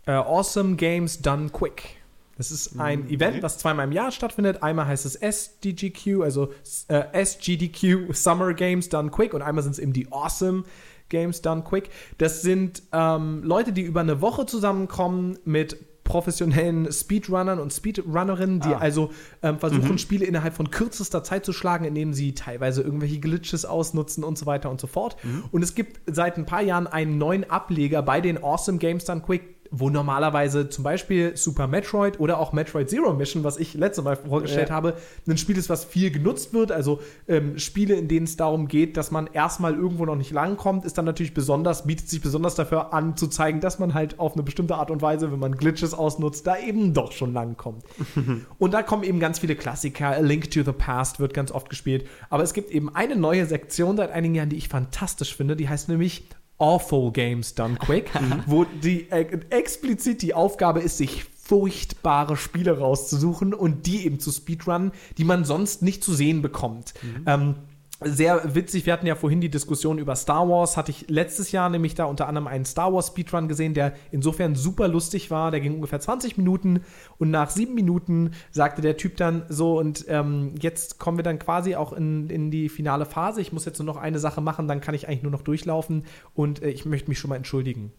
Äh, 0.06 0.12
awesome 0.12 0.76
Games 0.76 1.22
Done 1.22 1.50
Quick. 1.50 1.99
Das 2.40 2.50
ist 2.52 2.80
ein 2.80 3.02
Mhm. 3.04 3.10
Event, 3.10 3.44
was 3.44 3.58
zweimal 3.60 3.86
im 3.86 3.92
Jahr 3.92 4.12
stattfindet. 4.12 4.64
Einmal 4.64 4.88
heißt 4.88 5.06
es 5.06 5.16
SDGQ, 5.16 6.22
also 6.24 6.52
äh, 6.88 7.04
SGDQ 7.12 8.14
Summer 8.14 8.54
Games 8.56 8.90
Done 8.90 9.12
Quick 9.12 9.34
und 9.36 9.42
einmal 9.44 9.62
sind 9.64 9.74
es 9.74 9.80
eben 9.80 9.94
die 9.94 10.12
Awesome 10.12 10.64
Games 11.10 11.42
Done 11.42 11.64
Quick. 11.64 11.90
Das 12.18 12.42
sind 12.42 12.82
ähm, 12.94 13.44
Leute, 13.44 13.74
die 13.74 13.82
über 13.82 14.00
eine 14.00 14.22
Woche 14.22 14.46
zusammenkommen 14.46 15.38
mit 15.44 15.78
professionellen 16.04 16.92
Speedrunnern 16.92 17.60
und 17.60 17.72
Speedrunnerinnen, 17.72 18.62
die 18.62 18.70
Ah. 18.74 18.78
also 18.80 19.12
ähm, 19.44 19.60
versuchen, 19.60 20.00
Spiele 20.00 20.26
innerhalb 20.26 20.56
von 20.56 20.72
kürzester 20.72 21.24
Zeit 21.24 21.46
zu 21.46 21.54
schlagen, 21.54 21.86
indem 21.86 22.14
sie 22.14 22.34
teilweise 22.34 22.82
irgendwelche 22.82 23.20
Glitches 23.20 23.64
ausnutzen 23.64 24.24
und 24.24 24.36
so 24.36 24.48
weiter 24.48 24.72
und 24.72 24.82
so 24.82 24.88
fort. 24.88 25.18
Und 25.52 25.62
es 25.62 25.76
gibt 25.76 26.00
seit 26.12 26.38
ein 26.38 26.48
paar 26.48 26.64
Jahren 26.64 26.88
einen 26.88 27.20
neuen 27.20 27.48
Ableger 27.48 28.02
bei 28.02 28.22
den 28.22 28.44
Awesome 28.44 28.80
Games 28.80 29.06
Done 29.06 29.22
Quick, 29.22 29.59
wo 29.72 29.90
normalerweise 29.90 30.70
zum 30.70 30.84
Beispiel 30.84 31.38
Super 31.38 31.68
Metroid 31.68 32.20
oder 32.20 32.40
auch 32.40 32.54
Metroid 32.54 32.90
Zero 32.90 33.14
Mission, 33.14 33.44
was 33.44 33.58
ich 33.58 33.74
letztes 33.76 34.04
Mal 34.04 34.16
vorgestellt 34.16 34.70
Ja. 34.70 34.76
habe, 34.76 34.96
ein 35.28 35.38
Spiel 35.38 35.58
ist, 35.58 35.70
was 35.70 35.86
viel 35.86 36.10
genutzt 36.12 36.54
wird. 36.54 36.72
Also 36.72 37.00
ähm, 37.28 37.58
Spiele, 37.60 37.96
in 37.96 38.08
denen 38.08 38.26
es 38.26 38.36
darum 38.36 38.68
geht, 38.68 38.98
dass 38.98 39.12
man 39.12 39.28
erstmal 39.32 39.76
irgendwo 39.76 40.06
noch 40.06 40.16
nicht 40.16 40.32
langkommt, 40.32 40.86
ist 40.86 40.98
dann 40.98 41.06
natürlich 41.06 41.34
besonders, 41.34 41.86
bietet 41.86 42.10
sich 42.10 42.22
besonders 42.22 42.56
dafür 42.56 42.94
an, 42.94 43.16
zu 43.16 43.28
zeigen, 43.28 43.60
dass 43.60 43.78
man 43.78 43.94
halt 43.94 44.20
auf 44.20 44.34
eine 44.34 44.44
bestimmte 44.44 44.76
Art 44.76 44.90
und 44.92 45.02
Weise, 45.02 45.32
wenn 45.32 45.40
man 45.40 45.56
Glitches 45.56 45.94
ausnutzt, 45.94 46.48
da 46.48 46.58
eben 46.58 46.94
doch 46.94 47.12
schon 47.12 47.34
langkommt. 47.34 47.84
und 48.58 48.74
da 48.74 48.82
kommen 48.82 49.04
eben 49.04 49.20
ganz 49.20 49.40
viele 49.40 49.56
Klassiker. 49.56 50.08
A 50.08 50.20
Link 50.20 50.50
to 50.52 50.64
the 50.64 50.72
Past 50.72 51.20
wird 51.20 51.34
ganz 51.34 51.52
oft 51.52 51.70
gespielt. 51.70 52.08
Aber 52.30 52.42
es 52.44 52.54
gibt 52.54 52.72
eben 52.72 52.94
eine 52.96 53.16
neue 53.16 53.46
Sektion 53.46 53.98
seit 53.98 54.12
einigen 54.12 54.34
Jahren, 54.36 54.50
die 54.50 54.58
ich 54.58 54.68
fantastisch 54.70 55.36
finde. 55.36 55.56
Die 55.56 55.70
heißt 55.70 55.90
nämlich 55.90 56.24
Awful 56.60 57.12
Games 57.12 57.55
Done 57.55 57.76
Quick, 57.78 58.12
wo 58.45 58.66
die 58.66 59.10
äh, 59.10 59.39
explizit 59.49 60.22
die 60.22 60.34
Aufgabe 60.34 60.82
ist, 60.82 60.97
sich 60.97 61.26
furchtbare 61.49 62.38
Spiele 62.38 62.78
rauszusuchen 62.78 63.55
und 63.55 63.88
die 63.88 64.05
eben 64.05 64.20
zu 64.20 64.32
speedrunnen, 64.32 64.91
die 65.18 65.24
man 65.24 65.45
sonst 65.45 65.82
nicht 65.82 66.03
zu 66.03 66.14
sehen 66.14 66.43
bekommt. 66.43 66.93
Ähm, 67.26 67.55
sehr 68.02 68.56
witzig, 68.56 68.86
wir 68.86 68.93
hatten 68.93 69.08
ja 69.08 69.16
vorhin 69.16 69.41
die 69.41 69.50
Diskussion 69.50 69.97
über 69.97 70.16
Star 70.16 70.47
Wars, 70.47 70.78
hatte 70.78 70.91
ich 70.91 71.10
letztes 71.10 71.52
Jahr 71.52 71.70
nämlich 71.70 71.95
da 71.95 72.06
unter 72.06 72.28
anderem 72.28 72.47
einen 72.47 72.64
Star 72.64 72.93
Wars 72.93 73.08
Speedrun 73.08 73.50
gesehen, 73.50 73.74
der 73.74 73.93
insofern 74.12 74.56
super 74.56 74.88
lustig 74.88 75.32
war, 75.32 75.52
der 75.52 75.60
ging 75.60 75.76
ungefähr 75.76 76.00
20 76.00 76.38
Minuten 76.38 76.82
und 77.18 77.30
nach 77.30 77.50
sieben 77.50 77.76
Minuten 77.76 78.32
sagte 78.52 78.82
der 78.82 78.95
Typ 78.95 79.18
dann 79.18 79.43
so 79.50 79.78
und 79.78 80.06
ähm, 80.08 80.56
jetzt 80.62 80.97
kommen 80.97 81.18
wir 81.18 81.24
dann 81.24 81.39
quasi 81.39 81.76
auch 81.76 81.91
in, 81.91 82.30
in 82.30 82.52
die 82.52 82.70
finale 82.70 83.06
Phase, 83.06 83.41
ich 83.41 83.52
muss 83.52 83.66
jetzt 83.66 83.80
nur 83.80 83.86
noch 83.86 83.97
eine 83.97 84.20
Sache 84.20 84.39
machen, 84.39 84.68
dann 84.70 84.80
kann 84.80 84.95
ich 84.95 85.08
eigentlich 85.08 85.24
nur 85.24 85.32
noch 85.34 85.41
durchlaufen 85.41 86.06
und 86.34 86.62
äh, 86.62 86.70
ich 86.70 86.86
möchte 86.86 87.10
mich 87.10 87.20
schon 87.20 87.30
mal 87.30 87.36
entschuldigen. 87.36 87.91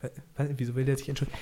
Äh, 0.00 0.08
Wieso 0.56 0.74
will 0.74 0.84
der 0.84 0.96
sich 0.96 1.08
entschuldigen? 1.08 1.38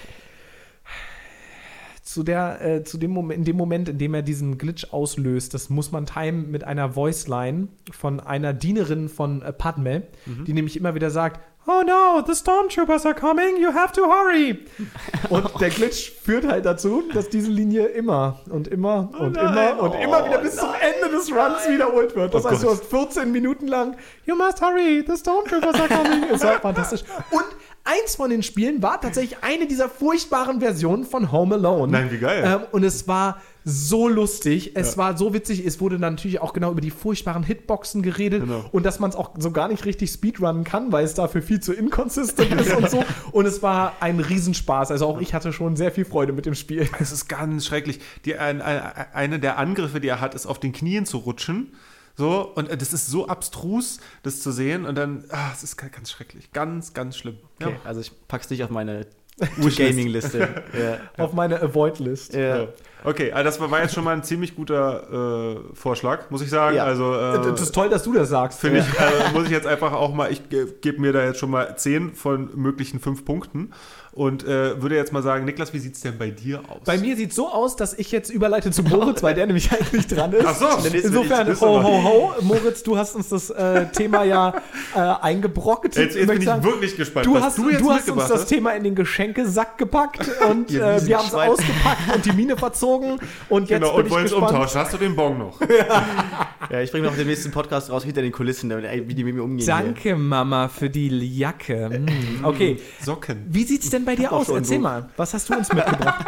Zu 2.12 2.22
der, 2.22 2.60
äh, 2.60 2.84
zu 2.84 2.98
dem 2.98 3.10
Moment, 3.10 3.38
in 3.38 3.44
dem 3.44 3.56
Moment, 3.56 3.88
in 3.88 3.98
dem 3.98 4.14
er 4.14 4.22
diesen 4.22 4.58
Glitch 4.58 4.92
auslöst, 4.92 5.54
das 5.54 5.70
muss 5.70 5.92
man 5.92 6.06
timen 6.06 6.50
mit 6.50 6.64
einer 6.64 6.94
Voiceline 6.94 7.68
von 7.90 8.20
einer 8.20 8.52
Dienerin 8.52 9.08
von 9.08 9.42
äh, 9.42 9.52
Padme, 9.52 10.02
die 10.46 10.52
nämlich 10.52 10.76
immer 10.76 10.94
wieder 10.94 11.10
sagt, 11.10 11.40
Oh 11.64 11.82
no, 11.86 12.20
the 12.26 12.34
Stormtroopers 12.34 13.06
are 13.06 13.14
coming, 13.14 13.56
you 13.56 13.72
have 13.72 13.92
to 13.92 14.02
hurry. 14.02 14.58
Und 15.30 15.48
der 15.60 15.70
Glitch 15.70 16.10
führt 16.10 16.44
halt 16.44 16.64
dazu, 16.66 17.04
dass 17.14 17.28
diese 17.28 17.52
Linie 17.52 17.86
immer 17.86 18.40
und 18.50 18.66
immer 18.66 19.08
und 19.16 19.34
nein, 19.34 19.46
immer 19.52 19.80
und 19.80 19.90
oh 19.90 20.02
immer 20.02 20.26
wieder 20.26 20.38
bis 20.38 20.56
zum 20.56 20.70
Ende 20.80 21.16
des 21.16 21.30
Runs 21.30 21.68
wiederholt 21.68 22.16
wird. 22.16 22.34
Das 22.34 22.44
Oh 22.44 22.50
heißt, 22.50 22.64
du 22.64 22.66
Gott. 22.66 22.80
hast 22.80 22.90
14 22.90 23.30
Minuten 23.30 23.68
lang, 23.68 23.96
you 24.26 24.34
must 24.34 24.60
hurry, 24.60 25.04
the 25.06 25.16
Stormtroopers 25.16 25.78
are 25.78 25.88
coming. 25.88 26.24
Es 26.32 26.42
war 26.44 26.58
fantastisch. 26.60 27.04
Und 27.30 27.44
eins 27.84 28.16
von 28.16 28.30
den 28.30 28.42
Spielen 28.42 28.82
war 28.82 29.00
tatsächlich 29.00 29.38
eine 29.42 29.66
dieser 29.66 29.88
furchtbaren 29.88 30.60
Versionen 30.60 31.04
von 31.04 31.32
Home 31.32 31.56
Alone. 31.56 31.92
Nein, 31.92 32.10
wie 32.10 32.18
geil. 32.18 32.42
Ähm, 32.44 32.66
und 32.72 32.84
es 32.84 33.08
war 33.08 33.40
so 33.64 34.08
lustig, 34.08 34.72
es 34.74 34.98
war 34.98 35.16
so 35.16 35.34
witzig, 35.34 35.64
es 35.64 35.80
wurde 35.80 35.96
dann 35.98 36.14
natürlich 36.14 36.40
auch 36.40 36.52
genau 36.52 36.72
über 36.72 36.80
die 36.80 36.90
furchtbaren 36.90 37.44
Hitboxen 37.44 38.02
geredet 38.02 38.42
Genau. 38.42 38.64
und 38.72 38.84
dass 38.84 38.98
man 38.98 39.10
es 39.10 39.14
auch 39.16 39.30
so 39.38 39.52
gar 39.52 39.68
nicht 39.68 39.84
richtig 39.84 40.10
speedrunnen 40.10 40.64
kann, 40.64 40.90
weil 40.90 41.04
es 41.04 41.14
dafür 41.14 41.42
viel 41.42 41.60
zu 41.60 41.72
inconsistent 41.72 42.60
ist 42.60 42.74
und 42.74 42.90
so. 42.90 43.04
Und 43.32 43.46
es 43.46 43.62
war 43.62 43.92
ein 44.00 44.18
Riesenspaß. 44.20 44.90
Also 44.90 45.06
auch 45.06 45.20
ich 45.20 45.32
hatte 45.32 45.52
schon 45.52 45.76
sehr 45.76 45.92
viel 45.92 46.04
Freude 46.04 46.32
mit 46.32 46.44
dem 46.44 46.54
Spiel. 46.54 46.88
Es 46.98 47.12
ist 47.12 47.28
ganz 47.28 47.64
schrecklich. 47.66 48.00
Die, 48.24 48.36
ein, 48.36 48.60
ein, 48.60 48.82
eine 49.14 49.38
der 49.38 49.58
Angriffe, 49.58 50.00
die 50.00 50.08
er 50.08 50.20
hat, 50.20 50.34
ist 50.34 50.46
auf 50.46 50.58
den 50.58 50.72
Knien 50.72 51.06
zu 51.06 51.18
rutschen. 51.18 51.72
So, 52.16 52.52
und 52.54 52.68
äh, 52.68 52.76
das 52.76 52.92
ist 52.92 53.06
so 53.08 53.26
abstrus, 53.28 53.98
das 54.22 54.40
zu 54.42 54.52
sehen. 54.52 54.84
Und 54.86 54.96
dann, 54.96 55.24
ah, 55.30 55.50
es 55.52 55.62
ist 55.62 55.76
ga- 55.76 55.88
ganz 55.88 56.10
schrecklich. 56.10 56.52
Ganz, 56.52 56.92
ganz 56.94 57.16
schlimm. 57.16 57.38
Okay, 57.62 57.76
also 57.84 58.00
ich 58.00 58.12
pack's 58.28 58.50
nicht 58.50 58.62
auf 58.64 58.70
meine. 58.70 59.06
Gaming-Liste. 59.76 60.62
ja. 60.78 61.24
Auf 61.24 61.32
meine 61.32 61.60
Avoid-List. 61.60 62.34
Ja. 62.34 62.58
Ja. 62.62 62.68
Okay, 63.02 63.32
also 63.32 63.44
das 63.44 63.70
war, 63.70 63.80
jetzt 63.82 63.94
schon 63.94 64.04
mal 64.04 64.14
ein 64.14 64.22
ziemlich 64.22 64.54
guter 64.54 65.56
äh, 65.72 65.74
Vorschlag, 65.74 66.30
muss 66.30 66.42
ich 66.42 66.50
sagen. 66.50 66.76
Ja. 66.76 66.84
Also, 66.84 67.14
äh, 67.14 67.50
Das 67.50 67.60
ist 67.62 67.74
toll, 67.74 67.88
dass 67.88 68.02
du 68.04 68.12
das 68.12 68.28
sagst. 68.28 68.60
Finde 68.60 68.80
ich, 68.80 68.86
äh, 69.00 69.32
muss 69.32 69.44
ich 69.46 69.50
jetzt 69.50 69.66
einfach 69.66 69.92
auch 69.92 70.12
mal, 70.14 70.30
ich 70.30 70.48
ge- 70.50 70.68
gebe 70.82 71.00
mir 71.00 71.12
da 71.12 71.24
jetzt 71.24 71.40
schon 71.40 71.50
mal 71.50 71.76
10 71.76 72.14
von 72.14 72.50
möglichen 72.54 73.00
5 73.00 73.24
Punkten 73.24 73.72
und 74.14 74.44
äh, 74.44 74.80
würde 74.82 74.94
jetzt 74.96 75.12
mal 75.12 75.22
sagen, 75.22 75.44
Niklas, 75.44 75.72
wie 75.72 75.78
sieht 75.78 75.94
es 75.94 76.00
denn 76.02 76.18
bei 76.18 76.30
dir 76.30 76.60
aus? 76.68 76.80
Bei 76.84 76.98
mir 76.98 77.16
sieht 77.16 77.30
es 77.30 77.36
so 77.36 77.48
aus, 77.50 77.76
dass 77.76 77.94
ich 77.98 78.12
jetzt 78.12 78.30
überleite 78.30 78.70
zu 78.70 78.82
Moritz, 78.82 79.22
weil 79.22 79.34
der 79.34 79.46
nämlich 79.46 79.72
eigentlich 79.72 80.06
dran 80.06 80.32
ist. 80.32 80.44
Ach 80.46 80.54
so, 80.54 80.88
Insofern, 80.88 81.48
ho, 81.60 81.82
ho, 81.82 82.02
ho. 82.04 82.32
Moritz, 82.42 82.82
du 82.82 82.96
hast 82.98 83.14
uns 83.16 83.30
das 83.30 83.50
äh, 83.50 83.86
Thema 83.86 84.24
ja 84.24 84.54
äh, 84.94 84.98
eingebrockt. 84.98 85.96
Jetzt, 85.96 86.14
jetzt 86.16 86.26
bin 86.28 86.38
ich 86.38 86.44
sagen, 86.44 86.62
wirklich 86.62 86.96
gespannt, 86.96 87.26
Du 87.26 87.34
was 87.34 87.42
hast, 87.42 87.58
du 87.58 87.70
jetzt 87.70 87.80
du 87.80 87.90
hast 87.90 88.10
uns 88.10 88.28
das 88.28 88.40
hast. 88.42 88.46
Thema 88.48 88.72
in 88.72 88.84
den 88.84 88.94
Geschenkesack 88.94 89.78
gepackt 89.78 90.28
und 90.50 90.70
äh, 90.70 91.06
wir 91.06 91.18
haben 91.18 91.26
es 91.28 91.34
ausgepackt 91.34 92.14
und 92.14 92.24
die 92.26 92.32
Mine 92.32 92.56
verzogen 92.56 93.18
und 93.48 93.70
jetzt 93.70 93.80
Genau, 93.80 93.92
bin 93.92 94.00
und 94.00 94.06
ich 94.06 94.12
wollen 94.12 94.24
es 94.26 94.30
gespannt. 94.32 94.52
umtauschen. 94.52 94.80
Hast 94.80 94.92
du 94.92 94.98
den 94.98 95.16
Bon 95.16 95.38
noch? 95.38 95.58
ja, 96.70 96.80
ich 96.80 96.90
bringe 96.90 97.06
noch 97.06 97.16
den 97.16 97.26
nächsten 97.26 97.50
Podcast 97.50 97.90
raus 97.90 98.04
hinter 98.04 98.22
den 98.22 98.32
Kulissen, 98.32 98.68
damit, 98.68 98.84
ey, 98.84 99.06
wie 99.08 99.14
die 99.14 99.24
mit 99.24 99.34
mir 99.34 99.42
umgehen. 99.42 99.66
Danke, 99.66 100.16
Mama, 100.16 100.68
für 100.68 100.90
die 100.90 101.08
Jacke. 101.38 101.88
Hm, 101.90 102.06
Okay, 102.44 102.76
Socken. 103.02 103.46
wie 103.48 103.64
sieht's 103.64 103.90
denn 103.90 104.01
bei 104.04 104.16
dir 104.16 104.32
aus? 104.32 104.48
Erzähl 104.48 104.78
mal, 104.78 105.08
was 105.16 105.34
hast 105.34 105.48
du 105.48 105.54
uns 105.54 105.72
mitgebracht? 105.72 106.24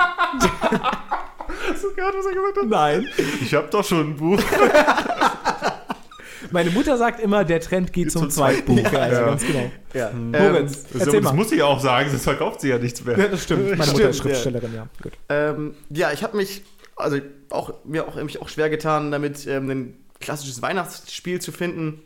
Hast 1.70 1.84
du 1.84 1.94
gehört, 1.94 2.14
was 2.16 2.26
er 2.26 2.32
gesagt 2.34 2.56
hat? 2.58 2.66
Nein. 2.66 3.08
Ich 3.42 3.54
habe 3.54 3.68
doch 3.70 3.84
schon 3.84 4.10
ein 4.10 4.16
Buch. 4.16 4.40
Meine 6.50 6.70
Mutter 6.70 6.96
sagt 6.96 7.20
immer, 7.20 7.44
der 7.44 7.60
Trend 7.60 7.92
geht 7.92 8.12
zum, 8.12 8.22
zum 8.22 8.30
Zweitbuch. 8.30 8.76
Zweitbuch. 8.78 8.98
also 9.00 9.16
Ja. 9.20 9.26
ganz 9.26 9.46
genau. 9.46 9.70
Ja. 9.94 10.10
Moritz, 10.12 10.82
Das, 10.84 11.02
erzähl 11.02 11.20
das 11.20 11.32
mal. 11.32 11.36
muss 11.36 11.52
ich 11.52 11.62
auch 11.62 11.80
sagen, 11.80 12.10
sonst 12.10 12.24
verkauft 12.24 12.60
sie 12.60 12.68
ja 12.68 12.78
nichts 12.78 13.04
mehr. 13.04 13.18
Ja, 13.18 13.28
das 13.28 13.42
stimmt. 13.44 13.62
Meine 13.62 13.76
Mutter 13.78 13.90
Stimmt, 13.92 14.10
ist 14.10 14.18
Schriftstellerin, 14.18 14.74
ja. 14.74 14.86
Gut. 15.02 15.12
Ähm, 15.30 15.74
ja, 15.90 16.12
ich 16.12 16.22
habe 16.22 16.36
mich, 16.36 16.62
also 16.96 17.18
auch, 17.50 17.72
mir 17.84 18.06
auch, 18.06 18.14
mich 18.22 18.40
auch 18.40 18.48
schwer 18.48 18.70
getan, 18.70 19.10
damit 19.10 19.46
ähm, 19.46 19.70
ein 19.70 19.94
klassisches 20.20 20.62
Weihnachtsspiel 20.62 21.40
zu 21.40 21.50
finden 21.50 22.02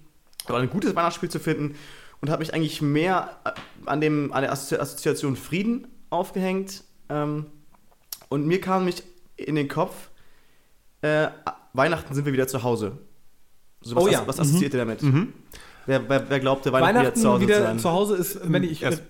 oder 0.49 0.59
ein 0.59 0.71
gutes 0.71 0.95
Weihnachtsspiel 0.97 1.29
zu 1.29 1.41
finden 1.41 1.75
und 2.21 2.31
habe 2.31 2.41
mich 2.41 2.55
eigentlich 2.55 2.83
mehr 2.83 3.37
äh, 3.45 3.51
an, 3.87 4.01
dem, 4.01 4.33
an 4.33 4.43
der 4.43 4.53
Assozi 4.53 4.77
Assoziation 4.77 5.37
Frieden 5.37 5.87
aufgehängt. 6.11 6.85
Ähm, 7.09 7.47
und 8.29 8.47
mir 8.47 8.61
kam 8.61 8.85
mich 8.85 9.03
in 9.37 9.55
den 9.55 9.69
Kopf, 9.69 9.95
äh, 11.03 11.29
Weihnachten 11.73 12.15
sind 12.15 12.25
wir 12.27 12.33
wieder 12.33 12.49
zu 12.49 12.63
Hause. 12.63 12.99
So, 13.81 13.97
was, 13.97 14.05
Oh 14.05 14.09
ja. 14.09 14.23
was 14.27 14.41
assoziiert 14.41 14.75
ihr 14.75 14.81
damit? 14.81 15.03
Mhm. 15.03 15.33
Wer, 15.87 16.09
wer, 16.09 16.29
wer 16.29 16.41
glaubte, 16.41 16.73
Weihnachten, 16.73 16.97
Weihnachten 16.97 17.15
wieder 17.17 17.23
zu 17.23 17.29
Hause 17.31 17.41
wieder 17.43 17.55
zu 17.57 17.63
sein? 17.63 17.79
zu 17.79 17.91
Hause 17.93 18.17
ist, 18.17 18.53
wenn 18.53 18.63
ich. 18.65 18.83
Erst- 18.83 19.03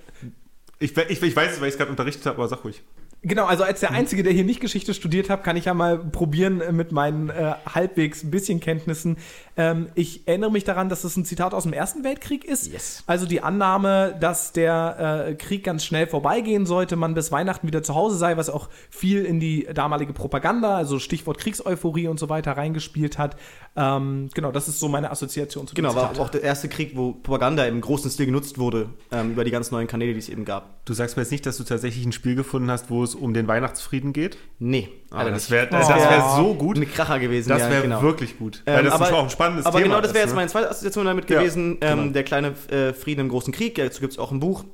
Ich, 0.80 0.96
ich, 0.96 1.22
ich 1.22 1.34
weiß 1.34 1.54
es, 1.54 1.60
weil 1.60 1.66
ich 1.68 1.74
es 1.74 1.78
gerade 1.78 1.90
unterrichtet 1.90 2.24
habe, 2.26 2.36
aber 2.36 2.46
sag 2.46 2.62
ruhig. 2.62 2.84
Genau, 3.22 3.46
also 3.46 3.64
als 3.64 3.80
Mhm. 3.82 3.86
der 3.86 3.90
Einzige, 3.96 4.22
der 4.22 4.32
hier 4.32 4.44
nicht 4.44 4.60
Geschichte 4.60 4.94
studiert 4.94 5.28
hat, 5.28 5.42
kann 5.42 5.56
ich 5.56 5.64
ja 5.64 5.74
mal 5.74 5.98
probieren 5.98 6.60
äh, 6.60 6.70
mit 6.70 6.92
meinen 6.92 7.30
äh, 7.30 7.54
halbwegs 7.74 8.22
ein 8.22 8.30
bisschen 8.30 8.60
Kenntnissen. 8.60 9.16
Ähm, 9.58 9.88
ich 9.96 10.26
erinnere 10.28 10.52
mich 10.52 10.62
daran, 10.62 10.88
dass 10.88 11.02
es 11.02 11.16
ein 11.16 11.24
Zitat 11.24 11.52
aus 11.52 11.64
dem 11.64 11.72
Ersten 11.72 12.04
Weltkrieg 12.04 12.44
ist. 12.44 12.72
Yes. 12.72 13.02
Also 13.08 13.26
die 13.26 13.42
Annahme, 13.42 14.16
dass 14.20 14.52
der 14.52 15.26
äh, 15.30 15.34
Krieg 15.34 15.64
ganz 15.64 15.84
schnell 15.84 16.06
vorbeigehen 16.06 16.64
sollte, 16.64 16.94
man 16.94 17.14
bis 17.14 17.32
Weihnachten 17.32 17.66
wieder 17.66 17.82
zu 17.82 17.96
Hause 17.96 18.16
sei, 18.16 18.36
was 18.36 18.50
auch 18.50 18.68
viel 18.88 19.24
in 19.24 19.40
die 19.40 19.68
damalige 19.74 20.12
Propaganda, 20.12 20.76
also 20.76 21.00
Stichwort 21.00 21.38
Kriegseuphorie 21.38 22.06
und 22.06 22.20
so 22.20 22.28
weiter 22.28 22.52
reingespielt 22.52 23.18
hat. 23.18 23.36
Ähm, 23.74 24.28
genau, 24.32 24.52
das 24.52 24.68
ist 24.68 24.78
so 24.78 24.88
meine 24.88 25.10
Assoziation 25.10 25.66
zu 25.66 25.74
dem 25.74 25.82
Genau, 25.82 25.96
war 25.96 26.18
auch 26.20 26.30
der 26.30 26.44
erste 26.44 26.68
Krieg, 26.68 26.92
wo 26.94 27.12
Propaganda 27.12 27.64
im 27.64 27.80
großen 27.80 28.12
Stil 28.12 28.26
genutzt 28.26 28.58
wurde, 28.58 28.90
ähm, 29.10 29.32
über 29.32 29.42
die 29.42 29.50
ganz 29.50 29.72
neuen 29.72 29.88
Kanäle, 29.88 30.12
die 30.12 30.20
es 30.20 30.28
eben 30.28 30.44
gab. 30.44 30.84
Du 30.84 30.94
sagst 30.94 31.16
mir 31.16 31.22
jetzt 31.22 31.32
nicht, 31.32 31.44
dass 31.46 31.56
du 31.56 31.64
tatsächlich 31.64 32.06
ein 32.06 32.12
Spiel 32.12 32.36
gefunden 32.36 32.70
hast, 32.70 32.90
wo 32.90 33.02
es 33.02 33.16
um 33.16 33.34
den 33.34 33.48
Weihnachtsfrieden 33.48 34.12
geht? 34.12 34.38
Nee. 34.60 34.88
Ah, 35.10 35.24
das 35.24 35.50
wäre 35.50 35.66
das 35.68 35.86
Oh. 35.86 35.90
wär 35.94 36.34
so 36.36 36.54
gut. 36.54 36.76
Ein 36.76 36.90
Kracher 36.90 37.18
gewesen, 37.18 37.48
Das 37.48 37.62
ja, 37.62 37.70
wäre 37.70 37.82
genau. 37.82 38.02
wirklich 38.02 38.38
gut. 38.38 38.62
Ähm, 38.66 38.74
weil 38.76 38.84
das 38.84 38.92
aber- 38.94 39.06
ist 39.06 39.12
auch 39.14 39.22
ein 39.24 39.30
spannendes 39.30 39.64
Aber 39.66 39.78
Thema. 39.78 39.88
genau, 39.94 40.00
das 40.02 40.12
wäre 40.12 40.24
jetzt 40.24 40.30
ne? 40.32 40.36
meine 40.36 40.48
zweite 40.48 40.70
Assoziation 40.70 41.06
damit 41.06 41.30
Ja, 41.30 41.38
gewesen. 41.40 41.78
Ähm, 41.80 41.98
genau. 42.00 42.12
Der 42.12 42.24
kleine 42.24 42.48
äh, 42.70 42.92
Frieden 42.92 43.22
im 43.22 43.28
großen 43.30 43.52
Krieg. 43.52 43.74
Dazu 43.76 44.00
gibt 44.00 44.12
es 44.12 44.18
auch 44.18 44.32
ein 44.32 44.40
Buch. 44.40 44.64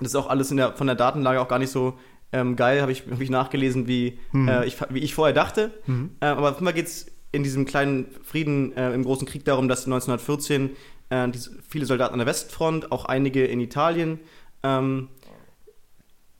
Das 0.00 0.08
ist 0.08 0.16
auch 0.16 0.28
alles 0.28 0.50
in 0.50 0.56
der, 0.56 0.72
von 0.72 0.86
der 0.86 0.96
Datenlage 0.96 1.40
auch 1.40 1.48
gar 1.48 1.58
nicht 1.58 1.70
so 1.70 1.98
ähm, 2.32 2.56
geil, 2.56 2.80
habe 2.82 2.90
ich, 2.90 3.04
hab 3.10 3.20
ich 3.20 3.30
nachgelesen, 3.30 3.86
wie, 3.86 4.18
Mhm. 4.32 4.48
äh, 4.48 4.64
ich, 4.66 4.76
wie 4.90 4.98
ich 5.00 5.14
vorher 5.14 5.32
dachte. 5.34 5.70
Ähm, 5.86 6.10
aber 6.20 6.48
auf 6.50 6.54
jeden 6.54 6.64
Fall 6.66 6.74
geht 6.74 6.86
es 6.86 7.06
in 7.32 7.42
diesem 7.42 7.66
kleinen 7.66 8.06
Frieden 8.24 8.74
äh, 8.76 8.92
im 8.94 9.04
großen 9.04 9.26
Krieg 9.28 9.44
darum, 9.44 9.68
dass 9.68 9.84
1914 9.86 10.70
äh, 11.10 11.28
die, 11.28 11.38
viele 11.68 11.84
Soldaten 11.86 12.14
an 12.14 12.18
der 12.18 12.26
Westfront, 12.26 12.90
auch 12.92 13.04
einige 13.04 13.44
in 13.44 13.60
Italien, 13.60 14.20
ähm, 14.62 15.08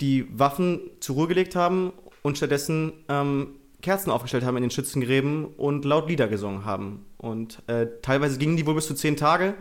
die 0.00 0.26
Waffen 0.38 0.80
zur 1.00 1.16
Ruhe 1.16 1.28
gelegt 1.28 1.54
haben 1.56 1.92
und 2.26 2.36
stattdessen 2.36 2.92
ähm, 3.08 3.48
Kerzen 3.82 4.10
aufgestellt 4.10 4.44
haben 4.44 4.56
in 4.56 4.62
den 4.64 4.70
Schützengräben 4.72 5.44
und 5.44 5.84
laut 5.84 6.08
Lieder 6.08 6.26
gesungen 6.26 6.64
haben. 6.64 7.06
Und 7.18 7.62
äh, 7.68 7.86
teilweise 8.02 8.36
gingen 8.38 8.56
die 8.56 8.66
wohl 8.66 8.74
bis 8.74 8.88
zu 8.88 8.94
zehn 8.94 9.16
Tage 9.16 9.54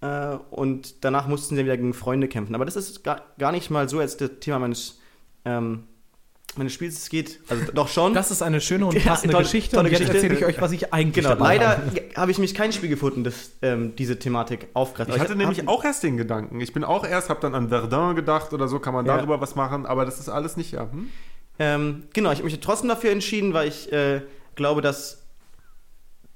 äh, 0.00 0.36
und 0.50 1.04
danach 1.04 1.26
mussten 1.28 1.54
sie 1.54 1.64
wieder 1.64 1.76
gegen 1.76 1.92
Freunde 1.92 2.28
kämpfen. 2.28 2.54
Aber 2.54 2.64
das 2.64 2.76
ist 2.76 3.04
gar, 3.04 3.20
gar 3.38 3.52
nicht 3.52 3.68
mal 3.70 3.86
so 3.88 4.00
jetzt 4.00 4.22
das 4.22 4.30
Thema 4.40 4.58
meines, 4.58 5.00
ähm, 5.44 5.84
meines 6.56 6.72
Spiels. 6.72 6.96
Es 6.96 7.10
geht, 7.10 7.40
also 7.50 7.62
doch 7.74 7.88
schon. 7.88 8.14
Das 8.14 8.30
ist 8.30 8.40
eine 8.40 8.62
schöne 8.62 8.86
und 8.86 8.94
Ja, 8.94 9.10
passende 9.10 9.32
tolle- 9.32 9.44
Geschichte. 9.44 9.76
tolle 9.76 9.88
und 9.88 9.92
jetzt 9.92 10.00
Geschichte. 10.06 10.16
erzähle 10.28 10.38
ich 10.40 10.46
euch, 10.56 10.62
was 10.62 10.72
ich 10.72 10.94
eigentlich 10.94 11.16
genau, 11.26 11.28
dabei 11.36 11.56
leider 11.58 11.68
habe. 11.78 12.02
habe 12.16 12.30
ich 12.30 12.38
mich 12.38 12.54
kein 12.54 12.72
Spiel 12.72 12.88
gefunden, 12.88 13.22
das 13.22 13.50
ähm, 13.60 13.94
diese 13.96 14.18
Thematik 14.18 14.68
aufgreift. 14.72 15.10
Ich 15.10 15.18
hatte 15.20 15.32
hab- 15.32 15.36
nämlich 15.36 15.58
hab- 15.58 15.68
auch 15.68 15.84
erst 15.84 16.04
den 16.04 16.16
Gedanken. 16.16 16.58
Ich 16.62 16.72
bin 16.72 16.84
auch 16.84 17.04
erst, 17.04 17.28
habe 17.28 17.40
dann 17.40 17.54
an 17.54 17.68
Verdun 17.68 18.16
gedacht 18.16 18.54
oder 18.54 18.66
so, 18.66 18.78
kann 18.78 18.94
man 18.94 19.04
Ja. 19.04 19.16
darüber 19.18 19.42
was 19.42 19.56
machen, 19.56 19.84
aber 19.84 20.06
das 20.06 20.18
ist 20.20 20.30
alles 20.30 20.56
nicht, 20.56 20.72
ja. 20.72 20.90
Hm? 20.90 21.10
Ähm, 21.58 22.04
genau, 22.12 22.30
ich 22.30 22.38
habe 22.38 22.48
mich 22.48 22.60
trotzdem 22.60 22.88
dafür 22.88 23.10
entschieden, 23.10 23.52
weil 23.52 23.68
ich 23.68 23.92
äh, 23.92 24.22
glaube, 24.54 24.80
dass 24.80 25.24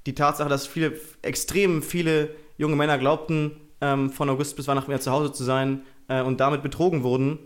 die 0.05 0.15
Tatsache, 0.15 0.49
dass 0.49 0.67
viele, 0.67 0.99
extrem 1.21 1.81
viele 1.81 2.29
junge 2.57 2.75
Männer 2.75 2.97
glaubten, 2.97 3.51
ähm, 3.81 4.09
von 4.09 4.29
August 4.29 4.55
bis 4.55 4.67
Weihnachten 4.67 4.89
wieder 4.89 4.99
zu 4.99 5.11
Hause 5.11 5.31
zu 5.31 5.43
sein 5.43 5.83
äh, 6.07 6.21
und 6.21 6.39
damit 6.39 6.61
betrogen 6.61 7.03
wurden, 7.03 7.39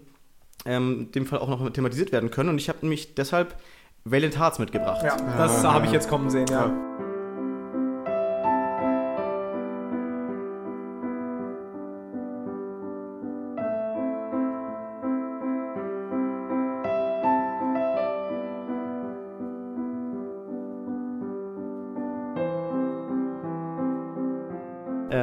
ähm, 0.65 1.01
in 1.01 1.11
dem 1.11 1.25
Fall 1.25 1.39
auch 1.39 1.49
noch 1.49 1.69
thematisiert 1.69 2.11
werden 2.11 2.31
können. 2.31 2.49
Und 2.49 2.57
ich 2.57 2.69
habe 2.69 2.79
nämlich 2.81 3.15
deshalb 3.15 3.55
Valiant 4.05 4.39
Hearts 4.39 4.59
mitgebracht. 4.59 5.03
Ja, 5.03 5.17
das 5.37 5.63
habe 5.63 5.85
ich 5.85 5.91
jetzt 5.91 6.09
kommen 6.09 6.29
sehen, 6.29 6.47
ja. 6.49 6.96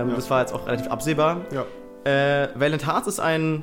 Ähm, 0.05 0.11
Ja. 0.11 0.17
Das 0.17 0.31
war 0.31 0.41
jetzt 0.41 0.53
auch 0.53 0.67
relativ 0.67 0.89
absehbar. 0.89 1.41
Ja. 1.53 1.65
Äh, 2.05 2.49
Valiant 2.55 2.87
Hearts 2.87 3.07
ist 3.07 3.21
ein 3.21 3.63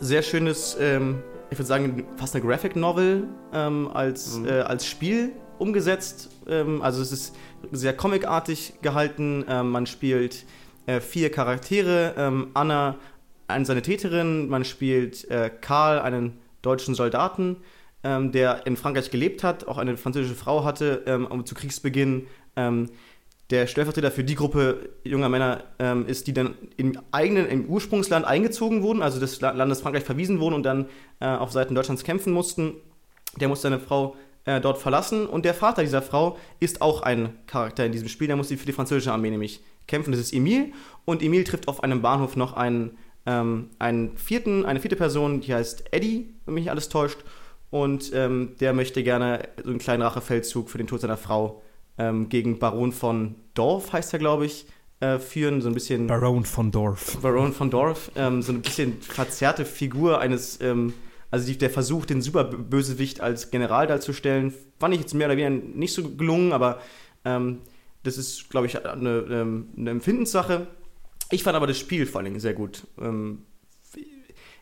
sehr 0.00 0.22
schönes, 0.22 0.76
ähm, 0.80 1.22
ich 1.50 1.58
würde 1.58 1.66
sagen, 1.66 2.04
fast 2.16 2.34
eine 2.34 2.44
Graphic 2.44 2.76
Novel 2.76 3.24
ähm, 3.52 3.90
als, 3.92 4.38
Mhm. 4.38 4.46
äh, 4.48 4.50
als 4.60 4.86
Spiel 4.86 5.32
umgesetzt. 5.58 6.30
Ähm, 6.48 6.82
also 6.82 7.00
es 7.02 7.12
ist 7.12 7.34
sehr 7.72 7.94
comicartig 7.96 8.74
gehalten. 8.82 9.44
Ähm, 9.48 9.70
man 9.70 9.86
spielt 9.86 10.44
äh, 10.86 11.00
vier 11.00 11.30
Charaktere. 11.30 12.14
Ähm, 12.16 12.48
Anna, 12.54 12.96
eine 13.48 13.64
Sanitäterin. 13.64 14.48
Man 14.48 14.64
spielt 14.64 15.28
äh, 15.30 15.50
Karl, 15.60 15.98
einen 16.00 16.38
deutschen 16.62 16.94
Soldaten, 16.94 17.56
der 18.04 18.66
in 18.66 18.76
Frankreich 18.76 19.10
gelebt 19.10 19.42
hat, 19.42 19.66
auch 19.66 19.78
eine 19.78 19.96
französische 19.96 20.36
Frau 20.36 20.62
hatte 20.64 21.02
ähm, 21.06 21.44
zu 21.44 21.56
Kriegsbeginn 21.56 22.26
der 23.50 23.66
Stellvertreter 23.68 24.10
für 24.10 24.24
die 24.24 24.34
Gruppe 24.34 24.88
junger 25.04 25.28
Männer 25.28 25.64
ähm, 25.78 26.06
ist, 26.06 26.26
die 26.26 26.32
dann 26.32 26.54
im 26.76 26.98
eigenen, 27.12 27.46
im 27.46 27.66
Ursprungsland 27.66 28.24
eingezogen 28.24 28.82
wurden, 28.82 29.02
also 29.02 29.20
des 29.20 29.40
La- 29.40 29.52
Landes 29.52 29.80
Frankreich 29.80 30.02
verwiesen 30.04 30.40
wurden 30.40 30.54
und 30.54 30.64
dann 30.64 30.86
äh, 31.20 31.26
auf 31.26 31.52
Seiten 31.52 31.74
Deutschlands 31.74 32.02
kämpfen 32.02 32.32
mussten. 32.32 32.74
Der 33.40 33.48
muss 33.48 33.62
seine 33.62 33.78
Frau 33.78 34.16
äh, 34.46 34.60
dort 34.60 34.78
verlassen 34.78 35.26
und 35.26 35.44
der 35.44 35.54
Vater 35.54 35.82
dieser 35.82 36.02
Frau 36.02 36.38
ist 36.58 36.82
auch 36.82 37.02
ein 37.02 37.38
Charakter 37.46 37.86
in 37.86 37.92
diesem 37.92 38.08
Spiel. 38.08 38.26
Der 38.26 38.36
muss 38.36 38.48
für 38.48 38.56
die 38.56 38.72
französische 38.72 39.12
Armee 39.12 39.30
nämlich 39.30 39.60
kämpfen. 39.86 40.10
Das 40.10 40.20
ist 40.20 40.32
Emil 40.32 40.72
und 41.04 41.22
Emil 41.22 41.44
trifft 41.44 41.68
auf 41.68 41.84
einem 41.84 42.02
Bahnhof 42.02 42.34
noch 42.34 42.54
einen, 42.54 42.98
ähm, 43.26 43.70
einen 43.78 44.16
vierten, 44.16 44.64
eine 44.64 44.80
vierte 44.80 44.96
Person, 44.96 45.40
die 45.40 45.54
heißt 45.54 45.92
Eddie, 45.92 46.34
wenn 46.46 46.54
mich 46.54 46.70
alles 46.70 46.88
täuscht. 46.88 47.18
Und 47.70 48.12
ähm, 48.14 48.54
der 48.58 48.72
möchte 48.72 49.02
gerne 49.02 49.48
so 49.62 49.70
einen 49.70 49.78
kleinen 49.78 50.02
Rachefeldzug 50.02 50.70
für 50.70 50.78
den 50.78 50.86
Tod 50.86 51.00
seiner 51.00 51.16
Frau 51.16 51.62
ähm, 51.98 52.28
gegen 52.28 52.58
Baron 52.58 52.92
von 52.92 53.36
Dorf, 53.54 53.92
heißt 53.92 54.12
er, 54.12 54.18
glaube 54.18 54.46
ich, 54.46 54.66
äh, 55.00 55.18
führen. 55.18 55.60
So 55.60 55.68
ein 55.68 55.74
bisschen. 55.74 56.06
Baron 56.06 56.44
von 56.44 56.70
Dorf. 56.70 57.18
Baron 57.20 57.52
von 57.52 57.70
Dorf, 57.70 58.10
ähm, 58.16 58.42
so 58.42 58.52
ein 58.52 58.62
bisschen 58.62 59.00
verzerrte 59.00 59.64
Figur 59.64 60.20
eines, 60.20 60.60
ähm, 60.60 60.92
also 61.30 61.52
der 61.52 61.70
Versuch, 61.70 62.06
den 62.06 62.22
Superbösewicht 62.22 63.20
als 63.20 63.50
General 63.50 63.86
darzustellen, 63.86 64.54
fand 64.78 64.94
ich 64.94 65.00
jetzt 65.00 65.14
mehr 65.14 65.26
oder 65.26 65.36
weniger 65.36 65.76
nicht 65.76 65.92
so 65.92 66.08
gelungen, 66.10 66.52
aber 66.52 66.80
ähm, 67.24 67.58
das 68.04 68.18
ist, 68.18 68.48
glaube 68.50 68.66
ich, 68.66 68.84
eine, 68.86 69.10
ähm, 69.30 69.68
eine 69.76 69.90
Empfindenssache. 69.90 70.68
Ich 71.30 71.42
fand 71.42 71.56
aber 71.56 71.66
das 71.66 71.78
Spiel 71.78 72.06
vor 72.06 72.20
allen 72.20 72.26
Dingen 72.26 72.40
sehr 72.40 72.54
gut. 72.54 72.86
Ähm, 73.00 73.42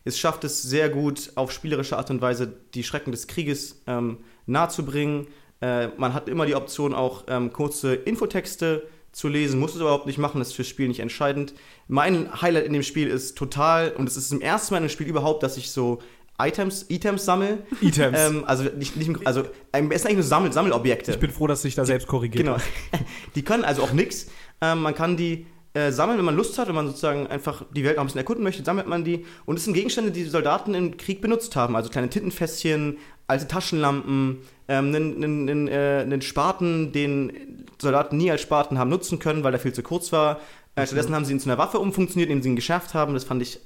es 0.04 0.18
schafft 0.18 0.44
es 0.44 0.62
sehr 0.62 0.90
gut, 0.90 1.32
auf 1.34 1.50
spielerische 1.50 1.96
Art 1.96 2.10
und 2.10 2.20
Weise 2.20 2.52
die 2.74 2.84
Schrecken 2.84 3.10
des 3.10 3.26
Krieges 3.26 3.82
ähm, 3.86 4.18
nahezubringen. 4.46 5.26
Äh, 5.64 5.88
man 5.96 6.12
hat 6.12 6.28
immer 6.28 6.44
die 6.44 6.54
Option, 6.54 6.92
auch 6.92 7.24
ähm, 7.26 7.50
kurze 7.50 7.94
Infotexte 7.94 8.86
zu 9.12 9.28
lesen, 9.28 9.58
muss 9.58 9.74
es 9.74 9.80
überhaupt 9.80 10.06
nicht 10.06 10.18
machen, 10.18 10.38
das 10.40 10.48
ist 10.48 10.54
fürs 10.54 10.68
Spiel 10.68 10.88
nicht 10.88 11.00
entscheidend. 11.00 11.54
Mein 11.88 12.42
Highlight 12.42 12.66
in 12.66 12.74
dem 12.74 12.82
Spiel 12.82 13.08
ist 13.08 13.38
total, 13.38 13.92
und 13.92 14.06
es 14.06 14.18
ist 14.18 14.28
zum 14.28 14.42
ersten 14.42 14.74
Mal 14.74 14.78
in 14.78 14.84
dem 14.84 14.90
Spiel 14.90 15.06
überhaupt, 15.06 15.42
dass 15.42 15.56
ich 15.56 15.70
so 15.70 16.02
Items, 16.38 16.84
Items 16.90 17.24
sammle. 17.24 17.62
Items. 17.80 18.18
Ähm, 18.20 18.44
also 18.46 18.64
nicht, 18.64 18.96
nicht 18.96 19.26
also 19.26 19.44
ähm, 19.72 19.90
es 19.90 20.02
sind 20.02 20.10
eigentlich 20.10 20.16
nur 20.16 20.24
Sammel, 20.24 20.52
Sammelobjekte. 20.52 21.12
ich 21.12 21.18
bin 21.18 21.30
froh, 21.30 21.46
dass 21.46 21.62
sich 21.62 21.74
da 21.74 21.86
selbst 21.86 22.08
korrigiert. 22.08 22.44
Genau. 22.44 22.58
Die 23.34 23.42
können 23.42 23.64
also 23.64 23.84
auch 23.84 23.92
nichts. 23.92 24.26
Ähm, 24.60 24.82
man 24.82 24.94
kann 24.94 25.16
die 25.16 25.46
äh, 25.74 25.90
sammeln, 25.90 26.18
wenn 26.18 26.24
man 26.24 26.36
Lust 26.36 26.56
hat, 26.56 26.68
wenn 26.68 26.74
man 26.74 26.86
sozusagen 26.86 27.26
einfach 27.26 27.64
die 27.72 27.84
Welt 27.84 27.96
noch 27.96 28.04
ein 28.04 28.06
bisschen 28.06 28.20
erkunden 28.20 28.44
möchte, 28.44 28.64
sammelt 28.64 28.86
man 28.86 29.04
die. 29.04 29.26
Und 29.44 29.56
es 29.56 29.64
sind 29.64 29.74
Gegenstände, 29.74 30.12
die 30.12 30.22
die 30.22 30.30
Soldaten 30.30 30.72
im 30.72 30.96
Krieg 30.96 31.20
benutzt 31.20 31.56
haben. 31.56 31.74
Also 31.74 31.90
kleine 31.90 32.08
Tintenfässchen, 32.08 32.98
alte 33.26 33.48
Taschenlampen, 33.48 34.38
ähm, 34.68 34.94
einen, 34.94 35.16
einen, 35.16 35.48
einen, 35.48 35.68
äh, 35.68 36.00
einen 36.02 36.22
Spaten, 36.22 36.92
den 36.92 37.66
Soldaten 37.78 38.16
nie 38.16 38.30
als 38.30 38.40
Spaten 38.40 38.78
haben 38.78 38.88
nutzen 38.88 39.18
können, 39.18 39.42
weil 39.42 39.50
der 39.50 39.60
viel 39.60 39.72
zu 39.72 39.82
kurz 39.82 40.12
war. 40.12 40.40
Äh, 40.76 40.86
stattdessen 40.86 41.14
haben 41.14 41.24
sie 41.24 41.32
ihn 41.32 41.40
zu 41.40 41.48
einer 41.48 41.58
Waffe 41.58 41.80
umfunktioniert, 41.80 42.30
indem 42.30 42.42
sie 42.42 42.48
ihn 42.50 42.56
geschärft 42.56 42.94
haben. 42.94 43.14
Das 43.14 43.24
fand 43.24 43.42
ich 43.42 43.58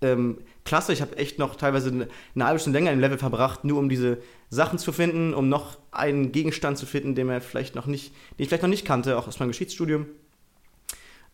äh, 0.00 0.10
ähm, 0.12 0.38
klasse. 0.64 0.92
Ich 0.92 1.02
habe 1.02 1.16
echt 1.18 1.38
noch 1.38 1.54
teilweise 1.54 1.90
eine, 1.90 2.08
eine 2.34 2.46
halbe 2.46 2.58
Stunde 2.58 2.78
länger 2.78 2.92
im 2.92 2.98
Level 3.00 3.18
verbracht, 3.18 3.64
nur 3.64 3.78
um 3.78 3.88
diese 3.88 4.18
Sachen 4.50 4.80
zu 4.80 4.90
finden, 4.90 5.34
um 5.34 5.48
noch 5.48 5.78
einen 5.92 6.32
Gegenstand 6.32 6.78
zu 6.78 6.86
finden, 6.86 7.14
den 7.14 7.28
man 7.28 7.40
vielleicht 7.40 7.76
noch 7.76 7.86
nicht, 7.86 8.12
den 8.38 8.42
ich 8.42 8.48
vielleicht 8.48 8.62
noch 8.62 8.70
nicht 8.70 8.84
kannte, 8.84 9.16
auch 9.16 9.28
aus 9.28 9.38
meinem 9.38 9.50
Geschichtsstudium. 9.50 10.06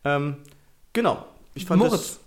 Ähm, 0.04 0.36
genau. 0.92 1.24
Ich 1.54 1.66
fand 1.66 1.82
Moritz, 1.82 2.20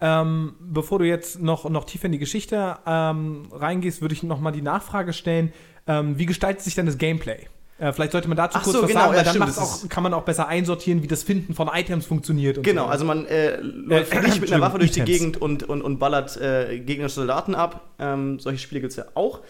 ähm, 0.00 0.54
bevor 0.60 0.98
du 0.98 1.06
jetzt 1.06 1.40
noch, 1.40 1.68
noch 1.70 1.84
tiefer 1.84 2.06
in 2.06 2.12
die 2.12 2.18
Geschichte 2.18 2.76
ähm, 2.86 3.48
reingehst, 3.52 4.00
würde 4.00 4.14
ich 4.14 4.22
noch 4.22 4.40
mal 4.40 4.50
die 4.50 4.62
Nachfrage 4.62 5.12
stellen, 5.12 5.52
ähm, 5.86 6.18
wie 6.18 6.26
gestaltet 6.26 6.62
sich 6.62 6.74
denn 6.74 6.86
das 6.86 6.98
Gameplay? 6.98 7.46
Äh, 7.78 7.92
vielleicht 7.92 8.12
sollte 8.12 8.28
man 8.28 8.36
dazu 8.36 8.58
Ach 8.58 8.62
kurz 8.62 8.76
so, 8.76 8.82
was 8.82 8.88
genau, 8.88 9.00
sagen, 9.00 9.12
ja, 9.14 9.18
weil 9.18 9.24
dann 9.24 9.38
macht's 9.38 9.56
das 9.56 9.84
auch, 9.84 9.88
kann 9.88 10.02
man 10.02 10.14
auch 10.14 10.22
besser 10.22 10.46
einsortieren, 10.46 11.02
wie 11.02 11.08
das 11.08 11.22
Finden 11.22 11.54
von 11.54 11.68
Items 11.72 12.06
funktioniert. 12.06 12.62
Genau, 12.62 12.84
so. 12.84 12.88
also 12.90 13.04
man 13.04 13.26
äh, 13.26 13.56
läuft 13.56 14.12
Äh, 14.12 14.22
nicht 14.22 14.40
mit 14.40 14.52
einer 14.52 14.62
Waffe 14.62 14.78
durch 14.78 14.92
die 14.92 15.00
Items. 15.00 15.18
Gegend 15.18 15.42
und, 15.42 15.64
und, 15.64 15.82
und 15.82 15.98
ballert 15.98 16.36
äh, 16.36 16.78
gegnerische 16.78 17.16
Soldaten 17.16 17.54
ab. 17.54 17.88
Ähm, 17.98 18.38
solche 18.38 18.60
Spiele 18.60 18.80
gibt 18.82 18.92
es 18.92 18.96
ja 18.96 19.06
auch. 19.14 19.40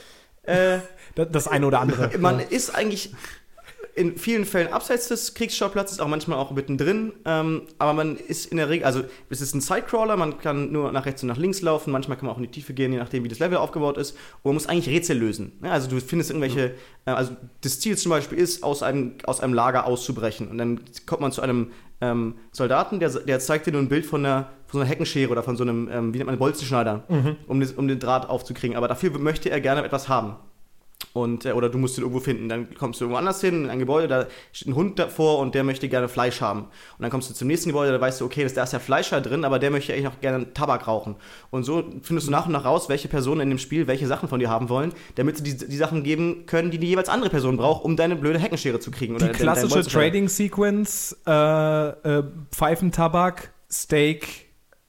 Äh, 0.45 0.78
das, 1.14 1.28
das 1.30 1.49
eine 1.49 1.66
oder 1.66 1.80
andere. 1.80 2.11
man 2.18 2.41
ja. 2.41 2.47
ist 2.49 2.74
eigentlich 2.74 3.12
in 3.95 4.16
vielen 4.16 4.47
Fällen 4.47 4.72
abseits 4.72 5.09
des 5.09 5.34
Kriegsschauplatz, 5.34 5.99
auch 6.01 6.09
manchmal 6.09 6.38
auch 6.38 6.51
mittendrin. 6.51 7.12
Ähm, 7.24 7.62
aber 7.78 7.93
man 7.93 8.16
ist 8.16 8.47
in 8.47 8.57
der 8.57 8.70
Regel, 8.70 8.86
also 8.86 9.03
es 9.28 9.40
ist 9.40 9.55
ein 9.55 9.61
Sidecrawler, 9.61 10.16
man 10.16 10.38
kann 10.38 10.72
nur 10.72 10.93
nach 10.93 11.05
rechts 11.05 11.22
und 11.22 11.28
nach 11.28 11.36
links 11.36 11.61
laufen, 11.61 11.90
manchmal 11.90 12.16
kann 12.16 12.26
man 12.26 12.34
auch 12.34 12.38
in 12.38 12.45
die 12.45 12.51
Tiefe 12.51 12.72
gehen, 12.72 12.93
je 12.93 12.99
nachdem, 12.99 13.22
wie 13.24 13.28
das 13.28 13.38
Level 13.38 13.59
aufgebaut 13.59 13.99
ist. 13.99 14.12
Und 14.43 14.47
man 14.51 14.55
muss 14.55 14.66
eigentlich 14.66 14.88
Rätsel 14.88 15.18
lösen. 15.18 15.53
Ja, 15.62 15.72
also 15.72 15.90
du 15.90 16.01
findest 16.01 16.30
irgendwelche, 16.30 16.74
äh, 17.05 17.11
also 17.11 17.36
das 17.61 17.80
Ziel 17.80 17.99
zum 17.99 18.11
Beispiel 18.11 18.38
ist, 18.38 18.62
aus 18.62 18.82
einem, 18.82 19.14
aus 19.24 19.40
einem 19.40 19.53
Lager 19.53 19.86
auszubrechen. 19.86 20.49
Und 20.49 20.59
dann 20.59 20.80
kommt 21.05 21.20
man 21.20 21.32
zu 21.32 21.43
einem 21.43 21.70
ähm, 22.01 22.34
Soldaten, 22.51 22.99
der, 22.99 23.11
der 23.11 23.40
zeigt 23.40 23.66
dir 23.66 23.72
nur 23.72 23.82
ein 23.82 23.88
Bild 23.88 24.07
von 24.07 24.24
einer, 24.24 24.49
von 24.66 24.78
so 24.78 24.80
einer 24.80 24.88
Heckenschere 24.88 25.30
oder 25.30 25.43
von 25.43 25.57
so 25.57 25.64
einem, 25.64 25.90
ähm, 25.93 26.14
wie 26.14 26.18
nennt 26.18 26.30
man, 26.30 26.38
Bolzenschneider, 26.38 27.05
um, 27.47 27.61
das, 27.61 27.72
um 27.72 27.88
den 27.88 27.99
Draht 27.99 28.28
aufzukriegen. 28.28 28.76
Aber 28.76 28.88
dafür 28.88 29.16
möchte 29.18 29.51
er 29.51 29.61
gerne 29.61 29.84
etwas 29.84 30.09
haben. 30.09 30.36
Und, 31.12 31.44
äh, 31.44 31.53
oder 31.53 31.68
du 31.68 31.78
musst 31.78 31.98
ihn 31.98 32.03
irgendwo 32.03 32.20
finden. 32.20 32.48
Dann 32.48 32.74
kommst 32.74 33.00
du 33.00 33.05
irgendwo 33.05 33.18
anders 33.18 33.40
hin, 33.40 33.64
in 33.64 33.70
ein 33.70 33.78
Gebäude, 33.78 34.09
da 34.09 34.26
steht 34.53 34.68
ein 34.68 34.74
Hund 34.74 34.98
davor 34.98 35.38
und 35.38 35.55
der 35.55 35.64
möchte 35.64 35.88
gerne 35.88 36.09
Fleisch 36.09 36.40
haben. 36.40 36.62
Und 36.62 37.00
dann 37.00 37.11
kommst 37.11 37.28
du 37.28 37.34
zum 37.34 37.48
nächsten 37.48 37.68
Gebäude, 37.68 37.92
da 37.92 38.00
weißt 38.00 38.20
du, 38.20 38.24
okay, 38.24 38.46
da 38.55 38.62
ist 38.62 38.72
ja 38.72 38.78
Fleisch 38.78 39.11
da 39.11 39.20
drin, 39.20 39.44
aber 39.44 39.59
der 39.59 39.70
möchte 39.70 39.92
eigentlich 39.92 40.05
noch 40.05 40.20
gerne 40.20 40.53
Tabak 40.55 40.86
rauchen. 40.86 41.16
Und 41.50 41.64
so 41.64 41.84
findest 42.03 42.28
du 42.28 42.30
nach 42.30 42.46
und 42.46 42.53
nach 42.53 42.64
raus, 42.64 42.88
welche 42.88 43.09
Personen 43.09 43.42
in 43.42 43.48
dem 43.50 43.59
Spiel 43.59 43.86
welche 43.86 44.07
Sachen 44.07 44.28
von 44.28 44.40
dir 44.40 44.48
haben 44.48 44.68
wollen, 44.68 44.92
damit 45.16 45.38
sie 45.38 45.42
die, 45.42 45.57
die 45.57 45.76
Sachen 45.76 46.03
geben 46.03 46.46
können, 46.46 46.70
die 46.70 46.78
die 46.78 46.88
jeweils 46.88 47.09
andere 47.09 47.30
Person 47.30 47.57
braucht, 47.57 47.84
um 47.84 47.96
deine 47.96 48.16
blöde 48.16 48.38
Heckenschere 48.38 48.80
zu 48.80 48.90
kriegen. 48.90 49.18
die 49.18 49.28
klassische. 49.28 49.82
Trading-Sequence, 49.82 51.16
äh, 51.26 51.88
äh, 51.88 52.24
Pfeifentabak, 52.50 53.53
Steak, 53.70 54.46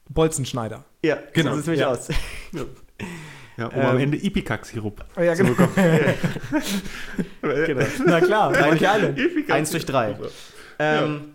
Bolzenschneider. 0.09 0.85
Ja, 1.03 1.17
Genau, 1.33 1.51
so 1.51 1.55
sieht's 1.57 1.67
nämlich 1.67 1.81
ja. 1.81 1.91
aus. 1.91 2.07
Ja, 2.53 2.61
um 3.57 3.63
Ähm, 3.73 3.81
am 3.85 3.97
Ende 3.99 4.17
Ipecac-Sirup 4.17 5.03
Ja, 5.19 5.35
zu 5.35 5.43
genau. 5.43 5.55
bekommen. 5.55 5.75
genau. 7.65 7.85
Na 8.05 8.21
klar, 8.21 8.51
manche 8.59 8.89
alle. 8.89 9.15
Eins 9.49 9.71
durch 9.71 9.85
drei. 9.85 10.15
Ähm, 10.79 11.29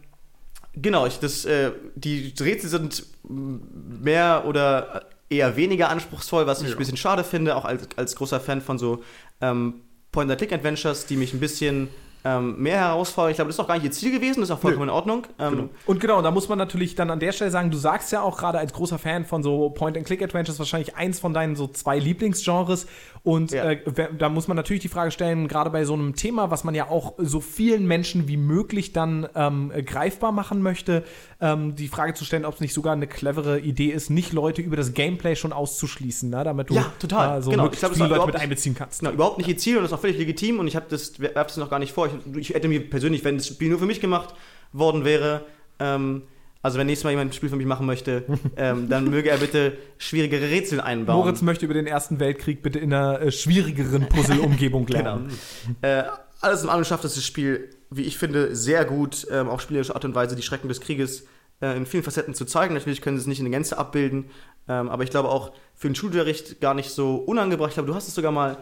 Genau, 0.81 1.07
ich, 1.07 1.19
das, 1.19 1.45
äh, 1.45 1.73
die 1.97 2.33
Rätsel 2.41 2.71
sind 2.71 3.05
mehr 3.29 4.45
oder 4.47 5.07
eher 5.29 5.57
weniger 5.57 5.89
anspruchsvoll, 5.89 6.47
was 6.47 6.61
ich 6.63 6.69
Ja. 6.69 6.75
ein 6.75 6.79
bisschen 6.79 6.97
schade 6.97 7.25
finde, 7.25 7.57
auch 7.57 7.65
als, 7.65 7.89
als 7.97 8.15
großer 8.15 8.39
Fan 8.39 8.61
von 8.61 8.79
so 8.79 9.03
ähm, 9.41 9.81
Point-and-Click-Adventures, 10.13 11.07
die 11.07 11.17
mich 11.17 11.35
ein 11.35 11.41
bisschen 11.41 11.89
ähm, 12.25 12.61
mehr 12.61 12.79
herausfordern. 12.79 13.31
Ich 13.31 13.37
glaube, 13.37 13.49
das 13.49 13.57
ist 13.57 13.61
auch 13.61 13.69
gar 13.69 13.75
nicht 13.75 13.85
ihr 13.85 13.93
Ziel 13.93 14.13
gewesen, 14.13 14.41
das 14.41 14.51
ist 14.51 14.55
auch 14.55 14.61
vollkommen 14.61 14.89
in 14.89 14.95
Ordnung. 14.95 15.27
Ähm, 15.39 15.51
Genau. 15.51 15.69
Und 15.87 16.01
genau, 16.01 16.23
da 16.23 16.31
muss 16.31 16.49
man 16.49 16.59
natürlich 16.59 16.95
dann 16.95 17.11
an 17.11 17.21
der 17.21 17.33
Stelle 17.33 17.51
sagen, 17.51 17.71
du 17.71 17.77
sagst 17.79 18.13
ja 18.13 18.23
auch 18.23 18.37
gerade 18.37 18.59
als 18.59 18.73
großer 18.73 18.99
Fan 18.99 19.25
von 19.25 19.43
so 19.43 19.71
Point-and-Click-Adventures 19.71 20.59
wahrscheinlich 20.59 20.97
eins 20.97 21.19
von 21.21 21.33
deinen 21.33 21.57
so 21.57 21.67
zwei 21.69 21.99
Lieblingsgenres. 21.99 22.87
Und 23.23 23.53
Ja. 23.53 23.71
äh, 23.73 24.09
da 24.17 24.29
muss 24.29 24.49
man 24.49 24.57
natürlich 24.57 24.83
die 24.83 24.89
Frage 24.89 25.11
stellen, 25.11 25.49
gerade 25.49 25.71
bei 25.71 25.85
so 25.85 25.95
einem 25.95 26.15
Thema, 26.15 26.51
was 26.51 26.65
man 26.65 26.75
ja 26.75 26.89
auch 26.89 27.15
so 27.19 27.41
vielen 27.41 27.87
Menschen 27.87 28.29
wie 28.29 28.37
möglich 28.37 28.93
dann 28.93 29.29
ähm, 29.35 29.71
äh, 29.75 29.83
greifbar 29.83 30.33
machen 30.33 30.63
möchte, 30.63 31.05
ähm, 31.41 31.75
die 31.75 31.89
Frage 31.89 32.15
zu 32.15 32.25
stellen, 32.25 32.45
ob 32.45 32.55
es 32.55 32.61
nicht 32.61 32.75
sogar 32.75 32.93
eine 32.93 33.07
clevere 33.07 33.61
Idee 33.61 33.89
ist, 33.89 34.11
nicht 34.11 34.33
Leute 34.33 34.63
über 34.63 34.77
das 34.77 34.95
Gameplay 34.95 35.37
schon 35.37 35.53
auszuschließen, 35.53 36.31
ne? 36.31 36.45
damit 36.45 36.71
du 36.71 36.75
Ja, 36.75 36.93
total. 36.99 37.39
äh, 37.39 37.43
so 37.43 37.51
Genau. 37.51 37.65
möglichst 37.65 37.83
Ich 37.85 37.89
glaub, 37.91 37.97
viele 38.09 38.17
Leute 38.17 38.27
mit 38.33 38.37
einbeziehen 38.37 38.75
kannst. 38.75 39.01
Genau, 39.01 39.13
überhaupt 39.13 39.39
nicht 39.39 39.49
ihr 39.49 39.59
Ziel 39.59 39.77
und 39.77 39.83
das 39.83 39.91
ist 39.93 39.97
auch 39.97 40.01
völlig 40.01 40.19
legitim 40.19 40.59
und 40.59 40.67
ich 40.69 40.77
habe 40.77 40.87
das, 40.89 41.19
werfe 41.21 41.35
das 41.35 41.57
noch 41.57 41.71
gar 41.71 41.79
nicht 41.79 41.93
vor. 41.93 42.07
Ich, 42.09 42.37
ich 42.37 42.51
hätte 42.55 42.69
mir 42.69 42.81
persönlich, 42.89 43.25
wenn 43.25 43.37
das 43.37 43.47
Spiel 43.49 43.71
nur 43.71 43.79
für 43.79 43.87
mich 43.87 44.01
gemacht 44.01 44.35
worden 44.73 45.05
wäre, 45.05 45.45
ähm, 45.81 46.23
also 46.63 46.79
wenn 46.79 46.87
nächstes 46.87 47.05
Mal 47.05 47.11
jemand 47.11 47.31
ein 47.31 47.35
Spiel 47.35 47.49
für 47.49 47.57
mich 47.57 47.67
machen 47.67 47.87
möchte, 47.87 48.25
ähm, 48.57 48.89
dann 48.89 49.09
möge 49.11 49.31
er 49.31 49.39
bitte 49.39 49.77
schwierigere 49.99 50.43
Rätsel 50.51 50.81
einbauen. 50.81 51.19
Moritz 51.19 51.43
möchte 51.43 51.65
über 51.65 51.75
den 51.75 51.87
Ersten 51.87 52.19
Weltkrieg 52.21 52.63
bitte 52.63 52.79
in 52.79 52.93
einer 52.93 53.21
äh, 53.21 53.31
schwierigeren 53.33 54.09
Puzzle-Umgebung 54.09 54.87
Genau. 54.87 54.99
lernen. 55.03 55.39
Äh, 55.83 56.03
alles 56.41 56.63
in 56.63 56.69
allem 56.69 56.85
schafft 56.85 57.05
es 57.05 57.15
das 57.15 57.25
Spiel, 57.25 57.71
wie 57.91 58.03
ich 58.03 58.19
finde, 58.19 58.55
sehr 58.55 58.85
gut, 58.85 59.27
ähm, 59.31 59.49
auf 59.49 59.61
spielerische 59.61 59.95
Art 59.95 60.05
und 60.05 60.15
Weise 60.15 60.37
die 60.37 60.43
Schrecken 60.43 60.69
des 60.69 60.81
Krieges 60.81 61.27
äh, 61.61 61.77
in 61.77 61.87
vielen 61.87 62.03
Facetten 62.03 62.35
zu 62.35 62.45
zeigen. 62.45 62.75
Natürlich 62.75 63.01
können 63.03 63.17
sie 63.17 63.23
es 63.23 63.27
nicht 63.27 63.39
in 63.41 63.45
der 63.47 63.53
Gänze 63.53 63.79
abbilden, 63.79 64.27
ähm, 64.69 64.89
aber 64.89 65.03
ich 65.03 65.11
glaube 65.11 65.29
auch 65.31 65.53
für 65.75 65.89
den 65.89 65.95
Schulunterricht 65.95 66.61
gar 66.61 66.75
nicht 66.75 66.91
so 66.91 67.17
unangebracht. 67.17 67.71
Ich 67.71 67.75
glaube, 67.75 67.89
du 67.89 67.95
hast 67.95 68.09
es 68.09 68.15
sogar 68.15 68.33
mal 68.33 68.59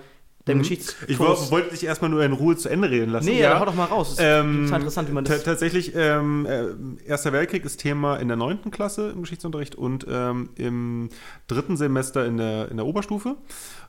deinem 0.47 0.61
Geschichtskurs... 0.61 1.11
Ich 1.11 1.19
wo- 1.19 1.51
wollte 1.51 1.71
dich 1.71 1.85
erstmal 1.85 2.11
nur 2.11 2.25
in 2.25 2.33
Ruhe 2.33 2.57
zu 2.57 2.69
Ende 2.69 2.89
reden 2.91 3.11
lassen. 3.13 3.27
Nee, 3.27 3.41
ja. 3.41 3.61
hau 3.61 3.65
doch 3.65 3.75
mal 3.75 3.85
raus. 3.85 4.17
Das 4.17 4.19
ist 4.19 4.25
Ähm, 4.25 4.65
total 4.65 4.81
interessant, 4.81 5.09
wie 5.09 5.13
man 5.13 5.25
das... 5.25 5.43
Tatsächlich, 5.43 5.93
ähm, 5.95 6.47
äh, 6.47 7.09
Erster 7.09 7.33
Weltkrieg 7.33 7.65
ist 7.65 7.79
Thema 7.79 8.17
in 8.17 8.29
der 8.29 8.37
neunten 8.37 8.71
Klasse 8.71 9.11
im 9.11 9.21
Geschichtsunterricht 9.23 9.75
und 9.75 10.07
ähm, 10.09 10.49
im 10.57 11.09
dritten 11.49 11.77
Semester 11.77 12.25
in 12.25 12.37
der, 12.39 12.71
in 12.71 12.79
der 12.79 12.87
Oberstufe. 12.87 13.37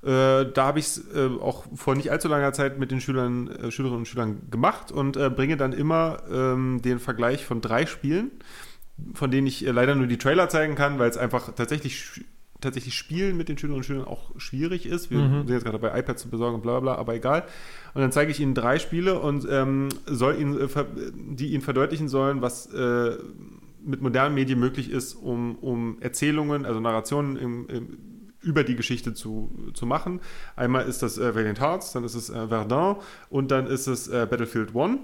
Äh, 0.04 0.52
da 0.52 0.52
habe 0.58 0.80
ich 0.80 0.86
es 0.88 0.98
äh, 1.16 1.30
auch 1.42 1.66
vor 1.76 1.96
nicht 1.96 2.12
allzu 2.12 2.28
langer 2.28 2.54
Zeit 2.54 2.80
mit 2.80 2.92
den 2.92 3.02
Schülern, 3.02 3.48
äh, 3.48 3.72
Schülerinnen 3.72 4.00
und 4.00 4.08
Schülern 4.08 4.42
gemacht 4.52 4.92
und 4.92 5.16
äh, 5.16 5.30
bringe 5.30 5.58
dann 5.58 5.74
immer 5.74 6.24
ähm, 6.32 6.82
den 6.84 7.00
Vergleich 7.00 7.46
von 7.46 7.62
drei 7.62 7.86
Spielen, 7.86 8.32
von 9.14 9.30
denen 9.30 9.46
ich 9.46 9.62
leider 9.62 9.94
nur 9.94 10.08
die 10.08 10.18
Trailer 10.18 10.50
zeigen 10.50 10.74
kann, 10.74 10.98
weil 10.98 11.10
es 11.10 11.18
einfach 11.18 11.54
tatsächlich 11.54 12.22
tatsächlich 12.62 12.96
Spielen 12.96 13.38
mit 13.38 13.50
den 13.50 13.58
Schülerinnen 13.58 13.80
und 13.80 13.84
Schülern 13.84 14.06
auch 14.06 14.32
schwierig 14.40 14.86
ist. 14.86 15.12
Wir 15.12 15.20
sind 15.20 15.50
jetzt 15.50 15.64
gerade 15.64 15.80
dabei, 15.80 16.00
iPads 16.00 16.24
zu 16.24 16.30
besorgen 16.30 16.56
und 16.56 16.62
bla 16.62 16.80
bla 16.80 16.94
bla, 16.94 16.96
aber 16.96 17.16
egal. 17.16 17.44
Und 17.94 18.02
dann 18.02 18.12
zeige 18.12 18.32
ich 18.32 18.40
ihnen 18.40 18.54
drei 18.54 18.80
Spiele 18.80 19.20
und 19.20 19.48
ähm, 19.50 19.90
soll 20.06 20.40
ihnen, 20.40 20.60
äh, 20.60 20.68
die 21.16 21.54
ihnen 21.54 21.62
verdeutlichen 21.62 22.10
sollen, 22.10 22.42
was 22.42 22.68
äh, 22.74 23.18
mit 23.84 24.02
modernen 24.02 24.36
Medien 24.36 24.60
möglich 24.60 24.92
ist, 24.92 25.14
um, 25.14 25.56
um 25.56 25.98
Erzählungen, 26.02 26.66
also 26.66 26.80
Narrationen 26.80 27.38
im, 27.38 27.68
im, 27.70 27.98
über 28.42 28.64
die 28.64 28.76
Geschichte 28.76 29.14
zu, 29.14 29.52
zu 29.74 29.86
machen. 29.86 30.20
Einmal 30.56 30.88
ist 30.88 31.04
das 31.04 31.18
äh, 31.18 31.36
Valiant 31.36 31.62
Hearts, 31.62 31.94
dann 31.94 32.04
ist 32.04 32.16
es 32.16 32.30
äh, 32.30 32.48
Verdun 32.48 32.98
und 33.30 33.52
dann 33.52 33.68
ist 33.68 33.88
es 33.88 34.08
äh, 34.08 34.28
Battlefield 34.30 34.76
One. 34.76 35.00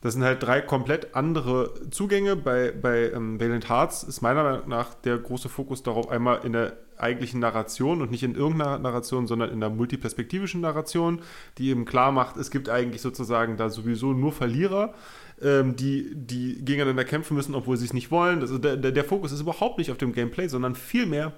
Das 0.00 0.12
sind 0.12 0.22
halt 0.22 0.42
drei 0.42 0.60
komplett 0.60 1.14
andere 1.14 1.72
Zugänge. 1.90 2.36
Bei, 2.36 2.72
bei 2.72 3.10
ähm, 3.10 3.40
Valiant 3.40 3.70
Hearts 3.70 4.02
ist 4.02 4.20
meiner 4.20 4.42
Meinung 4.42 4.68
nach 4.68 4.92
der 4.94 5.16
große 5.16 5.48
Fokus 5.48 5.82
darauf, 5.82 6.10
einmal 6.10 6.40
in 6.44 6.52
der 6.52 6.76
eigentlichen 6.96 7.40
Narration 7.40 8.02
und 8.02 8.10
nicht 8.10 8.22
in 8.22 8.34
irgendeiner 8.34 8.78
Narration, 8.78 9.26
sondern 9.26 9.50
in 9.50 9.60
der 9.60 9.70
multiperspektivischen 9.70 10.60
Narration, 10.60 11.20
die 11.58 11.70
eben 11.70 11.84
klar 11.84 12.12
macht, 12.12 12.36
es 12.36 12.50
gibt 12.50 12.68
eigentlich 12.68 13.02
sozusagen 13.02 13.56
da 13.56 13.70
sowieso 13.70 14.12
nur 14.12 14.32
Verlierer, 14.32 14.94
ähm, 15.42 15.76
die, 15.76 16.12
die 16.14 16.64
gegeneinander 16.64 17.04
kämpfen 17.04 17.34
müssen, 17.34 17.54
obwohl 17.54 17.76
sie 17.76 17.86
es 17.86 17.92
nicht 17.92 18.10
wollen. 18.10 18.40
Also 18.40 18.58
der, 18.58 18.76
der, 18.76 18.92
der 18.92 19.04
Fokus 19.04 19.32
ist 19.32 19.40
überhaupt 19.40 19.78
nicht 19.78 19.90
auf 19.90 19.98
dem 19.98 20.12
Gameplay, 20.12 20.48
sondern 20.48 20.74
vielmehr 20.74 21.32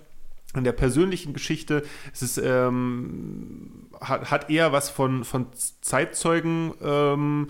in 0.54 0.64
der 0.64 0.72
persönlichen 0.72 1.32
Geschichte. 1.32 1.82
Es 2.12 2.22
ist, 2.22 2.38
ähm, 2.38 3.88
hat, 4.00 4.30
hat 4.30 4.50
eher 4.50 4.72
was 4.72 4.90
von, 4.90 5.24
von 5.24 5.46
Zeitzeugen. 5.80 6.72
Ähm, 6.82 7.48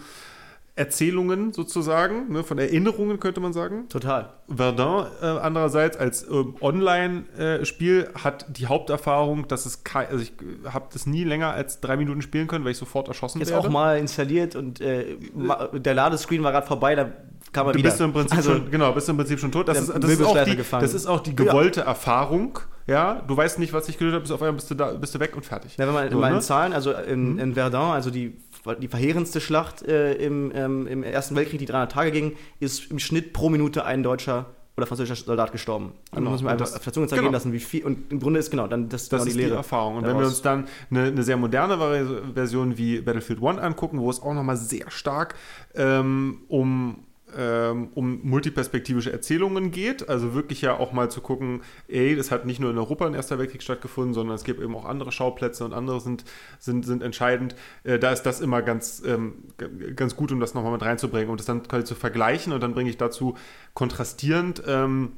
Erzählungen 0.76 1.54
sozusagen, 1.54 2.30
ne, 2.30 2.44
von 2.44 2.58
Erinnerungen 2.58 3.18
könnte 3.18 3.40
man 3.40 3.54
sagen. 3.54 3.88
Total. 3.88 4.34
Verdun 4.54 5.06
äh, 5.22 5.24
andererseits 5.26 5.96
als 5.96 6.28
ähm, 6.30 6.54
Online-Spiel 6.60 8.10
hat 8.22 8.44
die 8.50 8.66
Haupterfahrung, 8.66 9.48
dass 9.48 9.64
es 9.66 9.84
kein, 9.84 10.08
also 10.08 10.22
ich 10.22 10.32
habe 10.70 10.86
das 10.92 11.06
nie 11.06 11.24
länger 11.24 11.50
als 11.52 11.80
drei 11.80 11.96
Minuten 11.96 12.20
spielen 12.22 12.46
können, 12.46 12.64
weil 12.64 12.72
ich 12.72 12.78
sofort 12.78 13.08
erschossen 13.08 13.38
Jetzt 13.38 13.50
werde. 13.52 13.66
auch 13.66 13.70
mal 13.70 13.98
installiert 13.98 14.54
und 14.54 14.80
äh, 14.80 15.16
der 15.72 15.94
Ladescreen 15.94 16.42
war 16.42 16.52
gerade 16.52 16.66
vorbei, 16.66 16.94
da 16.94 17.10
kam 17.52 17.68
er 17.68 17.72
Du 17.72 17.78
wieder. 17.78 17.88
bist 17.88 18.00
im 18.02 18.12
Prinzip 18.12 18.36
also, 18.36 18.52
schon, 18.56 18.70
genau, 18.70 18.92
bist 18.92 19.08
im 19.08 19.16
Prinzip 19.16 19.38
schon 19.40 19.52
tot. 19.52 19.68
Das, 19.68 19.78
ist, 19.80 19.88
das, 19.88 20.10
ist, 20.10 20.22
auch 20.22 20.44
die, 20.44 20.56
das 20.56 20.94
ist 20.94 21.06
auch 21.06 21.20
die 21.20 21.34
gewollte 21.34 21.80
Erfahrung. 21.82 22.58
Ja, 22.86 23.20
du 23.26 23.36
weißt 23.36 23.58
nicht, 23.58 23.72
was 23.72 23.86
dich 23.86 23.98
getötet 23.98 24.14
hat, 24.16 24.22
bis 24.22 24.30
auf 24.30 24.40
einmal 24.40 24.54
bist 24.54 24.70
du 24.70 24.74
da, 24.76 24.92
bist 24.92 25.12
du 25.12 25.18
weg 25.18 25.34
und 25.34 25.44
fertig. 25.44 25.76
Ja, 25.76 25.88
wenn 25.88 25.94
man 25.94 26.08
So, 26.08 26.22
in 26.22 26.32
ne? 26.34 26.40
Zahlen, 26.40 26.72
also 26.72 26.92
in, 26.92 27.36
in 27.38 27.54
Verdun, 27.54 27.90
also 27.90 28.10
die, 28.10 28.36
die 28.74 28.88
verheerendste 28.88 29.40
Schlacht 29.40 29.82
äh, 29.82 30.14
im, 30.14 30.52
ähm, 30.54 30.86
im 30.86 31.02
Ersten 31.02 31.36
Weltkrieg, 31.36 31.58
die 31.60 31.66
300 31.66 31.92
Tage 31.92 32.10
ging, 32.10 32.32
ist 32.60 32.90
im 32.90 32.98
Schnitt 32.98 33.32
pro 33.32 33.48
Minute 33.48 33.84
ein 33.84 34.02
deutscher 34.02 34.46
oder 34.76 34.86
französischer 34.86 35.24
Soldat 35.24 35.52
gestorben. 35.52 35.92
Und 36.10 36.18
Genau. 36.18 36.30
muss 36.30 36.42
man 36.42 36.52
einfach 36.52 36.74
auf 36.74 36.84
der 36.84 36.92
Zunge 36.92 37.06
zergehen 37.06 37.26
genau. 37.26 37.36
lassen, 37.36 37.52
wie 37.52 37.60
viel. 37.60 37.84
Und 37.84 38.12
im 38.12 38.20
Grunde 38.20 38.40
ist 38.40 38.50
genau 38.50 38.66
dann 38.66 38.88
das, 38.88 39.08
Das 39.08 39.24
genau 39.24 39.30
ist 39.30 39.38
die 39.38 39.50
Erfahrung. 39.50 39.96
Und 39.96 40.02
wenn 40.02 40.10
wir 40.10 40.20
daraus. 40.20 40.34
uns 40.34 40.42
dann 40.42 40.66
eine, 40.90 41.04
eine 41.04 41.22
sehr 41.22 41.38
moderne 41.38 41.78
Version 42.34 42.76
wie 42.76 43.00
Battlefield 43.00 43.40
One 43.40 43.60
angucken, 43.60 44.00
wo 44.00 44.10
es 44.10 44.20
auch 44.20 44.34
nochmal 44.34 44.56
sehr 44.56 44.90
stark 44.90 45.34
ähm, 45.74 46.42
um, 46.48 47.04
um 47.94 48.20
multiperspektivische 48.22 49.12
Erzählungen 49.12 49.70
geht, 49.72 50.08
also 50.08 50.32
wirklich 50.34 50.62
ja 50.62 50.76
auch 50.76 50.92
mal 50.92 51.10
zu 51.10 51.20
gucken, 51.20 51.62
ey, 51.88 52.14
das 52.14 52.30
hat 52.30 52.46
nicht 52.46 52.60
nur 52.60 52.70
in 52.70 52.78
Europa 52.78 53.06
ein 53.06 53.14
Erster 53.14 53.38
Weltkrieg 53.38 53.62
stattgefunden, 53.62 54.14
sondern 54.14 54.36
es 54.36 54.44
gibt 54.44 54.60
eben 54.60 54.74
auch 54.76 54.84
andere 54.84 55.10
Schauplätze 55.10 55.64
und 55.64 55.72
andere 55.72 56.00
sind, 56.00 56.24
sind, 56.60 56.86
sind 56.86 57.02
entscheidend. 57.02 57.56
Äh, 57.82 57.98
da 57.98 58.12
ist 58.12 58.22
das 58.22 58.40
immer 58.40 58.62
ganz, 58.62 59.02
ähm, 59.04 59.44
ganz 59.96 60.14
gut, 60.14 60.30
um 60.30 60.40
das 60.40 60.54
nochmal 60.54 60.72
mit 60.72 60.82
reinzubringen 60.82 61.28
und 61.28 61.40
das 61.40 61.46
dann 61.46 61.64
quasi 61.64 61.84
zu 61.84 61.94
vergleichen 61.96 62.52
und 62.52 62.62
dann 62.62 62.74
bringe 62.74 62.90
ich 62.90 62.96
dazu 62.96 63.36
kontrastierend 63.74 64.62
ähm, 64.66 65.12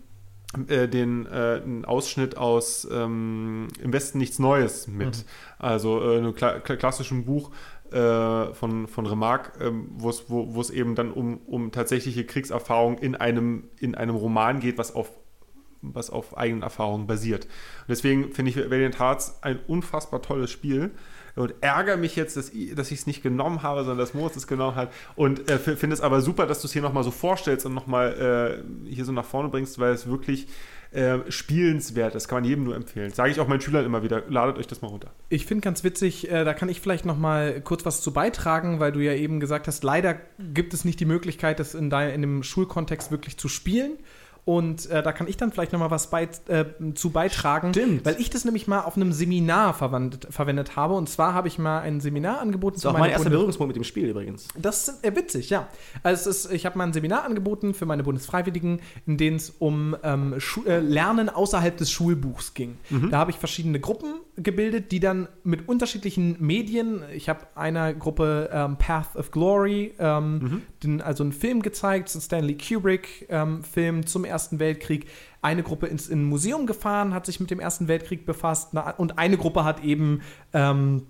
äh, 0.67 0.89
den 0.89 1.27
äh, 1.27 1.61
einen 1.63 1.85
Ausschnitt 1.85 2.39
aus 2.39 2.89
ähm, 2.91 3.69
Im 3.83 3.93
Westen 3.93 4.17
nichts 4.17 4.39
Neues 4.39 4.89
mit. 4.89 5.27
Also 5.59 6.01
äh, 6.01 6.17
einem 6.17 6.35
kla 6.35 6.61
klassischen 6.61 7.27
Buch 7.27 7.51
äh, 7.93 8.55
von, 8.55 8.87
von 8.89 9.07
Remarque, 9.07 9.53
ähm, 9.65 9.89
wo 9.97 10.11
es 10.11 10.29
wo, 10.29 10.61
es 10.61 10.71
eben 10.71 10.95
dann 10.95 11.13
um, 11.13 11.39
um 11.47 11.73
tatsächliche 11.73 12.25
Kriegserfahrung 12.25 12.99
in 12.99 13.15
einem, 13.15 13.65
in 13.81 13.95
einem 13.95 14.17
Roman 14.17 14.61
geht, 14.61 14.79
was 14.79 14.95
auf 14.95 15.11
was 15.81 16.11
auf 16.11 16.37
eigenen 16.37 16.63
Erfahrungen 16.63 17.07
basiert. 17.07 17.45
Und 17.45 17.89
deswegen 17.91 18.33
finde 18.33 18.51
ich 18.51 18.57
Valiant 18.57 18.99
Hearts 18.99 19.39
ein 19.43 19.61
unfassbar 19.69 20.21
tolles 20.23 20.51
Spiel 20.51 20.91
und 21.37 21.55
ärgere 21.61 21.97
mich 21.97 22.17
jetzt, 22.17 22.37
dass, 22.37 22.51
ich- 22.51 22.75
es 22.77 23.07
nicht 23.07 23.23
genommen 23.23 23.63
habe, 23.63 23.83
sondern 23.83 23.99
dass 23.99 24.13
Moritz 24.13 24.35
es 24.35 24.49
genommen 24.49 24.75
hat. 24.75 24.93
Und 25.15 25.49
äh, 25.49 25.57
finde 25.59 25.95
es 25.95 26.01
aber 26.01 26.21
super, 26.21 26.47
dass 26.47 26.63
du 26.63 26.67
es 26.67 26.73
hier 26.73 26.83
nochmal 26.83 27.05
so 27.05 27.13
vorstellst 27.13 27.65
und 27.65 27.75
nochmal 27.75 28.65
äh, 28.87 28.93
hier 28.93 29.05
so 29.05 29.13
nach 29.13 29.25
vorne 29.25 29.51
bringst, 29.51 29.79
weil 29.79 29.93
es 29.93 30.09
wirklich 30.09 30.49
äh, 30.91 31.19
spielenswert 31.31 32.15
ist. 32.15 32.29
Kann 32.29 32.37
man 32.37 32.45
jedem 32.45 32.65
nur 32.65 32.75
empfehlen. 32.75 33.13
Sage 33.13 33.31
ich 33.31 33.41
auch 33.41 33.49
meinen 33.49 33.61
Schülern 33.61 33.85
immer 33.85 34.03
wieder, 34.03 34.23
ladet 34.29 34.57
euch 34.57 34.67
das 34.67 34.81
mal 34.81 34.89
runter. 34.89 35.11
Ich 35.29 35.45
finde 35.45 35.63
ganz 35.63 35.85
witzig, 35.85 36.31
äh, 36.31 36.45
da 36.45 36.55
kann 36.55 36.69
ich 36.69 36.81
vielleicht 36.81 37.05
noch 37.05 37.19
mal 37.19 37.61
kurz 37.61 37.85
was 37.85 38.01
zu 38.01 38.13
beitragen, 38.13 38.81
weil 38.81 38.93
du 38.93 39.01
ja 39.01 39.13
eben 39.13 39.41
gesagt 39.41 39.67
hast, 39.67 39.85
leider 39.85 40.17
gibt 40.39 40.73
es 40.73 40.85
nicht 40.85 40.99
die 41.01 41.05
Möglichkeit, 41.05 41.61
das 41.61 41.75
in, 41.75 41.91
dein, 41.91 42.15
in 42.15 42.23
dem 42.23 42.43
Schulkontext 42.43 43.11
wirklich 43.11 43.37
zu 43.37 43.49
spielen. 43.49 43.99
Und 44.49 44.89
äh, 44.89 45.03
da 45.03 45.13
kann 45.13 45.29
ich 45.29 45.37
dann 45.37 45.53
vielleicht 45.53 45.75
noch 45.75 45.79
mal 45.79 45.91
was 45.91 46.09
bei, 46.09 46.27
äh, 46.47 46.65
zu 46.95 47.11
beitragen, 47.11 47.75
Stimmt. 47.75 48.07
weil 48.07 48.19
ich 48.19 48.31
das 48.31 48.47
nämlich 48.47 48.67
mal 48.67 48.81
auf 48.81 48.97
einem 48.97 49.13
Seminar 49.13 49.75
verwendet 49.75 50.75
habe. 50.75 50.95
Und 50.95 51.11
zwar 51.11 51.35
habe 51.35 51.49
ich 51.49 51.59
mal 51.59 51.81
ein 51.81 52.01
Seminar 52.01 52.41
angeboten 52.41 52.77
Das 52.77 52.85
ist 52.85 52.87
auch 52.87 52.97
mein 52.97 53.11
erster 53.11 53.29
Berührungspunkt 53.29 53.69
mit 53.69 53.77
dem 53.77 53.85
Spiel 53.85 54.09
übrigens. 54.09 54.49
das 54.57 54.89
ist 54.89 55.05
äh, 55.05 55.15
witzig, 55.15 55.51
ja. 55.51 55.69
Also 56.03 56.31
es 56.31 56.47
ist, 56.47 56.53
ich 56.53 56.65
habe 56.65 56.79
mal 56.79 56.85
ein 56.85 56.95
Seminar 56.95 57.25
angeboten 57.25 57.75
für 57.75 57.85
meine 57.85 58.03
Bundesfreiwilligen, 58.03 58.81
in 59.07 59.19
denen 59.19 59.37
es 59.37 59.51
um 59.51 59.95
ähm, 60.03 60.39
äh, 60.65 60.79
Lernen 60.79 61.29
außerhalb 61.29 61.77
des 61.77 61.91
Schulbuchs 61.91 62.55
ging. 62.55 62.79
Da 63.11 63.19
habe 63.19 63.33
ich 63.33 63.37
verschiedene 63.37 63.81
Gruppen 63.81 64.15
gebildet, 64.43 64.93
die 64.93 65.01
dann 65.01 65.29
mit 65.43 65.69
unterschiedlichen 65.69 66.37
Medien, 66.39 67.03
ich 67.13 67.29
habe 67.29 67.47
einer 67.55 67.93
Gruppe 67.93 68.49
ähm, 68.53 68.77
Path 68.77 69.17
of 69.17 69.31
Glory, 69.31 69.95
ähm, 69.99 70.63
den, 70.83 71.01
also 71.01 71.25
einen 71.25 71.33
Film 71.33 71.63
gezeigt, 71.63 72.11
einen 72.15 72.23
Stanley 72.23 72.57
Kubrick-Film 72.57 74.07
zum 74.07 74.25
Ersten 74.25 74.59
Weltkrieg. 74.59 75.07
Eine 75.43 75.63
Gruppe 75.63 75.87
ins 75.87 76.09
in 76.09 76.23
ein 76.23 76.25
Museum 76.25 76.67
gefahren, 76.67 77.15
hat 77.15 77.27
sich 77.27 77.41
mit 77.41 77.51
dem 77.51 77.61
Ersten 77.61 77.89
Weltkrieg 77.89 78.27
befasst 78.27 78.71
na, 78.73 78.91
und 78.91 79.19
eine 79.19 79.37
Gruppe 79.37 79.65
hat 79.65 79.85
eben 79.85 80.23
ähm, 80.53 81.07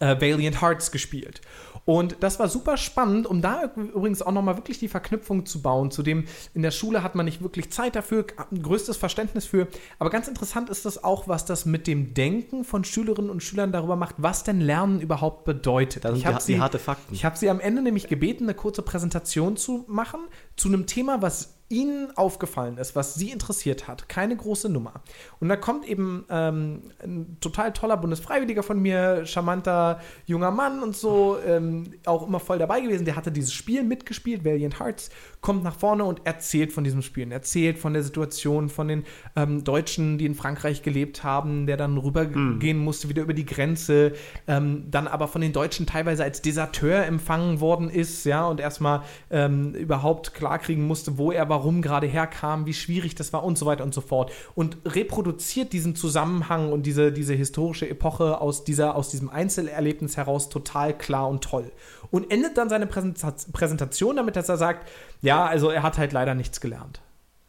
äh, 0.00 0.20
Valiant 0.20 0.60
Hearts 0.60 0.90
gespielt. 0.90 1.40
Und 1.84 2.16
das 2.20 2.38
war 2.38 2.48
super 2.48 2.76
spannend, 2.78 3.26
um 3.26 3.42
da 3.42 3.70
übrigens 3.76 4.22
auch 4.22 4.32
nochmal 4.32 4.56
wirklich 4.56 4.78
die 4.78 4.88
Verknüpfung 4.88 5.44
zu 5.44 5.60
bauen. 5.60 5.90
Zu 5.90 6.02
dem, 6.02 6.24
in 6.54 6.62
der 6.62 6.70
Schule 6.70 7.02
hat 7.02 7.14
man 7.14 7.26
nicht 7.26 7.42
wirklich 7.42 7.70
Zeit 7.70 7.94
dafür, 7.94 8.24
größtes 8.62 8.96
Verständnis 8.96 9.44
für. 9.44 9.68
Aber 9.98 10.08
ganz 10.08 10.26
interessant 10.26 10.70
ist 10.70 10.86
das 10.86 11.04
auch, 11.04 11.28
was 11.28 11.44
das 11.44 11.66
mit 11.66 11.86
dem 11.86 12.14
Denken 12.14 12.64
von 12.64 12.84
Schülerinnen 12.84 13.30
und 13.30 13.42
Schülern 13.42 13.70
darüber 13.70 13.96
macht, 13.96 14.14
was 14.18 14.44
denn 14.44 14.60
Lernen 14.60 15.00
überhaupt 15.00 15.44
bedeutet. 15.44 16.04
Sind 16.04 16.16
ich 16.16 16.26
habe 16.26 16.40
sie, 16.40 16.58
harte 16.58 16.78
Fakten. 16.78 17.14
ich 17.14 17.24
habe 17.26 17.36
sie 17.36 17.50
am 17.50 17.60
Ende 17.60 17.82
nämlich 17.82 18.08
gebeten, 18.08 18.44
eine 18.44 18.54
kurze 18.54 18.80
Präsentation 18.80 19.56
zu 19.56 19.84
machen 19.86 20.20
zu 20.56 20.68
einem 20.68 20.86
Thema, 20.86 21.20
was 21.20 21.54
Ihnen 21.70 22.14
aufgefallen 22.16 22.76
ist, 22.76 22.94
was 22.94 23.14
Sie 23.14 23.30
interessiert 23.30 23.88
hat. 23.88 24.08
Keine 24.08 24.36
große 24.36 24.68
Nummer. 24.68 25.02
Und 25.40 25.48
da 25.48 25.56
kommt 25.56 25.88
eben 25.88 26.24
ähm, 26.28 26.90
ein 27.02 27.38
total 27.40 27.72
toller 27.72 27.96
Bundesfreiwilliger 27.96 28.62
von 28.62 28.80
mir, 28.80 29.24
charmanter 29.24 30.00
junger 30.26 30.50
Mann 30.50 30.82
und 30.82 30.94
so, 30.94 31.38
ähm, 31.44 31.94
auch 32.04 32.26
immer 32.26 32.38
voll 32.38 32.58
dabei 32.58 32.80
gewesen. 32.80 33.06
Der 33.06 33.16
hatte 33.16 33.32
dieses 33.32 33.52
Spiel 33.52 33.82
mitgespielt, 33.82 34.44
Valiant 34.44 34.78
Hearts, 34.78 35.10
kommt 35.40 35.64
nach 35.64 35.76
vorne 35.76 36.04
und 36.04 36.20
erzählt 36.24 36.70
von 36.72 36.84
diesem 36.84 37.02
Spiel, 37.02 37.30
erzählt 37.32 37.78
von 37.78 37.94
der 37.94 38.02
Situation 38.02 38.68
von 38.68 38.88
den 38.88 39.04
ähm, 39.34 39.64
Deutschen, 39.64 40.18
die 40.18 40.26
in 40.26 40.34
Frankreich 40.34 40.82
gelebt 40.82 41.24
haben, 41.24 41.66
der 41.66 41.76
dann 41.76 41.96
rübergehen 41.96 42.78
musste, 42.78 43.08
wieder 43.08 43.22
über 43.22 43.34
die 43.34 43.46
Grenze, 43.46 44.12
ähm, 44.46 44.84
dann 44.90 45.06
aber 45.06 45.28
von 45.28 45.40
den 45.40 45.52
Deutschen 45.52 45.86
teilweise 45.86 46.24
als 46.24 46.42
Deserteur 46.42 47.06
empfangen 47.06 47.60
worden 47.60 47.88
ist, 47.88 48.24
ja, 48.24 48.46
und 48.46 48.60
erstmal 48.60 49.02
ähm, 49.30 49.74
überhaupt 49.74 50.34
klarkriegen 50.34 50.86
musste, 50.86 51.18
wo 51.18 51.32
er 51.32 51.53
warum 51.54 51.82
gerade 51.82 52.08
herkam, 52.08 52.66
wie 52.66 52.74
schwierig 52.74 53.14
das 53.14 53.32
war 53.32 53.44
und 53.44 53.56
so 53.56 53.64
weiter 53.64 53.84
und 53.84 53.94
so 53.94 54.00
fort. 54.00 54.32
Und 54.56 54.78
reproduziert 54.84 55.72
diesen 55.72 55.94
Zusammenhang 55.94 56.72
und 56.72 56.84
diese, 56.84 57.12
diese 57.12 57.32
historische 57.32 57.88
Epoche 57.88 58.40
aus, 58.40 58.64
dieser, 58.64 58.96
aus 58.96 59.08
diesem 59.10 59.30
Einzelerlebnis 59.30 60.16
heraus 60.16 60.48
total 60.48 60.98
klar 60.98 61.28
und 61.28 61.44
toll. 61.44 61.70
Und 62.10 62.30
endet 62.32 62.58
dann 62.58 62.68
seine 62.68 62.86
Präsenta- 62.86 63.52
Präsentation 63.52 64.16
damit, 64.16 64.34
dass 64.34 64.48
er 64.48 64.56
sagt, 64.56 64.88
ja, 65.22 65.46
also 65.46 65.70
er 65.70 65.84
hat 65.84 65.96
halt 65.96 66.12
leider 66.12 66.34
nichts 66.34 66.60
gelernt. 66.60 67.00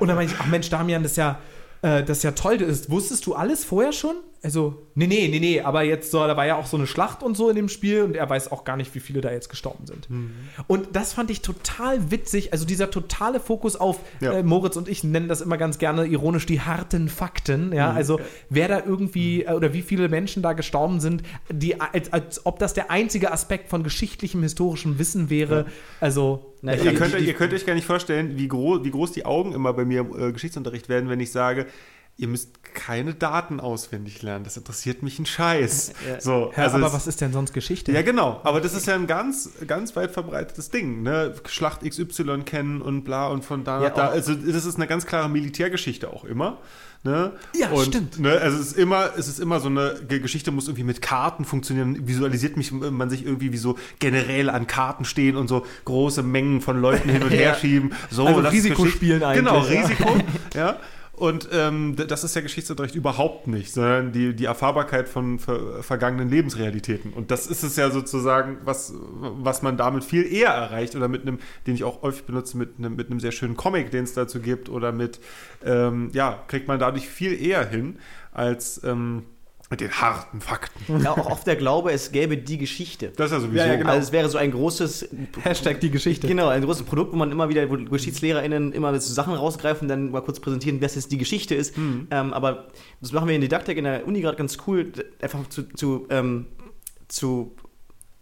und 0.00 0.08
dann 0.08 0.16
meine 0.16 0.30
ich, 0.30 0.36
ach 0.38 0.46
Mensch, 0.46 0.70
Damian, 0.70 1.02
das 1.02 1.12
ist 1.12 1.18
ja, 1.18 1.38
äh, 1.82 2.02
das 2.02 2.18
ist 2.18 2.22
ja 2.22 2.32
toll. 2.32 2.56
Das 2.56 2.68
ist, 2.70 2.90
wusstest 2.90 3.26
du 3.26 3.34
alles 3.34 3.64
vorher 3.64 3.92
schon? 3.92 4.16
Also, 4.44 4.82
nee, 4.94 5.06
nee, 5.06 5.26
nee, 5.28 5.40
nee, 5.40 5.60
aber 5.62 5.84
jetzt 5.84 6.10
so, 6.10 6.18
da 6.26 6.36
war 6.36 6.44
ja 6.44 6.56
auch 6.56 6.66
so 6.66 6.76
eine 6.76 6.86
Schlacht 6.86 7.22
und 7.22 7.34
so 7.34 7.48
in 7.48 7.56
dem 7.56 7.70
Spiel 7.70 8.02
und 8.02 8.14
er 8.14 8.28
weiß 8.28 8.52
auch 8.52 8.64
gar 8.64 8.76
nicht, 8.76 8.94
wie 8.94 9.00
viele 9.00 9.22
da 9.22 9.32
jetzt 9.32 9.48
gestorben 9.48 9.86
sind. 9.86 10.06
Und 10.66 10.88
das 10.92 11.14
fand 11.14 11.30
ich 11.30 11.40
total 11.40 12.10
witzig, 12.10 12.52
also 12.52 12.66
dieser 12.66 12.90
totale 12.90 13.40
Fokus 13.40 13.74
auf 13.74 14.00
Ja. 14.20 14.34
äh, 14.34 14.42
Moritz 14.42 14.76
und 14.76 14.86
ich 14.86 15.02
nennen 15.02 15.28
das 15.28 15.40
immer 15.40 15.56
ganz 15.56 15.78
gerne 15.78 16.04
ironisch 16.04 16.44
die 16.44 16.60
harten 16.60 17.08
Fakten, 17.08 17.72
ja, 17.72 17.90
also 17.90 18.20
wer 18.50 18.68
da 18.68 18.82
irgendwie 18.84 19.44
äh, 19.44 19.52
oder 19.52 19.72
wie 19.72 19.80
viele 19.80 20.10
Menschen 20.10 20.42
da 20.42 20.52
gestorben 20.52 21.00
sind, 21.00 21.22
die 21.50 21.80
als, 21.80 22.12
als 22.12 22.44
ob 22.44 22.58
das 22.58 22.74
der 22.74 22.90
einzige 22.90 23.32
Aspekt 23.32 23.70
von 23.70 23.82
geschichtlichem, 23.82 24.42
historischem 24.42 24.98
Wissen 24.98 25.30
wäre, 25.30 25.64
also 26.00 26.52
Na, 26.60 26.74
ihr, 26.74 26.90
die- 26.90 26.96
könnt, 26.96 27.18
die- 27.18 27.24
ihr 27.24 27.32
könnt 27.34 27.54
euch 27.54 27.64
gar 27.64 27.72
nicht 27.74 27.86
vorstellen, 27.86 28.36
wie, 28.36 28.46
gro 28.48 28.84
wie 28.84 28.90
groß 28.90 29.12
die 29.12 29.24
Augen 29.24 29.52
immer 29.54 29.72
bei 29.72 29.86
mir 29.86 30.00
im 30.00 30.28
äh, 30.28 30.32
Geschichtsunterricht 30.32 30.90
werden, 30.90 31.08
wenn 31.08 31.20
ich 31.20 31.32
sage, 31.32 31.64
ihr 32.16 32.28
müsst 32.28 32.62
keine 32.74 33.14
Daten 33.14 33.60
auswendig 33.60 34.22
lernen. 34.22 34.44
Das 34.44 34.56
interessiert 34.56 35.02
mich 35.02 35.18
ein 35.18 35.26
Scheiß. 35.26 35.92
Ja. 36.08 36.20
So, 36.20 36.52
ja, 36.56 36.64
also 36.64 36.76
aber 36.76 36.86
es- 36.88 36.92
was 36.92 37.06
ist 37.06 37.20
denn 37.20 37.32
sonst 37.32 37.52
Geschichte? 37.52 37.92
Ja, 37.92 38.02
genau. 38.02 38.40
Aber 38.44 38.60
das 38.60 38.74
ist 38.74 38.86
ja 38.86 38.94
ein 38.94 39.06
ganz, 39.06 39.50
ganz 39.66 39.94
weit 39.96 40.10
verbreitetes 40.12 40.70
Ding. 40.70 41.02
Ne? 41.02 41.34
Schlacht 41.48 41.80
XY 41.88 42.42
kennen 42.44 42.82
und 42.82 43.04
bla 43.04 43.28
und 43.28 43.44
von 43.44 43.64
da 43.64 43.82
Ja, 43.82 43.90
da. 43.90 44.08
Also 44.08 44.34
das 44.34 44.64
ist 44.64 44.76
eine 44.76 44.86
ganz 44.86 45.06
klare 45.06 45.28
Militärgeschichte 45.28 46.08
auch 46.12 46.24
immer. 46.24 46.58
Ne? 47.04 47.32
Ja, 47.54 47.68
und, 47.68 47.84
stimmt. 47.84 48.18
Ne, 48.18 48.30
also 48.30 48.58
es 48.58 48.68
ist 48.68 48.78
immer, 48.78 49.10
es 49.18 49.28
ist 49.28 49.38
immer 49.38 49.60
so 49.60 49.68
eine 49.68 49.94
Ge- 50.08 50.20
Geschichte 50.20 50.50
muss 50.50 50.68
irgendwie 50.68 50.84
mit 50.84 51.02
Karten 51.02 51.44
funktionieren. 51.44 52.08
Visualisiert 52.08 52.56
mich 52.56 52.72
man 52.72 53.10
sich 53.10 53.26
irgendwie 53.26 53.52
wie 53.52 53.58
so 53.58 53.76
Generäle 53.98 54.52
an 54.54 54.66
Karten 54.66 55.04
stehen 55.04 55.36
und 55.36 55.46
so 55.48 55.66
große 55.84 56.22
Mengen 56.22 56.62
von 56.62 56.80
Leuten 56.80 57.10
hin 57.10 57.22
und 57.22 57.28
her 57.30 57.56
schieben. 57.60 57.92
So, 58.10 58.26
Also 58.26 58.40
ist 58.40 58.52
Risiko 58.52 58.86
spielen 58.86 59.22
eigentlich, 59.22 59.44
Genau. 59.44 59.58
Risiko. 59.60 60.16
ja. 60.54 60.76
Und 61.16 61.48
ähm, 61.52 61.94
das 61.94 62.24
ist 62.24 62.34
ja 62.34 62.42
Geschichtsunterricht 62.42 62.96
überhaupt 62.96 63.46
nicht, 63.46 63.72
sondern 63.72 64.10
die, 64.10 64.34
die 64.34 64.46
Erfahrbarkeit 64.46 65.08
von 65.08 65.38
ver 65.38 65.82
vergangenen 65.82 66.28
Lebensrealitäten. 66.28 67.12
Und 67.12 67.30
das 67.30 67.46
ist 67.46 67.62
es 67.62 67.76
ja 67.76 67.90
sozusagen, 67.90 68.58
was, 68.64 68.92
was 68.96 69.62
man 69.62 69.76
damit 69.76 70.02
viel 70.02 70.30
eher 70.30 70.50
erreicht 70.50 70.96
oder 70.96 71.06
mit 71.06 71.22
einem, 71.22 71.38
den 71.68 71.76
ich 71.76 71.84
auch 71.84 72.02
häufig 72.02 72.24
benutze, 72.24 72.58
mit 72.58 72.78
einem, 72.78 72.96
mit 72.96 73.10
einem 73.10 73.20
sehr 73.20 73.30
schönen 73.30 73.56
Comic, 73.56 73.92
den 73.92 74.04
es 74.04 74.14
dazu 74.14 74.40
gibt 74.40 74.68
oder 74.68 74.90
mit, 74.90 75.20
ähm, 75.64 76.10
ja, 76.12 76.42
kriegt 76.48 76.66
man 76.66 76.80
dadurch 76.80 77.08
viel 77.08 77.40
eher 77.40 77.64
hin 77.64 77.98
als 78.32 78.82
ähm, 78.82 79.22
mit 79.70 79.80
den 79.80 79.90
harten 79.92 80.40
Fakten. 80.40 81.02
Ja, 81.02 81.12
auch 81.12 81.26
oft 81.30 81.46
der 81.46 81.56
Glaube, 81.56 81.90
es 81.90 82.12
gäbe 82.12 82.36
die 82.36 82.58
Geschichte. 82.58 83.12
Das 83.16 83.26
ist 83.26 83.32
ja 83.32 83.40
sowieso. 83.40 83.56
Ja, 83.58 83.66
ja, 83.66 83.76
genau. 83.76 83.90
Also 83.90 84.06
es 84.06 84.12
wäre 84.12 84.28
so 84.28 84.38
ein 84.38 84.50
großes 84.50 85.08
Hashtag 85.42 85.80
die 85.80 85.90
Geschichte. 85.90 86.28
Genau, 86.28 86.48
ein 86.48 86.62
großes 86.62 86.82
Produkt, 86.84 87.12
wo 87.12 87.16
man 87.16 87.32
immer 87.32 87.48
wieder, 87.48 87.68
wo 87.70 87.76
GeschichtslehrerInnen 87.76 88.72
immer 88.72 88.98
so 89.00 89.12
Sachen 89.12 89.34
rausgreifen, 89.34 89.88
dann 89.88 90.10
mal 90.10 90.20
kurz 90.22 90.38
präsentieren, 90.40 90.80
was 90.82 90.94
jetzt 90.94 91.10
die 91.12 91.18
Geschichte 91.18 91.54
ist. 91.54 91.76
Mhm. 91.78 92.08
Ähm, 92.10 92.32
aber 92.34 92.68
das 93.00 93.12
machen 93.12 93.26
wir 93.28 93.34
in 93.34 93.40
Didaktik 93.40 93.78
in 93.78 93.84
der 93.84 94.06
Uni 94.06 94.20
gerade 94.20 94.36
ganz 94.36 94.58
cool, 94.66 94.92
einfach 95.20 95.48
zu, 95.48 95.62
zu, 95.74 96.06
ähm, 96.10 96.46
zu 97.08 97.56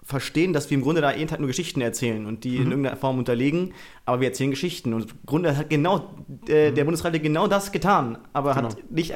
verstehen, 0.05 0.53
dass 0.53 0.69
wir 0.69 0.77
im 0.77 0.83
Grunde 0.83 1.01
da 1.01 1.13
jeden 1.15 1.29
Tag 1.29 1.39
nur 1.39 1.47
Geschichten 1.47 1.81
erzählen 1.81 2.27
und 2.27 2.43
die 2.45 2.57
in 2.57 2.65
Mhm. 2.65 2.71
irgendeiner 2.73 2.97
Form 2.97 3.19
unterlegen, 3.19 3.73
aber 4.05 4.21
wir 4.21 4.29
erzählen 4.29 4.51
Geschichten. 4.51 4.93
Und 4.95 5.13
im 5.13 5.19
Grunde 5.27 5.57
hat 5.57 5.71
genau 5.71 6.11
äh, 6.49 6.71
Mhm. 6.71 6.75
der 6.75 6.85
Bundesrat 6.85 7.15
hat 7.15 7.23
genau 7.23 7.47
das 7.47 7.71
getan, 7.71 8.19
aber 8.33 8.55
Genau. 8.55 8.69
hat 8.69 8.91
nicht 8.91 9.15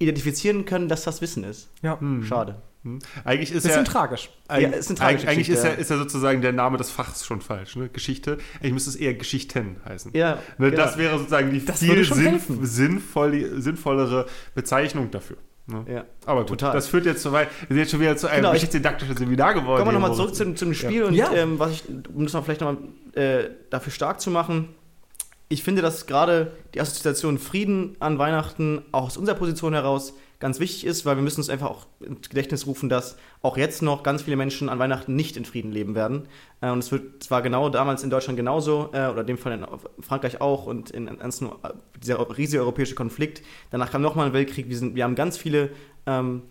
identifizieren 0.00 0.64
können, 0.64 0.88
dass 0.88 1.04
das 1.04 1.20
Wissen 1.20 1.44
ist. 1.44 1.68
Ja. 1.82 1.98
Schade. 2.26 2.56
Hm. 2.82 2.98
Eigentlich 3.24 3.52
ist 3.52 3.64
Bisschen 3.64 3.84
ja, 3.84 3.90
tragisch. 3.90 4.30
Eig 4.48 4.62
Ja, 4.62 4.68
ist 4.70 4.88
eine 4.88 4.98
tragische 4.98 5.28
eigentlich 5.28 5.50
ist, 5.50 5.56
Geschichte, 5.56 5.68
ja, 5.68 5.74
ja. 5.74 5.80
ist 5.80 5.90
ja 5.90 5.98
sozusagen 5.98 6.40
der 6.40 6.52
Name 6.52 6.78
des 6.78 6.90
Fachs 6.90 7.26
schon 7.26 7.42
falsch. 7.42 7.76
Ne? 7.76 7.90
Geschichte. 7.90 8.38
Eigentlich 8.58 8.72
müsste 8.72 8.88
es 8.90 8.96
eher 8.96 9.12
Geschichten 9.12 9.76
heißen. 9.86 10.12
Ja, 10.14 10.38
Ne, 10.56 10.70
genau. 10.70 10.82
Das 10.84 10.96
wäre 10.96 11.18
sozusagen 11.18 11.50
die 11.52 11.62
Das 11.62 11.78
viel 11.80 12.02
schon 12.06 12.16
sinn 12.16 12.26
helfen. 12.26 12.64
sinnvoll, 12.64 13.60
sinnvollere 13.60 14.24
Bezeichnung 14.54 15.10
dafür. 15.10 15.36
Ne? 15.66 15.84
Ja. 15.92 16.04
Aber 16.24 16.40
gut, 16.40 16.48
Total. 16.60 16.72
das 16.72 16.88
führt 16.88 17.04
jetzt 17.04 17.20
zu 17.22 17.32
weit. 17.32 17.48
Wir 17.60 17.74
sind 17.74 17.76
jetzt 17.78 17.90
schon 17.90 18.00
wieder 18.00 18.16
zu 18.16 18.28
einem 18.28 18.36
Genau, 18.38 18.48
ich- 18.48 18.54
geschichtsdidaktischen 18.54 19.14
Seminar 19.14 19.52
geworden. 19.52 19.78
Kommen 19.84 19.94
wir 19.94 20.00
nochmal 20.00 20.16
zurück 20.16 20.34
zum, 20.34 20.56
zum 20.56 20.72
Spiel 20.72 21.04
und 21.04 21.12
Ja. 21.12 21.30
ähm, 21.34 21.58
was 21.58 21.72
ich, 21.72 21.84
um 22.14 22.24
das 22.24 22.32
mal 22.32 22.40
vielleicht 22.42 22.62
nochmal 22.62 22.78
äh, 23.12 23.50
dafür 23.68 23.92
stark 23.92 24.22
zu 24.22 24.30
machen. 24.30 24.70
Ich 25.52 25.64
finde, 25.64 25.82
dass 25.82 26.06
gerade 26.06 26.52
die 26.74 26.80
Assoziation 26.80 27.36
Frieden 27.36 27.96
an 27.98 28.18
Weihnachten 28.18 28.82
auch 28.92 29.06
aus 29.06 29.16
unserer 29.16 29.34
Position 29.34 29.72
heraus 29.72 30.14
ganz 30.38 30.60
wichtig 30.60 30.86
ist, 30.86 31.04
weil 31.04 31.16
wir 31.16 31.24
müssen 31.24 31.40
uns 31.40 31.50
einfach 31.50 31.68
auch 31.68 31.86
ins 31.98 32.28
Gedächtnis 32.28 32.68
rufen, 32.68 32.88
dass 32.88 33.16
auch 33.42 33.56
jetzt 33.56 33.82
noch 33.82 34.04
ganz 34.04 34.22
viele 34.22 34.36
Menschen 34.36 34.68
an 34.68 34.78
Weihnachten 34.78 35.16
nicht 35.16 35.36
in 35.36 35.44
Frieden 35.44 35.72
leben 35.72 35.96
werden. 35.96 36.28
Äh, 36.60 36.70
und 36.70 36.78
es 36.78 36.92
wird 36.92 37.24
zwar 37.24 37.42
genau 37.42 37.68
damals 37.68 38.04
in 38.04 38.10
Deutschland 38.10 38.36
genauso, 38.36 38.90
äh, 38.92 39.08
oder 39.08 39.22
in 39.22 39.26
dem 39.26 39.38
Fall 39.38 39.52
in 39.54 39.66
Frankreich 39.98 40.40
auch 40.40 40.66
und 40.66 40.90
in, 40.90 41.08
in 41.08 41.18
dieser 42.00 42.38
riesige 42.38 42.62
europäische 42.62 42.94
Konflikt. 42.94 43.42
Danach 43.72 43.90
kam 43.90 44.02
nochmal 44.02 44.28
ein 44.28 44.32
Weltkrieg. 44.32 44.68
Wir, 44.68 44.78
sind, 44.78 44.94
wir 44.94 45.02
haben 45.02 45.16
ganz 45.16 45.36
viele 45.36 45.70
ähm, 46.06 46.42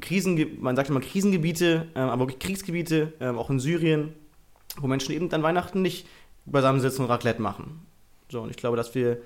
Krisen, 0.00 0.58
man 0.60 0.76
sagt 0.76 0.90
immer 0.90 1.00
Krisengebiete, 1.00 1.88
ähm, 1.96 2.08
aber 2.08 2.22
wirklich 2.28 2.38
Kriegsgebiete, 2.38 3.14
ähm, 3.18 3.36
auch 3.36 3.50
in 3.50 3.58
Syrien, 3.58 4.14
wo 4.76 4.86
Menschen 4.86 5.12
eben 5.12 5.32
an 5.32 5.42
Weihnachten 5.42 5.82
nicht 5.82 6.06
beisammensitzen 6.46 7.04
und 7.04 7.10
Raclette 7.10 7.42
machen. 7.42 7.84
So, 8.34 8.42
und 8.42 8.50
ich 8.50 8.56
glaube, 8.56 8.76
dass 8.76 8.96
wir 8.96 9.18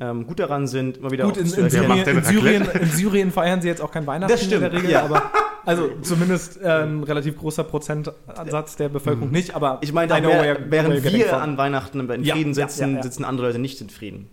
ähm, 0.00 0.26
gut 0.26 0.40
daran 0.40 0.66
sind, 0.66 0.96
immer 0.96 1.12
wieder 1.12 1.24
Gut, 1.24 1.36
in, 1.36 1.46
zu 1.46 1.60
in, 1.60 1.70
Syrien, 1.70 2.04
in, 2.04 2.24
Syrien, 2.24 2.68
in 2.68 2.88
Syrien 2.88 3.30
feiern 3.30 3.62
sie 3.62 3.68
jetzt 3.68 3.80
auch 3.80 3.92
kein 3.92 4.08
Weihnachten 4.08 4.32
Das 4.32 4.42
stimmt, 4.42 4.64
in 4.64 4.70
der 4.70 4.72
Regel, 4.72 4.90
ja. 4.90 5.04
aber 5.04 5.30
also 5.64 5.88
zumindest 6.02 6.60
äh, 6.60 6.82
ein 6.82 7.04
relativ 7.04 7.38
großer 7.38 7.62
Prozentansatz 7.62 8.74
der 8.74 8.88
Bevölkerung 8.88 9.30
nicht, 9.30 9.54
aber 9.54 9.78
Ich 9.82 9.92
meine, 9.92 10.10
während 10.10 11.00
getting 11.00 11.20
wir 11.20 11.40
an 11.40 11.56
Weihnachten 11.56 12.00
in 12.00 12.24
Frieden 12.24 12.54
ja, 12.54 12.66
sitzen, 12.66 12.90
ja, 12.90 12.96
ja. 12.96 13.02
sitzen 13.04 13.24
andere 13.24 13.46
Leute 13.46 13.60
nicht 13.60 13.80
in 13.80 13.88
Frieden. 13.88 14.30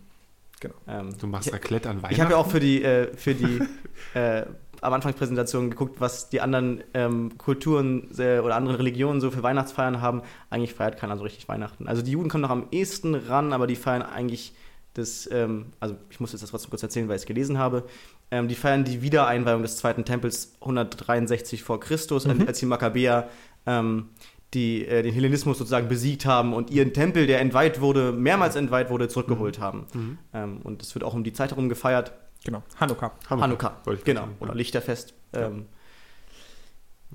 Genau. 0.60 0.73
Ähm, 0.88 1.10
Du 1.22 1.27
machst 1.27 1.53
Raclette 1.53 1.91
an 1.91 1.97
Weihnachten. 1.97 2.15
ich 2.15 2.22
habe 2.22 2.31
ja 2.31 2.38
auch 2.38 2.49
für 2.49 2.60
die, 2.60 2.81
äh, 2.84 3.15
für 3.15 3.35
die 3.35 3.60
äh, 4.15 4.45
am 4.84 4.93
Anfangspräsentation 4.93 5.69
geguckt, 5.69 5.99
was 5.99 6.30
die 6.30 6.41
anderen 6.41 6.84
ähm, 6.93 7.38
Kulturen 7.38 8.10
äh, 8.18 8.39
oder 8.39 8.55
anderen 8.55 8.77
Religionen 8.77 9.22
so 9.22 9.31
für 9.31 9.43
Weihnachtsfeiern 9.43 10.01
haben. 10.01 10.22
Eigentlich 10.49 10.73
feiert 10.73 10.97
keiner 10.97 11.18
so 11.18 11.23
richtig 11.23 11.47
Weihnachten. 11.47 11.88
Also 11.88 12.01
die 12.01 12.11
Juden 12.11 12.30
kommen 12.30 12.41
noch 12.43 12.49
am 12.49 12.68
ehesten 12.72 13.15
ran, 13.15 13.53
aber 13.53 13.68
die 13.68 13.76
feiern 13.76 14.01
eigentlich 14.01 14.53
das, 14.93 15.27
ähm, 15.31 15.68
also 15.80 15.95
ich 16.10 16.19
muss 16.19 16.31
jetzt 16.34 16.41
das 16.43 16.51
trotzdem 16.51 16.69
kurz 16.69 16.84
erzählen, 16.84 17.07
weil 17.07 17.15
ich 17.15 17.23
es 17.23 17.26
gelesen 17.27 17.57
habe. 17.57 17.84
Ähm, 18.30 18.47
die 18.47 18.55
feiern 18.55 18.84
die 18.84 19.01
Wiedereinweihung 19.01 19.61
des 19.61 19.77
zweiten 19.77 20.05
Tempels 20.05 20.53
163 20.61 21.64
vor 21.64 21.80
Christus, 21.80 22.26
Mhm. 22.27 22.45
als 22.47 22.60
die 22.60 22.65
Makkabäer 22.65 23.30
ähm, 23.65 24.10
die 24.53 24.85
äh, 24.85 25.01
den 25.01 25.14
Hellenismus 25.14 25.57
sozusagen 25.57 25.88
besiegt 25.88 26.26
haben 26.26 26.53
und 26.53 26.69
ihren 26.69 26.93
Tempel, 26.93 27.26
der 27.26 27.39
entweiht 27.41 27.81
wurde, 27.81 28.11
mehrmals 28.11 28.55
entweiht 28.55 28.89
wurde, 28.89 29.07
zurückgeholt 29.07 29.60
haben. 29.60 29.88
Mhm. 29.93 30.18
Ähm, 30.34 30.57
und 30.64 30.81
es 30.84 30.93
wird 30.93 31.03
auch 31.03 31.14
um 31.14 31.23
die 31.23 31.34
Zeit 31.34 31.51
herum 31.51 31.69
gefeiert. 31.69 32.14
Genau, 32.45 32.61
Hanukkah. 32.80 33.11
Hanukkah, 33.30 33.78
ich 33.94 34.03
genau. 34.03 34.28
Oder 34.40 34.52
ja. 34.52 34.57
Lichterfest. 34.57 35.14
Ähm, 35.34 35.68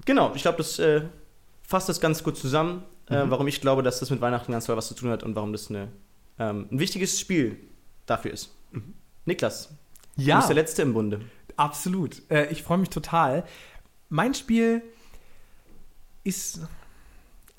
genau, 0.04 0.32
ich 0.34 0.42
glaube, 0.42 0.58
das 0.58 0.78
äh, 0.78 1.02
fasst 1.62 1.88
das 1.88 2.00
ganz 2.00 2.22
gut 2.24 2.36
zusammen, 2.36 2.82
äh, 3.10 3.24
Mhm. 3.24 3.30
warum 3.30 3.46
ich 3.46 3.60
glaube, 3.60 3.82
dass 3.82 4.00
das 4.00 4.10
mit 4.10 4.20
Weihnachten 4.20 4.52
ganz 4.52 4.66
toll 4.66 4.76
was 4.76 4.88
zu 4.88 4.94
tun 4.94 5.10
hat 5.10 5.22
und 5.22 5.34
warum 5.36 5.52
das 5.52 5.68
eine, 5.68 5.88
ähm, 6.38 6.66
ein 6.70 6.78
wichtiges 6.78 7.20
Spiel 7.20 7.58
dafür 8.06 8.30
ist. 8.32 8.54
Mhm. 8.72 8.94
Niklas, 9.26 9.68
du 10.16 10.22
Ja, 10.22 10.36
bist 10.36 10.48
der 10.48 10.54
Letzte 10.56 10.82
im 10.82 10.94
Bunde. 10.94 11.20
absolut. 11.56 12.22
Äh, 12.30 12.46
ich 12.46 12.62
freue 12.62 12.78
mich 12.78 12.88
total. 12.90 13.44
Mein 14.08 14.32
Spiel 14.32 14.82
ist, 16.24 16.60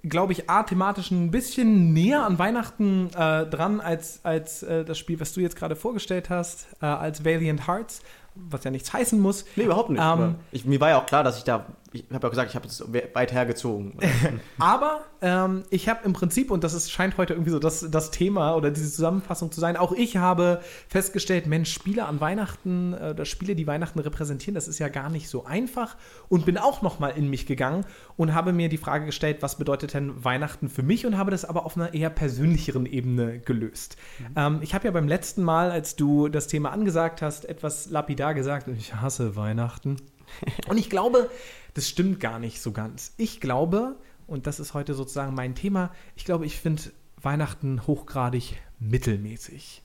glaube 0.03 0.33
ich, 0.33 0.49
A, 0.49 0.63
thematisch 0.63 1.11
ein 1.11 1.31
bisschen 1.31 1.93
näher 1.93 2.25
an 2.25 2.39
Weihnachten 2.39 3.09
äh, 3.15 3.45
dran 3.45 3.81
als, 3.81 4.21
als 4.23 4.63
äh, 4.63 4.85
das 4.85 4.97
Spiel, 4.97 5.19
was 5.19 5.33
du 5.33 5.41
jetzt 5.41 5.55
gerade 5.55 5.75
vorgestellt 5.75 6.29
hast, 6.29 6.67
äh, 6.81 6.85
als 6.85 7.25
Valiant 7.25 7.67
Hearts, 7.67 8.01
was 8.35 8.63
ja 8.63 8.71
nichts 8.71 8.93
heißen 8.93 9.19
muss. 9.19 9.45
Nee, 9.55 9.63
überhaupt 9.63 9.89
nicht. 9.89 10.01
Ähm, 10.01 10.35
ich, 10.51 10.65
mir 10.65 10.79
war 10.79 10.89
ja 10.89 10.99
auch 10.99 11.05
klar, 11.05 11.23
dass 11.23 11.37
ich 11.37 11.43
da, 11.43 11.65
ich 11.91 12.05
habe 12.13 12.27
ja 12.27 12.29
gesagt, 12.29 12.49
ich 12.49 12.55
habe 12.55 12.67
es 12.67 12.83
weit 13.13 13.33
hergezogen. 13.33 13.93
Aber 14.59 15.05
ähm, 15.21 15.63
ich 15.71 15.89
habe 15.89 16.05
im 16.05 16.13
Prinzip, 16.13 16.51
und 16.51 16.63
das 16.63 16.73
ist, 16.73 16.91
scheint 16.91 17.17
heute 17.17 17.33
irgendwie 17.33 17.51
so 17.51 17.57
das, 17.57 17.89
das 17.89 18.11
Thema 18.11 18.55
oder 18.55 18.69
diese 18.69 18.91
Zusammenfassung 18.91 19.51
zu 19.51 19.59
sein, 19.59 19.75
auch 19.75 19.91
ich 19.91 20.17
habe 20.17 20.61
festgestellt, 20.87 21.47
Mensch, 21.47 21.73
Spiele 21.73 22.05
an 22.05 22.21
Weihnachten 22.21 22.93
äh, 22.93 23.11
oder 23.11 23.25
Spiele, 23.25 23.55
die 23.55 23.65
Weihnachten 23.65 23.99
repräsentieren, 23.99 24.53
das 24.53 24.67
ist 24.67 24.77
ja 24.77 24.87
gar 24.87 25.09
nicht 25.09 25.29
so 25.29 25.45
einfach 25.45 25.95
und 26.29 26.45
bin 26.45 26.57
auch 26.57 26.81
nochmal 26.83 27.13
in 27.17 27.27
mich 27.29 27.47
gegangen 27.47 27.85
und 28.17 28.35
habe 28.35 28.53
mir 28.53 28.69
die 28.69 28.77
Frage 28.77 29.07
gestellt, 29.07 29.37
was 29.41 29.57
bedeutet 29.57 29.93
denn 29.95 30.23
Weihnachten 30.23 30.69
für 30.69 30.83
mich 30.83 31.07
und 31.07 31.17
habe 31.17 31.31
das 31.31 31.43
aber 31.43 31.65
auf 31.65 31.75
einer 31.75 31.93
eher 31.93 32.11
persönlicheren 32.11 32.85
Ebene 32.85 33.39
gelöst. 33.39 33.97
Ähm, 34.35 34.59
ich 34.61 34.75
habe 34.75 34.85
ja 34.85 34.91
beim 34.91 35.07
letzten 35.07 35.43
Mal, 35.43 35.71
als 35.71 35.95
du 35.95 36.29
das 36.29 36.45
Thema 36.45 36.71
angesagt 36.71 37.23
hast, 37.23 37.45
etwas 37.45 37.89
lapidar 37.89 38.35
gesagt, 38.35 38.67
ich 38.67 38.93
hasse 38.93 39.35
Weihnachten. 39.35 39.97
Und 40.67 40.77
ich 40.77 40.89
glaube, 40.89 41.29
das 41.73 41.87
stimmt 41.87 42.19
gar 42.19 42.39
nicht 42.39 42.61
so 42.61 42.71
ganz. 42.71 43.13
Ich 43.17 43.39
glaube, 43.39 43.95
und 44.27 44.47
das 44.47 44.59
ist 44.59 44.73
heute 44.73 44.93
sozusagen 44.93 45.33
mein 45.33 45.55
Thema, 45.55 45.91
ich 46.15 46.25
glaube, 46.25 46.45
ich 46.45 46.59
finde 46.59 46.83
Weihnachten 47.21 47.85
hochgradig 47.87 48.57
mittelmäßig. 48.79 49.83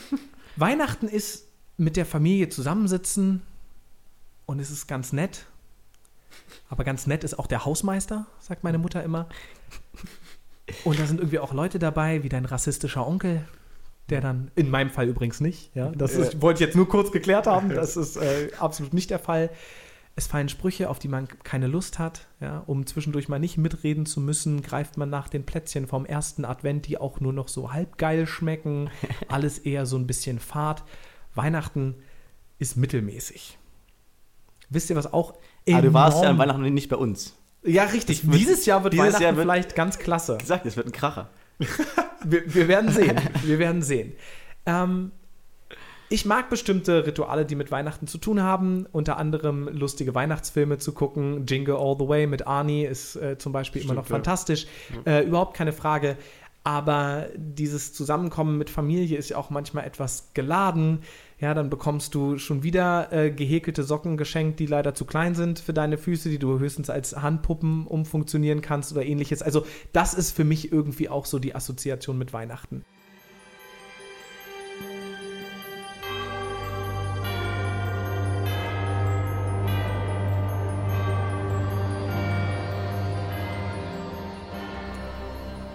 Weihnachten 0.56 1.06
ist 1.08 1.46
mit 1.76 1.96
der 1.96 2.06
Familie 2.06 2.48
zusammensitzen 2.48 3.42
und 4.46 4.58
es 4.58 4.70
ist 4.70 4.86
ganz 4.86 5.12
nett. 5.12 5.46
Aber 6.68 6.84
ganz 6.84 7.06
nett 7.06 7.24
ist 7.24 7.38
auch 7.38 7.46
der 7.46 7.64
Hausmeister, 7.64 8.26
sagt 8.38 8.64
meine 8.64 8.78
Mutter 8.78 9.02
immer. 9.02 9.28
Und 10.84 11.00
da 11.00 11.06
sind 11.06 11.18
irgendwie 11.18 11.38
auch 11.38 11.52
Leute 11.52 11.78
dabei, 11.78 12.22
wie 12.22 12.28
dein 12.28 12.44
rassistischer 12.44 13.06
Onkel, 13.06 13.44
der 14.08 14.20
dann, 14.20 14.50
in 14.54 14.70
meinem 14.70 14.90
Fall 14.90 15.08
übrigens 15.08 15.40
nicht, 15.40 15.74
ja, 15.74 15.90
das 15.90 16.14
ist, 16.14 16.40
wollte 16.42 16.62
ich 16.62 16.66
jetzt 16.66 16.76
nur 16.76 16.88
kurz 16.88 17.12
geklärt 17.12 17.46
haben, 17.46 17.70
das 17.70 17.96
ist 17.96 18.16
äh, 18.16 18.50
absolut 18.58 18.92
nicht 18.92 19.10
der 19.10 19.18
Fall. 19.18 19.50
Es 20.16 20.26
fallen 20.26 20.48
Sprüche, 20.50 20.90
auf 20.90 20.98
die 20.98 21.08
man 21.08 21.28
keine 21.44 21.66
Lust 21.66 21.98
hat, 21.98 22.26
ja, 22.40 22.62
um 22.66 22.86
zwischendurch 22.86 23.28
mal 23.28 23.38
nicht 23.38 23.56
mitreden 23.56 24.04
zu 24.06 24.20
müssen, 24.20 24.60
greift 24.60 24.98
man 24.98 25.08
nach 25.08 25.28
den 25.28 25.46
Plätzchen 25.46 25.86
vom 25.86 26.04
ersten 26.04 26.44
Advent, 26.44 26.86
die 26.88 26.98
auch 26.98 27.20
nur 27.20 27.32
noch 27.32 27.48
so 27.48 27.72
halb 27.72 27.96
geil 27.96 28.26
schmecken, 28.26 28.90
alles 29.28 29.58
eher 29.58 29.86
so 29.86 29.96
ein 29.96 30.06
bisschen 30.06 30.38
fad. 30.38 30.82
Weihnachten 31.34 31.94
ist 32.58 32.76
mittelmäßig. 32.76 33.56
Wisst 34.68 34.90
ihr, 34.90 34.96
was 34.96 35.12
auch 35.12 35.34
Aber 35.68 35.82
du 35.82 35.94
warst 35.94 36.22
ja 36.22 36.28
an 36.28 36.36
enorm- 36.36 36.38
Weihnachten 36.38 36.74
nicht 36.74 36.90
bei 36.90 36.96
uns. 36.96 37.36
Ja, 37.62 37.84
richtig. 37.84 38.26
wird- 38.26 38.38
dieses 38.38 38.66
Jahr 38.66 38.82
wird 38.84 38.92
dieses 38.94 39.06
Weihnachten 39.06 39.22
Jahr 39.22 39.36
wird- 39.36 39.44
vielleicht 39.44 39.74
ganz 39.74 39.98
klasse. 39.98 40.36
Gesagt, 40.38 40.66
es 40.66 40.76
wird 40.76 40.86
ein 40.86 40.92
Kracher. 40.92 41.30
Wir, 42.24 42.54
wir 42.54 42.68
werden 42.68 42.90
sehen. 42.90 43.16
Wir 43.44 43.58
werden 43.58 43.82
sehen. 43.82 44.12
Ähm, 44.66 45.12
ich 46.12 46.24
mag 46.24 46.50
bestimmte 46.50 47.06
Rituale, 47.06 47.46
die 47.46 47.54
mit 47.54 47.70
Weihnachten 47.70 48.08
zu 48.08 48.18
tun 48.18 48.42
haben. 48.42 48.84
Unter 48.90 49.16
anderem 49.16 49.68
lustige 49.68 50.12
Weihnachtsfilme 50.12 50.78
zu 50.78 50.92
gucken. 50.92 51.46
Jingle 51.46 51.76
All 51.76 51.96
the 51.96 52.08
Way 52.08 52.26
mit 52.26 52.48
Arnie 52.48 52.84
ist 52.84 53.14
äh, 53.14 53.38
zum 53.38 53.52
Beispiel 53.52 53.82
immer 53.82 53.92
Stimmt, 53.92 54.04
noch 54.04 54.10
ja. 54.10 54.16
fantastisch. 54.16 54.66
Äh, 55.06 55.24
überhaupt 55.24 55.56
keine 55.56 55.72
Frage. 55.72 56.16
Aber 56.64 57.28
dieses 57.36 57.94
Zusammenkommen 57.94 58.58
mit 58.58 58.70
Familie 58.70 59.16
ist 59.16 59.30
ja 59.30 59.36
auch 59.36 59.50
manchmal 59.50 59.84
etwas 59.86 60.34
geladen. 60.34 61.02
Ja, 61.38 61.54
dann 61.54 61.70
bekommst 61.70 62.14
du 62.16 62.38
schon 62.38 62.64
wieder 62.64 63.12
äh, 63.12 63.30
gehäkelte 63.30 63.84
Socken 63.84 64.16
geschenkt, 64.16 64.58
die 64.58 64.66
leider 64.66 64.94
zu 64.94 65.04
klein 65.04 65.36
sind 65.36 65.60
für 65.60 65.72
deine 65.72 65.96
Füße, 65.96 66.28
die 66.28 66.40
du 66.40 66.58
höchstens 66.58 66.90
als 66.90 67.16
Handpuppen 67.16 67.86
umfunktionieren 67.86 68.62
kannst 68.62 68.90
oder 68.90 69.06
ähnliches. 69.06 69.42
Also 69.42 69.64
das 69.92 70.12
ist 70.12 70.32
für 70.32 70.44
mich 70.44 70.72
irgendwie 70.72 71.08
auch 71.08 71.24
so 71.24 71.38
die 71.38 71.54
Assoziation 71.54 72.18
mit 72.18 72.32
Weihnachten. 72.32 72.84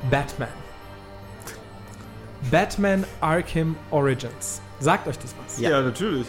Batman. 0.10 0.50
Batman 2.52 3.06
Arkham 3.22 3.76
Origins. 3.92 4.62
Sagt 4.80 5.08
euch 5.08 5.18
das 5.18 5.34
was? 5.44 5.60
Ja, 5.60 5.82
natürlich. 5.82 6.28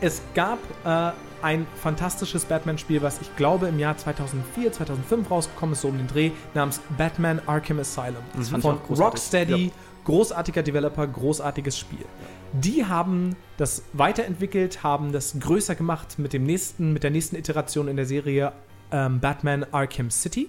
Es 0.00 0.22
gab 0.34 0.58
äh, 0.84 1.12
ein 1.42 1.66
fantastisches 1.82 2.44
Batman-Spiel, 2.44 3.02
was 3.02 3.20
ich 3.20 3.34
glaube 3.36 3.68
im 3.68 3.78
Jahr 3.78 3.96
2004, 3.96 4.72
2005 4.72 5.30
rausgekommen 5.30 5.74
ist, 5.74 5.82
so 5.82 5.88
um 5.88 5.98
den 5.98 6.06
Dreh, 6.06 6.30
namens 6.54 6.80
Batman 6.96 7.40
Arkham 7.46 7.80
Asylum. 7.80 8.22
fand 8.32 8.44
ich 8.44 8.62
Von 8.62 8.76
auch 8.76 8.82
großartig. 8.84 9.00
Rocksteady, 9.00 9.72
großartiger 10.04 10.62
Developer, 10.62 11.06
großartiges 11.06 11.78
Spiel. 11.78 12.04
Die 12.52 12.86
haben 12.86 13.36
das 13.58 13.82
weiterentwickelt, 13.92 14.82
haben 14.82 15.12
das 15.12 15.38
größer 15.38 15.74
gemacht 15.74 16.18
mit 16.18 16.32
dem 16.32 16.44
nächsten, 16.44 16.92
mit 16.92 17.02
der 17.02 17.10
nächsten 17.10 17.36
Iteration 17.36 17.88
in 17.88 17.96
der 17.96 18.06
Serie 18.06 18.52
ähm, 18.90 19.20
Batman 19.20 19.66
Arkham 19.72 20.10
City 20.10 20.48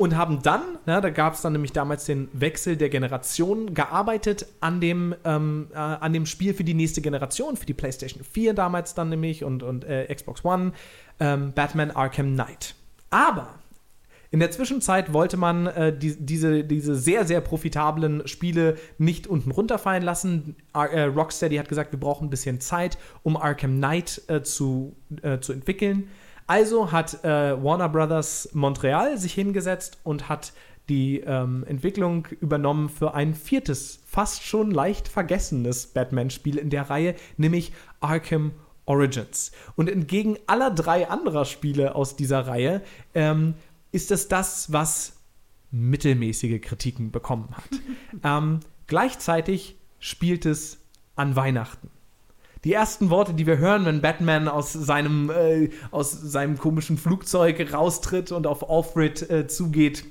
und 0.00 0.16
haben 0.16 0.40
dann, 0.42 0.62
na, 0.86 1.02
da 1.02 1.10
gab 1.10 1.34
es 1.34 1.42
dann 1.42 1.52
nämlich 1.52 1.72
damals 1.72 2.06
den 2.06 2.30
Wechsel 2.32 2.78
der 2.78 2.88
Generation, 2.88 3.74
gearbeitet 3.74 4.46
an 4.60 4.80
dem, 4.80 5.14
ähm, 5.26 5.66
äh, 5.74 5.76
an 5.76 6.14
dem 6.14 6.24
Spiel 6.24 6.54
für 6.54 6.64
die 6.64 6.72
nächste 6.72 7.02
Generation, 7.02 7.54
für 7.58 7.66
die 7.66 7.74
PlayStation 7.74 8.24
4 8.24 8.54
damals 8.54 8.94
dann 8.94 9.10
nämlich 9.10 9.44
und, 9.44 9.62
und 9.62 9.84
äh, 9.84 10.06
Xbox 10.14 10.42
One, 10.42 10.72
ähm, 11.20 11.52
Batman 11.52 11.90
Arkham 11.90 12.32
Knight. 12.32 12.76
Aber 13.10 13.58
in 14.30 14.40
der 14.40 14.50
Zwischenzeit 14.50 15.12
wollte 15.12 15.36
man 15.36 15.66
äh, 15.66 15.94
die, 15.94 16.16
diese, 16.18 16.64
diese 16.64 16.94
sehr, 16.94 17.26
sehr 17.26 17.42
profitablen 17.42 18.26
Spiele 18.26 18.78
nicht 18.96 19.26
unten 19.26 19.50
runterfallen 19.50 20.02
lassen. 20.02 20.56
Ar 20.72 20.88
äh, 20.90 21.02
Rocksteady 21.02 21.56
hat 21.56 21.68
gesagt, 21.68 21.92
wir 21.92 22.00
brauchen 22.00 22.28
ein 22.28 22.30
bisschen 22.30 22.58
Zeit, 22.58 22.96
um 23.22 23.36
Arkham 23.36 23.76
Knight 23.76 24.22
äh, 24.28 24.40
zu, 24.40 24.96
äh, 25.20 25.40
zu 25.40 25.52
entwickeln. 25.52 26.08
Also 26.50 26.90
hat 26.90 27.22
äh, 27.22 27.62
Warner 27.62 27.88
Brothers 27.88 28.48
Montreal 28.54 29.16
sich 29.18 29.34
hingesetzt 29.34 29.98
und 30.02 30.28
hat 30.28 30.52
die 30.88 31.20
ähm, 31.20 31.62
Entwicklung 31.62 32.26
übernommen 32.40 32.88
für 32.88 33.14
ein 33.14 33.36
viertes, 33.36 34.00
fast 34.04 34.42
schon 34.42 34.72
leicht 34.72 35.06
vergessenes 35.06 35.86
Batman-Spiel 35.86 36.58
in 36.58 36.68
der 36.68 36.90
Reihe, 36.90 37.14
nämlich 37.36 37.72
Arkham 38.00 38.50
Origins. 38.84 39.52
Und 39.76 39.88
entgegen 39.88 40.38
aller 40.48 40.72
drei 40.72 41.08
anderer 41.08 41.44
Spiele 41.44 41.94
aus 41.94 42.16
dieser 42.16 42.48
Reihe 42.48 42.82
ähm, 43.14 43.54
ist 43.92 44.10
es 44.10 44.26
das, 44.26 44.72
was 44.72 45.20
mittelmäßige 45.70 46.60
Kritiken 46.60 47.12
bekommen 47.12 47.50
hat. 47.52 47.80
ähm, 48.24 48.58
gleichzeitig 48.88 49.76
spielt 50.00 50.46
es 50.46 50.78
an 51.14 51.36
Weihnachten. 51.36 51.90
Die 52.64 52.74
ersten 52.74 53.08
Worte, 53.08 53.32
die 53.32 53.46
wir 53.46 53.56
hören, 53.56 53.86
wenn 53.86 54.02
Batman 54.02 54.46
aus 54.46 54.74
seinem, 54.74 55.30
äh, 55.30 55.70
aus 55.90 56.12
seinem 56.12 56.58
komischen 56.58 56.98
Flugzeug 56.98 57.72
raustritt 57.72 58.32
und 58.32 58.46
auf 58.46 58.68
Alfred 58.68 59.30
äh, 59.30 59.46
zugeht, 59.46 60.04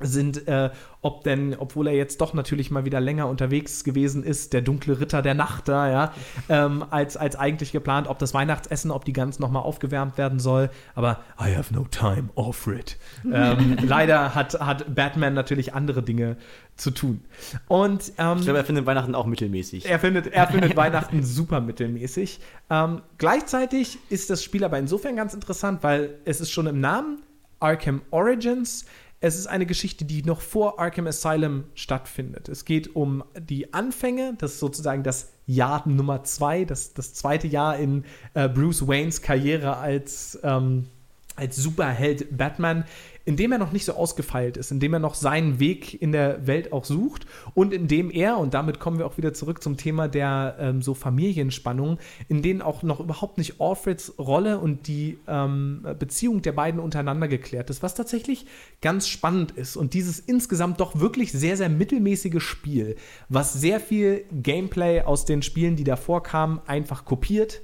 sind, 0.00 0.46
äh, 0.48 0.70
ob 1.00 1.24
denn, 1.24 1.54
obwohl 1.58 1.86
er 1.88 1.94
jetzt 1.94 2.20
doch 2.20 2.34
natürlich 2.34 2.70
mal 2.70 2.84
wieder 2.84 3.00
länger 3.00 3.28
unterwegs 3.28 3.84
gewesen 3.84 4.24
ist, 4.24 4.52
der 4.52 4.62
dunkle 4.62 5.00
Ritter 5.00 5.22
der 5.22 5.34
Nacht 5.34 5.68
da, 5.68 5.90
ja, 5.90 6.12
ähm, 6.48 6.84
als, 6.90 7.16
als 7.16 7.36
eigentlich 7.36 7.72
geplant, 7.72 8.08
ob 8.08 8.18
das 8.18 8.34
Weihnachtsessen, 8.34 8.90
ob 8.90 9.04
die 9.04 9.12
Gans 9.12 9.38
nochmal 9.38 9.62
aufgewärmt 9.62 10.18
werden 10.18 10.40
soll. 10.40 10.70
Aber 10.94 11.20
I 11.40 11.54
have 11.54 11.72
no 11.72 11.86
time, 11.90 12.30
Alfred. 12.36 12.96
ähm, 13.32 13.76
leider 13.82 14.34
hat, 14.34 14.58
hat 14.60 14.94
Batman 14.94 15.34
natürlich 15.34 15.74
andere 15.74 16.02
Dinge 16.02 16.36
zu 16.76 16.90
tun. 16.90 17.20
Und 17.66 18.12
ähm, 18.18 18.38
Ich 18.38 18.44
glaube, 18.44 18.58
er 18.58 18.64
findet 18.64 18.86
Weihnachten 18.86 19.14
auch 19.14 19.26
mittelmäßig. 19.26 19.86
er 19.86 19.98
findet, 19.98 20.28
er 20.28 20.46
findet 20.46 20.76
Weihnachten 20.76 21.22
super 21.24 21.60
mittelmäßig. 21.60 22.40
Ähm, 22.70 23.02
gleichzeitig 23.18 23.98
ist 24.08 24.30
das 24.30 24.42
Spiel 24.42 24.64
aber 24.64 24.78
insofern 24.78 25.16
ganz 25.16 25.34
interessant, 25.34 25.82
weil 25.82 26.14
es 26.24 26.40
ist 26.40 26.50
schon 26.50 26.66
im 26.66 26.80
Namen 26.80 27.22
Arkham 27.60 28.02
Origins. 28.10 28.84
Es 29.20 29.36
ist 29.36 29.48
eine 29.48 29.66
Geschichte, 29.66 30.04
die 30.04 30.22
noch 30.22 30.40
vor 30.40 30.78
Arkham 30.78 31.08
Asylum 31.08 31.64
stattfindet. 31.74 32.48
Es 32.48 32.64
geht 32.64 32.94
um 32.94 33.24
die 33.36 33.74
Anfänge, 33.74 34.34
das 34.38 34.52
ist 34.52 34.60
sozusagen 34.60 35.02
das 35.02 35.32
Jahr 35.46 35.88
Nummer 35.88 36.22
zwei, 36.22 36.64
das, 36.64 36.94
das 36.94 37.14
zweite 37.14 37.48
Jahr 37.48 37.76
in 37.78 38.04
äh, 38.34 38.48
Bruce 38.48 38.86
Waynes 38.86 39.20
Karriere 39.20 39.76
als, 39.76 40.38
ähm, 40.44 40.86
als 41.34 41.56
Superheld 41.56 42.36
Batman, 42.36 42.84
in 43.28 43.36
dem 43.36 43.52
er 43.52 43.58
noch 43.58 43.72
nicht 43.72 43.84
so 43.84 43.92
ausgefeilt 43.92 44.56
ist, 44.56 44.70
in 44.70 44.80
dem 44.80 44.94
er 44.94 45.00
noch 45.00 45.14
seinen 45.14 45.60
Weg 45.60 46.00
in 46.00 46.12
der 46.12 46.46
Welt 46.46 46.72
auch 46.72 46.86
sucht 46.86 47.26
und 47.52 47.74
in 47.74 47.86
dem 47.86 48.10
er, 48.10 48.38
und 48.38 48.54
damit 48.54 48.80
kommen 48.80 48.96
wir 48.96 49.04
auch 49.04 49.18
wieder 49.18 49.34
zurück 49.34 49.62
zum 49.62 49.76
Thema 49.76 50.08
der 50.08 50.56
ähm, 50.58 50.80
so 50.80 50.94
Familienspannung, 50.94 51.98
in 52.30 52.40
denen 52.40 52.62
auch 52.62 52.82
noch 52.82 53.00
überhaupt 53.00 53.36
nicht 53.36 53.60
Alfreds 53.60 54.14
Rolle 54.18 54.58
und 54.58 54.86
die 54.88 55.18
ähm, 55.28 55.86
Beziehung 55.98 56.40
der 56.40 56.52
beiden 56.52 56.80
untereinander 56.80 57.28
geklärt 57.28 57.68
ist, 57.68 57.82
was 57.82 57.94
tatsächlich 57.94 58.46
ganz 58.80 59.06
spannend 59.06 59.50
ist. 59.50 59.76
Und 59.76 59.92
dieses 59.92 60.20
insgesamt 60.20 60.80
doch 60.80 60.98
wirklich 60.98 61.30
sehr, 61.30 61.58
sehr 61.58 61.68
mittelmäßige 61.68 62.42
Spiel, 62.42 62.96
was 63.28 63.52
sehr 63.52 63.78
viel 63.78 64.24
Gameplay 64.32 65.02
aus 65.02 65.26
den 65.26 65.42
Spielen, 65.42 65.76
die 65.76 65.84
davor 65.84 66.22
kamen, 66.22 66.62
einfach 66.66 67.04
kopiert, 67.04 67.60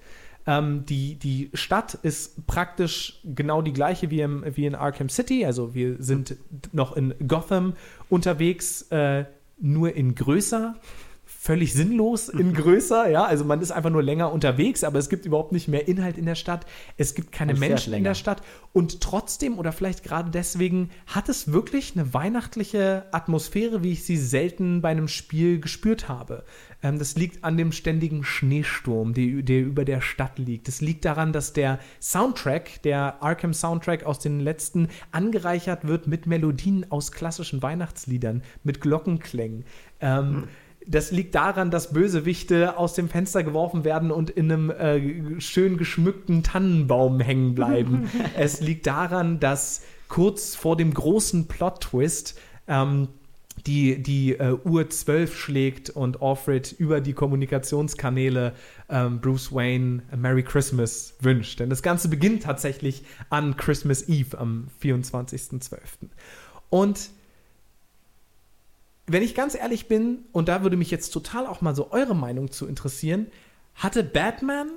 Ähm, 0.47 0.85
die, 0.87 1.15
die 1.17 1.51
Stadt 1.55 1.95
ist 1.95 2.47
praktisch 2.47 3.21
genau 3.25 3.63
die 3.63 3.73
gleiche 3.73 4.11
wie, 4.11 4.21
im, 4.21 4.45
wie 4.55 4.67
in 4.67 4.75
Arkham 4.75 5.09
City. 5.09 5.47
Also 5.47 5.75
wir 5.75 5.97
sind 6.03 6.37
noch 6.73 6.97
in 6.97 7.15
Gotham 7.27 7.75
unterwegs, 8.11 8.83
äh, 8.91 9.25
nur 9.59 9.95
in 9.95 10.15
größer 10.15 10.75
völlig 11.45 11.75
sinnlos 11.75 12.31
in 12.31 12.55
größer, 12.55 13.11
ja, 13.11 13.25
also 13.25 13.45
man 13.45 13.61
ist 13.61 13.71
einfach 13.71 13.91
nur 13.91 14.03
länger 14.03 14.33
unterwegs, 14.33 14.83
aber 14.83 14.99
es 14.99 15.11
gibt 15.11 15.27
überhaupt 15.27 15.53
nicht 15.53 15.69
mehr 15.69 15.87
Inhalt 15.87 16.17
in 16.17 16.25
der 16.25 16.37
Stadt, 16.37 16.65
es 16.97 17.15
gibt 17.15 17.33
keine 17.33 17.53
Menschen 17.53 17.89
in 17.89 17.99
länger. 17.99 18.11
der 18.11 18.15
Stadt 18.15 18.41
und 18.73 19.03
trotzdem 19.03 19.59
oder 19.59 19.71
vielleicht 19.73 20.05
gerade 20.05 20.31
deswegen 20.31 20.89
hat 21.07 21.29
es 21.29 21.53
wirklich 21.53 21.93
eine 21.97 22.15
weihnachtliche 22.15 23.05
Atmosphäre, 23.13 23.83
wie 23.83 23.93
ich 23.93 24.05
sie 24.05 24.17
selten 24.17 24.81
bei 24.81 24.89
einem 24.89 25.07
Spiel 25.07 25.61
gespürt 25.61 26.09
habe. 26.09 26.45
Ähm, 26.83 26.99
das 26.99 27.15
liegt 27.15 27.45
an 27.45 27.59
dem 27.59 27.73
ständigen 27.73 28.25
Schneesturm, 28.25 29.13
die, 29.13 29.43
der 29.43 29.61
über 29.61 29.85
der 29.85 30.01
Stadt 30.01 30.39
liegt. 30.39 30.67
Es 30.69 30.81
liegt 30.81 31.05
daran, 31.05 31.35
dass 31.35 31.53
der 31.53 31.79
Soundtrack, 32.01 32.81
der 32.85 33.23
Arkham 33.23 33.53
Soundtrack 33.53 34.05
aus 34.05 34.19
den 34.19 34.41
letzten, 34.41 34.89
angereichert 35.13 35.87
wird 35.87 36.07
mit 36.07 36.27
Melodien 36.27 36.91
aus 36.91 37.13
klassischen 37.13 37.61
Weihnachtsliedern, 37.61 38.43
mit 38.63 38.81
Glockenklängen. 38.81 39.67
Ähm, 40.01 40.45
Das 40.87 41.11
liegt 41.11 41.35
daran, 41.35 41.71
dass 41.71 41.93
Bösewichte 41.93 42.77
aus 42.77 42.95
dem 42.95 43.09
Fenster 43.09 43.43
geworfen 43.43 43.85
werden 43.85 44.11
und 44.11 44.31
in 44.31 44.53
einem 44.53 44.71
äh, 44.71 45.41
schön 45.41 45.77
geschmückten 45.79 46.43
Tannenbaum 46.43 47.21
hängen 47.21 47.55
bleiben. 47.55 48.11
es 48.37 48.61
liegt 48.61 48.87
daran, 48.87 49.41
dass 49.41 49.83
kurz 50.09 50.55
vor 50.55 50.77
dem 50.77 50.93
großen 50.93 51.49
Plot-Twist 51.49 52.39
ähm, 52.69 53.09
die, 53.67 54.03
die 54.03 54.35
äh, 54.35 54.57
Uhr 54.65 54.89
12 54.89 55.37
schlägt 55.37 55.91
und 55.91 56.21
Alfred 56.21 56.73
über 56.73 57.01
die 57.01 57.15
Kommunikationskanäle 57.15 58.53
ähm, 58.91 59.21
Bruce 59.21 59.53
Wayne 59.53 60.03
a 60.11 60.17
Merry 60.17 60.43
Christmas 60.43 61.15
wünscht. 61.21 61.61
Denn 61.61 61.71
das 61.71 61.83
Ganze 61.83 62.09
beginnt 62.09 62.43
tatsächlich 62.43 63.05
an 63.31 63.57
Christmas 63.57 64.09
Eve 64.09 64.39
am 64.39 64.69
24.12. 64.83 65.71
Und 66.69 67.11
wenn 69.07 69.23
ich 69.23 69.35
ganz 69.35 69.55
ehrlich 69.55 69.87
bin, 69.89 70.25
und 70.33 70.49
da 70.49 70.63
würde 70.63 70.77
mich 70.77 70.91
jetzt 70.91 71.11
total 71.11 71.47
auch 71.47 71.61
mal 71.61 71.75
so 71.75 71.91
eure 71.93 72.17
Meinung 72.17 72.51
zu 72.51 72.67
interessieren, 72.67 73.27
hatte 73.75 74.03
Batman 74.05 74.69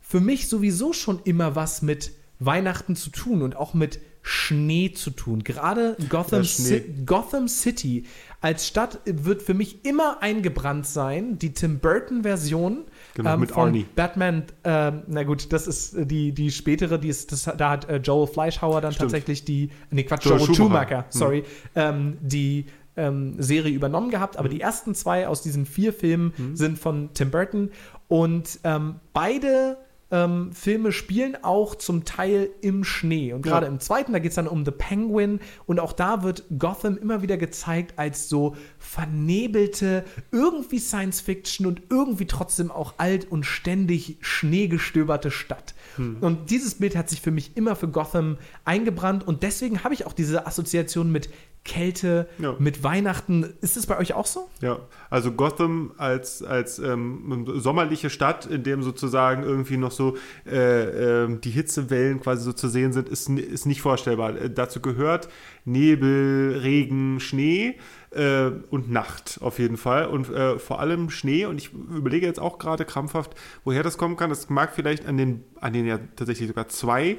für 0.00 0.20
mich 0.20 0.48
sowieso 0.48 0.92
schon 0.92 1.20
immer 1.24 1.56
was 1.56 1.82
mit 1.82 2.12
Weihnachten 2.38 2.96
zu 2.96 3.10
tun 3.10 3.42
und 3.42 3.56
auch 3.56 3.74
mit 3.74 3.98
Schnee 4.22 4.90
zu 4.92 5.10
tun. 5.10 5.44
Gerade 5.44 5.96
Gotham. 6.08 6.42
Ci 6.42 6.82
Gotham 7.06 7.46
City 7.46 8.04
als 8.40 8.66
Stadt 8.66 8.98
wird 9.04 9.40
für 9.40 9.54
mich 9.54 9.84
immer 9.84 10.20
eingebrannt 10.20 10.84
sein. 10.86 11.38
Die 11.38 11.52
Tim 11.52 11.78
Burton-Version 11.78 12.84
Genau, 13.14 13.36
mit 13.36 13.52
von 13.52 13.68
Arnie. 13.68 13.86
Batman, 13.94 14.44
ähm, 14.64 15.02
na 15.06 15.22
gut, 15.22 15.52
das 15.52 15.66
ist 15.68 15.94
äh, 15.94 16.06
die, 16.06 16.32
die 16.32 16.50
spätere, 16.50 16.98
die 16.98 17.08
ist, 17.08 17.30
das, 17.30 17.44
da 17.56 17.70
hat 17.70 17.88
äh, 17.88 17.96
Joel 17.98 18.26
Fleischhauer 18.26 18.80
dann 18.80 18.92
Stimmt. 18.92 19.12
tatsächlich 19.12 19.44
die, 19.44 19.70
nee 19.90 20.02
Quatsch, 20.02 20.24
Joel 20.26 20.40
Joel, 20.40 20.54
Schumacher. 20.54 20.56
Schumacher, 20.56 20.98
Hm. 21.04 21.04
sorry, 21.12 21.44
ähm, 21.76 22.18
die 22.20 22.66
ähm, 22.96 23.34
Serie 23.38 23.72
übernommen 23.74 24.10
gehabt, 24.10 24.36
aber 24.38 24.48
die 24.48 24.60
ersten 24.60 24.94
zwei 24.94 25.28
aus 25.28 25.42
diesen 25.42 25.66
vier 25.66 25.92
Filmen 25.92 26.32
sind 26.54 26.78
von 26.78 27.10
Tim 27.14 27.30
Burton 27.30 27.70
und 28.08 28.60
ähm, 28.64 28.96
beide 29.12 29.78
ähm, 30.12 30.52
Filme 30.52 30.92
spielen 30.92 31.36
auch 31.42 31.74
zum 31.74 32.04
Teil 32.04 32.50
im 32.60 32.84
Schnee. 32.84 33.32
Und 33.32 33.42
gerade 33.42 33.66
Ja. 33.66 33.72
im 33.72 33.80
zweiten, 33.80 34.12
da 34.12 34.20
geht 34.20 34.28
es 34.30 34.36
dann 34.36 34.46
um 34.46 34.64
The 34.64 34.70
Penguin 34.70 35.40
und 35.66 35.80
auch 35.80 35.92
da 35.92 36.22
wird 36.22 36.44
Gotham 36.60 36.96
immer 36.96 37.22
wieder 37.22 37.36
gezeigt 37.36 37.94
als 37.98 38.28
so 38.28 38.54
vernebelte, 38.78 40.04
irgendwie 40.30 40.78
Science 40.78 41.20
Fiction 41.20 41.66
und 41.66 41.82
irgendwie 41.90 42.26
trotzdem 42.26 42.70
auch 42.70 42.94
alt 42.98 43.30
und 43.30 43.44
ständig 43.46 44.16
schneegestöberte 44.20 45.30
Stadt. 45.32 45.74
Und 46.20 46.50
dieses 46.50 46.74
Bild 46.76 46.94
hat 46.94 47.08
sich 47.08 47.20
für 47.22 47.30
mich 47.30 47.56
immer 47.56 47.74
für 47.74 47.88
Gotham 47.88 48.36
eingebrannt 48.64 49.26
und 49.26 49.42
deswegen 49.42 49.82
habe 49.82 49.94
ich 49.94 50.04
auch 50.06 50.12
diese 50.12 50.46
Assoziation 50.46 51.10
mit 51.10 51.30
Kälte, 51.66 52.28
Ja. 52.38 52.54
mit 52.58 52.82
Weihnachten. 52.82 53.54
Ist 53.60 53.76
es 53.76 53.86
bei 53.86 53.98
euch 53.98 54.14
auch 54.14 54.24
so? 54.26 54.48
Ja, 54.62 54.78
also 55.10 55.32
Gotham 55.32 55.92
als, 55.98 56.42
als 56.42 56.78
ähm, 56.78 57.44
sommerliche 57.58 58.08
Stadt, 58.08 58.46
in 58.46 58.62
dem 58.62 58.82
sozusagen 58.82 59.42
irgendwie 59.42 59.76
noch 59.76 59.90
so 59.90 60.16
äh, 60.46 61.24
ähm, 61.24 61.40
die 61.42 61.50
Hitzewellen 61.50 62.20
quasi 62.20 62.42
so 62.44 62.52
zu 62.52 62.68
sehen 62.68 62.92
sind, 62.92 63.08
ist, 63.08 63.28
ist 63.28 63.66
nicht 63.66 63.82
vorstellbar. 63.82 64.36
Äh, 64.40 64.48
dazu 64.50 64.80
gehört 64.80 65.28
Nebel, 65.64 66.58
Regen, 66.62 67.20
Schnee 67.20 67.74
äh, 68.12 68.46
und 68.70 68.90
Nacht 68.90 69.38
auf 69.42 69.58
jeden 69.58 69.76
Fall. 69.76 70.06
Und 70.06 70.30
äh, 70.30 70.58
vor 70.58 70.80
allem 70.80 71.10
Schnee. 71.10 71.44
Und 71.44 71.58
ich 71.58 71.72
überlege 71.72 72.24
jetzt 72.26 72.40
auch 72.40 72.58
gerade 72.58 72.84
krampfhaft, 72.84 73.34
woher 73.64 73.82
das 73.82 73.98
kommen 73.98 74.16
kann. 74.16 74.30
Das 74.30 74.48
mag 74.48 74.72
vielleicht 74.74 75.06
an 75.06 75.16
den, 75.16 75.44
an 75.60 75.72
den 75.72 75.86
ja 75.86 75.98
tatsächlich 76.14 76.48
sogar 76.48 76.68
zwei 76.68 77.18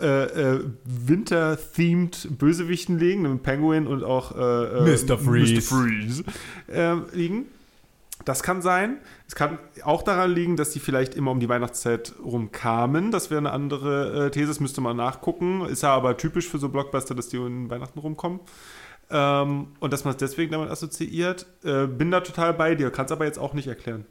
äh, 0.00 0.54
äh, 0.56 0.64
Winter-themed 0.84 2.38
Bösewichten 2.38 2.98
liegen, 2.98 3.24
einem 3.26 3.40
Penguin 3.40 3.86
und 3.86 4.02
auch 4.04 4.36
äh, 4.36 4.38
äh, 4.38 4.82
Mr. 4.82 5.18
Freeze. 5.18 5.54
Mr. 5.54 5.62
Freeze 5.62 6.24
äh, 6.68 6.94
liegen. 7.16 7.46
Das 8.26 8.42
kann 8.42 8.60
sein. 8.60 8.98
Es 9.26 9.34
kann 9.34 9.58
auch 9.82 10.02
daran 10.02 10.30
liegen, 10.32 10.56
dass 10.56 10.70
die 10.70 10.78
vielleicht 10.78 11.14
immer 11.14 11.30
um 11.30 11.40
die 11.40 11.48
Weihnachtszeit 11.48 12.12
rumkamen. 12.22 13.10
Das 13.10 13.30
wäre 13.30 13.38
eine 13.38 13.50
andere 13.50 14.26
äh, 14.26 14.30
These, 14.30 14.48
das 14.48 14.60
müsste 14.60 14.82
man 14.82 14.96
nachgucken. 14.96 15.64
Ist 15.66 15.82
ja 15.82 15.94
aber 15.94 16.16
typisch 16.18 16.46
für 16.48 16.58
so 16.58 16.68
Blockbuster, 16.68 17.14
dass 17.14 17.28
die 17.28 17.38
um 17.38 17.70
Weihnachten 17.70 17.98
rumkommen. 17.98 18.40
Ähm, 19.10 19.68
und 19.80 19.92
dass 19.92 20.04
man 20.04 20.12
es 20.12 20.18
deswegen 20.18 20.52
damit 20.52 20.68
assoziiert. 20.70 21.46
Äh, 21.64 21.86
bin 21.86 22.10
da 22.10 22.20
total 22.20 22.52
bei 22.52 22.74
dir, 22.74 22.90
kann 22.90 23.06
es 23.06 23.12
aber 23.12 23.24
jetzt 23.24 23.38
auch 23.38 23.54
nicht 23.54 23.66
erklären. 23.68 24.04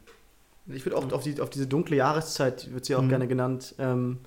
Ich 0.68 0.86
würde 0.86 0.98
auch 0.98 1.11
auf, 1.11 1.24
die, 1.24 1.40
auf 1.40 1.49
diese 1.49 1.68
dunkle 1.68 1.95
Jahreszeit, 1.95 2.72
wird 2.74 2.86
sie 2.86 2.95
auch 2.95 3.02
Mhm. 3.03 3.10
gerne 3.10 3.28
genannt, 3.28 3.76
ähm, 3.80 4.18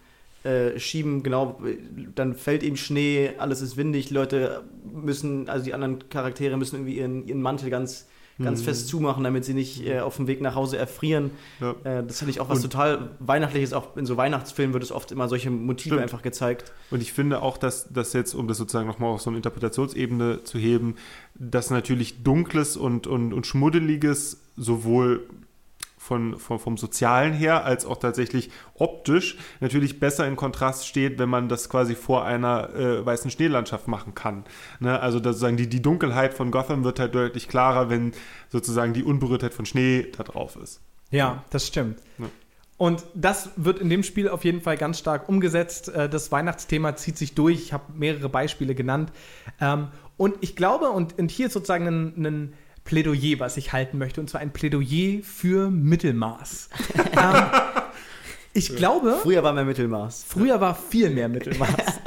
äh, 0.44 0.78
schieben. 0.78 1.22
Genau, 1.22 1.60
dann 2.14 2.34
fällt 2.34 2.62
eben 2.62 2.76
Schnee, 2.76 3.30
alles 3.38 3.60
ist 3.62 3.76
windig, 3.76 4.10
Leute 4.10 4.62
müssen, 4.92 5.48
also 5.48 5.64
die 5.64 5.74
anderen 5.74 6.08
Charaktere 6.08 6.56
müssen 6.56 6.76
irgendwie 6.76 6.98
ihren, 6.98 7.26
ihren 7.26 7.42
Mantel 7.42 7.70
ganz, 7.70 8.08
ganz 8.42 8.60
Mhm. 8.60 8.64
fest 8.64 8.88
zumachen, 8.88 9.22
damit 9.24 9.44
sie 9.44 9.52
nicht 9.54 9.86
äh, 9.86 10.00
auf 10.00 10.16
dem 10.16 10.26
Weg 10.26 10.40
nach 10.40 10.54
Hause 10.54 10.78
erfrieren. 10.78 11.30
Ja. 11.60 11.74
Äh, 11.84 12.02
das 12.04 12.18
finde 12.18 12.30
ich 12.32 12.40
auch 12.40 12.48
was 12.48 12.64
Und- 12.64 12.70
total 12.72 13.10
Weihnachtliches. 13.20 13.72
Auch 13.72 13.96
in 13.96 14.06
so 14.06 14.16
Weihnachtsfilmen 14.16 14.72
wird 14.72 14.82
es 14.82 14.90
oft 14.90 15.12
immer 15.12 15.28
solche 15.28 15.50
Motive 15.50 15.90
Stimmt. 15.90 16.02
einfach 16.02 16.22
gezeigt. 16.22 16.72
Und 16.90 17.02
ich 17.02 17.12
finde 17.12 17.42
auch, 17.42 17.56
dass 17.58 17.92
das 17.92 18.14
jetzt, 18.14 18.34
um 18.34 18.48
das 18.48 18.56
sozusagen 18.56 18.88
nochmal 18.88 19.10
auf 19.10 19.20
so 19.20 19.30
eine 19.30 19.36
Interpretationsebene 19.36 20.44
zu 20.44 20.58
heben, 20.58 20.96
dass 21.34 21.70
natürlich 21.70 22.22
Dunkles 22.24 22.76
und, 22.76 23.06
und, 23.06 23.32
und 23.32 23.46
Schmuddeliges 23.46 24.40
sowohl 24.56 25.24
von, 26.02 26.36
von, 26.38 26.58
vom 26.58 26.76
Sozialen 26.76 27.32
her 27.32 27.64
als 27.64 27.86
auch 27.86 27.96
tatsächlich 27.96 28.50
optisch 28.74 29.38
natürlich 29.60 30.00
besser 30.00 30.26
in 30.26 30.34
Kontrast 30.34 30.88
steht, 30.88 31.20
wenn 31.20 31.28
man 31.28 31.48
das 31.48 31.68
quasi 31.68 31.94
vor 31.94 32.24
einer 32.24 32.74
äh, 32.74 33.06
weißen 33.06 33.30
Schneelandschaft 33.30 33.86
machen 33.86 34.14
kann. 34.16 34.44
Ne? 34.80 34.98
Also 34.98 35.22
sozusagen 35.22 35.56
die, 35.56 35.68
die 35.68 35.80
Dunkelheit 35.80 36.34
von 36.34 36.50
Gotham 36.50 36.82
wird 36.82 36.98
halt 36.98 37.14
deutlich 37.14 37.46
klarer, 37.46 37.88
wenn 37.88 38.12
sozusagen 38.48 38.94
die 38.94 39.04
Unberührtheit 39.04 39.54
von 39.54 39.64
Schnee 39.64 40.08
da 40.16 40.24
drauf 40.24 40.56
ist. 40.56 40.80
Ja, 41.12 41.44
das 41.50 41.68
stimmt. 41.68 42.00
Ja. 42.18 42.26
Und 42.78 43.04
das 43.14 43.50
wird 43.54 43.78
in 43.78 43.88
dem 43.88 44.02
Spiel 44.02 44.28
auf 44.28 44.44
jeden 44.44 44.60
Fall 44.60 44.76
ganz 44.76 44.98
stark 44.98 45.28
umgesetzt. 45.28 45.88
Äh, 45.88 46.08
Das 46.08 46.32
Weihnachtsthema 46.32 46.96
zieht 46.96 47.16
sich 47.16 47.36
durch. 47.36 47.60
Ich 47.60 47.72
habe 47.72 47.84
mehrere 47.94 48.28
Beispiele 48.28 48.74
genannt. 48.74 49.12
Ähm, 49.60 49.88
Und 50.16 50.34
ich 50.40 50.56
glaube, 50.56 50.90
und, 50.90 51.18
und 51.18 51.30
hier 51.30 51.46
ist 51.46 51.52
sozusagen 51.52 51.86
ein, 51.86 52.26
ein 52.26 52.52
Plädoyer, 52.84 53.38
was 53.38 53.56
ich 53.56 53.72
halten 53.72 53.98
möchte, 53.98 54.20
und 54.20 54.28
zwar 54.28 54.40
ein 54.40 54.52
Plädoyer 54.52 55.22
für 55.22 55.70
Mittelmaß. 55.70 56.68
ähm, 57.12 57.34
ich 58.54 58.76
glaube, 58.76 59.18
Früher 59.22 59.42
war 59.42 59.52
mehr 59.52 59.64
Mittelmaß. 59.64 60.24
Früher 60.28 60.60
war 60.60 60.74
viel 60.74 61.10
mehr 61.10 61.28
Mittelmaß. 61.28 61.70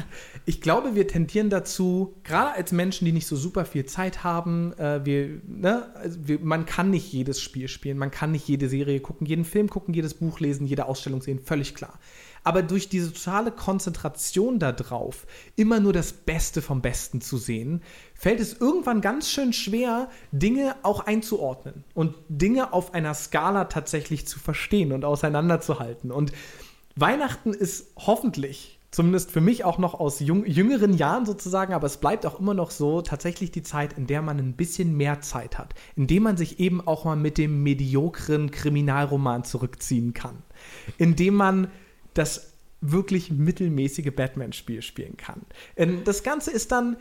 Ich 0.47 0.61
glaube, 0.61 0.93
wir 0.93 1.07
tendieren 1.07 1.49
dazu, 1.49 2.13
gerade 2.23 2.51
als 2.51 2.71
Menschen, 2.71 3.05
die 3.05 3.11
nicht 3.11 3.25
so 3.25 3.35
super 3.35 3.65
viel 3.65 3.85
Zeit 3.85 4.23
haben, 4.23 4.73
äh, 4.77 5.03
wir, 5.03 5.41
ne, 5.47 5.87
also 5.95 6.19
wir, 6.27 6.39
man 6.39 6.67
kann 6.67 6.91
nicht 6.91 7.11
jedes 7.11 7.41
Spiel 7.41 7.67
spielen, 7.67 7.97
man 7.97 8.11
kann 8.11 8.31
nicht 8.31 8.47
jede 8.47 8.69
Serie 8.69 8.99
gucken, 8.99 9.25
jeden 9.25 9.43
Film 9.43 9.69
gucken, 9.71 9.95
jedes 9.95 10.13
Buch 10.13 10.39
lesen, 10.39 10.67
jede 10.67 10.85
Ausstellung 10.85 11.23
sehen, 11.23 11.39
völlig 11.39 11.73
klar. 11.73 11.99
Aber 12.45 12.61
durch 12.61 12.89
diese 12.89 13.11
totale 13.11 13.51
Konzentration 13.51 14.59
darauf, 14.59 15.25
immer 15.55 15.79
nur 15.79 15.93
das 15.93 16.13
Beste 16.13 16.61
vom 16.61 16.79
Besten 16.79 17.19
zu 17.19 17.37
sehen, 17.37 17.81
fällt 18.13 18.39
es 18.39 18.53
irgendwann 18.53 19.01
ganz 19.01 19.29
schön 19.29 19.51
schwer, 19.51 20.09
Dinge 20.31 20.75
auch 20.83 21.07
einzuordnen 21.07 21.83
und 21.95 22.15
Dinge 22.29 22.71
auf 22.71 22.93
einer 22.93 23.15
Skala 23.15 23.65
tatsächlich 23.65 24.27
zu 24.27 24.39
verstehen 24.39 24.91
und 24.91 25.05
auseinanderzuhalten. 25.05 26.11
Und 26.11 26.33
Weihnachten 26.95 27.51
ist 27.51 27.91
hoffentlich, 27.97 28.79
zumindest 28.91 29.31
für 29.31 29.41
mich 29.41 29.65
auch 29.65 29.79
noch 29.79 29.95
aus 29.95 30.19
jung, 30.19 30.45
jüngeren 30.45 30.93
Jahren 30.93 31.25
sozusagen, 31.25 31.73
aber 31.73 31.87
es 31.87 31.97
bleibt 31.97 32.27
auch 32.27 32.39
immer 32.39 32.53
noch 32.53 32.69
so, 32.69 33.01
tatsächlich 33.01 33.49
die 33.49 33.63
Zeit, 33.63 33.93
in 33.97 34.05
der 34.05 34.21
man 34.21 34.37
ein 34.37 34.53
bisschen 34.53 34.95
mehr 34.95 35.19
Zeit 35.21 35.57
hat, 35.57 35.73
in 35.95 36.05
dem 36.05 36.21
man 36.21 36.37
sich 36.37 36.59
eben 36.59 36.85
auch 36.85 37.05
mal 37.05 37.15
mit 37.15 37.39
dem 37.39 37.63
mediokren 37.63 38.51
Kriminalroman 38.51 39.45
zurückziehen 39.45 40.13
kann, 40.13 40.43
in 40.99 41.15
dem 41.15 41.33
man 41.33 41.69
das 42.15 42.53
wirklich 42.81 43.31
mittelmäßige 43.31 44.13
Batman-Spiel 44.15 44.81
spielen 44.81 45.17
kann. 45.17 45.41
Ähm, 45.75 46.01
Das 46.03 46.23
Ganze 46.23 46.51
ist 46.51 46.71
dann 46.71 46.97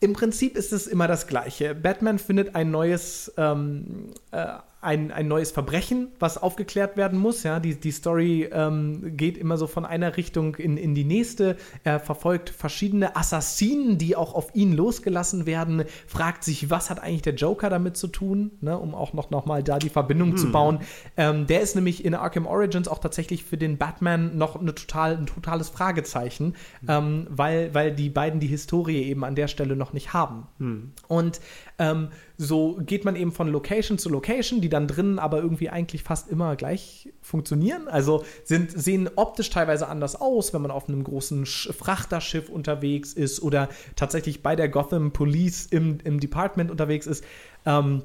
im 0.00 0.12
Prinzip 0.12 0.56
ist 0.56 0.72
es 0.72 0.86
immer 0.86 1.08
das 1.08 1.26
Gleiche. 1.26 1.74
Batman 1.74 2.18
findet 2.18 2.54
ein 2.54 2.70
neues, 2.70 3.32
ähm, 3.36 4.12
äh, 4.30 4.46
ein, 4.86 5.10
ein 5.10 5.28
neues 5.28 5.50
Verbrechen, 5.50 6.08
was 6.20 6.38
aufgeklärt 6.38 6.96
werden 6.96 7.18
muss. 7.18 7.42
Ja, 7.42 7.58
die, 7.60 7.74
die 7.74 7.90
Story 7.90 8.48
ähm, 8.52 9.16
geht 9.16 9.36
immer 9.36 9.58
so 9.58 9.66
von 9.66 9.84
einer 9.84 10.16
Richtung 10.16 10.54
in, 10.54 10.76
in 10.76 10.94
die 10.94 11.04
nächste. 11.04 11.56
Er 11.84 11.98
verfolgt 12.00 12.50
verschiedene 12.50 13.16
Assassinen, 13.16 13.98
die 13.98 14.14
auch 14.16 14.34
auf 14.34 14.54
ihn 14.54 14.72
losgelassen 14.72 15.44
werden, 15.44 15.84
fragt 16.06 16.44
sich, 16.44 16.70
was 16.70 16.88
hat 16.88 17.02
eigentlich 17.02 17.22
der 17.22 17.34
Joker 17.34 17.68
damit 17.68 17.96
zu 17.96 18.06
tun, 18.06 18.52
ne, 18.60 18.78
um 18.78 18.94
auch 18.94 19.12
noch, 19.12 19.30
noch 19.30 19.44
mal 19.44 19.62
da 19.62 19.78
die 19.78 19.90
Verbindung 19.90 20.30
Hm. 20.30 20.36
zu 20.36 20.52
bauen. 20.52 20.78
Ähm, 21.16 21.46
der 21.46 21.60
ist 21.60 21.74
nämlich 21.74 22.04
in 22.04 22.14
Arkham 22.14 22.46
Origins 22.46 22.86
auch 22.86 23.00
tatsächlich 23.00 23.44
für 23.44 23.56
den 23.56 23.78
Batman 23.78 24.38
noch 24.38 24.54
eine 24.54 24.74
total, 24.74 25.16
ein 25.16 25.26
totales 25.26 25.68
Fragezeichen, 25.68 26.54
Hm. 26.80 26.88
ähm, 26.88 27.26
weil, 27.30 27.74
weil 27.74 27.92
die 27.92 28.08
beiden 28.08 28.38
die 28.38 28.46
Historie 28.46 29.02
eben 29.02 29.24
an 29.24 29.34
der 29.34 29.48
Stelle 29.48 29.74
noch 29.74 29.92
nicht 29.92 30.12
haben. 30.12 30.46
Hm. 30.58 30.92
Und 31.08 31.40
ähm, 31.78 32.08
so 32.38 32.78
geht 32.80 33.04
man 33.04 33.16
eben 33.16 33.32
von 33.32 33.48
Location 33.48 33.98
zu 33.98 34.08
Location, 34.08 34.60
die 34.60 34.68
dann 34.68 34.86
drinnen 34.86 35.18
aber 35.18 35.38
irgendwie 35.38 35.70
eigentlich 35.70 36.02
fast 36.02 36.28
immer 36.28 36.56
gleich 36.56 37.12
funktionieren. 37.22 37.88
Also 37.88 38.24
sind, 38.44 38.70
sehen 38.70 39.08
optisch 39.16 39.50
teilweise 39.50 39.88
anders 39.88 40.16
aus, 40.16 40.52
wenn 40.52 40.62
man 40.62 40.70
auf 40.70 40.88
einem 40.88 41.02
großen 41.02 41.46
Sch 41.46 41.70
Frachterschiff 41.72 42.48
unterwegs 42.48 43.12
ist 43.12 43.42
oder 43.42 43.68
tatsächlich 43.96 44.42
bei 44.42 44.56
der 44.56 44.68
Gotham 44.68 45.12
Police 45.12 45.66
im, 45.66 45.98
im 46.04 46.20
Department 46.20 46.70
unterwegs 46.70 47.06
ist. 47.06 47.24
Ähm, 47.64 48.02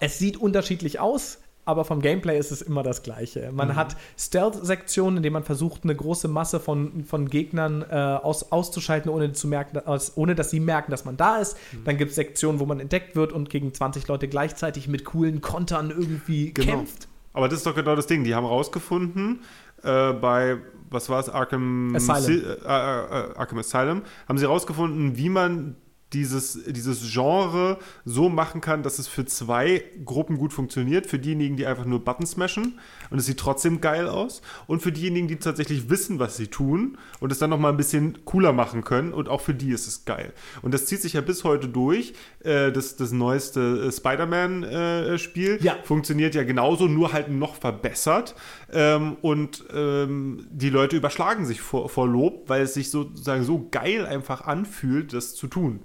es 0.00 0.18
sieht 0.18 0.36
unterschiedlich 0.36 1.00
aus. 1.00 1.38
Aber 1.64 1.84
vom 1.84 2.00
Gameplay 2.00 2.38
ist 2.38 2.50
es 2.50 2.60
immer 2.60 2.82
das 2.82 3.04
Gleiche. 3.04 3.50
Man 3.52 3.76
hat 3.76 3.96
Stealth-Sektionen, 4.18 5.18
in 5.18 5.22
denen 5.22 5.34
man 5.34 5.44
versucht, 5.44 5.84
eine 5.84 5.94
große 5.94 6.26
Masse 6.26 6.58
von, 6.58 7.04
von 7.04 7.28
Gegnern 7.28 7.84
äh, 7.88 7.94
aus, 7.94 8.50
auszuschalten, 8.50 9.10
ohne, 9.10 9.32
zu 9.32 9.46
merken, 9.46 9.78
aus, 9.78 10.12
ohne 10.16 10.34
dass 10.34 10.50
sie 10.50 10.58
merken, 10.58 10.90
dass 10.90 11.04
man 11.04 11.16
da 11.16 11.36
ist. 11.38 11.56
Dann 11.84 11.96
gibt 11.98 12.10
es 12.10 12.16
Sektionen, 12.16 12.58
wo 12.58 12.66
man 12.66 12.80
entdeckt 12.80 13.14
wird 13.14 13.32
und 13.32 13.48
gegen 13.48 13.72
20 13.72 14.08
Leute 14.08 14.26
gleichzeitig 14.26 14.88
mit 14.88 15.04
coolen 15.04 15.40
Kontern 15.40 15.90
irgendwie 15.90 16.52
Genau. 16.52 16.78
kämpft. 16.78 17.06
Aber 17.32 17.48
das 17.48 17.58
ist 17.58 17.66
doch 17.66 17.74
genau 17.76 17.94
das 17.94 18.06
Ding. 18.08 18.24
Die 18.24 18.34
haben 18.34 18.44
rausgefunden, 18.44 19.40
äh, 19.84 20.12
bei, 20.14 20.58
was 20.90 21.08
war 21.08 21.20
es, 21.20 21.28
Arkham 21.28 21.94
Asylum. 21.94 22.22
Si- 22.22 22.44
äh, 22.44 22.54
äh, 22.64 23.36
Arkham 23.36 23.58
Asylum, 23.58 24.02
haben 24.28 24.36
sie 24.38 24.44
rausgefunden, 24.46 25.16
wie 25.16 25.28
man 25.28 25.76
dieses, 26.12 26.60
dieses 26.66 27.12
Genre 27.12 27.78
so 28.04 28.28
machen 28.28 28.60
kann, 28.60 28.82
dass 28.82 28.98
es 28.98 29.08
für 29.08 29.24
zwei 29.24 29.82
Gruppen 30.04 30.38
gut 30.38 30.52
funktioniert. 30.52 31.06
Für 31.06 31.18
diejenigen, 31.18 31.56
die 31.56 31.66
einfach 31.66 31.84
nur 31.84 32.04
Button 32.04 32.26
smashen 32.26 32.78
und 33.10 33.18
es 33.18 33.26
sieht 33.26 33.38
trotzdem 33.38 33.80
geil 33.80 34.08
aus. 34.08 34.42
Und 34.66 34.82
für 34.82 34.92
diejenigen, 34.92 35.28
die 35.28 35.36
tatsächlich 35.36 35.90
wissen, 35.90 36.18
was 36.18 36.36
sie 36.36 36.46
tun 36.48 36.98
und 37.20 37.32
es 37.32 37.38
dann 37.38 37.50
nochmal 37.50 37.72
ein 37.72 37.76
bisschen 37.76 38.24
cooler 38.24 38.52
machen 38.52 38.84
können. 38.84 39.12
Und 39.12 39.28
auch 39.28 39.40
für 39.40 39.54
die 39.54 39.70
ist 39.70 39.86
es 39.86 40.04
geil. 40.04 40.32
Und 40.62 40.72
das 40.74 40.86
zieht 40.86 41.00
sich 41.00 41.14
ja 41.14 41.20
bis 41.20 41.44
heute 41.44 41.68
durch. 41.68 42.14
Äh, 42.40 42.72
das, 42.72 42.96
das 42.96 43.12
neueste 43.12 43.86
äh, 43.88 43.92
Spider-Man-Spiel 43.92 45.58
Ja. 45.62 45.76
funktioniert 45.84 46.34
ja 46.34 46.44
genauso, 46.44 46.86
nur 46.86 47.12
halt 47.12 47.30
noch 47.30 47.54
verbessert. 47.54 48.34
Ähm, 48.72 49.16
und 49.22 49.64
ähm, 49.74 50.46
die 50.50 50.70
Leute 50.70 50.96
überschlagen 50.96 51.46
sich 51.46 51.60
vor, 51.60 51.88
vor 51.88 52.08
Lob, 52.08 52.48
weil 52.48 52.62
es 52.62 52.74
sich 52.74 52.90
sozusagen 52.90 53.44
so 53.44 53.68
geil 53.70 54.06
einfach 54.06 54.42
anfühlt, 54.42 55.12
das 55.12 55.34
zu 55.34 55.46
tun. 55.46 55.80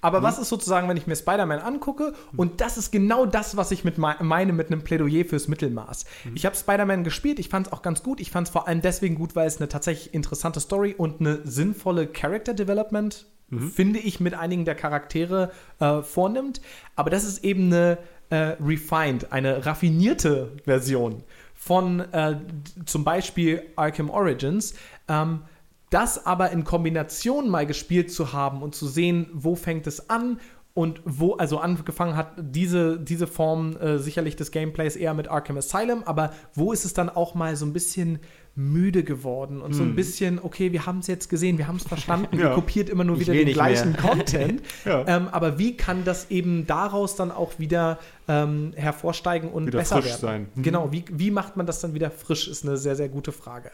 Aber 0.00 0.22
was 0.22 0.38
ist 0.38 0.48
sozusagen, 0.48 0.88
wenn 0.88 0.96
ich 0.96 1.06
mir 1.06 1.16
Spider-Man 1.16 1.58
angucke? 1.58 2.14
Und 2.36 2.60
das 2.60 2.78
ist 2.78 2.92
genau 2.92 3.26
das, 3.26 3.56
was 3.56 3.70
ich 3.70 3.84
mit 3.84 3.98
mei- 3.98 4.16
meine 4.20 4.52
mit 4.52 4.68
einem 4.68 4.82
Plädoyer 4.82 5.24
fürs 5.24 5.48
Mittelmaß. 5.48 6.04
Ich 6.34 6.46
habe 6.46 6.54
Spider-Man 6.56 7.04
gespielt, 7.04 7.38
ich 7.38 7.48
fand 7.48 7.66
es 7.66 7.72
auch 7.72 7.82
ganz 7.82 8.02
gut. 8.02 8.20
Ich 8.20 8.30
fand 8.30 8.46
es 8.46 8.52
vor 8.52 8.68
allem 8.68 8.80
deswegen 8.80 9.16
gut, 9.16 9.34
weil 9.34 9.46
es 9.46 9.58
eine 9.58 9.68
tatsächlich 9.68 10.14
interessante 10.14 10.60
Story 10.60 10.94
und 10.96 11.20
eine 11.20 11.40
sinnvolle 11.44 12.06
Character 12.06 12.54
Development, 12.54 13.26
finde 13.74 13.98
ich, 13.98 14.20
mit 14.20 14.34
einigen 14.34 14.64
der 14.64 14.74
Charaktere 14.74 15.50
äh, 15.80 16.02
vornimmt. 16.02 16.60
Aber 16.96 17.10
das 17.10 17.24
ist 17.24 17.44
eben 17.44 17.72
eine 17.72 17.98
äh, 18.30 18.56
refined, 18.60 19.32
eine 19.32 19.64
raffinierte 19.64 20.52
Version 20.64 21.24
von 21.54 22.00
äh, 22.12 22.36
zum 22.84 23.04
Beispiel 23.04 23.62
Arkham 23.74 24.10
Origins. 24.10 24.74
Ähm, 25.08 25.40
das 25.90 26.26
aber 26.26 26.50
in 26.50 26.64
Kombination 26.64 27.48
mal 27.48 27.66
gespielt 27.66 28.12
zu 28.12 28.32
haben 28.32 28.62
und 28.62 28.74
zu 28.74 28.86
sehen, 28.86 29.26
wo 29.32 29.54
fängt 29.54 29.86
es 29.86 30.10
an 30.10 30.38
und 30.74 31.00
wo, 31.04 31.32
also 31.34 31.58
angefangen 31.58 32.14
hat 32.16 32.34
diese, 32.38 33.00
diese 33.00 33.26
Form 33.26 33.76
äh, 33.78 33.98
sicherlich 33.98 34.36
des 34.36 34.52
Gameplays 34.52 34.94
eher 34.94 35.12
mit 35.12 35.26
Arkham 35.28 35.56
Asylum, 35.56 36.04
aber 36.04 36.32
wo 36.54 36.72
ist 36.72 36.84
es 36.84 36.94
dann 36.94 37.08
auch 37.08 37.34
mal 37.34 37.56
so 37.56 37.66
ein 37.66 37.72
bisschen 37.72 38.20
müde 38.54 39.02
geworden 39.04 39.60
und 39.60 39.72
so 39.72 39.84
ein 39.84 39.94
bisschen, 39.94 40.40
okay, 40.40 40.72
wir 40.72 40.84
haben 40.84 40.98
es 40.98 41.06
jetzt 41.06 41.28
gesehen, 41.28 41.58
wir 41.58 41.68
haben 41.68 41.76
es 41.76 41.84
verstanden, 41.84 42.28
ihr 42.38 42.44
Ja. 42.46 42.54
kopiert 42.54 42.88
immer 42.90 43.04
nur 43.04 43.18
wieder 43.20 43.32
den 43.32 43.48
gleichen 43.52 43.92
mehr. 43.92 44.00
Content. 44.02 44.62
Ja. 44.84 45.04
ähm, 45.06 45.28
aber 45.28 45.58
wie 45.58 45.76
kann 45.76 46.04
das 46.04 46.30
eben 46.30 46.66
daraus 46.66 47.14
dann 47.16 47.30
auch 47.32 47.58
wieder 47.58 47.98
ähm, 48.28 48.72
hervorsteigen 48.76 49.50
und 49.50 49.66
Wieder 49.68 49.78
besser 49.78 49.96
frisch 49.96 50.10
werden? 50.10 50.20
sein. 50.20 50.46
Mhm. 50.56 50.62
Genau, 50.62 50.92
wie, 50.92 51.04
wie 51.10 51.30
macht 51.30 51.56
man 51.56 51.66
das 51.66 51.80
dann 51.80 51.94
wieder 51.94 52.10
frisch, 52.10 52.46
ist 52.48 52.64
eine 52.66 52.76
sehr, 52.76 52.94
sehr 52.96 53.08
gute 53.08 53.30
Frage. 53.32 53.70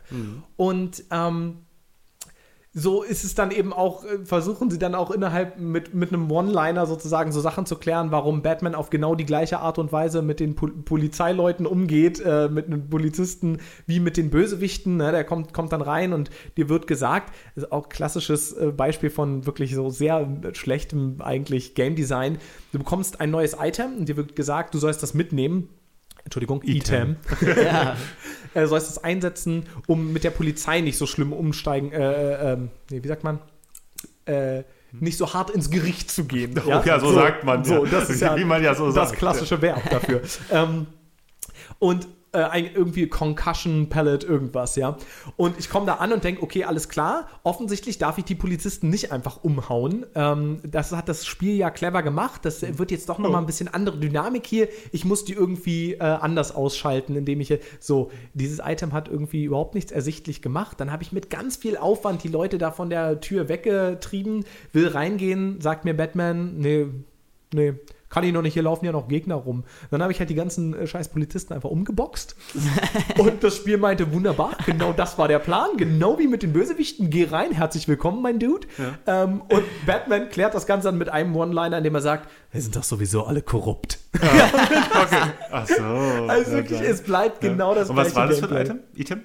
Und 0.57 1.05
ähm, 1.11 1.59
so 2.77 3.05
ist 3.05 3.23
es 3.23 3.37
dann 3.37 3.53
eben 3.53 3.73
auch, 3.73 4.05
äh, 4.05 4.25
versuchen 4.25 4.69
sie 4.69 4.81
dann 4.81 4.97
auch 4.97 5.13
innerhalb 5.13 5.61
mit, 5.61 5.95
mit 5.95 6.13
einem 6.13 6.29
One-Liner 6.29 6.87
sozusagen 6.87 7.31
so 7.31 7.41
Sachen 7.41 7.67
zu 7.67 7.77
klären, 7.77 8.11
warum 8.11 8.43
Batman 8.43 8.75
auf 8.75 8.91
genau 8.91 9.15
die 9.15 9.25
gleiche 9.25 9.61
Art 9.61 9.79
und 9.79 9.93
Weise 9.93 10.23
mit 10.23 10.41
den 10.41 10.57
Pol 10.57 10.73
Polizeileuten 10.73 11.67
umgeht, 11.67 12.21
äh, 12.21 12.49
mit 12.49 12.67
einem 12.67 12.91
Polizisten 12.91 13.59
wie 13.87 14.01
mit 14.01 14.17
den 14.17 14.31
Bösewichten. 14.31 14.97
Ne? 14.97 15.13
Der 15.13 15.23
kommt, 15.23 15.55
kommt 15.55 15.73
dann 15.73 15.83
rein 15.83 16.13
und 16.13 16.31
dir 16.57 16.69
wird 16.69 16.89
gesagt, 16.89 17.33
ist 17.55 17.71
auch 17.71 17.89
klassisches 17.89 18.53
äh, 18.53 18.73
Beispiel 18.73 19.11
von 19.11 19.47
wirklich 19.47 19.73
so 19.73 19.89
sehr 19.91 20.27
schlechtem 20.55 21.23
eigentlich 21.23 21.77
Game 21.77 21.95
Design. 21.95 22.39
Du 22.73 22.79
bekommst 22.79 23.21
ein 23.21 23.31
neues 23.31 23.57
Item 23.61 23.99
und 23.99 24.09
dir 24.09 24.17
wird 24.17 24.35
gesagt, 24.35 24.75
du 24.75 24.79
sollst 24.79 25.01
das 25.01 25.15
mitnehmen. 25.15 25.69
Entschuldigung, 26.25 26.63
Item. 26.65 27.17
Ja. 27.57 27.97
äh, 28.55 28.67
sollst 28.67 28.91
es 28.91 28.99
einsetzen, 29.05 29.67
um 29.87 30.13
mit 30.13 30.25
der 30.25 30.31
Polizei 30.31 30.81
nicht 30.81 30.97
so 30.99 31.07
schlimm 31.07 31.33
umsteigen, 31.33 31.93
äh, 31.93 32.53
ähm, 32.53 32.71
nee, 32.91 33.03
wie 33.03 33.09
sagt 33.09 33.25
man? 33.25 33.41
Äh, 34.27 34.65
nicht 34.93 35.19
so 35.19 35.35
hart 35.35 35.51
ins 35.51 35.71
Gericht 35.71 36.11
zu 36.11 36.25
gehen. 36.25 36.59
Oh 36.65 36.71
ja, 36.85 37.01
so 37.01 37.13
sagt 37.13 37.45
man, 37.45 37.65
So, 37.65 37.85
ja. 37.85 37.91
das 37.91 38.11
ist 38.11 38.21
ja 38.21 38.37
Wie 38.37 38.45
man 38.45 38.63
ja 38.63 38.75
so 38.75 38.87
das 38.91 39.09
sagt, 39.09 39.19
klassische 39.19 39.61
Verb 39.61 39.83
dafür. 39.91 40.23
ähm, 40.51 40.87
und 41.79 42.07
äh, 42.35 42.39
ein, 42.43 42.70
irgendwie 42.74 43.09
Concussion 43.09 43.89
Palette, 43.89 44.27
irgendwas, 44.27 44.77
ja. 44.77 44.97
Und 45.36 45.59
ich 45.59 45.70
komme 45.70 45.86
da 45.86 45.94
an 45.94 46.12
und 46.12 46.24
denke, 46.24 46.43
okay, 46.43 46.65
alles 46.65 46.89
klar. 46.89 47.28
Offensichtlich 47.43 47.98
darf 47.98 48.19
ich 48.19 48.24
die 48.24 48.35
Polizisten 48.35 48.90
nicht 48.90 49.12
einfach 49.12 49.43
umhauen. 49.43 50.05
Ähm, 50.15 50.61
das 50.62 50.93
hat 50.93 51.09
das 51.09 51.24
Spiel 51.27 51.56
ja 51.56 51.70
clever 51.70 52.02
gemacht. 52.02 52.44
Das 52.44 52.62
wird 52.78 52.90
jetzt 52.90 53.09
doch 53.09 53.19
noch 53.19 53.31
mal 53.31 53.39
ein 53.39 53.47
bisschen 53.47 53.69
andere 53.69 53.98
Dynamik 53.98 54.47
hier. 54.47 54.69
Ich 54.93 55.05
muss 55.05 55.24
die 55.24 55.32
irgendwie 55.32 55.94
äh, 55.94 55.98
anders 56.01 56.55
ausschalten, 56.55 57.16
indem 57.16 57.40
ich 57.40 57.48
hier- 57.48 57.61
so, 57.81 58.11
dieses 58.35 58.61
Item 58.65 58.93
hat 58.93 59.09
irgendwie 59.09 59.44
überhaupt 59.44 59.74
nichts 59.74 59.93
ersichtlich 59.93 60.43
gemacht. 60.43 60.81
Dann 60.81 60.90
habe 60.93 61.02
ich 61.02 61.12
mit 61.12 61.31
ganz 61.31 61.56
viel 61.56 61.77
Aufwand 61.77 62.23
die 62.24 62.28
Leute 62.28 62.59
da 62.59 62.70
von 62.70 62.90
der 62.90 63.20
Tür 63.20 63.48
weggetrieben, 63.48 64.44
will 64.73 64.89
reingehen, 64.89 65.61
sagt 65.61 65.85
mir 65.85 65.94
Batman, 65.94 66.59
nee, 66.59 66.86
nee, 67.52 67.74
kann 68.15 68.23
ich 68.23 68.32
noch 68.32 68.43
nicht, 68.43 68.55
hier 68.55 68.62
laufen 68.62 68.85
ja 68.85 68.93
noch 68.93 69.09
Gegner 69.09 69.35
rum. 69.35 69.65
Dann 69.91 70.01
habe 70.01 70.12
ich 70.12 70.20
halt 70.20 70.31
die 70.31 70.36
ganzen 70.36 70.73
äh, 70.73 70.86
scheiß 70.86 71.09
Polizisten 71.09 71.53
einfach 71.53 71.69
umgeboxt. 71.69 72.36
und 73.19 73.43
das 73.43 73.57
Spiel 73.57 73.77
meinte, 73.77 74.12
wunderbar, 74.12 74.53
genau 74.66 74.93
das 74.93 75.19
war 75.19 75.27
der 75.27 75.41
Plan, 75.41 75.70
genau 75.77 76.16
wie 76.20 76.28
mit 76.28 76.45
den 76.45 76.53
Bösewichten, 76.53 77.11
geh 77.11 77.24
rein, 77.24 77.51
herzlich 77.51 77.89
willkommen, 77.89 78.23
mein 78.23 78.39
Dude. 78.39 78.69
Ähm, 79.09 79.43
und 79.49 79.65
Batman 79.85 80.28
klärt 80.28 80.55
das 80.55 80.66
Ganze 80.66 80.86
dann 80.89 80.97
mit 80.99 81.09
einem 81.09 81.35
One-Liner, 81.35 81.78
indem 81.78 81.97
er 81.97 82.03
sagt, 82.03 82.31
wir 82.53 82.62
sind 82.62 82.77
doch 82.77 82.85
sowieso 82.85 83.24
alle 83.24 83.43
korrupt. 83.43 83.99
Ach 85.51 85.66
so. 85.66 85.82
Also 85.82 86.51
Ja, 86.53 86.57
wirklich, 86.59 86.78
klar. 86.78 86.91
es 86.93 87.03
bleibt 87.03 87.41
genau 87.41 87.74
das 87.74 87.91
Und 87.91 87.97
was 87.97 88.12
gleiche 88.12 88.16
war 88.16 88.28
das 88.28 88.39
für 88.39 88.55
ein. 88.55 88.65
Item? 88.65 88.81
Item? 88.95 89.20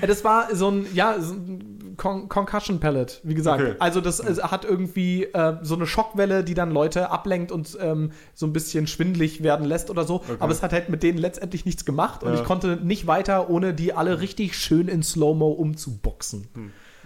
Äh, 0.00 0.06
Das 0.06 0.24
war 0.24 0.54
so 0.54 0.70
ein, 0.70 0.86
ja, 0.94 1.20
so 1.20 1.34
ein 1.34 1.94
Con 1.96 2.28
Concussion 2.28 2.78
Palette, 2.78 3.14
wie 3.22 3.34
gesagt. 3.34 3.62
Okay. 3.62 3.74
Also 3.78 4.00
das 4.02 4.20
äh, 4.20 4.36
hat 4.42 4.64
irgendwie 4.66 5.24
äh, 5.24 5.56
so 5.62 5.74
eine 5.76 5.86
Schockwelle, 5.86 6.44
die 6.44 6.52
dann 6.54 6.70
Leute 6.70 7.10
ablenkt 7.10 7.50
und 7.52 7.76
ähm, 7.80 8.12
so 8.34 8.46
ein 8.46 8.52
bisschen 8.52 8.86
schwindlig 8.86 9.42
werden 9.42 9.64
lässt 9.66 9.88
oder 9.90 10.04
so. 10.04 10.22
Aber 10.38 10.52
es 10.52 10.62
hat 10.62 10.72
halt 10.72 10.88
mit 10.90 11.02
denen 11.02 11.16
letztendlich 11.18 11.64
nichts 11.64 11.84
gemacht 11.86 12.22
und 12.22 12.34
Ja. 12.34 12.40
ich 12.40 12.44
konnte 12.44 12.76
nicht 12.76 13.06
weiter, 13.06 13.48
ohne 13.48 13.72
die 13.72 13.92
alle 13.94 14.20
richtig 14.20 14.56
schön 14.58 14.88
in 14.88 15.02
Slow-Mo 15.02 15.48
umzuboxen. 15.48 16.48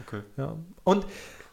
Okay. 0.06 0.22
Ja. 0.36 0.56
Und 0.82 1.06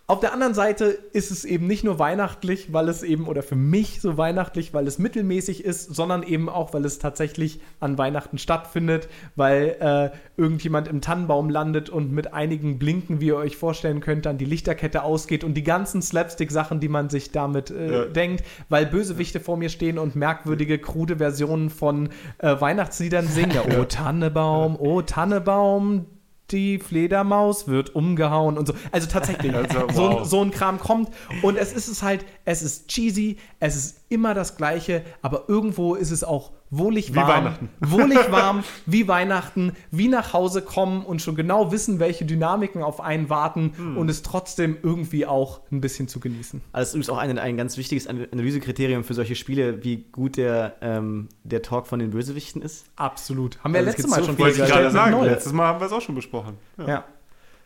auf 0.09 0.21
der 0.21 0.31
anderen 0.31 0.53
Seite 0.53 0.85
ist 1.11 1.31
es 1.31 1.43
eben 1.43 1.67
nicht 1.67 1.83
nur 1.83 1.99
weihnachtlich, 1.99 2.71
weil 2.71 2.87
es 2.87 3.03
eben, 3.03 3.27
oder 3.27 3.43
für 3.43 3.57
mich 3.57 3.99
so 3.99 4.17
weihnachtlich, 4.17 4.73
weil 4.73 4.87
es 4.87 4.99
mittelmäßig 4.99 5.65
ist, 5.65 5.93
sondern 5.93 6.23
eben 6.23 6.47
auch, 6.47 6.73
weil 6.73 6.85
es 6.85 6.97
tatsächlich 6.97 7.59
an 7.81 7.97
Weihnachten 7.97 8.37
stattfindet, 8.37 9.09
weil 9.35 9.75
äh, 9.81 10.17
irgendjemand 10.39 10.87
im 10.87 11.01
Tannenbaum 11.01 11.49
landet 11.49 11.89
und 11.89 12.13
mit 12.13 12.33
einigen 12.33 12.79
Blinken, 12.79 13.19
wie 13.19 13.25
ihr 13.27 13.35
euch 13.35 13.57
vorstellen 13.57 13.99
könnt, 13.99 14.25
dann 14.25 14.37
die 14.37 14.45
Lichterkette 14.45 15.03
ausgeht 15.03 15.43
und 15.43 15.55
die 15.55 15.63
ganzen 15.63 16.01
Slapstick-Sachen, 16.01 16.79
die 16.79 16.87
man 16.87 17.09
sich 17.09 17.33
damit 17.33 17.69
äh, 17.69 17.91
Ja. 17.91 18.05
denkt, 18.05 18.45
weil 18.69 18.85
Bösewichte 18.85 19.41
vor 19.41 19.57
mir 19.57 19.67
stehen 19.67 19.99
und 19.99 20.15
merkwürdige, 20.15 20.79
krude 20.79 21.17
Versionen 21.17 21.69
von 21.69 22.07
äh, 22.37 22.55
Weihnachtsliedern 22.61 23.27
singen. 23.27 23.57
Oh 23.77 23.83
Tannebaum, 23.83 24.77
oh 24.79 25.01
Tannebaum, 25.01 26.05
die 26.51 26.79
Fledermaus 26.79 27.67
wird 27.67 27.95
umgehauen 27.95 28.57
und 28.57 28.67
so. 28.67 28.73
Also 28.91 29.07
tatsächlich, 29.07 29.53
Also, 29.55 29.87
so, 29.93 30.01
wow. 30.01 30.25
so 30.25 30.41
ein 30.41 30.51
Kram 30.51 30.79
kommt. 30.79 31.09
Und 31.41 31.57
es 31.57 31.73
ist 31.73 31.87
es 31.87 32.03
halt, 32.03 32.25
es 32.45 32.61
ist 32.61 32.87
cheesy, 32.87 33.37
es 33.59 33.75
ist 33.75 34.01
immer 34.09 34.33
das 34.33 34.57
Gleiche, 34.57 35.03
aber 35.21 35.45
irgendwo 35.47 35.95
ist 35.95 36.11
es 36.11 36.23
auch 36.23 36.51
wohlig 36.69 37.11
Wie 37.13 37.15
warm, 37.15 37.27
Weihnachten. 37.29 37.69
wohlig 37.79 38.31
warm, 38.31 38.63
wie 38.85 39.07
Weihnachten, 39.07 39.71
wie 39.91 40.07
nach 40.07 40.33
Hause 40.33 40.61
kommen 40.61 41.03
und 41.05 41.21
schon 41.21 41.35
genau 41.35 41.71
wissen, 41.71 41.99
welche 41.99 42.25
Dynamiken 42.25 42.83
auf 42.83 42.99
einen 43.01 43.29
warten 43.29 43.73
Hm. 43.77 43.97
und 43.97 44.09
es 44.09 44.21
trotzdem 44.23 44.77
irgendwie 44.83 45.25
auch 45.25 45.61
ein 45.71 45.81
bisschen 45.81 46.07
zu 46.07 46.19
genießen. 46.19 46.61
Also 46.71 46.81
das 46.81 46.87
ist 46.89 46.93
übrigens 46.95 47.09
auch 47.09 47.17
ein, 47.17 47.39
ein 47.39 47.57
ganz 47.57 47.77
wichtiges 47.77 48.07
An- 48.07 48.27
Analysekriterium 48.31 49.03
für 49.03 49.13
solche 49.13 49.35
Spiele, 49.35 49.83
wie 49.83 50.05
gut 50.11 50.37
der, 50.37 50.75
ähm, 50.81 51.29
der 51.43 51.61
Talk 51.61 51.87
von 51.87 51.99
den 51.99 52.09
Bösewichten 52.11 52.61
ist. 52.61 52.85
Absolut. 52.95 53.63
Haben 53.63 53.73
wir 53.73 53.79
Also 53.79 53.91
es 53.91 53.95
letztes 53.97 54.11
Mal 54.11 54.23
so 54.23 54.33
schon 54.73 54.91
sagen. 54.91 55.11
Neues. 55.11 55.31
Letztes 55.31 55.53
Mal 55.53 55.67
haben 55.67 55.79
wir 55.79 55.85
es 55.87 55.91
auch 55.93 56.01
schon 56.01 56.15
besprochen. 56.15 56.55
Ja. 56.77 56.87
Ja. 56.87 57.03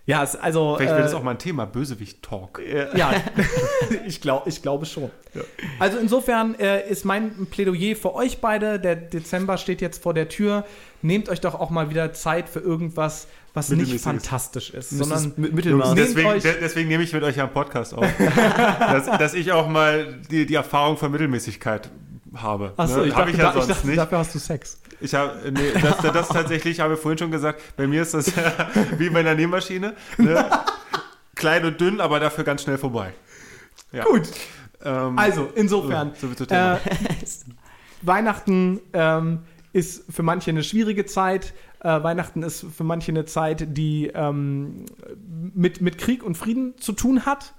Ja, 0.05 0.23
es, 0.23 0.35
also. 0.35 0.75
Vielleicht 0.77 0.91
wird 0.91 0.99
äh, 1.01 1.03
das 1.03 1.13
auch 1.13 1.23
mal 1.23 1.31
ein 1.31 1.39
Thema, 1.39 1.65
Bösewicht-Talk. 1.65 2.61
Ja, 2.95 3.13
ich, 4.07 4.19
glaub, 4.19 4.47
ich 4.47 4.61
glaube 4.61 4.85
schon. 4.85 5.11
Also 5.79 5.97
insofern 5.97 6.55
äh, 6.55 6.89
ist 6.89 7.05
mein 7.05 7.45
Plädoyer 7.45 7.95
für 7.95 8.15
euch 8.15 8.41
beide, 8.41 8.79
der 8.79 8.95
Dezember 8.95 9.57
steht 9.57 9.79
jetzt 9.79 10.01
vor 10.01 10.13
der 10.13 10.27
Tür, 10.27 10.65
nehmt 11.01 11.29
euch 11.29 11.39
doch 11.39 11.55
auch 11.55 11.69
mal 11.69 11.89
wieder 11.89 12.13
Zeit 12.13 12.49
für 12.49 12.59
irgendwas, 12.59 13.27
was 13.53 13.69
nicht 13.69 13.99
fantastisch 14.01 14.71
ist, 14.71 14.89
Sondern 14.89 15.19
sondern 15.19 15.41
mit 15.41 15.53
Mittelmaß. 15.53 15.93
Nehmt 15.93 16.15
Deswegen, 16.15 16.57
deswegen 16.61 16.87
nehme 16.89 17.03
ich 17.03 17.13
mit 17.13 17.23
euch 17.23 17.39
einen 17.39 17.51
Podcast 17.51 17.93
auf. 17.93 18.05
dass, 18.79 19.05
dass 19.05 19.33
ich 19.33 19.51
auch 19.51 19.67
mal 19.67 20.19
die, 20.31 20.45
die 20.45 20.55
Erfahrung 20.55 20.97
von 20.97 21.11
Mittelmäßigkeit 21.11 21.89
habe. 22.35 22.73
Achso, 22.77 22.99
ne? 23.01 23.07
ich, 23.07 23.15
Hab 23.15 23.25
dachte, 23.25 23.31
ich 23.31 23.37
ja 23.37 23.43
da, 23.43 23.49
ich 23.49 23.55
sonst 23.55 23.69
dachte 23.69 23.87
nicht. 23.87 23.97
dafür 23.97 24.17
hast 24.19 24.35
du 24.35 24.39
Sex. 24.39 24.79
Ich 24.99 25.13
habe, 25.15 25.51
nee, 25.51 25.71
das, 25.81 25.97
das 25.97 26.27
tatsächlich, 26.29 26.79
habe 26.79 26.93
ich 26.93 26.99
vorhin 26.99 27.17
schon 27.17 27.31
gesagt, 27.31 27.61
bei 27.75 27.87
mir 27.87 28.01
ist 28.01 28.13
das 28.13 28.31
wie 28.97 29.09
bei 29.09 29.19
einer 29.21 29.35
Nähmaschine. 29.35 29.95
Ne? 30.17 30.45
Klein 31.35 31.65
und 31.65 31.81
dünn, 31.81 31.99
aber 31.99 32.19
dafür 32.19 32.43
ganz 32.43 32.63
schnell 32.63 32.77
vorbei. 32.77 33.13
Ja. 33.91 34.03
Gut, 34.05 34.29
Ähm, 34.83 35.17
also 35.17 35.49
insofern. 35.55 36.13
so 36.19 36.27
Thema. 36.45 36.75
Äh, 36.75 36.79
Weihnachten 38.01 38.81
ähm, 38.93 39.39
ist 39.73 40.03
für 40.11 40.23
manche 40.23 40.51
eine 40.51 40.63
schwierige 40.63 41.05
Zeit. 41.05 41.53
Äh, 41.79 42.03
Weihnachten 42.03 42.43
ist 42.43 42.65
für 42.75 42.83
manche 42.83 43.11
eine 43.11 43.25
Zeit, 43.25 43.65
die 43.77 44.07
ähm, 44.13 44.85
mit, 45.53 45.81
mit 45.81 45.97
Krieg 45.97 46.23
und 46.23 46.35
Frieden 46.37 46.77
zu 46.77 46.93
tun 46.93 47.25
hat. 47.25 47.53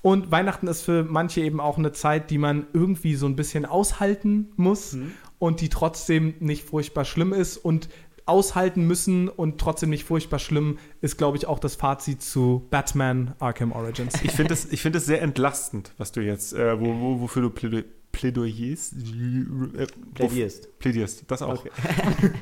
Und 0.00 0.30
Weihnachten 0.30 0.68
ist 0.68 0.82
für 0.82 1.04
manche 1.04 1.40
eben 1.40 1.60
auch 1.60 1.76
eine 1.78 1.92
Zeit, 1.92 2.30
die 2.30 2.38
man 2.38 2.66
irgendwie 2.72 3.14
so 3.14 3.26
ein 3.26 3.36
bisschen 3.36 3.66
aushalten 3.66 4.52
muss 4.56 4.96
und 5.38 5.60
die 5.60 5.68
trotzdem 5.68 6.34
nicht 6.40 6.64
furchtbar 6.64 7.04
schlimm 7.04 7.32
ist. 7.32 7.56
Und 7.56 7.88
aushalten 8.26 8.86
müssen 8.86 9.28
und 9.28 9.58
trotzdem 9.58 9.88
nicht 9.90 10.04
furchtbar 10.04 10.38
schlimm 10.38 10.78
ist, 11.00 11.16
glaube 11.16 11.38
ich, 11.38 11.46
auch 11.46 11.58
das 11.58 11.76
Fazit 11.76 12.22
zu 12.22 12.66
Batman 12.70 13.34
Arkham 13.38 13.72
Origins. 13.72 14.22
Ich 14.22 14.32
finde 14.32 14.52
es 14.52 14.70
ich 14.70 14.82
find 14.82 14.94
es 14.96 15.06
sehr 15.06 15.22
entlastend, 15.22 15.92
was 15.96 16.12
du 16.12 16.20
jetzt, 16.20 16.52
äh, 16.52 16.78
wo, 16.78 16.86
wo, 17.00 17.20
wofür 17.22 17.42
du 17.42 17.50
Plädo 17.50 17.82
Plädoyers, 18.12 18.92
äh, 18.92 19.86
Plädierst. 20.14 20.78
plädierst. 20.78 21.24
Das 21.28 21.40
auch. 21.40 21.64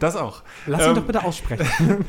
Das 0.00 0.16
auch. 0.16 0.42
Lass 0.66 0.82
ihn 0.82 0.88
Ähm, 0.88 0.94
doch 0.94 1.04
bitte 1.04 1.22
aussprechen. 1.24 1.66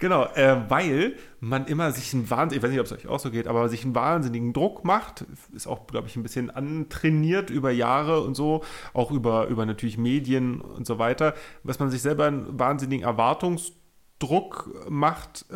Genau, 0.00 0.24
äh, 0.34 0.56
weil 0.68 1.14
man 1.40 1.66
immer 1.66 1.92
sich 1.92 2.14
einen 2.14 2.30
Wahnsinn, 2.30 2.56
ich 2.56 2.62
weiß 2.62 2.70
nicht, 2.70 2.80
ob 2.80 2.86
es 2.86 2.92
euch 2.92 3.06
auch 3.06 3.20
so 3.20 3.30
geht, 3.30 3.46
aber 3.46 3.68
sich 3.68 3.84
einen 3.84 3.94
wahnsinnigen 3.94 4.54
Druck 4.54 4.82
macht, 4.82 5.26
ist 5.54 5.66
auch, 5.66 5.86
glaube 5.86 6.08
ich, 6.08 6.16
ein 6.16 6.22
bisschen 6.22 6.48
antrainiert 6.48 7.50
über 7.50 7.70
Jahre 7.70 8.22
und 8.22 8.34
so, 8.34 8.64
auch 8.94 9.10
über, 9.10 9.48
über 9.48 9.66
natürlich 9.66 9.98
Medien 9.98 10.62
und 10.62 10.86
so 10.86 10.98
weiter, 10.98 11.34
was 11.64 11.78
man 11.80 11.90
sich 11.90 12.00
selber 12.00 12.24
einen 12.24 12.58
wahnsinnigen 12.58 13.04
Erwartungsdruck 13.04 13.79
macht, 14.88 15.46
äh, 15.50 15.54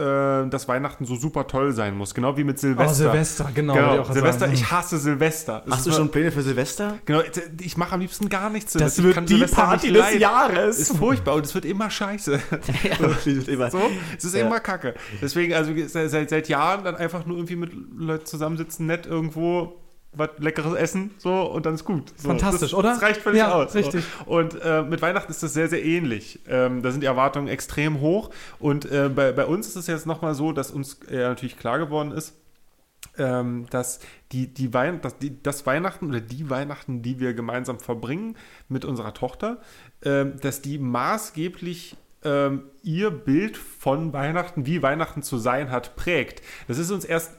dass 0.49 0.66
Weihnachten 0.69 1.05
so 1.05 1.16
super 1.16 1.47
toll 1.47 1.73
sein 1.73 1.97
muss. 1.97 2.15
Genau 2.15 2.36
wie 2.36 2.45
mit 2.45 2.59
Silvester. 2.59 2.91
Oh, 2.91 3.11
Silvester, 3.12 3.51
genau. 3.55 3.74
Genau, 3.74 3.99
auch 4.01 4.11
Silvester, 4.12 4.41
sagen. 4.47 4.53
ich 4.55 4.70
hasse 4.70 4.99
Silvester. 4.99 5.62
Es 5.66 5.73
Hast 5.73 5.86
du 5.86 5.93
schon 5.93 6.11
Pläne 6.11 6.32
für 6.32 6.43
Silvester? 6.43 6.99
Genau, 7.05 7.20
ich 7.61 7.77
mache 7.77 7.93
am 7.93 8.01
liebsten 8.01 8.28
gar 8.28 8.49
nichts. 8.51 8.73
Das 8.73 8.97
Silvester. 8.97 9.03
Wird 9.05 9.15
kann 9.15 9.27
die 9.27 9.35
Silvester 9.35 9.57
Party 9.62 9.89
des 9.93 9.99
leiden. 9.99 10.20
Jahres. 10.20 10.78
Ist 10.78 10.97
furchtbar 10.97 11.35
und 11.35 11.45
es 11.45 11.55
wird 11.55 11.66
immer 11.66 11.91
scheiße. 11.91 12.41
immer. 13.49 13.70
So, 13.70 13.82
es 14.16 14.24
ist 14.24 14.35
Ja. 14.35 14.47
immer 14.47 14.61
kacke. 14.61 14.95
Deswegen, 15.20 15.53
also 15.55 15.73
seit, 15.86 16.11
seit, 16.11 16.31
seit 16.31 16.49
Jahren 16.49 16.85
dann 16.85 16.97
einfach 16.97 17.27
nur 17.27 17.36
irgendwie 17.36 17.57
mit 17.57 17.73
Leuten 17.97 18.27
zusammensitzen, 18.27 18.86
nett 18.86 19.07
irgendwo 19.07 19.77
was 20.16 20.31
Leckeres 20.39 20.74
essen, 20.74 21.11
so 21.19 21.43
und 21.43 21.66
dann 21.66 21.74
ist 21.74 21.85
gut. 21.85 22.12
So, 22.16 22.28
Fantastisch, 22.28 22.70
das, 22.70 22.74
oder? 22.74 22.91
Das 22.91 23.03
reicht 23.03 23.20
völlig 23.20 23.39
Ja, 23.39 23.53
aus. 23.55 23.74
richtig. 23.74 24.05
So. 24.24 24.32
Und 24.32 24.61
äh, 24.62 24.82
mit 24.82 25.03
Weihnachten 25.03 25.31
ist 25.31 25.43
das 25.43 25.55
sehr, 25.55 25.69
sehr 25.69 25.85
ähnlich. 25.85 26.41
Ähm, 26.49 26.82
da 26.82 26.91
sind 26.91 27.01
die 27.01 27.07
Erwartungen 27.07 27.49
extrem 27.49 28.01
hoch. 28.01 28.31
Und 28.59 28.91
äh, 28.91 29.09
bei, 29.09 29.32
bei 29.32 29.47
uns 29.47 29.69
ist 29.69 29.77
es 29.77 29.86
jetzt 29.86 30.07
nochmal 30.07 30.35
so, 30.35 30.53
dass 30.53 30.70
uns 30.70 31.03
äh, 31.11 31.16
natürlich 31.16 31.59
klar 31.59 31.78
geworden 31.78 32.12
ist, 32.12 32.35
ähm, 33.19 33.66
dass 33.70 34.01
die, 34.32 34.53
die, 34.53 34.73
Wein 34.74 35.01
dass 35.01 35.19
die, 35.19 35.43
das 35.43 35.66
Weihnachten 35.66 36.09
oder 36.09 36.20
die 36.20 36.51
Weihnachten, 36.51 37.03
die 37.03 37.20
wir 37.20 37.35
gemeinsam 37.35 37.78
verbringen 37.78 38.36
mit 38.69 38.85
unserer 38.85 39.15
Tochter, 39.15 39.59
ähm, 40.05 40.35
dass 40.41 40.62
die 40.62 40.78
maßgeblich 40.78 41.97
ähm, 42.24 42.65
ihr 42.82 43.11
Bild 43.11 43.57
von 43.57 44.12
Weihnachten, 44.12 44.66
wie 44.66 44.82
Weihnachten 44.82 45.23
zu 45.23 45.39
sein 45.39 45.70
hat, 45.70 45.97
prägt. 45.97 46.43
Das 46.69 46.78
ist 46.78 46.91
uns 46.91 47.05
erst 47.05 47.32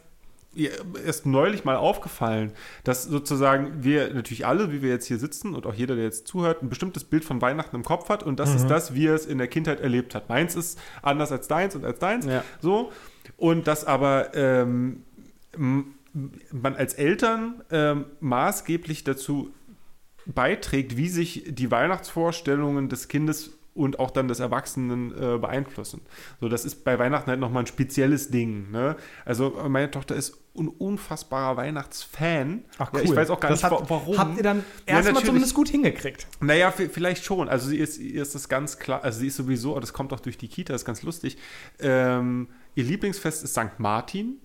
erst 0.56 1.26
neulich 1.26 1.66
mal 1.66 1.76
aufgefallen, 1.76 2.52
dass 2.84 3.04
sozusagen 3.04 3.84
wir 3.84 4.14
natürlich 4.14 4.46
alle, 4.46 4.72
wie 4.72 4.82
wir 4.82 4.90
jetzt 4.90 5.06
hier 5.06 5.20
sitzen 5.20 5.54
und 5.56 5.66
auch 5.66 5.74
jeder, 5.74 5.96
der 5.96 6.06
jetzt 6.06 6.28
zuhört, 6.28 6.64
ein 6.64 6.70
bestimmtes 6.70 7.04
Bild 7.04 7.26
von 7.26 7.42
Weihnachten 7.42 7.76
im 7.76 7.84
Kopf 7.84 8.10
hat 8.10 8.24
und 8.24 8.40
das 8.40 8.56
ist 8.56 8.68
das, 8.68 8.94
wie 8.94 9.08
er 9.08 9.16
es 9.16 9.26
in 9.26 9.38
der 9.38 9.48
Kindheit 9.48 9.80
erlebt 9.80 10.16
hat. 10.16 10.30
Meins 10.30 10.56
ist 10.56 10.80
anders 11.02 11.32
als 11.32 11.48
deins 11.48 11.76
und 11.76 11.86
als 11.86 12.00
deins. 12.00 12.26
Ja. 12.26 12.44
So. 12.62 12.92
Und 13.38 13.68
das 13.68 13.86
aber 13.86 14.34
ähm, 14.36 15.04
man 15.58 16.76
als 16.76 16.94
Eltern 16.94 17.64
ähm, 17.72 18.06
maßgeblich 18.20 19.04
dazu 19.04 19.54
beiträgt, 20.26 20.98
wie 20.98 21.10
sich 21.10 21.44
die 21.48 21.70
Weihnachtsvorstellungen 21.72 22.90
des 22.90 23.08
Kindes 23.08 23.58
und 23.76 24.00
auch 24.00 24.10
dann 24.10 24.28
des 24.28 24.40
Erwachsenen 24.40 25.12
äh, 25.12 25.38
beeinflussen. 25.38 26.02
So, 26.42 26.50
das 26.50 26.66
ist 26.66 26.84
bei 26.84 26.98
Weihnachten 26.98 27.30
halt 27.30 27.40
nochmal 27.40 27.64
ein 27.64 27.68
spezielles 27.68 28.32
Ding. 28.32 28.72
Ne? 28.72 28.96
Also 29.26 29.52
meine 29.68 29.92
Tochter 29.92 30.16
ist 30.16 30.38
ein 30.58 30.70
unfassbarer 30.70 31.58
Weihnachtsfan. 31.58 32.64
Ach 32.78 32.92
Ja, 32.94 33.02
ich 33.02 33.14
weiß 33.16 33.30
auch 33.30 33.40
gar 33.42 33.50
das 33.52 33.62
nicht, 33.62 33.72
hat, 33.72 33.82
wa- 33.82 33.86
warum. 33.90 34.18
Habt 34.18 34.38
ihr 34.38 34.44
dann 34.44 34.58
Ja, 34.60 34.64
erstmal 34.96 35.04
natürlich. 35.04 35.26
zumindest 35.26 35.54
gut 35.54 35.68
hingekriegt? 35.70 36.26
Naja, 36.40 36.72
vielleicht 36.72 37.26
schon. 37.26 37.50
Also 37.50 37.68
sie 37.68 37.78
ist, 37.78 37.98
ihr 38.00 38.22
ist 38.22 38.34
das 38.34 38.48
ganz 38.50 38.80
klar, 38.80 39.04
also 39.04 39.20
sie 39.20 39.28
ist 39.28 39.36
sowieso, 39.36 39.78
das 39.80 39.92
kommt 39.92 40.14
auch 40.14 40.22
durch 40.22 40.38
die 40.38 40.48
Kita, 40.48 40.72
das 40.74 40.84
ist 40.84 40.86
ganz 40.86 41.04
lustig. 41.04 41.38
Ähm, 41.80 42.48
ihr 42.76 42.86
Lieblingsfest 42.86 43.44
ist 43.44 43.52
St. 43.52 43.78
Martin. 43.80 44.40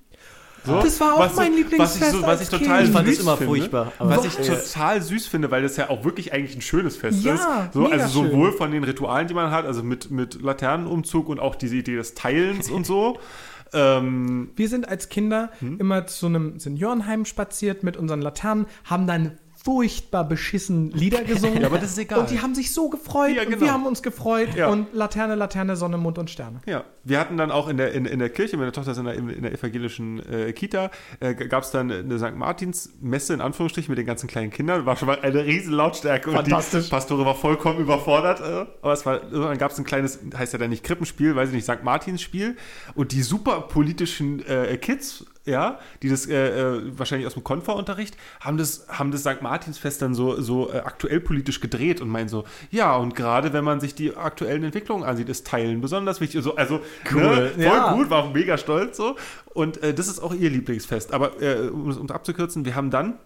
So, 0.64 0.80
Das 0.82 1.00
war 1.00 1.14
auch 1.14 1.20
was 1.20 1.36
mein 1.36 1.52
so- 1.52 1.58
Lieblingsfest 1.58 2.00
Was 2.02 2.08
ich, 2.12 2.20
so, 2.20 2.26
was 2.26 2.40
ich 2.42 2.48
total 2.50 2.84
Ich 2.84 2.90
fand 2.90 3.06
süß 3.08 3.16
das 3.16 3.24
immer 3.24 3.36
finde, 3.36 3.54
furchtbar, 3.56 3.92
Was 3.98 4.24
ich 4.26 4.38
Was? 4.48 4.72
total 4.72 5.00
süß 5.02 5.26
finde, 5.26 5.50
weil 5.50 5.62
das 5.62 5.76
ja 5.76 5.88
auch 5.90 6.04
wirklich 6.04 6.32
eigentlich 6.32 6.56
ein 6.56 6.60
schönes 6.62 6.96
Fest 6.96 7.22
Ja, 7.24 7.34
ist. 7.34 7.72
So, 7.72 7.80
mega 7.80 7.92
also 7.96 8.22
schön. 8.22 8.30
sowohl 8.30 8.52
von 8.52 8.70
den 8.70 8.84
Ritualen, 8.84 9.26
die 9.28 9.34
man 9.34 9.50
hat, 9.50 9.64
also 9.64 9.82
mit, 9.82 10.10
mit 10.10 10.42
Laternenumzug 10.42 11.28
und 11.28 11.40
auch 11.40 11.54
diese 11.54 11.76
Idee 11.76 11.96
des 11.96 12.14
Teilens 12.14 12.70
und 12.70 12.86
so. 12.86 13.18
Ähm, 13.72 14.50
Wir 14.56 14.68
sind 14.68 14.88
als 14.88 15.08
Kinder 15.10 15.50
Hm? 15.60 15.78
immer 15.78 16.04
zu 16.08 16.26
einem 16.26 16.58
Seniorenheim 16.58 17.24
spaziert 17.24 17.84
mit 17.84 17.96
unseren 17.96 18.20
Laternen, 18.20 18.66
haben 18.84 19.06
dann 19.06 19.38
furchtbar 19.62 20.26
beschissen 20.26 20.90
Lieder 20.92 21.22
gesungen. 21.22 21.60
Ja, 21.60 21.66
aber 21.66 21.78
das 21.78 21.90
ist 21.90 21.98
egal. 21.98 22.20
Und 22.20 22.30
die 22.30 22.40
haben 22.40 22.54
sich 22.54 22.72
so 22.72 22.88
gefreut. 22.88 23.36
Ja, 23.36 23.42
und 23.42 23.50
genau. 23.50 23.60
wir 23.60 23.72
haben 23.72 23.84
uns 23.84 24.02
gefreut. 24.02 24.54
Ja. 24.54 24.68
Und 24.68 24.88
Laterne, 24.94 25.34
Laterne, 25.34 25.76
Sonne, 25.76 25.98
Mond 25.98 26.18
und 26.18 26.30
Sterne. 26.30 26.60
Ja, 26.66 26.84
wir 27.04 27.20
hatten 27.20 27.36
dann 27.36 27.50
auch 27.50 27.68
in 27.68 27.76
der, 27.76 27.92
in, 27.92 28.06
in 28.06 28.18
der 28.18 28.30
Kirche, 28.30 28.56
meine 28.56 28.72
Tochter 28.72 28.92
ist 28.92 28.98
in 28.98 29.04
der, 29.04 29.14
in 29.14 29.42
der 29.42 29.52
evangelischen 29.52 30.20
äh, 30.30 30.52
Kita, 30.52 30.90
äh, 31.20 31.34
gab 31.34 31.64
es 31.64 31.70
dann 31.72 31.90
eine 31.90 32.18
St. 32.18 32.36
Martins-Messe 32.36 33.34
in 33.34 33.40
Anführungsstrichen 33.40 33.92
mit 33.92 33.98
den 33.98 34.06
ganzen 34.06 34.28
kleinen 34.28 34.50
Kindern. 34.50 34.86
War 34.86 34.96
schon 34.96 35.08
mal 35.08 35.20
eine 35.20 35.44
riesen 35.44 35.72
Lautstärke 35.72 36.30
Fantastisch. 36.32 36.74
und 36.74 36.86
die 36.86 36.90
Pastore 36.90 37.26
war 37.26 37.34
vollkommen 37.34 37.80
überfordert. 37.80 38.40
Äh, 38.40 38.66
aber 38.80 38.92
es 38.92 39.04
war, 39.04 39.20
dann 39.20 39.58
gab 39.58 39.72
es 39.72 39.78
ein 39.78 39.84
kleines, 39.84 40.20
heißt 40.36 40.54
ja 40.54 40.58
dann 40.58 40.70
nicht 40.70 40.84
Krippenspiel, 40.84 41.36
weiß 41.36 41.50
ich 41.50 41.54
nicht, 41.54 41.64
St. 41.64 41.82
Martins-Spiel. 41.82 42.56
Und 42.94 43.12
die 43.12 43.22
super 43.22 43.60
politischen 43.62 44.44
äh, 44.46 44.78
Kids, 44.78 45.26
ja, 45.44 45.78
die 46.02 46.08
das 46.08 46.26
äh, 46.26 46.76
äh, 46.76 46.98
wahrscheinlich 46.98 47.26
aus 47.26 47.34
dem 47.34 47.44
Konfa-Unterricht, 47.44 48.16
haben 48.40 48.56
das, 48.56 48.86
haben 48.88 49.10
das 49.10 49.22
St. 49.22 49.40
Martinsfest 49.40 50.02
dann 50.02 50.14
so, 50.14 50.40
so 50.40 50.70
äh, 50.72 50.78
aktuell 50.78 51.20
politisch 51.20 51.60
gedreht 51.60 52.00
und 52.00 52.08
meinen 52.08 52.28
so, 52.28 52.44
ja, 52.70 52.94
und 52.96 53.14
gerade 53.16 53.52
wenn 53.52 53.64
man 53.64 53.80
sich 53.80 53.94
die 53.94 54.16
aktuellen 54.16 54.64
Entwicklungen 54.64 55.04
ansieht, 55.04 55.28
ist 55.28 55.46
Teilen 55.46 55.80
besonders 55.80 56.20
wichtig. 56.20 56.42
So, 56.42 56.56
also, 56.56 56.80
Cool, 57.10 57.20
ne, 57.20 57.50
voll 57.54 57.62
ja. 57.64 57.92
gut, 57.94 58.10
war 58.10 58.24
auch 58.24 58.32
mega 58.34 58.58
stolz 58.58 58.96
so. 58.96 59.16
Und 59.54 59.82
äh, 59.82 59.94
das 59.94 60.08
ist 60.08 60.20
auch 60.20 60.34
ihr 60.34 60.50
Lieblingsfest. 60.50 61.12
Aber 61.12 61.40
äh, 61.42 61.68
um 61.68 61.88
es 61.88 61.96
um 61.96 62.10
abzukürzen, 62.10 62.64
wir 62.64 62.74
haben 62.74 62.90
dann 62.90 63.18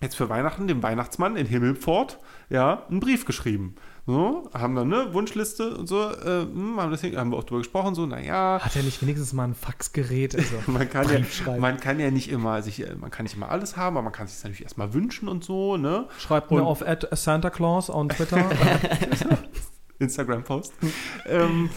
jetzt 0.00 0.16
für 0.16 0.28
Weihnachten 0.28 0.66
dem 0.66 0.82
Weihnachtsmann 0.82 1.36
in 1.36 1.46
Himmelpfort 1.46 2.18
ja, 2.50 2.84
einen 2.90 3.00
Brief 3.00 3.24
geschrieben. 3.24 3.76
So, 4.04 4.50
haben 4.52 4.74
dann 4.74 4.92
eine 4.92 5.14
Wunschliste 5.14 5.76
und 5.76 5.86
so, 5.88 6.00
äh, 6.10 6.40
hm, 6.42 6.76
haben, 6.80 6.90
das, 6.90 7.04
haben 7.04 7.30
wir 7.30 7.38
auch 7.38 7.44
drüber 7.44 7.60
gesprochen, 7.60 7.94
so, 7.94 8.04
naja, 8.04 8.58
Hat 8.60 8.74
er 8.74 8.82
nicht 8.82 9.00
wenigstens 9.00 9.32
mal 9.32 9.44
ein 9.44 9.54
Faxgerät? 9.54 10.34
Also, 10.34 10.56
man 10.66 10.90
kann, 10.90 11.06
ja, 11.08 11.56
man 11.58 11.78
kann 11.78 12.00
ja 12.00 12.10
nicht 12.10 12.28
immer 12.28 12.62
sich, 12.62 12.80
äh, 12.84 12.96
man 12.96 13.12
kann 13.12 13.22
nicht 13.22 13.36
immer 13.36 13.48
alles 13.50 13.76
haben, 13.76 13.96
aber 13.96 14.02
man 14.02 14.12
kann 14.12 14.26
sich 14.26 14.42
natürlich 14.42 14.62
erstmal 14.64 14.92
wünschen 14.92 15.28
und 15.28 15.44
so, 15.44 15.76
ne? 15.76 16.06
Schreibt 16.18 16.50
Und- 16.50 16.58
mir 16.58 16.64
auf 16.66 16.82
at 16.84 17.06
Santa 17.16 17.50
Claus 17.50 17.90
on 17.90 18.08
Twitter. 18.08 18.44
Instagram-Post. 20.00 20.72
ähm, 21.26 21.70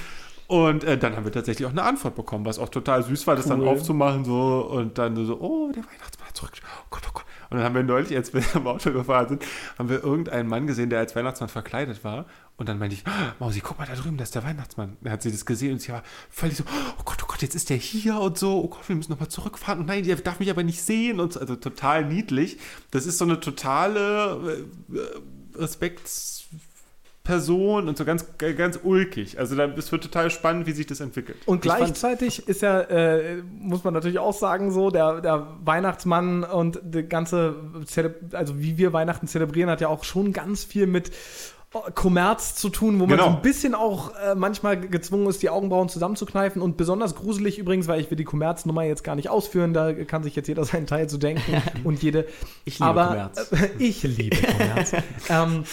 und 0.47 0.83
äh, 0.83 0.97
dann 0.97 1.15
haben 1.15 1.25
wir 1.25 1.31
tatsächlich 1.31 1.65
auch 1.67 1.71
eine 1.71 1.83
Antwort 1.83 2.15
bekommen, 2.15 2.45
was 2.45 2.59
auch 2.59 2.69
total 2.69 3.03
süß 3.03 3.25
war, 3.27 3.35
das 3.35 3.47
dann 3.47 3.61
Cool. 3.61 3.67
aufzumachen 3.69 4.25
so 4.25 4.67
und 4.71 4.97
dann 4.97 5.15
so, 5.25 5.39
oh, 5.39 5.71
der 5.71 5.83
Weihnachtsmann 5.83 6.27
hat 6.27 6.37
zurück. 6.37 6.51
Oh 6.81 6.85
Gott, 6.89 7.01
oh 7.07 7.11
Gott. 7.13 7.25
Und 7.55 7.61
dann 7.61 7.67
haben 7.67 7.75
wir 7.75 7.83
neulich, 7.83 8.13
als 8.17 8.33
wir 8.33 8.43
am 8.53 8.67
Auto 8.67 8.91
gefahren 8.91 9.29
sind, 9.29 9.45
haben 9.79 9.87
wir 9.87 10.03
irgendeinen 10.03 10.49
Mann 10.49 10.67
gesehen, 10.67 10.89
der 10.89 10.99
als 10.99 11.15
Weihnachtsmann 11.15 11.47
verkleidet 11.47 12.03
war. 12.03 12.25
Und 12.57 12.67
dann 12.67 12.79
meinte 12.79 12.95
ich, 12.95 13.07
"Ah, 13.07 13.33
Mausi, 13.39 13.61
guck 13.61 13.79
mal 13.79 13.87
da 13.87 13.95
drüben, 13.95 14.17
das 14.17 14.27
ist 14.27 14.35
der 14.35 14.43
Weihnachtsmann. 14.43 14.97
Dann 14.99 15.13
hat 15.13 15.21
sie 15.21 15.31
das 15.31 15.45
gesehen 15.45 15.71
und 15.71 15.79
sie 15.79 15.93
war 15.93 16.03
völlig 16.29 16.57
so, 16.57 16.65
oh 16.99 17.03
Gott, 17.05 17.19
oh 17.23 17.27
Gott, 17.27 17.41
jetzt 17.41 17.55
ist 17.55 17.69
der 17.69 17.77
hier 17.77 18.19
und 18.19 18.37
so. 18.37 18.61
Oh 18.61 18.67
Gott, 18.67 18.89
wir 18.89 18.95
müssen 18.97 19.13
nochmal 19.13 19.29
zurückfahren. 19.29 19.79
Und 19.79 19.85
nein, 19.85 20.03
der 20.03 20.17
darf 20.17 20.39
mich 20.39 20.49
aber 20.49 20.63
nicht 20.63 20.81
sehen. 20.81 21.21
Und 21.21 21.31
so. 21.31 21.39
Also 21.39 21.55
total 21.55 22.03
niedlich. 22.03 22.57
Das 22.91 23.05
ist 23.05 23.17
so 23.19 23.23
eine 23.23 23.39
totale 23.39 24.65
äh, 24.93 24.97
äh, 24.97 25.21
Respektsperson 27.25 27.87
und 27.87 27.97
so 27.97 28.05
ganz, 28.05 28.25
ganz 28.37 28.79
ulkig. 28.83 29.39
Also 29.39 29.55
da- 29.55 29.65
es 29.65 29.91
wird 29.91 30.03
total 30.03 30.29
spannend, 30.29 30.67
wie 30.67 30.71
sich 30.71 30.85
das 30.85 30.99
entwickelt. 30.99 31.37
Und 31.45 31.61
gleichzeitig 31.61 32.47
ist 32.47 32.61
ja, 32.61 32.81
äh, 32.81 33.41
muss 33.59 33.83
man 33.83 33.93
natürlich 33.93 34.19
auch 34.19 34.33
sagen, 34.33 34.71
so, 34.71 34.89
der, 34.91 35.21
der 35.21 35.47
Weihnachtsmann 35.63 36.43
und 36.43 36.79
die 36.83 37.03
ganze, 37.03 37.55
Zele 37.85 38.15
also 38.31 38.59
wie 38.59 38.77
wir 38.77 38.93
Weihnachten 38.93 39.27
zelebrieren, 39.27 39.69
hat 39.69 39.81
ja 39.81 39.87
auch 39.87 40.03
schon 40.03 40.33
ganz 40.33 40.63
viel 40.63 40.87
mit 40.87 41.11
Kommerz 41.93 42.55
zu 42.55 42.69
tun, 42.69 42.95
wo 42.99 43.05
man 43.05 43.17
Genau. 43.17 43.23
so 43.31 43.35
ein 43.35 43.41
bisschen 43.41 43.75
auch 43.75 44.11
äh, 44.15 44.35
manchmal 44.35 44.79
gezwungen 44.79 45.27
ist, 45.27 45.41
die 45.41 45.49
Augenbrauen 45.49 45.89
zusammenzukneifen. 45.89 46.61
Und 46.61 46.77
besonders 46.77 47.15
gruselig 47.15 47.57
übrigens, 47.59 47.87
weil 47.87 47.99
ich 48.01 48.09
will 48.09 48.17
die 48.17 48.23
Kommerznummer 48.23 48.83
jetzt 48.83 49.03
gar 49.03 49.15
nicht 49.15 49.29
ausführen, 49.29 49.73
da 49.73 49.93
kann 49.93 50.23
sich 50.23 50.35
jetzt 50.35 50.47
jeder 50.47 50.63
seinen 50.65 50.87
Teil 50.87 51.07
zu 51.09 51.17
denken 51.17 51.41
und 51.83 52.01
jede. 52.01 52.25
Ich 52.65 52.79
liebe 52.79 52.85
Aber 52.89 53.07
Kommerz. 53.07 53.51
äh, 53.51 53.69
ich 53.79 54.03
liebe 54.03 54.37
Kommerz. 54.37 54.93
ähm, 55.29 55.63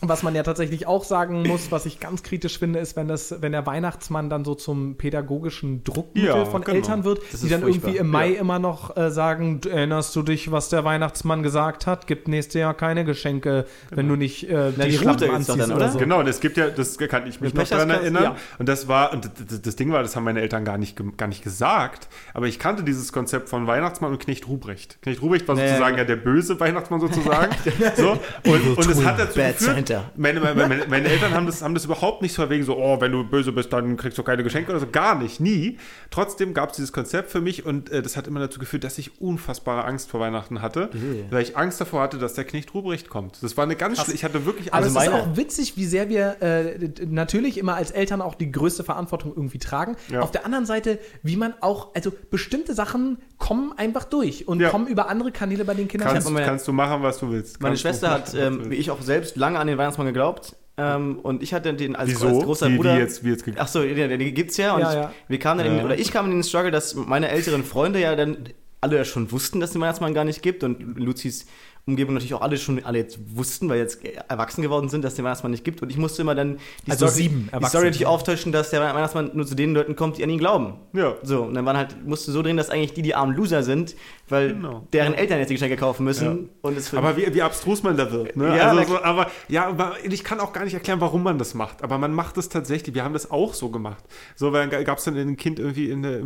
was 0.00 0.22
man 0.22 0.34
ja 0.36 0.44
tatsächlich 0.44 0.86
auch 0.86 1.02
sagen 1.02 1.42
muss, 1.46 1.72
was 1.72 1.84
ich 1.86 1.98
ganz 1.98 2.22
kritisch 2.22 2.58
finde, 2.58 2.78
ist, 2.78 2.94
wenn 2.94 3.08
das, 3.08 3.34
wenn 3.40 3.50
der 3.52 3.66
Weihnachtsmann 3.66 4.30
dann 4.30 4.44
so 4.44 4.54
zum 4.54 4.96
pädagogischen 4.96 5.82
Druckmittel 5.82 6.28
Ja, 6.36 6.44
von 6.44 6.62
genau. 6.62 6.76
Eltern 6.76 7.04
wird, 7.04 7.20
Das 7.32 7.40
die 7.40 7.48
dann 7.48 7.62
furchtbar. 7.62 7.88
irgendwie 7.88 7.98
im 7.98 8.08
Mai 8.08 8.30
immer 8.30 8.58
noch 8.60 8.96
äh, 8.96 9.10
sagen, 9.10 9.60
"Du- 9.60 9.70
erinnerst 9.70 10.14
du 10.14 10.22
dich, 10.22 10.52
was 10.52 10.68
der 10.68 10.84
Weihnachtsmann 10.84 11.42
gesagt 11.42 11.86
hat? 11.88 12.06
Gibt 12.06 12.28
nächstes 12.28 12.54
Jahr 12.60 12.74
keine 12.74 13.04
Geschenke, 13.04 13.66
wenn 13.90 14.06
du 14.08 14.14
nicht 14.14 14.44
äh, 14.48 14.70
die 14.72 14.82
die 14.90 14.92
Schlappen 14.98 15.18
doch 15.48 15.56
dann, 15.56 15.72
oder 15.72 15.88
so. 15.90 15.98
Genau, 15.98 16.20
und 16.20 16.28
es 16.28 16.40
gibt 16.40 16.56
ja, 16.56 16.68
das 16.70 16.98
kann 16.98 17.26
ich 17.26 17.40
mich 17.40 17.54
noch 17.54 17.66
daran 17.68 17.90
erinnern. 17.90 18.22
ja. 18.22 18.36
Und 18.58 18.68
das 18.68 18.88
war, 18.88 19.12
und 19.12 19.30
das, 19.62 19.76
Ding 19.76 19.92
war, 19.92 20.02
das 20.02 20.16
haben 20.16 20.24
meine 20.24 20.40
Eltern 20.40 20.64
gar 20.64 20.78
nicht, 20.78 20.96
gar 21.16 21.26
nicht 21.28 21.42
gesagt, 21.42 22.08
aber 22.34 22.46
ich 22.46 22.58
kannte 22.58 22.82
dieses 22.82 23.12
Konzept 23.12 23.48
von 23.48 23.66
Weihnachtsmann 23.66 24.10
und 24.12 24.18
Knecht 24.20 24.48
Ruprecht. 24.48 25.00
Knecht 25.02 25.22
Ruprecht 25.22 25.48
war 25.48 25.56
sozusagen 25.56 25.94
ja. 25.96 26.02
ja 26.02 26.04
der 26.04 26.16
böse 26.16 26.58
Weihnachtsmann 26.60 27.00
sozusagen. 27.00 27.54
so, 27.96 28.18
und, 28.44 28.76
und 28.78 28.90
es 28.90 29.04
hat 29.04 29.18
dazu 29.18 29.38
Bad 29.38 29.58
geführt, 29.58 30.02
meine, 30.16 30.40
meine, 30.40 30.66
meine, 30.66 30.86
meine 30.88 31.08
Eltern 31.08 31.34
haben 31.34 31.46
das, 31.46 31.62
haben 31.62 31.74
das 31.74 31.84
überhaupt 31.84 32.22
nicht 32.22 32.34
so 32.34 32.48
wegen 32.50 32.64
so, 32.64 32.76
oh, 32.76 33.00
wenn 33.00 33.12
du 33.12 33.24
böse 33.24 33.52
bist, 33.52 33.72
dann 33.72 33.96
kriegst 33.96 34.18
du 34.18 34.22
keine 34.22 34.42
Geschenke 34.42 34.70
oder 34.70 34.80
so. 34.80 34.86
Gar 34.86 35.16
nicht, 35.16 35.40
nie. 35.40 35.78
Trotzdem 36.10 36.54
gab 36.54 36.70
es 36.70 36.76
dieses 36.76 36.92
Konzept 36.92 37.30
für 37.30 37.40
mich 37.40 37.64
und 37.66 37.90
äh, 37.90 38.02
das 38.02 38.16
hat 38.16 38.26
immer 38.26 38.40
dazu 38.40 38.58
geführt, 38.58 38.84
dass 38.84 38.98
ich 38.98 39.20
unfassbare 39.20 39.84
Angst 39.84 40.10
vor 40.10 40.20
Weihnachten 40.20 40.62
hatte, 40.62 40.90
Yeah. 40.98 41.26
weil 41.30 41.42
ich 41.42 41.56
Angst 41.56 41.80
davor 41.80 42.02
hatte, 42.02 42.18
dass 42.18 42.34
der 42.34 42.44
Knecht 42.44 42.74
Ruprecht 42.74 43.08
kommt. 43.08 43.42
Das 43.42 43.56
war 43.56 43.64
eine 43.64 43.76
ganz, 43.76 44.08
ich 44.08 44.24
hatte 44.24 44.44
wirklich 44.46 44.74
Also 44.74 44.88
es 44.88 44.92
ist 44.92 45.10
meine- 45.10 45.22
auch 45.22 45.36
witzig, 45.38 45.76
wie 45.78 45.86
sehr 45.86 46.10
wir 46.10 46.36
äh, 46.42 46.90
natürlich 47.06 47.56
immer 47.56 47.76
als 47.76 47.90
Eltern 47.90 48.20
auch 48.20 48.34
die 48.34 48.52
größte 48.52 48.84
Verantwortung 48.84 49.32
irgendwie 49.34 49.58
tragen. 49.58 49.96
Ja. 50.10 50.20
Auf 50.20 50.30
der 50.30 50.44
anderen 50.44 50.66
Seite, 50.66 50.98
wie 51.22 51.36
man 51.36 51.54
auch, 51.62 51.94
also 51.94 52.12
bestimmte 52.30 52.74
Sachen 52.74 53.16
kommen 53.38 53.72
einfach 53.78 54.04
durch 54.04 54.46
und 54.46 54.60
Ja. 54.60 54.68
kommen 54.68 54.86
über 54.86 55.08
andere 55.08 55.32
Kanäle 55.32 55.64
bei 55.64 55.72
den 55.74 55.88
Kindern. 55.88 56.10
Kannst, 56.12 56.30
meine- 56.30 56.44
kannst 56.44 56.68
du 56.68 56.72
machen, 56.72 57.02
was 57.02 57.18
du 57.18 57.30
willst. 57.30 57.62
Meine 57.62 57.70
Kannst 57.70 57.82
Schwester 57.82 58.10
machen, 58.10 58.22
hat, 58.24 58.34
ähm, 58.34 58.70
wie 58.70 58.74
ich 58.74 58.90
auch 58.90 59.00
selbst, 59.00 59.36
lange 59.36 59.58
an 59.58 59.66
den 59.66 59.78
Weihnachtsmann 59.78 60.08
geglaubt. 60.08 60.54
Ähm, 60.76 61.18
und 61.22 61.42
ich 61.42 61.54
hatte 61.54 61.74
den 61.74 61.96
als, 61.96 62.10
Wieso? 62.10 62.28
als 62.28 62.44
großer 62.44 62.68
wie 62.68 62.76
Bruder. 62.76 62.98
jetzt- 62.98 63.24
wie 63.24 63.30
jetzt 63.30 63.44
Ach 63.56 63.66
so, 63.66 63.82
ja, 63.82 64.16
die 64.16 64.32
gibt's 64.32 64.56
ja. 64.58 64.74
Und 64.74 64.80
Ja, 64.82 64.88
ich, 64.90 64.94
ja. 64.96 65.12
wir 65.26 65.38
kamen 65.38 65.58
dann 65.58 65.66
in, 65.72 65.78
Ja. 65.78 65.84
oder 65.84 65.98
ich 65.98 66.12
kam 66.12 66.26
in 66.26 66.32
den 66.32 66.42
Struggle, 66.44 66.70
dass 66.70 66.94
meine 66.94 67.28
älteren 67.30 67.64
Freunde 67.64 68.00
ja 68.00 68.14
dann 68.14 68.36
alle 68.80 68.96
ja 68.96 69.04
schon 69.04 69.32
wussten, 69.32 69.58
dass 69.58 69.70
es 69.70 69.72
den 69.72 69.82
Weihnachtsmann 69.82 70.14
gar 70.14 70.24
nicht 70.24 70.40
gibt 70.40 70.62
und 70.62 70.96
Luzis 70.98 71.46
Umgebung 71.88 72.14
natürlich 72.14 72.34
auch 72.34 72.40
alle 72.42 72.56
schon 72.58 72.84
alle 72.84 72.98
jetzt 72.98 73.18
wussten, 73.36 73.68
weil 73.68 73.78
jetzt 73.78 74.04
erwachsen 74.28 74.62
geworden 74.62 74.88
sind, 74.88 75.02
dass 75.04 75.14
den 75.14 75.24
Weihnachtsmann 75.24 75.52
nicht 75.52 75.64
gibt 75.64 75.82
und 75.82 75.90
ich 75.90 75.96
musste 75.96 76.22
immer 76.22 76.34
dann 76.34 76.58
die 76.86 76.90
Also 76.90 77.06
Story, 77.06 77.22
sieben 77.22 77.50
die. 77.52 77.66
Story 77.66 77.84
natürlich 77.86 78.06
auftischen, 78.06 78.52
dass 78.52 78.70
der 78.70 78.80
Weihnachtsmann 78.80 79.30
nur 79.34 79.46
zu 79.46 79.54
den 79.54 79.74
Leuten 79.74 79.96
kommt, 79.96 80.18
die 80.18 80.24
an 80.24 80.30
ihn 80.30 80.38
glauben. 80.38 80.74
Ja. 80.92 81.14
So, 81.22 81.42
und 81.42 81.54
dann 81.54 81.64
waren 81.66 81.76
halt, 81.76 82.06
musste 82.06 82.30
so 82.32 82.42
drehen, 82.42 82.56
dass 82.56 82.70
eigentlich 82.70 82.94
die, 82.94 83.02
die 83.02 83.14
armen 83.14 83.34
Loser 83.34 83.62
sind, 83.62 83.96
weil 84.28 84.48
Genau. 84.54 84.86
deren 84.92 85.14
Eltern 85.14 85.38
jetzt 85.38 85.48
die 85.48 85.54
Geschenke 85.54 85.76
kaufen 85.76 86.04
müssen. 86.04 86.26
Ja. 86.26 86.48
Und 86.62 86.76
es 86.76 86.92
Aber 86.94 87.16
wie, 87.16 87.32
wie 87.34 87.42
abstrus 87.42 87.82
man 87.82 87.96
da 87.96 88.10
wird. 88.12 88.36
Ne? 88.36 88.56
Ja, 88.56 88.68
also 88.70 88.80
na 88.80 88.86
so, 88.86 89.02
aber 89.02 89.30
ja, 89.48 89.66
aber 89.68 89.94
ich 90.04 90.24
kann 90.24 90.40
auch 90.40 90.52
gar 90.52 90.64
nicht 90.64 90.74
erklären, 90.74 91.00
warum 91.00 91.22
man 91.22 91.38
das 91.38 91.54
macht. 91.54 91.82
Aber 91.82 91.98
man 91.98 92.12
macht 92.12 92.36
es 92.38 92.48
tatsächlich. 92.48 92.94
Wir 92.94 93.04
haben 93.04 93.14
das 93.14 93.30
auch 93.30 93.54
so 93.54 93.70
gemacht. 93.70 94.04
So, 94.36 94.52
weil 94.52 94.68
gab 94.68 94.98
es 94.98 95.04
dann 95.04 95.16
ein 95.16 95.36
Kind 95.36 95.58
irgendwie 95.58 95.90
in 95.90 96.02
der 96.02 96.20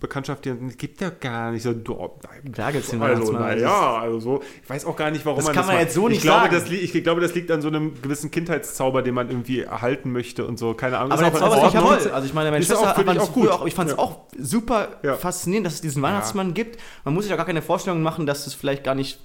Bekanntschaft, 0.00 0.44
die 0.44 0.54
gibt 0.76 1.00
ja 1.00 1.10
gar 1.10 1.50
nicht 1.52 1.62
so. 1.62 1.72
Du, 1.72 1.92
nein. 1.94 2.52
Klar 2.52 2.72
gibt's 2.72 2.88
den 2.90 3.02
also, 3.02 3.34
Weihnachtsmann. 3.34 3.58
naja, 3.58 3.98
also 3.98 4.20
so. 4.20 4.42
Ich 4.62 4.70
weiß 4.70 4.85
auch 4.86 4.96
gar 4.96 5.10
nicht, 5.10 5.24
warum 5.26 5.36
Das 5.38 5.46
man 5.46 5.54
kann 5.54 5.62
das 5.62 5.66
man 5.66 5.76
macht. 5.76 5.84
jetzt 5.84 5.94
so 5.94 6.08
nicht 6.08 6.18
ich 6.18 6.22
glaube, 6.22 6.50
sagen. 6.50 6.54
Das, 6.64 6.70
ich 6.70 7.02
glaube, 7.02 7.20
das 7.20 7.34
liegt 7.34 7.50
an 7.50 7.60
so 7.62 7.68
einem 7.68 8.00
gewissen 8.00 8.30
Kindheitszauber, 8.30 9.02
den 9.02 9.14
man 9.14 9.28
irgendwie 9.28 9.60
erhalten 9.60 10.12
möchte 10.12 10.46
und 10.46 10.58
so. 10.58 10.74
Keine 10.74 10.98
Ahnung. 10.98 11.12
Aber 11.12 11.22
Ist 11.26 11.34
der 11.38 11.42
auch 11.46 11.72
Zauber 11.72 11.96
ist 11.96 12.04
toll. 12.04 12.12
Also 12.12 12.26
ich 12.26 12.34
meine, 12.34 12.50
meine 12.50 12.62
Ist 12.62 12.68
Schwester 12.68 12.90
auch, 12.90 12.94
fand 12.94 13.18
auch 13.20 13.32
gut. 13.32 13.48
auch, 13.50 13.66
ich 13.66 13.74
fand 13.74 13.90
es 13.90 13.96
Ja. 13.96 14.02
auch 14.02 14.20
super 14.38 14.88
Ja. 15.02 15.14
faszinierend, 15.16 15.66
dass 15.66 15.74
es 15.74 15.80
diesen 15.80 16.02
Weihnachtsmann 16.02 16.54
gibt. 16.54 16.78
Man 17.04 17.14
muss 17.14 17.24
sich 17.24 17.32
auch 17.32 17.36
gar 17.36 17.46
keine 17.46 17.62
Vorstellungen 17.62 18.02
machen, 18.02 18.26
dass 18.26 18.46
es 18.46 18.54
vielleicht 18.54 18.84
gar 18.84 18.94
nicht 18.94 19.20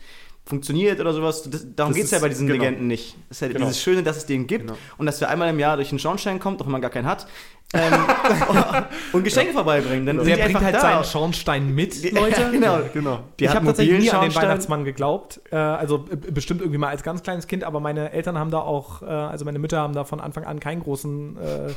funktioniert 0.46 1.00
oder 1.00 1.14
sowas. 1.14 1.44
Das, 1.50 1.66
darum 1.76 1.94
geht 1.94 2.06
es 2.06 2.12
ja 2.12 2.20
bei 2.20 2.30
diesen 2.30 2.48
genau. 2.48 2.60
Legenden 2.60 2.88
nicht. 2.88 3.16
Es 3.30 3.38
ist 3.38 3.42
ja 3.42 3.48
Genau. 3.50 3.60
dieses 3.66 3.82
Schöne, 3.82 4.04
dass 4.04 4.18
es 4.18 4.26
den 4.26 4.48
gibt 4.48 4.68
Genau. 4.68 4.78
und 4.98 5.06
dass 5.06 5.22
er 5.22 5.30
einmal 5.30 5.50
im 5.50 5.60
Jahr 5.60 5.76
durch 5.78 5.90
den 5.90 6.00
Schornstein 6.00 6.40
kommt, 6.40 6.62
auch 6.62 6.66
wenn 6.66 6.72
man 6.72 6.82
gar 6.82 6.90
keinen 6.92 7.06
hat, 7.06 7.28
ähm, 7.74 7.94
und 9.14 9.24
Geschenke 9.24 9.54
vorbeibringen. 9.54 10.06
Dann 10.06 10.18
Der 10.18 10.26
sind 10.26 10.38
die 10.38 10.44
bringt 10.44 10.62
halt 10.62 10.76
da. 10.76 10.82
seinen 10.82 11.04
Schornstein 11.06 11.74
mit, 11.74 12.12
Leute. 12.12 12.42
Ja, 12.42 12.50
genau. 12.52 12.80
Genau. 12.94 13.20
Die 13.40 13.46
ich 13.46 13.50
habe 13.56 13.66
tatsächlich 13.66 14.00
nie 14.02 14.12
an 14.12 14.22
den. 14.30 14.36
Weihnachtsmann 14.36 14.84
geglaubt. 14.84 15.40
Äh, 15.52 15.56
also 15.56 16.06
bestimmt 16.32 16.62
irgendwie 16.62 16.80
mal 16.80 16.90
als 16.90 17.04
ganz 17.04 17.24
kleines 17.24 17.48
Kind, 17.48 17.64
aber 17.64 17.80
meine 17.80 18.12
Eltern 18.12 18.38
haben 18.38 18.52
da 18.52 18.60
auch, 18.60 19.02
äh, 19.04 19.06
also 19.06 19.46
meine 19.46 19.60
Mütter 19.60 19.80
haben 19.80 19.94
da 19.94 20.04
von 20.04 20.20
Anfang 20.20 20.44
an 20.44 20.60
keinen 20.60 20.82
großen, 20.82 21.38
äh, 21.38 21.70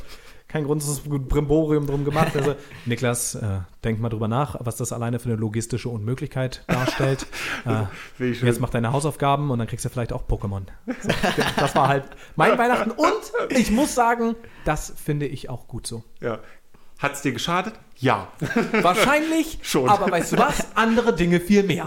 kein 0.55 0.63
großes 0.63 1.01
Brimborium 1.01 1.85
drum 1.85 2.05
gemacht. 2.05 2.33
Also, 2.33 2.55
Niklas, 2.85 3.35
äh, 3.35 3.59
denk 3.83 3.99
mal 3.99 4.07
drüber 4.07 4.29
nach, 4.29 4.55
was 4.61 4.77
das 4.77 4.93
alleine 4.93 5.19
für 5.19 5.27
eine 5.27 5.35
logistische 5.35 5.89
Unmöglichkeit 5.89 6.63
darstellt. 6.67 7.27
äh, 7.65 7.83
ich 8.23 8.39
schön. 8.39 8.47
jetzt 8.47 8.61
mach 8.61 8.69
deine 8.69 8.93
Hausaufgaben 8.93 9.51
und 9.51 9.59
dann 9.59 9.67
kriegst 9.67 9.83
du 9.83 9.89
vielleicht 9.89 10.13
auch 10.13 10.25
Pokémon. 10.29 10.61
So, 11.01 11.09
das 11.57 11.75
war 11.75 11.89
halt 11.89 12.05
mein 12.37 12.57
Weihnachten. 12.57 12.91
Und 12.91 13.33
ich 13.49 13.69
muss 13.69 13.95
sagen, 13.95 14.37
das 14.63 14.93
finde 14.95 15.25
ich 15.25 15.49
auch 15.49 15.67
gut 15.67 15.87
so. 15.87 16.03
Ja. 16.21 16.39
Hat 16.99 17.15
es 17.15 17.21
dir 17.21 17.33
geschadet? 17.33 17.73
Ja. 17.97 18.29
Wahrscheinlich 18.81 19.59
Schon. 19.61 19.89
Aber 19.89 20.09
weißt 20.09 20.31
du 20.31 20.37
was? 20.37 20.73
Andere 20.77 21.13
Dinge 21.13 21.41
viel 21.41 21.63
mehr. 21.63 21.85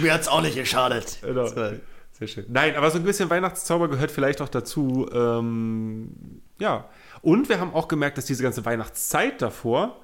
Mir 0.00 0.14
hat 0.14 0.20
es 0.20 0.28
auch 0.28 0.40
nicht 0.40 0.54
geschadet. 0.54 1.18
Genau. 1.20 1.46
So. 1.46 1.72
Sehr 2.12 2.28
schön. 2.28 2.44
Nein, 2.48 2.76
aber 2.76 2.92
so 2.92 2.98
ein 2.98 3.04
bisschen 3.04 3.28
Weihnachtszauber 3.28 3.88
gehört 3.88 4.12
vielleicht 4.12 4.40
auch 4.40 4.48
dazu. 4.48 5.10
Ähm, 5.12 6.42
ja. 6.58 6.88
Und 7.22 7.48
wir 7.48 7.60
haben 7.60 7.74
auch 7.74 7.88
gemerkt, 7.88 8.18
dass 8.18 8.26
diese 8.26 8.42
ganze 8.42 8.64
Weihnachtszeit 8.64 9.42
davor 9.42 10.00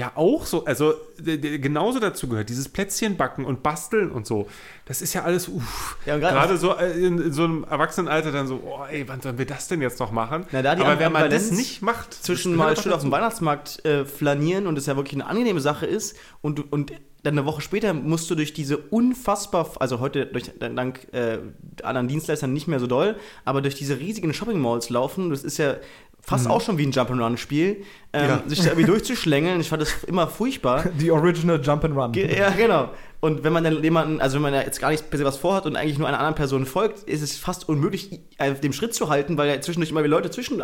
ja 0.00 0.12
auch 0.14 0.46
so, 0.46 0.64
also 0.64 0.94
genauso 1.22 2.00
dazu 2.00 2.26
gehört. 2.26 2.48
Dieses 2.48 2.70
Plätzchen 2.70 3.18
backen 3.18 3.44
und 3.44 3.62
basteln 3.62 4.10
und 4.10 4.26
so. 4.26 4.48
Das 4.86 5.02
ist 5.02 5.12
ja 5.12 5.24
alles, 5.24 5.46
uff. 5.46 5.98
Ja, 6.06 6.16
Gerade 6.16 6.56
so 6.56 6.74
äh, 6.74 6.92
in, 6.92 7.18
in 7.20 7.32
so 7.32 7.44
einem 7.44 7.64
Erwachsenenalter 7.64 8.32
dann 8.32 8.46
so, 8.46 8.62
oh 8.64 8.84
ey, 8.90 9.06
wann 9.06 9.20
sollen 9.20 9.36
wir 9.36 9.44
das 9.44 9.68
denn 9.68 9.82
jetzt 9.82 10.00
noch 10.00 10.10
machen? 10.10 10.46
Na, 10.52 10.62
da 10.62 10.74
die 10.74 10.82
aber 10.82 10.98
wenn 10.98 11.12
man 11.12 11.28
das 11.28 11.50
nicht 11.50 11.82
macht, 11.82 12.14
zwischen 12.14 12.56
mal 12.56 12.76
schön 12.76 12.92
auf 12.92 13.02
dem. 13.02 13.10
Weihnachtsmarkt 13.10 13.84
äh, 13.84 14.06
flanieren 14.06 14.66
und 14.66 14.78
es 14.78 14.86
ja 14.86 14.96
wirklich 14.96 15.20
eine 15.20 15.26
angenehme 15.26 15.60
Sache 15.60 15.84
ist 15.84 16.16
und, 16.40 16.72
und 16.72 16.92
dann 17.22 17.34
eine 17.34 17.44
Woche 17.44 17.60
später 17.60 17.92
musst 17.92 18.30
du 18.30 18.34
durch 18.34 18.54
diese 18.54 18.78
unfassbar, 18.78 19.70
also 19.80 20.00
heute 20.00 20.24
durch, 20.24 20.50
dank 20.58 21.12
äh, 21.12 21.38
anderen 21.82 22.08
Dienstleistern 22.08 22.52
nicht 22.52 22.68
mehr 22.68 22.80
so 22.80 22.86
doll, 22.86 23.16
aber 23.44 23.60
durch 23.60 23.74
diese 23.74 23.98
riesigen 23.98 24.32
Shopping 24.32 24.58
Malls 24.58 24.88
laufen, 24.88 25.28
das 25.28 25.44
ist 25.44 25.58
ja 25.58 25.76
fast 26.22 26.48
auch 26.48 26.60
schon 26.60 26.78
wie 26.78 26.86
ein 26.86 26.92
Jump'n'Run-Spiel, 26.92 27.84
ähm, 28.12 28.28
Ja. 28.28 28.42
sich 28.46 28.60
da 28.60 28.66
irgendwie 28.66 28.86
durchzuschlängeln, 28.90 29.60
ich 29.60 29.68
fand 29.68 29.82
das 29.82 30.04
immer 30.04 30.26
furchtbar. 30.26 30.84
Die 31.00 31.10
Original 31.10 31.56
Jump'n'Run. 31.60 32.12
Ge- 32.12 32.36
Ja, 32.38 32.50
genau. 32.50 32.90
Und 33.20 33.44
wenn 33.44 33.52
man 33.52 33.64
dann 33.64 33.82
jemanden, 33.82 34.20
also 34.20 34.36
wenn 34.36 34.42
man 34.42 34.54
jetzt 34.54 34.80
gar 34.80 34.90
nicht 34.90 35.10
per 35.10 35.18
se 35.18 35.24
was 35.24 35.36
vorhat 35.36 35.66
und 35.66 35.76
eigentlich 35.76 35.98
nur 35.98 36.08
einer 36.08 36.18
anderen 36.18 36.34
Person 36.36 36.64
folgt, 36.66 37.02
ist 37.08 37.20
es 37.22 37.36
fast 37.36 37.68
unmöglich, 37.68 38.20
äh, 38.38 38.54
dem 38.54 38.72
Schritt 38.72 38.94
zu 38.94 39.08
halten, 39.10 39.36
weil 39.36 39.48
ja 39.48 39.60
zwischendurch 39.60 39.90
immer 39.90 40.00
wieder 40.02 40.10
Leute 40.16 40.30
zwischen. 40.30 40.62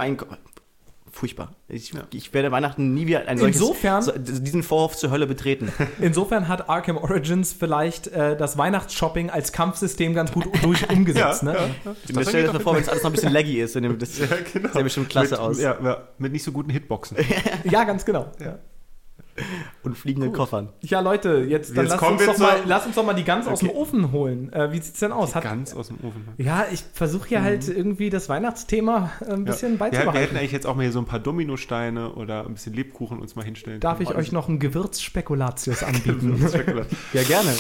Furchtbar. 1.17 1.55
Ich, 1.69 1.95
ich 2.13 2.35
werde 2.35 2.51
Weihnachten 2.51 2.93
nie 2.93 3.07
wieder 3.07 3.27
ein 3.27 3.39
solches, 3.39 3.59
Insofern- 3.63 4.03
so, 4.03 4.13
diesen 4.13 4.63
Vorhof 4.63 4.99
zur 4.99 5.11
Hölle 5.11 5.27
betreten. 5.27 5.73
Insofern 5.99 6.47
hat 6.47 6.69
Arkham 6.69 6.99
Origins 6.99 7.55
vielleicht 7.59 8.09
äh, 8.09 8.37
das 8.37 8.59
Weihnachtsshopping 8.59 9.31
als 9.31 9.51
Kampfsystem 9.51 10.13
ganz 10.13 10.31
gut 10.31 10.47
durch 10.63 10.87
umgesetzt. 10.91 11.43
Ja, 11.43 11.53
ne? 11.53 11.57
ja. 11.87 11.95
Ich 12.07 12.29
stelle 12.29 12.43
dir 12.43 12.45
das 12.45 12.53
mal 12.53 12.61
vor, 12.61 12.75
wenn 12.75 12.83
es 12.83 12.91
alles 12.91 13.03
noch 13.03 13.09
ein 13.11 13.15
bisschen 13.15 13.33
laggy 13.33 13.63
ist. 13.63 13.75
dann 13.75 13.85
nimmt 13.85 14.03
Das 14.03 14.19
Ja, 14.19 14.27
genau. 14.53 14.69
sieht 14.75 14.83
bestimmt 14.83 15.09
klasse 15.09 15.31
mit, 15.31 15.41
aus. 15.41 15.59
Ja, 15.59 15.79
ja, 15.83 16.07
mit 16.19 16.33
nicht 16.33 16.45
so 16.45 16.53
guten 16.53 16.69
Hitboxen. 16.69 17.17
ja, 17.65 17.85
ganz 17.85 18.05
genau. 18.05 18.31
Ja. 18.39 18.59
Und 19.83 19.97
fliegenden 19.97 20.33
Koffern. 20.33 20.71
Ja, 20.81 21.01
Leute, 21.01 21.45
jetzt, 21.49 21.77
dann 21.77 21.85
Jetzt 21.85 21.93
lass, 21.93 22.01
kommen 22.01 22.13
uns 22.19 22.27
wir 22.27 22.33
doch 22.33 22.39
mal, 22.39 22.61
lass 22.67 22.87
uns 22.87 22.95
doch 22.95 23.05
mal 23.05 23.15
die 23.15 23.25
Gans 23.25 23.47
aus 23.47 23.61
dem 23.61 23.69
Okay. 23.71 23.79
Ofen 23.79 24.13
holen. 24.13 24.53
Äh, 24.53 24.73
wie 24.73 24.79
sieht's 24.81 25.01
denn 25.01 25.13
aus? 25.13 25.35
Hat, 25.35 25.45
Ganz 25.45 25.75
aus 25.75 25.89
dem 25.89 25.99
Ofen. 26.03 26.29
ja, 26.39 26.67
ich 26.73 26.83
versuche 26.93 27.29
hier 27.29 27.43
halt 27.43 27.69
irgendwie 27.69 28.11
das 28.11 28.29
Weihnachtsthema 28.29 29.13
äh, 29.21 29.33
ein 29.33 29.45
bisschen 29.45 29.75
ja. 29.75 29.81
wir, 29.81 29.87
wir 29.87 29.91
beizubehalten. 29.91 30.21
hätten 30.21 30.37
eigentlich 30.37 30.53
jetzt 30.53 30.67
auch 30.67 30.75
mal 30.75 30.83
hier 30.83 30.93
so 30.93 30.99
ein 31.01 31.07
paar 31.07 31.21
Dominosteine 31.21 32.13
oder 32.15 32.47
ein 32.47 32.55
bisschen 32.55 32.73
Lebkuchen 32.75 33.19
uns 33.21 33.37
mal 33.37 33.45
hinstellen. 33.45 33.81
Darf 33.81 34.01
ich 34.01 34.09
können. 34.09 34.19
euch 34.21 34.33
noch 34.33 34.49
einen 34.49 34.59
Gewürzspekulatius 34.59 35.83
anbieten? 35.83 36.37
Spekula- 36.49 36.87
ja, 37.13 37.23
gerne. 37.23 37.51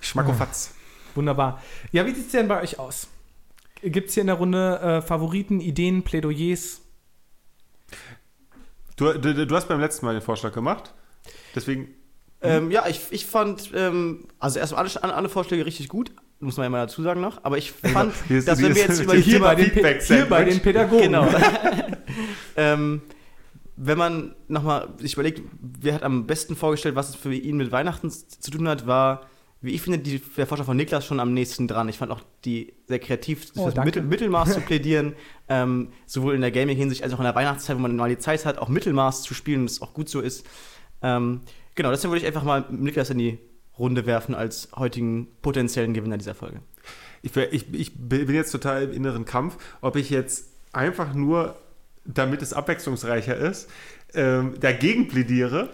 Schmackofatz. 0.00 0.74
Wunderbar. 1.14 1.60
Ja, 1.92 2.06
wie 2.06 2.14
sieht 2.14 2.26
es 2.26 2.32
denn 2.32 2.48
bei 2.48 2.62
euch 2.62 2.78
aus? 2.78 3.08
Gibt 3.82 4.08
es 4.08 4.14
hier 4.14 4.22
in 4.22 4.26
der 4.28 4.36
Runde 4.36 4.78
äh, 4.80 5.02
Favoriten, 5.02 5.60
Ideen, 5.60 6.02
Plädoyers? 6.02 6.80
Du, 8.96 9.12
du, 9.12 9.46
du 9.46 9.54
hast 9.56 9.68
beim 9.68 9.78
letzten 9.80 10.06
Mal 10.06 10.12
den 10.14 10.22
Vorschlag 10.22 10.52
gemacht. 10.52 10.92
Deswegen. 11.58 11.88
Ähm, 12.40 12.70
ja, 12.70 12.86
ich, 12.88 13.00
ich 13.10 13.26
fand, 13.26 13.72
ähm, 13.74 14.28
also 14.38 14.60
erstmal 14.60 14.86
alle, 14.86 15.14
alle 15.14 15.28
Vorschläge 15.28 15.66
richtig 15.66 15.88
gut, 15.88 16.12
muss 16.38 16.56
man 16.56 16.64
ja 16.64 16.70
mal 16.70 16.86
dazu 16.86 17.02
sagen 17.02 17.20
noch, 17.20 17.42
aber 17.42 17.58
ich 17.58 17.72
fand, 17.72 18.14
Hier 18.28 18.38
ist- 18.38 18.46
dass 18.46 18.62
wenn 18.62 18.76
wir 18.76 18.82
jetzt 18.82 19.00
über 19.02 19.14
Hier, 19.14 19.40
bei, 19.40 19.56
den, 19.56 19.70
Feedback 19.72 20.02
hier 20.02 20.26
bei 20.26 20.44
den 20.44 20.60
Pädagogen. 20.60 21.02
Genau. 21.02 21.28
ähm, 22.56 23.02
wenn 23.76 23.98
man 23.98 24.34
nochmal 24.48 24.88
sich 24.98 25.14
überlegt, 25.14 25.42
wer 25.60 25.94
hat 25.94 26.02
am 26.02 26.26
besten 26.26 26.56
vorgestellt, 26.56 26.94
was 26.94 27.10
es 27.10 27.16
für 27.16 27.32
ihn 27.34 27.56
mit 27.56 27.70
Weihnachten 27.72 28.10
zu 28.10 28.50
tun 28.50 28.68
hat, 28.68 28.86
war, 28.86 29.26
wie 29.60 29.72
ich 29.72 29.82
finde, 29.82 29.98
die, 29.98 30.20
der 30.36 30.46
Vorschlag 30.46 30.66
von 30.66 30.76
Niklas 30.76 31.04
schon 31.04 31.18
am 31.18 31.34
nächsten 31.34 31.66
dran. 31.66 31.88
Ich 31.88 31.98
fand 31.98 32.12
auch 32.12 32.20
die 32.44 32.74
sehr 32.86 33.00
kreativ, 33.00 33.46
Oh, 33.56 33.66
danke. 33.66 33.84
Mittel, 33.84 34.02
Mittelmaß 34.02 34.54
zu 34.54 34.60
plädieren, 34.60 35.14
ähm, 35.48 35.88
sowohl 36.06 36.34
in 36.34 36.40
der 36.40 36.52
Gaming-Hinsicht 36.52 37.02
als 37.02 37.12
auch 37.12 37.18
in 37.18 37.24
der 37.24 37.34
Weihnachtszeit, 37.34 37.76
wo 37.76 37.80
man 37.80 37.96
mal 37.96 38.08
die 38.08 38.18
Zeit 38.18 38.44
hat, 38.46 38.58
auch 38.58 38.68
Mittelmaß 38.68 39.22
zu 39.22 39.34
spielen, 39.34 39.66
das 39.66 39.82
auch 39.82 39.92
gut 39.94 40.08
so 40.08 40.20
ist. 40.20 40.46
Ähm, 41.02 41.40
genau, 41.74 41.90
deswegen 41.90 42.12
würde 42.12 42.20
ich 42.20 42.26
einfach 42.26 42.44
mal 42.44 42.64
Niklas 42.70 43.10
in 43.10 43.18
die 43.18 43.38
Runde 43.78 44.06
werfen 44.06 44.34
als 44.34 44.68
heutigen 44.76 45.28
potenziellen 45.42 45.94
Gewinner 45.94 46.18
dieser 46.18 46.34
Folge. 46.34 46.60
Ich, 47.22 47.36
ich, 47.36 47.72
ich 47.72 47.92
bin 47.96 48.34
jetzt 48.34 48.50
total 48.52 48.84
im 48.84 48.92
inneren 48.92 49.24
Kampf, 49.24 49.56
ob 49.80 49.96
ich 49.96 50.10
jetzt 50.10 50.48
einfach 50.72 51.14
nur, 51.14 51.56
damit 52.04 52.42
es 52.42 52.52
abwechslungsreicher 52.52 53.36
ist, 53.36 53.68
ähm, 54.14 54.54
dagegen 54.60 55.08
plädiere, 55.08 55.70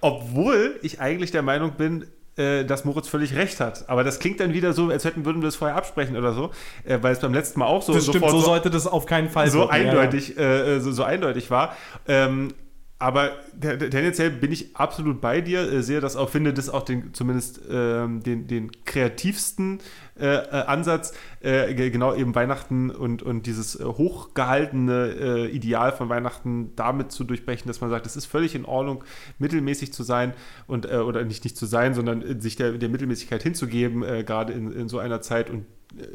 obwohl 0.00 0.78
ich 0.82 1.00
eigentlich 1.00 1.30
der 1.30 1.42
Meinung 1.42 1.72
bin, 1.72 2.06
äh, 2.36 2.64
dass 2.64 2.84
Moritz 2.84 3.08
völlig 3.08 3.34
recht 3.34 3.60
hat. 3.60 3.88
Aber 3.88 4.04
das 4.04 4.18
klingt 4.18 4.40
dann 4.40 4.54
wieder 4.54 4.72
so, 4.72 4.88
als 4.88 5.04
hätten 5.04 5.24
würden 5.24 5.42
wir 5.42 5.48
das 5.48 5.56
vorher 5.56 5.76
absprechen 5.76 6.16
oder 6.16 6.32
so, 6.32 6.50
äh, 6.84 6.98
weil 7.00 7.12
es 7.12 7.20
beim 7.20 7.34
letzten 7.34 7.60
Mal 7.60 7.66
auch 7.66 7.82
so 7.82 7.92
Das 7.92 8.04
stimmt, 8.04 8.16
sofort 8.16 8.32
so 8.32 8.40
so, 8.40 8.46
sollte 8.46 8.70
das 8.70 8.86
auf 8.86 9.06
keinen 9.06 9.28
Fall 9.28 9.50
so 9.50 9.60
wirken, 9.60 9.74
ja, 9.74 9.82
ja. 9.82 9.88
eindeutig, 9.90 10.38
äh, 10.38 10.80
so, 10.80 10.92
so 10.92 11.04
eindeutig 11.04 11.50
war. 11.50 11.76
Ähm, 12.08 12.54
aber 13.00 13.30
te- 13.60 13.78
te- 13.78 13.90
tendenziell 13.90 14.30
bin 14.30 14.52
ich 14.52 14.76
absolut 14.76 15.20
bei 15.20 15.40
dir, 15.40 15.60
äh, 15.72 15.82
sehe 15.82 16.00
das 16.00 16.14
auch, 16.16 16.28
finde 16.30 16.54
das 16.54 16.68
auch 16.68 16.82
den, 16.84 17.12
zumindest 17.12 17.60
ähm, 17.68 18.22
den, 18.22 18.46
den 18.46 18.70
kreativsten 18.84 19.78
äh, 20.20 20.26
äh, 20.26 20.50
Ansatz, 20.66 21.12
äh, 21.40 21.74
ge- 21.74 21.90
genau 21.90 22.14
eben 22.14 22.34
Weihnachten 22.34 22.90
und, 22.90 23.22
und 23.22 23.46
dieses 23.46 23.80
äh, 23.80 23.84
hochgehaltene 23.84 25.14
äh, 25.18 25.46
Ideal 25.48 25.92
von 25.92 26.08
Weihnachten 26.08 26.72
damit 26.76 27.10
zu 27.10 27.24
durchbrechen, 27.24 27.66
dass 27.66 27.80
man 27.80 27.90
sagt, 27.90 28.06
es 28.06 28.16
ist 28.16 28.26
völlig 28.26 28.54
in 28.54 28.64
Ordnung, 28.66 29.02
mittelmäßig 29.38 29.92
zu 29.92 30.02
sein 30.02 30.34
und 30.66 30.86
oder 30.90 31.24
nicht 31.24 31.42
nicht 31.44 31.56
zu 31.56 31.66
sein, 31.66 31.94
sondern 31.94 32.40
sich 32.40 32.56
der, 32.56 32.72
der 32.72 32.88
Mittelmäßigkeit 32.88 33.42
hinzugeben, 33.42 34.02
gerade 34.26 34.52
in, 34.52 34.70
in 34.72 34.88
so 34.88 34.98
einer 34.98 35.20
Zeit 35.20 35.50
und 35.50 35.64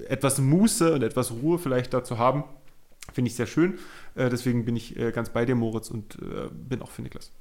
etwas 0.07 0.39
Muße 0.39 0.93
und 0.93 1.03
etwas 1.03 1.31
Ruhe 1.31 1.57
vielleicht 1.59 1.93
dazu 1.93 2.17
haben. 2.17 2.43
Finde 3.15 3.29
ich 3.29 3.35
sehr 3.35 3.47
schön. 3.47 3.79
Äh, 4.15 4.29
deswegen 4.29 4.65
bin 4.65 4.75
ich 4.75 4.99
äh, 4.99 5.13
ganz 5.13 5.29
bei 5.29 5.45
dir, 5.45 5.55
Moritz, 5.55 5.89
und 5.89 6.15
äh, 6.15 6.49
bin 6.51 6.81
auch 6.81 6.91
für 6.91 7.01
Niklas. 7.01 7.31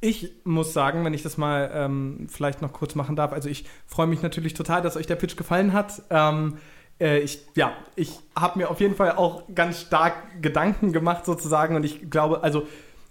Ich 0.00 0.30
muss 0.44 0.72
sagen, 0.72 1.04
wenn 1.04 1.14
ich 1.14 1.24
das 1.24 1.36
mal 1.36 1.68
ähm, 1.74 2.28
vielleicht 2.30 2.62
noch 2.62 2.72
kurz 2.72 2.94
machen 2.94 3.16
darf, 3.16 3.32
also 3.32 3.48
ich 3.48 3.64
freue 3.86 4.06
mich 4.06 4.22
natürlich 4.22 4.54
total, 4.54 4.82
dass 4.82 4.96
euch 4.96 5.08
der 5.08 5.16
Pitch 5.16 5.36
gefallen 5.36 5.72
hat. 5.72 6.00
Ähm, 6.10 6.58
äh, 7.00 7.18
ich, 7.18 7.40
ja, 7.56 7.72
ich 7.96 8.20
habe 8.38 8.60
mir 8.60 8.70
auf 8.70 8.78
jeden 8.78 8.94
Fall 8.94 9.16
auch 9.16 9.42
ganz 9.52 9.80
stark 9.80 10.40
Gedanken 10.42 10.92
gemacht 10.92 11.24
sozusagen 11.24 11.74
und 11.74 11.84
ich 11.84 12.08
glaube, 12.08 12.44
also 12.44 12.64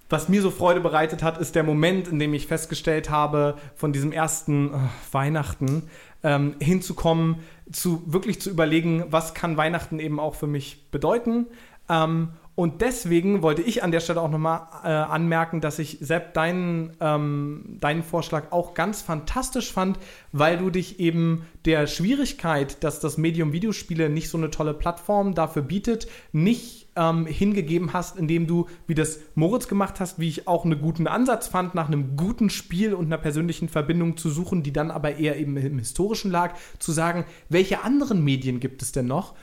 was 0.07 0.29
mir 0.29 0.41
so 0.41 0.51
Freude 0.51 0.79
bereitet 0.79 1.21
hat, 1.21 1.37
ist 1.39 1.55
der 1.55 1.63
Moment, 1.63 2.07
in 2.07 2.17
dem 2.17 2.33
ich 2.33 2.47
festgestellt 2.47 3.09
habe, 3.09 3.57
von 3.75 3.91
diesem 3.91 4.13
ersten 4.13 4.73
äh, 4.73 4.77
Weihnachten 5.11 5.89
ähm, 6.23 6.55
hinzukommen, 6.59 7.37
zu 7.71 8.01
wirklich 8.05 8.41
zu 8.41 8.49
überlegen, 8.49 9.05
was 9.09 9.33
kann 9.33 9.57
Weihnachten 9.57 9.99
eben 9.99 10.19
auch 10.19 10.35
für 10.35 10.47
mich 10.47 10.89
bedeuten. 10.91 11.47
Ähm, 11.89 12.29
und 12.55 12.81
deswegen 12.81 13.41
wollte 13.41 13.61
ich 13.61 13.83
an 13.83 13.91
der 13.91 13.99
Stelle 13.99 14.21
auch 14.21 14.29
nochmal 14.29 14.67
äh, 14.85 14.87
anmerken, 14.87 15.59
dass 15.59 15.77
ich 15.77 15.97
Sepp 15.99 16.33
deinen, 16.33 16.95
ähm, 17.01 17.77
deinen 17.81 18.01
Vorschlag 18.01 18.53
auch 18.53 18.73
ganz 18.73 19.01
fantastisch 19.01 19.73
fand, 19.73 19.99
weil 20.31 20.57
du 20.57 20.69
dich 20.69 21.01
eben 21.01 21.45
der 21.65 21.85
Schwierigkeit, 21.85 22.81
dass 22.81 23.01
das 23.01 23.17
Medium 23.17 23.51
Videospiele 23.51 24.09
nicht 24.09 24.29
so 24.29 24.37
eine 24.37 24.51
tolle 24.51 24.73
Plattform 24.73 25.35
dafür 25.35 25.63
bietet, 25.63 26.07
nicht 26.31 26.87
ähm, 26.95 27.25
hingegeben 27.25 27.91
hast, 27.91 28.17
indem 28.17 28.47
du, 28.47 28.67
wie 28.87 28.95
das 28.95 29.19
Moritz 29.35 29.67
gemacht 29.67 29.99
hast, 29.99 30.17
wie 30.17 30.29
ich 30.29 30.47
auch 30.47 30.63
einen 30.63 30.79
guten 30.79 31.07
Ansatz 31.07 31.47
fand, 31.47 31.75
nach 31.75 31.87
einem 31.87 32.15
guten 32.15 32.49
Spiel 32.49 32.93
und 32.93 33.07
einer 33.07 33.17
persönlichen 33.17 33.67
Verbindung 33.67 34.15
zu 34.15 34.29
suchen, 34.29 34.63
die 34.63 34.71
dann 34.71 34.91
aber 34.91 35.17
eher 35.17 35.37
eben 35.37 35.57
im 35.57 35.77
historischen 35.77 36.31
lag, 36.31 36.55
zu 36.79 36.93
sagen, 36.93 37.25
welche 37.49 37.83
anderen 37.83 38.23
Medien 38.23 38.61
gibt 38.61 38.81
es 38.81 38.93
denn 38.93 39.07
noch? 39.07 39.35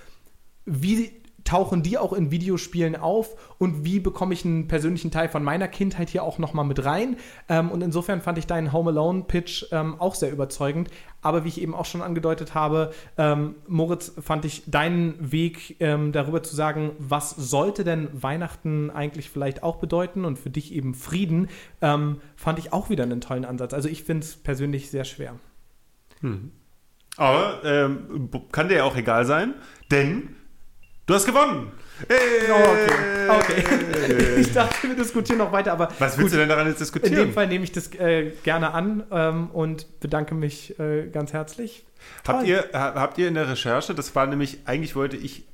Wie 0.65 1.11
tauchen 1.45 1.83
die 1.83 1.99
auch 1.99 2.13
in 2.13 2.31
Videospielen 2.31 2.97
auf 2.97 3.37
und 3.59 3.85
wie 3.85 4.01
bekomme 4.01 4.35
ich 4.35 4.45
einen 4.45 4.69
persönlichen 4.69 5.11
Teil 5.11 5.29
von 5.29 5.43
meiner 5.43 5.69
Kindheit 5.69 6.09
hier 6.09 6.23
auch 6.23 6.39
nochmal 6.39 6.65
mit 6.65 6.85
rein. 6.85 7.17
Ähm, 7.49 7.71
und 7.71 7.83
insofern 7.83 8.21
fand 8.21 8.39
ich 8.39 8.47
deinen 8.47 8.73
Home 8.73 8.91
Alone-Pitch 8.91 9.67
ähm, 9.73 10.01
auch 10.01 10.15
sehr 10.15 10.33
überzeugend. 10.33 10.89
Aber 11.21 11.45
wie 11.45 11.49
ich 11.49 11.61
eben 11.61 11.75
auch 11.75 11.85
schon 11.85 12.03
angedeutet 12.03 12.55
habe, 12.55 12.93
ähm, 13.17 13.55
Moritz, 13.69 14.13
fand 14.21 14.45
ich 14.45 14.65
deinen 14.67 15.33
Weg 15.33 15.77
ähm, 15.81 16.13
darüber 16.13 16.43
zu 16.43 16.57
sagen, 16.57 16.93
was 16.99 17.31
sollte 17.31 17.85
denn 17.85 18.09
Weihnachten 18.13 18.91
eigentlich 18.91 19.31
vielleicht 19.31 19.63
auch 19.63 19.77
bedeuten 19.77 20.25
und 20.25 20.39
für 20.39 20.51
dich 20.51 20.73
eben 20.75 20.95
Frieden, 20.95 21.49
ähm, 21.81 22.21
fand 22.37 22.59
ich 22.59 22.73
auch 22.73 22.91
wieder 22.91 23.05
einen 23.05 23.21
tollen 23.21 23.45
Ansatz. 23.45 23.73
Also 23.73 23.89
ich 23.89 24.03
finde 24.03 24.25
es 24.25 24.37
persönlich 24.37 24.91
sehr 24.91 25.05
schwer. 25.05 25.35
Aber 27.17 27.61
ähm, 27.65 28.31
kann 28.51 28.69
dir 28.69 28.79
ja 28.79 28.85
auch 28.85 28.97
egal 28.97 29.25
sein, 29.27 29.55
denn 29.91 30.35
du 31.07 31.15
hast 31.15 31.27
gewonnen. 31.27 31.73
Hey! 32.09 32.51
Oh, 32.51 33.31
okay. 33.31 33.65
okay. 33.65 34.35
ich 34.41 34.53
dachte, 34.53 34.89
wir 34.89 34.97
diskutieren 34.97 35.39
noch 35.39 35.53
weiter, 35.53 35.73
aber 35.73 35.89
Was 35.99 36.17
willst 36.19 36.31
gut. 36.31 36.33
du 36.33 36.37
denn 36.39 36.49
daran 36.49 36.67
jetzt 36.67 36.79
In 36.79 36.85
diskutieren? 36.85 37.15
dem 37.17 37.33
Fall 37.33 37.47
nehme 37.47 37.65
ich 37.65 37.73
das 37.73 37.93
äh, 37.95 38.33
gerne 38.43 38.73
an 38.75 39.05
ähm, 39.13 39.51
und 39.51 40.01
bedanke 40.01 40.35
mich 40.35 40.79
äh, 40.81 41.09
ganz 41.09 41.33
herzlich. 41.33 41.85
Habt 42.27 42.45
ihr, 42.47 42.65
ha- 42.73 42.95
habt 42.97 43.19
ihr 43.19 43.29
in 43.29 43.35
der 43.35 43.49
Recherche, 43.49 43.95
das 43.95 44.15
war 44.17 44.27
nämlich, 44.27 44.61
eigentlich 44.65 44.97
wollte 44.97 45.17
ich 45.17 45.45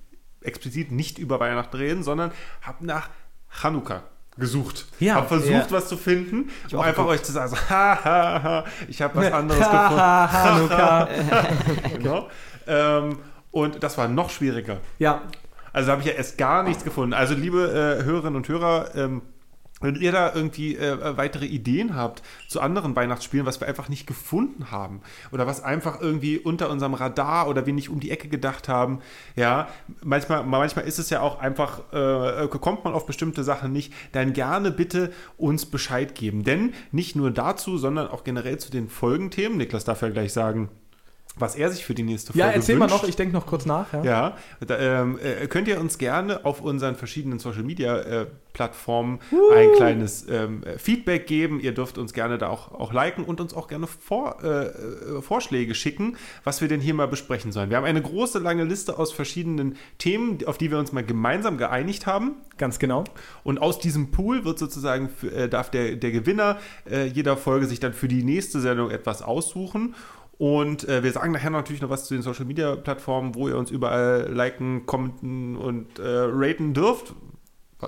explizit 0.40 0.90
nicht 0.92 1.18
über 1.18 1.38
Weihnachten 1.40 1.76
reden, 1.76 2.02
sondern 2.02 2.30
habe 2.62 2.86
nach 2.86 3.10
Chanukka 3.50 4.04
gesucht. 4.38 4.86
Ja, 5.00 5.16
habe 5.16 5.28
versucht, 5.28 5.50
ja. 5.52 5.66
was 5.70 5.88
zu 5.88 5.96
finden, 5.98 6.50
um 6.70 6.78
auch 6.78 6.82
einfach 6.84 7.02
geguckt. 7.02 7.10
euch 7.20 7.22
zu 7.24 7.32
sagen, 7.32 7.50
so, 7.50 7.56
ha, 7.70 7.98
ha, 8.04 8.42
ha, 8.42 8.64
ich 8.88 9.02
habe 9.02 9.16
was 9.18 9.32
anderes 9.32 9.58
gefunden. 9.58 9.76
Ha, 9.96 10.32
ha, 10.32 10.44
Hanukkah. 10.54 11.08
Genau. 11.98 12.28
Ähm, 12.66 13.18
und 13.50 13.82
das 13.82 13.98
war 13.98 14.08
noch 14.08 14.30
schwieriger. 14.30 14.78
ja, 14.98 15.22
Also 15.72 15.88
da 15.88 15.92
habe 15.92 16.02
ich 16.02 16.08
ja 16.08 16.14
erst 16.14 16.38
gar 16.38 16.62
nichts 16.62 16.84
gefunden. 16.84 17.12
Also 17.12 17.34
liebe 17.34 17.98
äh, 18.00 18.04
Hörerinnen 18.04 18.36
und 18.36 18.48
Hörer, 18.48 18.94
ähm, 18.94 19.22
wenn 19.80 19.94
ihr 19.94 20.12
da 20.12 20.34
irgendwie 20.34 20.76
äh, 20.76 21.16
weitere 21.16 21.46
Ideen 21.46 21.94
habt 21.94 22.22
zu 22.48 22.60
anderen 22.60 22.96
Weihnachtsspielen, 22.96 23.46
was 23.46 23.60
wir 23.60 23.68
einfach 23.68 23.88
nicht 23.88 24.06
gefunden 24.06 24.70
haben 24.70 25.00
oder 25.30 25.46
was 25.46 25.62
einfach 25.62 26.00
irgendwie 26.00 26.38
unter 26.38 26.70
unserem 26.70 26.94
Radar 26.94 27.48
oder 27.48 27.66
wir 27.66 27.72
nicht 27.72 27.88
um 27.88 28.00
die 28.00 28.10
Ecke 28.10 28.28
gedacht 28.28 28.68
haben, 28.68 29.00
ja, 29.36 29.68
manchmal, 30.02 30.44
manchmal 30.44 30.84
ist 30.86 30.98
es 30.98 31.10
ja 31.10 31.20
auch 31.20 31.38
einfach, 31.38 31.92
äh, 31.92 32.48
kommt 32.48 32.84
man 32.84 32.92
auf 32.92 33.06
bestimmte 33.06 33.44
Sachen 33.44 33.72
nicht, 33.72 33.92
dann 34.12 34.32
gerne 34.32 34.70
bitte 34.70 35.12
uns 35.36 35.66
Bescheid 35.66 36.14
geben. 36.14 36.42
Denn 36.42 36.74
nicht 36.90 37.14
nur 37.14 37.30
dazu, 37.30 37.78
sondern 37.78 38.08
auch 38.08 38.24
generell 38.24 38.58
zu 38.58 38.70
den 38.70 38.88
Folgenthemen, 38.88 39.58
Niklas 39.58 39.84
darf 39.84 40.02
ja 40.02 40.08
gleich 40.08 40.32
sagen, 40.32 40.70
was 41.38 41.56
er 41.56 41.70
sich 41.70 41.84
für 41.84 41.94
die 41.94 42.02
nächste 42.02 42.32
Folge 42.32 42.46
ja 42.46 42.52
erzähl 42.52 42.76
mal 42.76 42.90
wünscht. 42.90 43.02
noch, 43.02 43.08
ich 43.08 43.16
denke 43.16 43.34
noch 43.34 43.46
kurz 43.46 43.66
nach. 43.66 43.92
Ja. 43.92 44.04
Ja, 44.04 44.36
da, 44.66 44.78
ähm, 44.78 45.18
äh, 45.18 45.46
könnt 45.46 45.68
ihr 45.68 45.80
uns 45.80 45.98
gerne 45.98 46.44
auf 46.44 46.60
unseren 46.60 46.96
verschiedenen 46.96 47.38
Social 47.38 47.62
Media 47.62 47.98
äh, 47.98 48.26
Plattformen 48.58 49.20
ein 49.54 49.72
kleines 49.76 50.26
ähm, 50.28 50.64
äh, 50.64 50.78
Feedback 50.78 51.28
geben. 51.28 51.60
Ihr 51.60 51.72
dürft 51.72 51.96
uns 51.96 52.12
gerne 52.12 52.38
da 52.38 52.48
auch, 52.48 52.72
auch 52.72 52.92
liken 52.92 53.22
und 53.22 53.40
uns 53.40 53.54
auch 53.54 53.68
gerne 53.68 53.86
vor, 53.86 54.38
äh, 54.42 54.66
äh, 54.66 55.22
Vorschläge 55.22 55.76
schicken, 55.76 56.16
was 56.42 56.60
wir 56.60 56.66
denn 56.66 56.80
hier 56.80 56.92
mal 56.94 57.06
besprechen 57.06 57.52
sollen. 57.52 57.70
Wir 57.70 57.76
haben 57.76 57.84
eine 57.84 58.02
große, 58.02 58.40
lange 58.40 58.64
Liste 58.64 58.98
aus 58.98 59.12
verschiedenen 59.12 59.76
Themen, 59.98 60.38
auf 60.46 60.58
die 60.58 60.72
wir 60.72 60.78
uns 60.78 60.90
mal 60.90 61.04
gemeinsam 61.04 61.56
geeinigt 61.56 62.06
haben. 62.06 62.32
Ganz 62.56 62.80
genau. 62.80 63.04
Und 63.44 63.62
aus 63.62 63.78
diesem 63.78 64.10
Pool 64.10 64.44
wird 64.44 64.58
sozusagen, 64.58 65.10
äh, 65.32 65.48
darf 65.48 65.70
der, 65.70 65.94
der 65.94 66.10
Gewinner 66.10 66.58
jeder 67.12 67.36
Folge 67.36 67.66
sich 67.66 67.80
dann 67.80 67.92
für 67.92 68.08
die 68.08 68.22
nächste 68.22 68.60
Sendung 68.60 68.90
etwas 68.90 69.22
aussuchen. 69.22 69.94
Und 70.38 70.88
äh, 70.88 71.02
wir 71.02 71.10
sagen 71.12 71.32
nachher 71.32 71.50
natürlich 71.50 71.82
noch 71.82 71.90
was 71.90 72.04
zu 72.06 72.14
den 72.14 72.22
Social 72.22 72.44
Media 72.44 72.76
Plattformen, 72.76 73.34
wo 73.34 73.48
ihr 73.48 73.56
uns 73.56 73.70
überall 73.70 74.28
liken, 74.32 74.86
commenten 74.86 75.56
und 75.56 75.98
äh, 75.98 76.02
raten 76.06 76.74
dürft. 76.74 77.12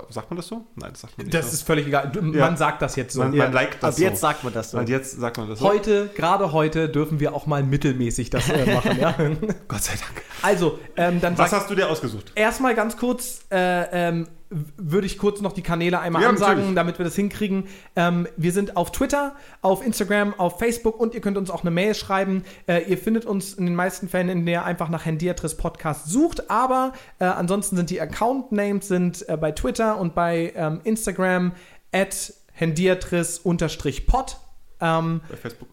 Sagt 0.09 0.29
man 0.29 0.37
das 0.37 0.47
so? 0.47 0.65
Nein, 0.75 0.91
das 0.91 1.01
sagt 1.01 1.17
man 1.17 1.25
nicht. 1.25 1.33
Das 1.33 1.47
so. 1.47 1.53
ist 1.53 1.63
völlig 1.63 1.85
egal. 1.87 2.09
Du, 2.13 2.21
Ja. 2.21 2.45
Man 2.45 2.55
sagt 2.55 2.81
das 2.81 2.95
jetzt 2.95 3.13
so. 3.13 3.19
man, 3.21 3.35
man 3.35 3.51
liked 3.51 3.83
das 3.83 3.95
Ab 3.95 4.01
jetzt 4.01 4.21
so. 4.21 4.27
sagt 4.27 4.43
man 4.45 4.53
das 4.53 4.71
so. 4.71 4.77
Und 4.77 4.87
jetzt 4.87 5.19
sagt 5.19 5.37
man 5.37 5.49
das 5.49 5.59
so. 5.59 5.65
Heute, 5.67 6.09
gerade 6.15 6.53
heute, 6.53 6.87
dürfen 6.87 7.19
wir 7.19 7.33
auch 7.33 7.45
mal 7.45 7.61
mittelmäßig 7.63 8.29
das 8.29 8.47
äh, 8.49 8.73
machen. 8.73 8.97
ja? 8.99 9.11
Gott 9.67 9.81
sei 9.83 9.93
Dank. 9.93 10.23
Also, 10.41 10.79
ähm, 10.95 11.19
dann 11.19 11.37
Was 11.37 11.51
sag 11.51 11.61
hast 11.61 11.69
du 11.69 11.75
dir 11.75 11.89
ausgesucht? 11.89 12.31
erstmal 12.35 12.73
ganz 12.73 12.95
kurz, 12.95 13.41
äh, 13.51 14.07
ähm, 14.09 14.27
würde 14.77 15.07
ich 15.07 15.17
kurz 15.17 15.41
noch 15.41 15.53
die 15.53 15.61
Kanäle 15.61 15.99
einmal 15.99 16.21
Ja, 16.21 16.29
ansagen, 16.29 16.55
natürlich. 16.57 16.75
damit 16.75 16.97
wir 16.99 17.05
das 17.05 17.15
hinkriegen. 17.15 17.67
Ähm, 17.95 18.27
wir 18.37 18.51
sind 18.51 18.77
auf 18.77 18.91
Twitter, 18.91 19.35
auf 19.61 19.85
Instagram, 19.85 20.33
auf 20.37 20.59
Facebook 20.59 20.99
und 20.99 21.13
ihr 21.13 21.21
könnt 21.21 21.37
uns 21.37 21.49
auch 21.49 21.61
eine 21.61 21.71
Mail 21.71 21.95
schreiben. 21.95 22.43
Äh, 22.67 22.83
ihr 22.89 22.97
findet 22.97 23.25
uns 23.25 23.53
in 23.53 23.65
den 23.65 23.75
meisten 23.75 24.09
Fällen, 24.09 24.29
in 24.29 24.45
der 24.45 24.51
ihr 24.61 24.65
einfach 24.65 24.89
nach 24.89 25.05
Hendiatris 25.05 25.55
Podcast 25.55 26.07
sucht. 26.09 26.49
Aber 26.51 26.93
äh, 27.19 27.25
ansonsten 27.25 27.77
sind 27.77 27.89
die 27.89 28.01
Account-Names 28.01 28.87
sind 28.87 29.27
äh, 29.29 29.37
bei 29.37 29.51
Twitter 29.51 29.97
und 29.97 30.13
bei 30.13 30.51
ähm, 30.55 30.81
Instagram 30.83 31.53
at 31.93 32.33
hendiatris-pod. 32.53 34.37
Ähm, 34.81 35.21
Bei 35.29 35.37
Facebook. 35.37 35.69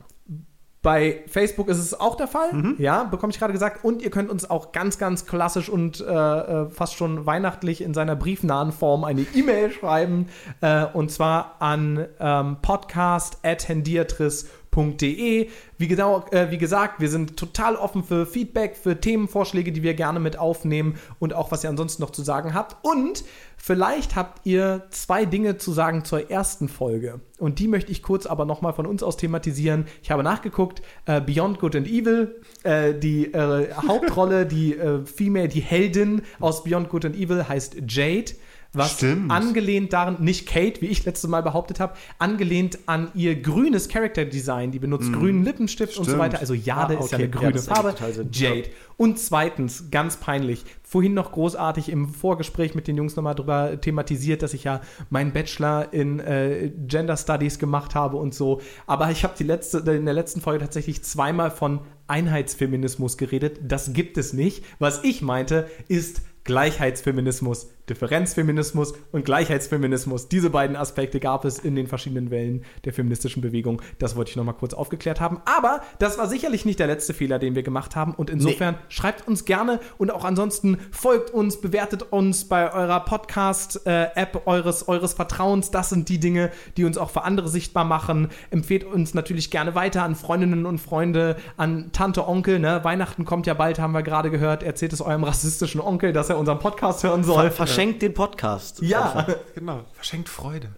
Bei 0.80 1.24
Facebook 1.26 1.68
ist 1.68 1.78
es 1.78 1.98
auch 1.98 2.14
der 2.14 2.28
Fall, 2.28 2.76
ja, 2.78 3.02
bekomme 3.04 3.32
ich 3.32 3.38
gerade 3.38 3.52
gesagt. 3.52 3.84
Und 3.84 4.00
ihr 4.00 4.10
könnt 4.10 4.30
uns 4.30 4.48
auch 4.48 4.70
ganz, 4.70 4.96
ganz 4.96 5.26
klassisch 5.26 5.68
und 5.68 6.00
äh, 6.00 6.04
äh, 6.04 6.70
fast 6.70 6.94
schon 6.94 7.26
weihnachtlich 7.26 7.82
in 7.82 7.94
seiner 7.94 8.14
briefnahen 8.14 8.70
Form 8.70 9.02
eine 9.02 9.22
E-Mail 9.34 9.72
schreiben. 9.78 10.28
Äh, 10.60 10.84
und 10.86 11.10
zwar 11.10 11.56
an 11.58 12.06
ähm, 12.20 12.58
podcast.hendiatris.de. 12.62 15.48
Wie, 15.78 15.88
genau, 15.88 16.24
äh, 16.30 16.52
wie 16.52 16.58
gesagt, 16.58 17.00
wir 17.00 17.08
sind 17.08 17.36
total 17.36 17.74
offen 17.74 18.04
für 18.04 18.24
Feedback, 18.24 18.76
für 18.76 19.00
Themenvorschläge, 19.00 19.72
die 19.72 19.82
wir 19.82 19.94
gerne 19.94 20.20
mit 20.20 20.38
aufnehmen 20.38 20.96
und 21.18 21.34
auch, 21.34 21.50
was 21.50 21.64
ihr 21.64 21.70
ansonsten 21.70 22.02
noch 22.02 22.10
zu 22.10 22.22
sagen 22.22 22.54
habt. 22.54 22.76
Und 22.82 23.24
vielleicht 23.58 24.16
habt 24.16 24.46
ihr 24.46 24.86
zwei 24.90 25.24
Dinge 25.24 25.58
zu 25.58 25.72
sagen 25.72 26.04
zur 26.04 26.30
ersten 26.30 26.68
Folge. 26.68 27.20
Und 27.38 27.58
die 27.58 27.68
möchte 27.68 27.92
ich 27.92 28.02
kurz 28.02 28.26
aber 28.26 28.44
nochmal 28.44 28.72
von 28.72 28.86
uns 28.86 29.02
aus 29.02 29.16
thematisieren. 29.16 29.86
Ich 30.02 30.10
habe 30.10 30.22
nachgeguckt, 30.22 30.82
äh, 31.06 31.20
Beyond 31.20 31.60
Good 31.60 31.76
and 31.76 31.86
Evil, 31.86 32.40
äh, 32.62 32.94
die 32.94 33.32
äh, 33.32 33.72
Hauptrolle, 33.74 34.46
die 34.46 34.76
äh, 34.76 35.04
Female, 35.04 35.48
die 35.48 35.60
Heldin 35.60 36.22
aus 36.40 36.64
Beyond 36.64 36.88
Good 36.88 37.04
and 37.04 37.16
Evil 37.16 37.48
heißt 37.48 37.76
Jade. 37.86 38.32
Was 38.74 38.92
Stimmt. 38.98 39.30
angelehnt 39.32 39.94
daran, 39.94 40.18
nicht 40.22 40.46
Kate, 40.46 40.82
wie 40.82 40.86
ich 40.86 41.04
letztes 41.06 41.28
Mal 41.30 41.42
behauptet 41.42 41.80
habe, 41.80 41.94
angelehnt 42.18 42.78
an 42.84 43.10
ihr 43.14 43.40
grünes 43.40 43.88
Character 43.88 44.26
Design. 44.26 44.72
Die 44.72 44.78
benutzt 44.78 45.10
grünen 45.12 45.42
Lippenstift 45.42 45.96
und 45.96 46.04
so 46.04 46.10
Stimmt. 46.10 46.18
weiter. 46.18 46.38
Also 46.40 46.52
Jade 46.52 46.98
Ah, 46.98 47.00
ist 47.04 47.10
ja 47.12 47.16
okay. 47.16 47.24
eine 47.24 47.24
Ja, 47.24 47.30
grüne 47.30 47.46
ergibt 47.54 47.64
Farbe. 47.64 47.94
Jade. 48.30 48.68
Und 48.98 49.18
zweitens, 49.18 49.90
ganz 49.90 50.18
peinlich, 50.18 50.64
vorhin 50.82 51.14
noch 51.14 51.32
großartig 51.32 51.88
im 51.88 52.08
Vorgespräch 52.12 52.74
mit 52.74 52.86
den 52.88 52.96
Jungs 52.98 53.16
nochmal 53.16 53.34
drüber 53.34 53.80
thematisiert, 53.80 54.42
dass 54.42 54.52
ich 54.52 54.64
ja 54.64 54.82
meinen 55.08 55.32
Bachelor 55.32 55.92
in 55.94 56.20
äh, 56.20 56.70
Gender 56.86 57.16
Studies 57.16 57.58
gemacht 57.58 57.94
habe 57.94 58.18
und 58.18 58.34
so. 58.34 58.60
Aber 58.86 59.10
ich 59.10 59.24
habe 59.24 59.42
letzte, 59.44 59.78
in 59.78 60.04
der 60.04 60.14
letzten 60.14 60.42
Folge 60.42 60.60
tatsächlich 60.64 61.02
zweimal 61.04 61.50
von 61.50 61.80
Einheitsfeminismus 62.06 63.16
geredet. 63.16 63.60
Das 63.62 63.94
gibt 63.94 64.18
es 64.18 64.34
nicht. 64.34 64.62
Was 64.78 65.02
ich 65.04 65.22
meinte, 65.22 65.68
ist 65.88 66.20
Gleichheitsfeminismus, 66.44 67.68
Differenzfeminismus 67.88 68.94
und 69.12 69.24
Gleichheitsfeminismus. 69.24 70.28
Diese 70.28 70.50
beiden 70.50 70.76
Aspekte 70.76 71.20
gab 71.20 71.44
es 71.44 71.58
in 71.58 71.76
den 71.76 71.86
verschiedenen 71.86 72.30
Wellen 72.30 72.64
der 72.84 72.92
feministischen 72.92 73.42
Bewegung. 73.42 73.82
Das 73.98 74.16
wollte 74.16 74.30
ich 74.30 74.36
nochmal 74.36 74.54
kurz 74.54 74.74
aufgeklärt 74.74 75.20
haben. 75.20 75.40
Aber 75.44 75.80
das 75.98 76.18
war 76.18 76.28
sicherlich 76.28 76.64
nicht 76.64 76.78
der 76.78 76.86
letzte 76.86 77.14
Fehler, 77.14 77.38
den 77.38 77.54
wir 77.54 77.62
gemacht 77.62 77.96
haben. 77.96 78.14
Und 78.14 78.30
insofern 78.30 78.76
schreibt 78.88 79.26
uns 79.26 79.44
gerne 79.44 79.80
und 79.98 80.10
auch 80.10 80.24
ansonsten 80.24 80.78
folgt 80.90 81.30
uns, 81.30 81.60
bewertet 81.60 82.04
uns 82.10 82.44
bei 82.46 82.72
eurer 82.72 83.00
Podcast-App 83.00 84.42
eures, 84.46 84.88
eures 84.88 85.14
Vertrauens. 85.14 85.70
Das 85.70 85.90
sind 85.90 86.08
die 86.08 86.20
Dinge, 86.20 86.50
die 86.76 86.84
uns 86.84 86.98
auch 86.98 87.10
für 87.10 87.24
andere 87.24 87.48
sichtbar 87.48 87.84
machen. 87.84 88.28
Empfehlt 88.50 88.84
uns 88.84 89.14
natürlich 89.14 89.50
gerne 89.50 89.74
weiter 89.74 90.02
an 90.02 90.14
Freundinnen 90.14 90.66
und 90.66 90.78
Freunde, 90.78 91.36
an 91.56 91.90
Tante, 91.92 92.26
Onkel. 92.26 92.58
Ne? 92.58 92.80
Weihnachten 92.84 93.24
kommt 93.24 93.46
ja 93.46 93.54
bald, 93.54 93.78
haben 93.78 93.92
wir 93.92 94.02
gerade 94.02 94.30
gehört. 94.30 94.62
Erzählt 94.62 94.92
es 94.92 95.00
eurem 95.00 95.24
rassistischen 95.24 95.80
Onkel, 95.80 96.12
dass 96.12 96.30
er 96.30 96.38
unseren 96.38 96.58
Podcast 96.58 97.02
hören 97.04 97.24
soll. 97.24 97.50
Verschenkt 97.78 98.02
den 98.02 98.12
Podcast. 98.12 98.82
Ja, 98.82 99.24
Genau. 99.54 99.84
Verschenkt 99.92 100.28
Freude. 100.28 100.70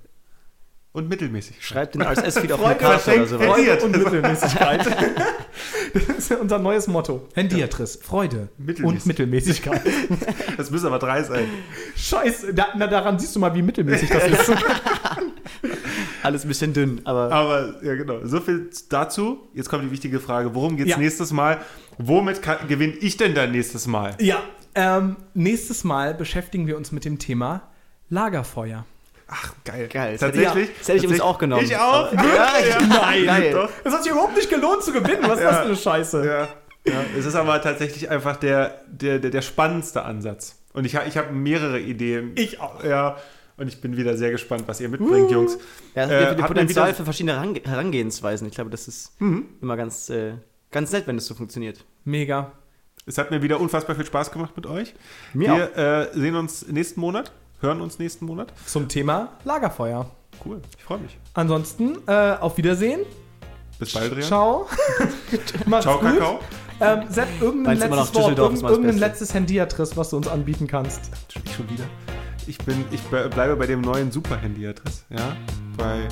Und 0.92 1.08
mittelmäßig. 1.08 1.56
Schreibt 1.64 1.94
den 1.94 2.02
RSS-Feed 2.02 2.52
auf 2.52 2.62
eine 2.64 2.74
Karte 2.74 3.14
oder 3.14 3.26
sowas. 3.26 3.46
Freude. 3.46 3.84
Und 3.84 3.96
Mittelmäßigkeit. 3.96 4.86
Das 5.92 6.02
ist 6.04 6.30
ja 6.30 6.36
unser 6.36 6.58
neues 6.60 6.86
Motto. 6.86 7.26
Hendiatris, 7.34 7.98
Freude 8.00 8.48
und 8.84 9.04
Mittelmäßigkeit. 9.06 9.80
Das 10.56 10.70
müssen 10.70 10.86
aber 10.86 11.00
drei 11.00 11.22
sein. 11.24 11.46
Scheiße, 11.96 12.54
da, 12.54 12.68
na, 12.76 12.86
daran 12.86 13.18
siehst 13.18 13.34
du 13.34 13.40
mal, 13.40 13.52
wie 13.56 13.62
mittelmäßig 13.62 14.08
das 14.10 14.28
ist. 14.28 14.52
Alles 16.22 16.44
ein 16.44 16.48
bisschen 16.48 16.72
dünn, 16.72 17.00
aber 17.04 17.32
Aber, 17.32 17.74
ja, 17.82 17.94
genau. 17.96 18.20
So 18.24 18.40
viel 18.40 18.70
dazu. 18.88 19.48
Jetzt 19.54 19.68
kommt 19.68 19.82
die 19.84 19.90
wichtige 19.90 20.20
Frage. 20.20 20.54
Worum 20.54 20.76
geht's 20.76 20.90
Ja. 20.90 20.98
nächstes 20.98 21.32
Mal? 21.32 21.58
Womit 21.98 22.40
kann- 22.42 22.68
gewinne 22.68 22.92
ich 22.92 23.16
denn 23.16 23.34
dann 23.34 23.50
nächstes 23.50 23.86
Mal? 23.88 24.14
ja, 24.20 24.40
ähm, 24.74 25.16
nächstes 25.34 25.84
Mal 25.84 26.14
beschäftigen 26.14 26.66
wir 26.66 26.76
uns 26.76 26.92
mit 26.92 27.04
dem 27.04 27.18
Thema 27.18 27.62
Lagerfeuer. 28.08 28.84
Ach, 29.28 29.54
geil. 29.64 29.88
Geil. 29.92 30.12
Das 30.18 30.22
hätte 30.22 30.42
Tatsächlich. 30.42 30.70
ich- 30.70 30.78
das 30.78 30.88
hätte 30.88 30.98
ich 30.98 31.04
übrigens 31.04 31.22
auch 31.22 31.38
genommen. 31.38 31.64
Ich 31.64 31.76
auch. 31.76 32.12
Aber- 32.12 32.14
Ja, 32.14 32.48
Nein, 32.88 33.24
Geil. 33.26 33.52
Doch. 33.52 33.70
Es 33.84 33.92
hat 33.92 34.02
sich 34.02 34.10
überhaupt 34.12 34.34
nicht 34.36 34.50
gelohnt 34.50 34.82
zu 34.82 34.92
gewinnen. 34.92 35.22
Was 35.22 35.38
ist 35.38 35.44
das 35.44 35.56
für 35.58 35.62
eine 35.66 35.76
Scheiße? 35.76 36.26
Ja. 36.26 36.48
ja. 36.92 37.04
Es 37.16 37.26
ist 37.26 37.36
aber 37.36 37.62
tatsächlich 37.62 38.10
einfach 38.10 38.36
der, 38.36 38.80
der, 38.88 39.20
der, 39.20 39.30
der 39.30 39.42
spannendste 39.42 40.02
Ansatz. 40.02 40.56
Und 40.72 40.84
ich, 40.84 40.94
ich 40.94 41.16
habe 41.16 41.32
mehrere 41.32 41.78
Ideen. 41.78 42.32
Ich 42.34 42.60
auch. 42.60 42.82
Ja. 42.82 43.16
Und 43.56 43.68
ich 43.68 43.80
bin 43.80 43.96
wieder 43.96 44.16
sehr 44.16 44.30
gespannt, 44.32 44.64
was 44.66 44.80
ihr 44.80 44.88
mitbringt, 44.88 45.30
Jungs. 45.30 45.58
Ja, 45.94 46.04
es 46.04 46.10
Äh, 46.10 46.28
gibt 46.30 46.42
hat 46.42 46.48
Potenzial 46.48 46.94
für 46.94 47.04
verschiedene 47.04 47.34
Herange 47.34 47.60
Herangehensweisen. 47.64 48.48
Ich 48.48 48.54
glaube, 48.54 48.70
das 48.70 48.88
ist 48.88 49.12
immer 49.20 49.76
ganz, 49.76 50.08
äh, 50.10 50.32
ganz 50.72 50.90
nett, 50.92 51.06
wenn 51.06 51.16
das 51.16 51.26
so 51.26 51.34
funktioniert. 51.34 51.84
Mega. 52.04 52.52
Es 53.10 53.18
hat 53.18 53.32
mir 53.32 53.42
wieder 53.42 53.58
unfassbar 53.58 53.96
viel 53.96 54.06
Spaß 54.06 54.30
gemacht 54.30 54.52
mit 54.54 54.66
euch. 54.66 54.94
Mir 55.34 55.68
Wir 55.74 55.76
äh, 55.76 56.08
sehen 56.16 56.36
uns 56.36 56.68
nächsten 56.68 57.00
Monat, 57.00 57.32
hören 57.60 57.80
uns 57.80 57.98
nächsten 57.98 58.24
Monat. 58.24 58.52
Zum 58.66 58.86
Thema 58.86 59.32
Lagerfeuer. 59.42 60.08
Cool, 60.44 60.62
ich 60.78 60.84
freue 60.84 60.98
mich. 60.98 61.18
Ansonsten, 61.34 61.98
äh, 62.06 62.36
auf 62.38 62.56
Wiedersehen. 62.56 63.00
Bis 63.80 63.94
bald, 63.94 64.12
Rian. 64.12 64.22
Ciao. 64.22 64.68
Macht's 65.66 65.86
Ciao, 65.86 65.98
gut. 65.98 66.08
Kakao. 66.18 66.38
Ähm, 66.80 67.00
Sepp, 67.08 67.26
irgendein 67.40 67.78
Meinst 67.80 67.96
letztes 67.96 68.14
Wort, 68.14 68.38
irgendein, 68.38 68.70
irgendein 68.70 68.98
letztes 68.98 69.34
Handyadress, 69.34 69.96
was 69.96 70.10
du 70.10 70.16
uns 70.16 70.28
anbieten 70.28 70.68
kannst. 70.68 71.10
Ich 71.44 71.52
schon 71.52 71.68
wieder. 71.68 71.84
Ich 72.46 72.58
bin, 72.58 72.84
ich 72.92 73.00
be- 73.02 73.28
bleibe 73.28 73.56
bei 73.56 73.66
dem 73.66 73.80
neuen 73.80 74.12
Super-Handy-Adress. 74.12 75.04
Ja, 75.10 75.36
bei 75.76 76.06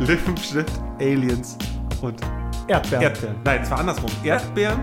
Lippenstift, 0.00 0.72
Aliens 0.98 1.56
und 2.02 2.20
Erdbeeren. 2.66 3.02
Erdbeeren. 3.02 3.36
Nein, 3.44 3.60
es 3.62 3.70
war 3.70 3.78
andersrum. 3.80 4.10
Erdbeeren, 4.22 4.80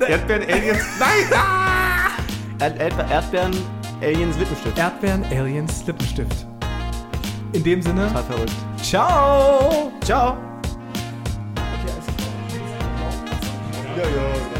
Erdbeeren, 0.00 0.42
Aliens. 0.48 0.82
Nein! 0.98 1.38
Erd 2.78 2.80
Erdbeeren, 3.10 3.56
Aliens, 4.00 4.36
Lippenstift. 4.38 4.78
Erdbeeren, 4.78 5.24
Aliens, 5.30 5.86
Lippenstift. 5.86 6.46
In 7.52 7.64
dem 7.64 7.82
Sinne, 7.82 8.08
Total 8.08 8.22
verrückt. 8.24 8.52
ciao. 8.82 9.92
Ciao. 10.04 10.36
Ja, 13.96 14.02
ja. 14.04 14.57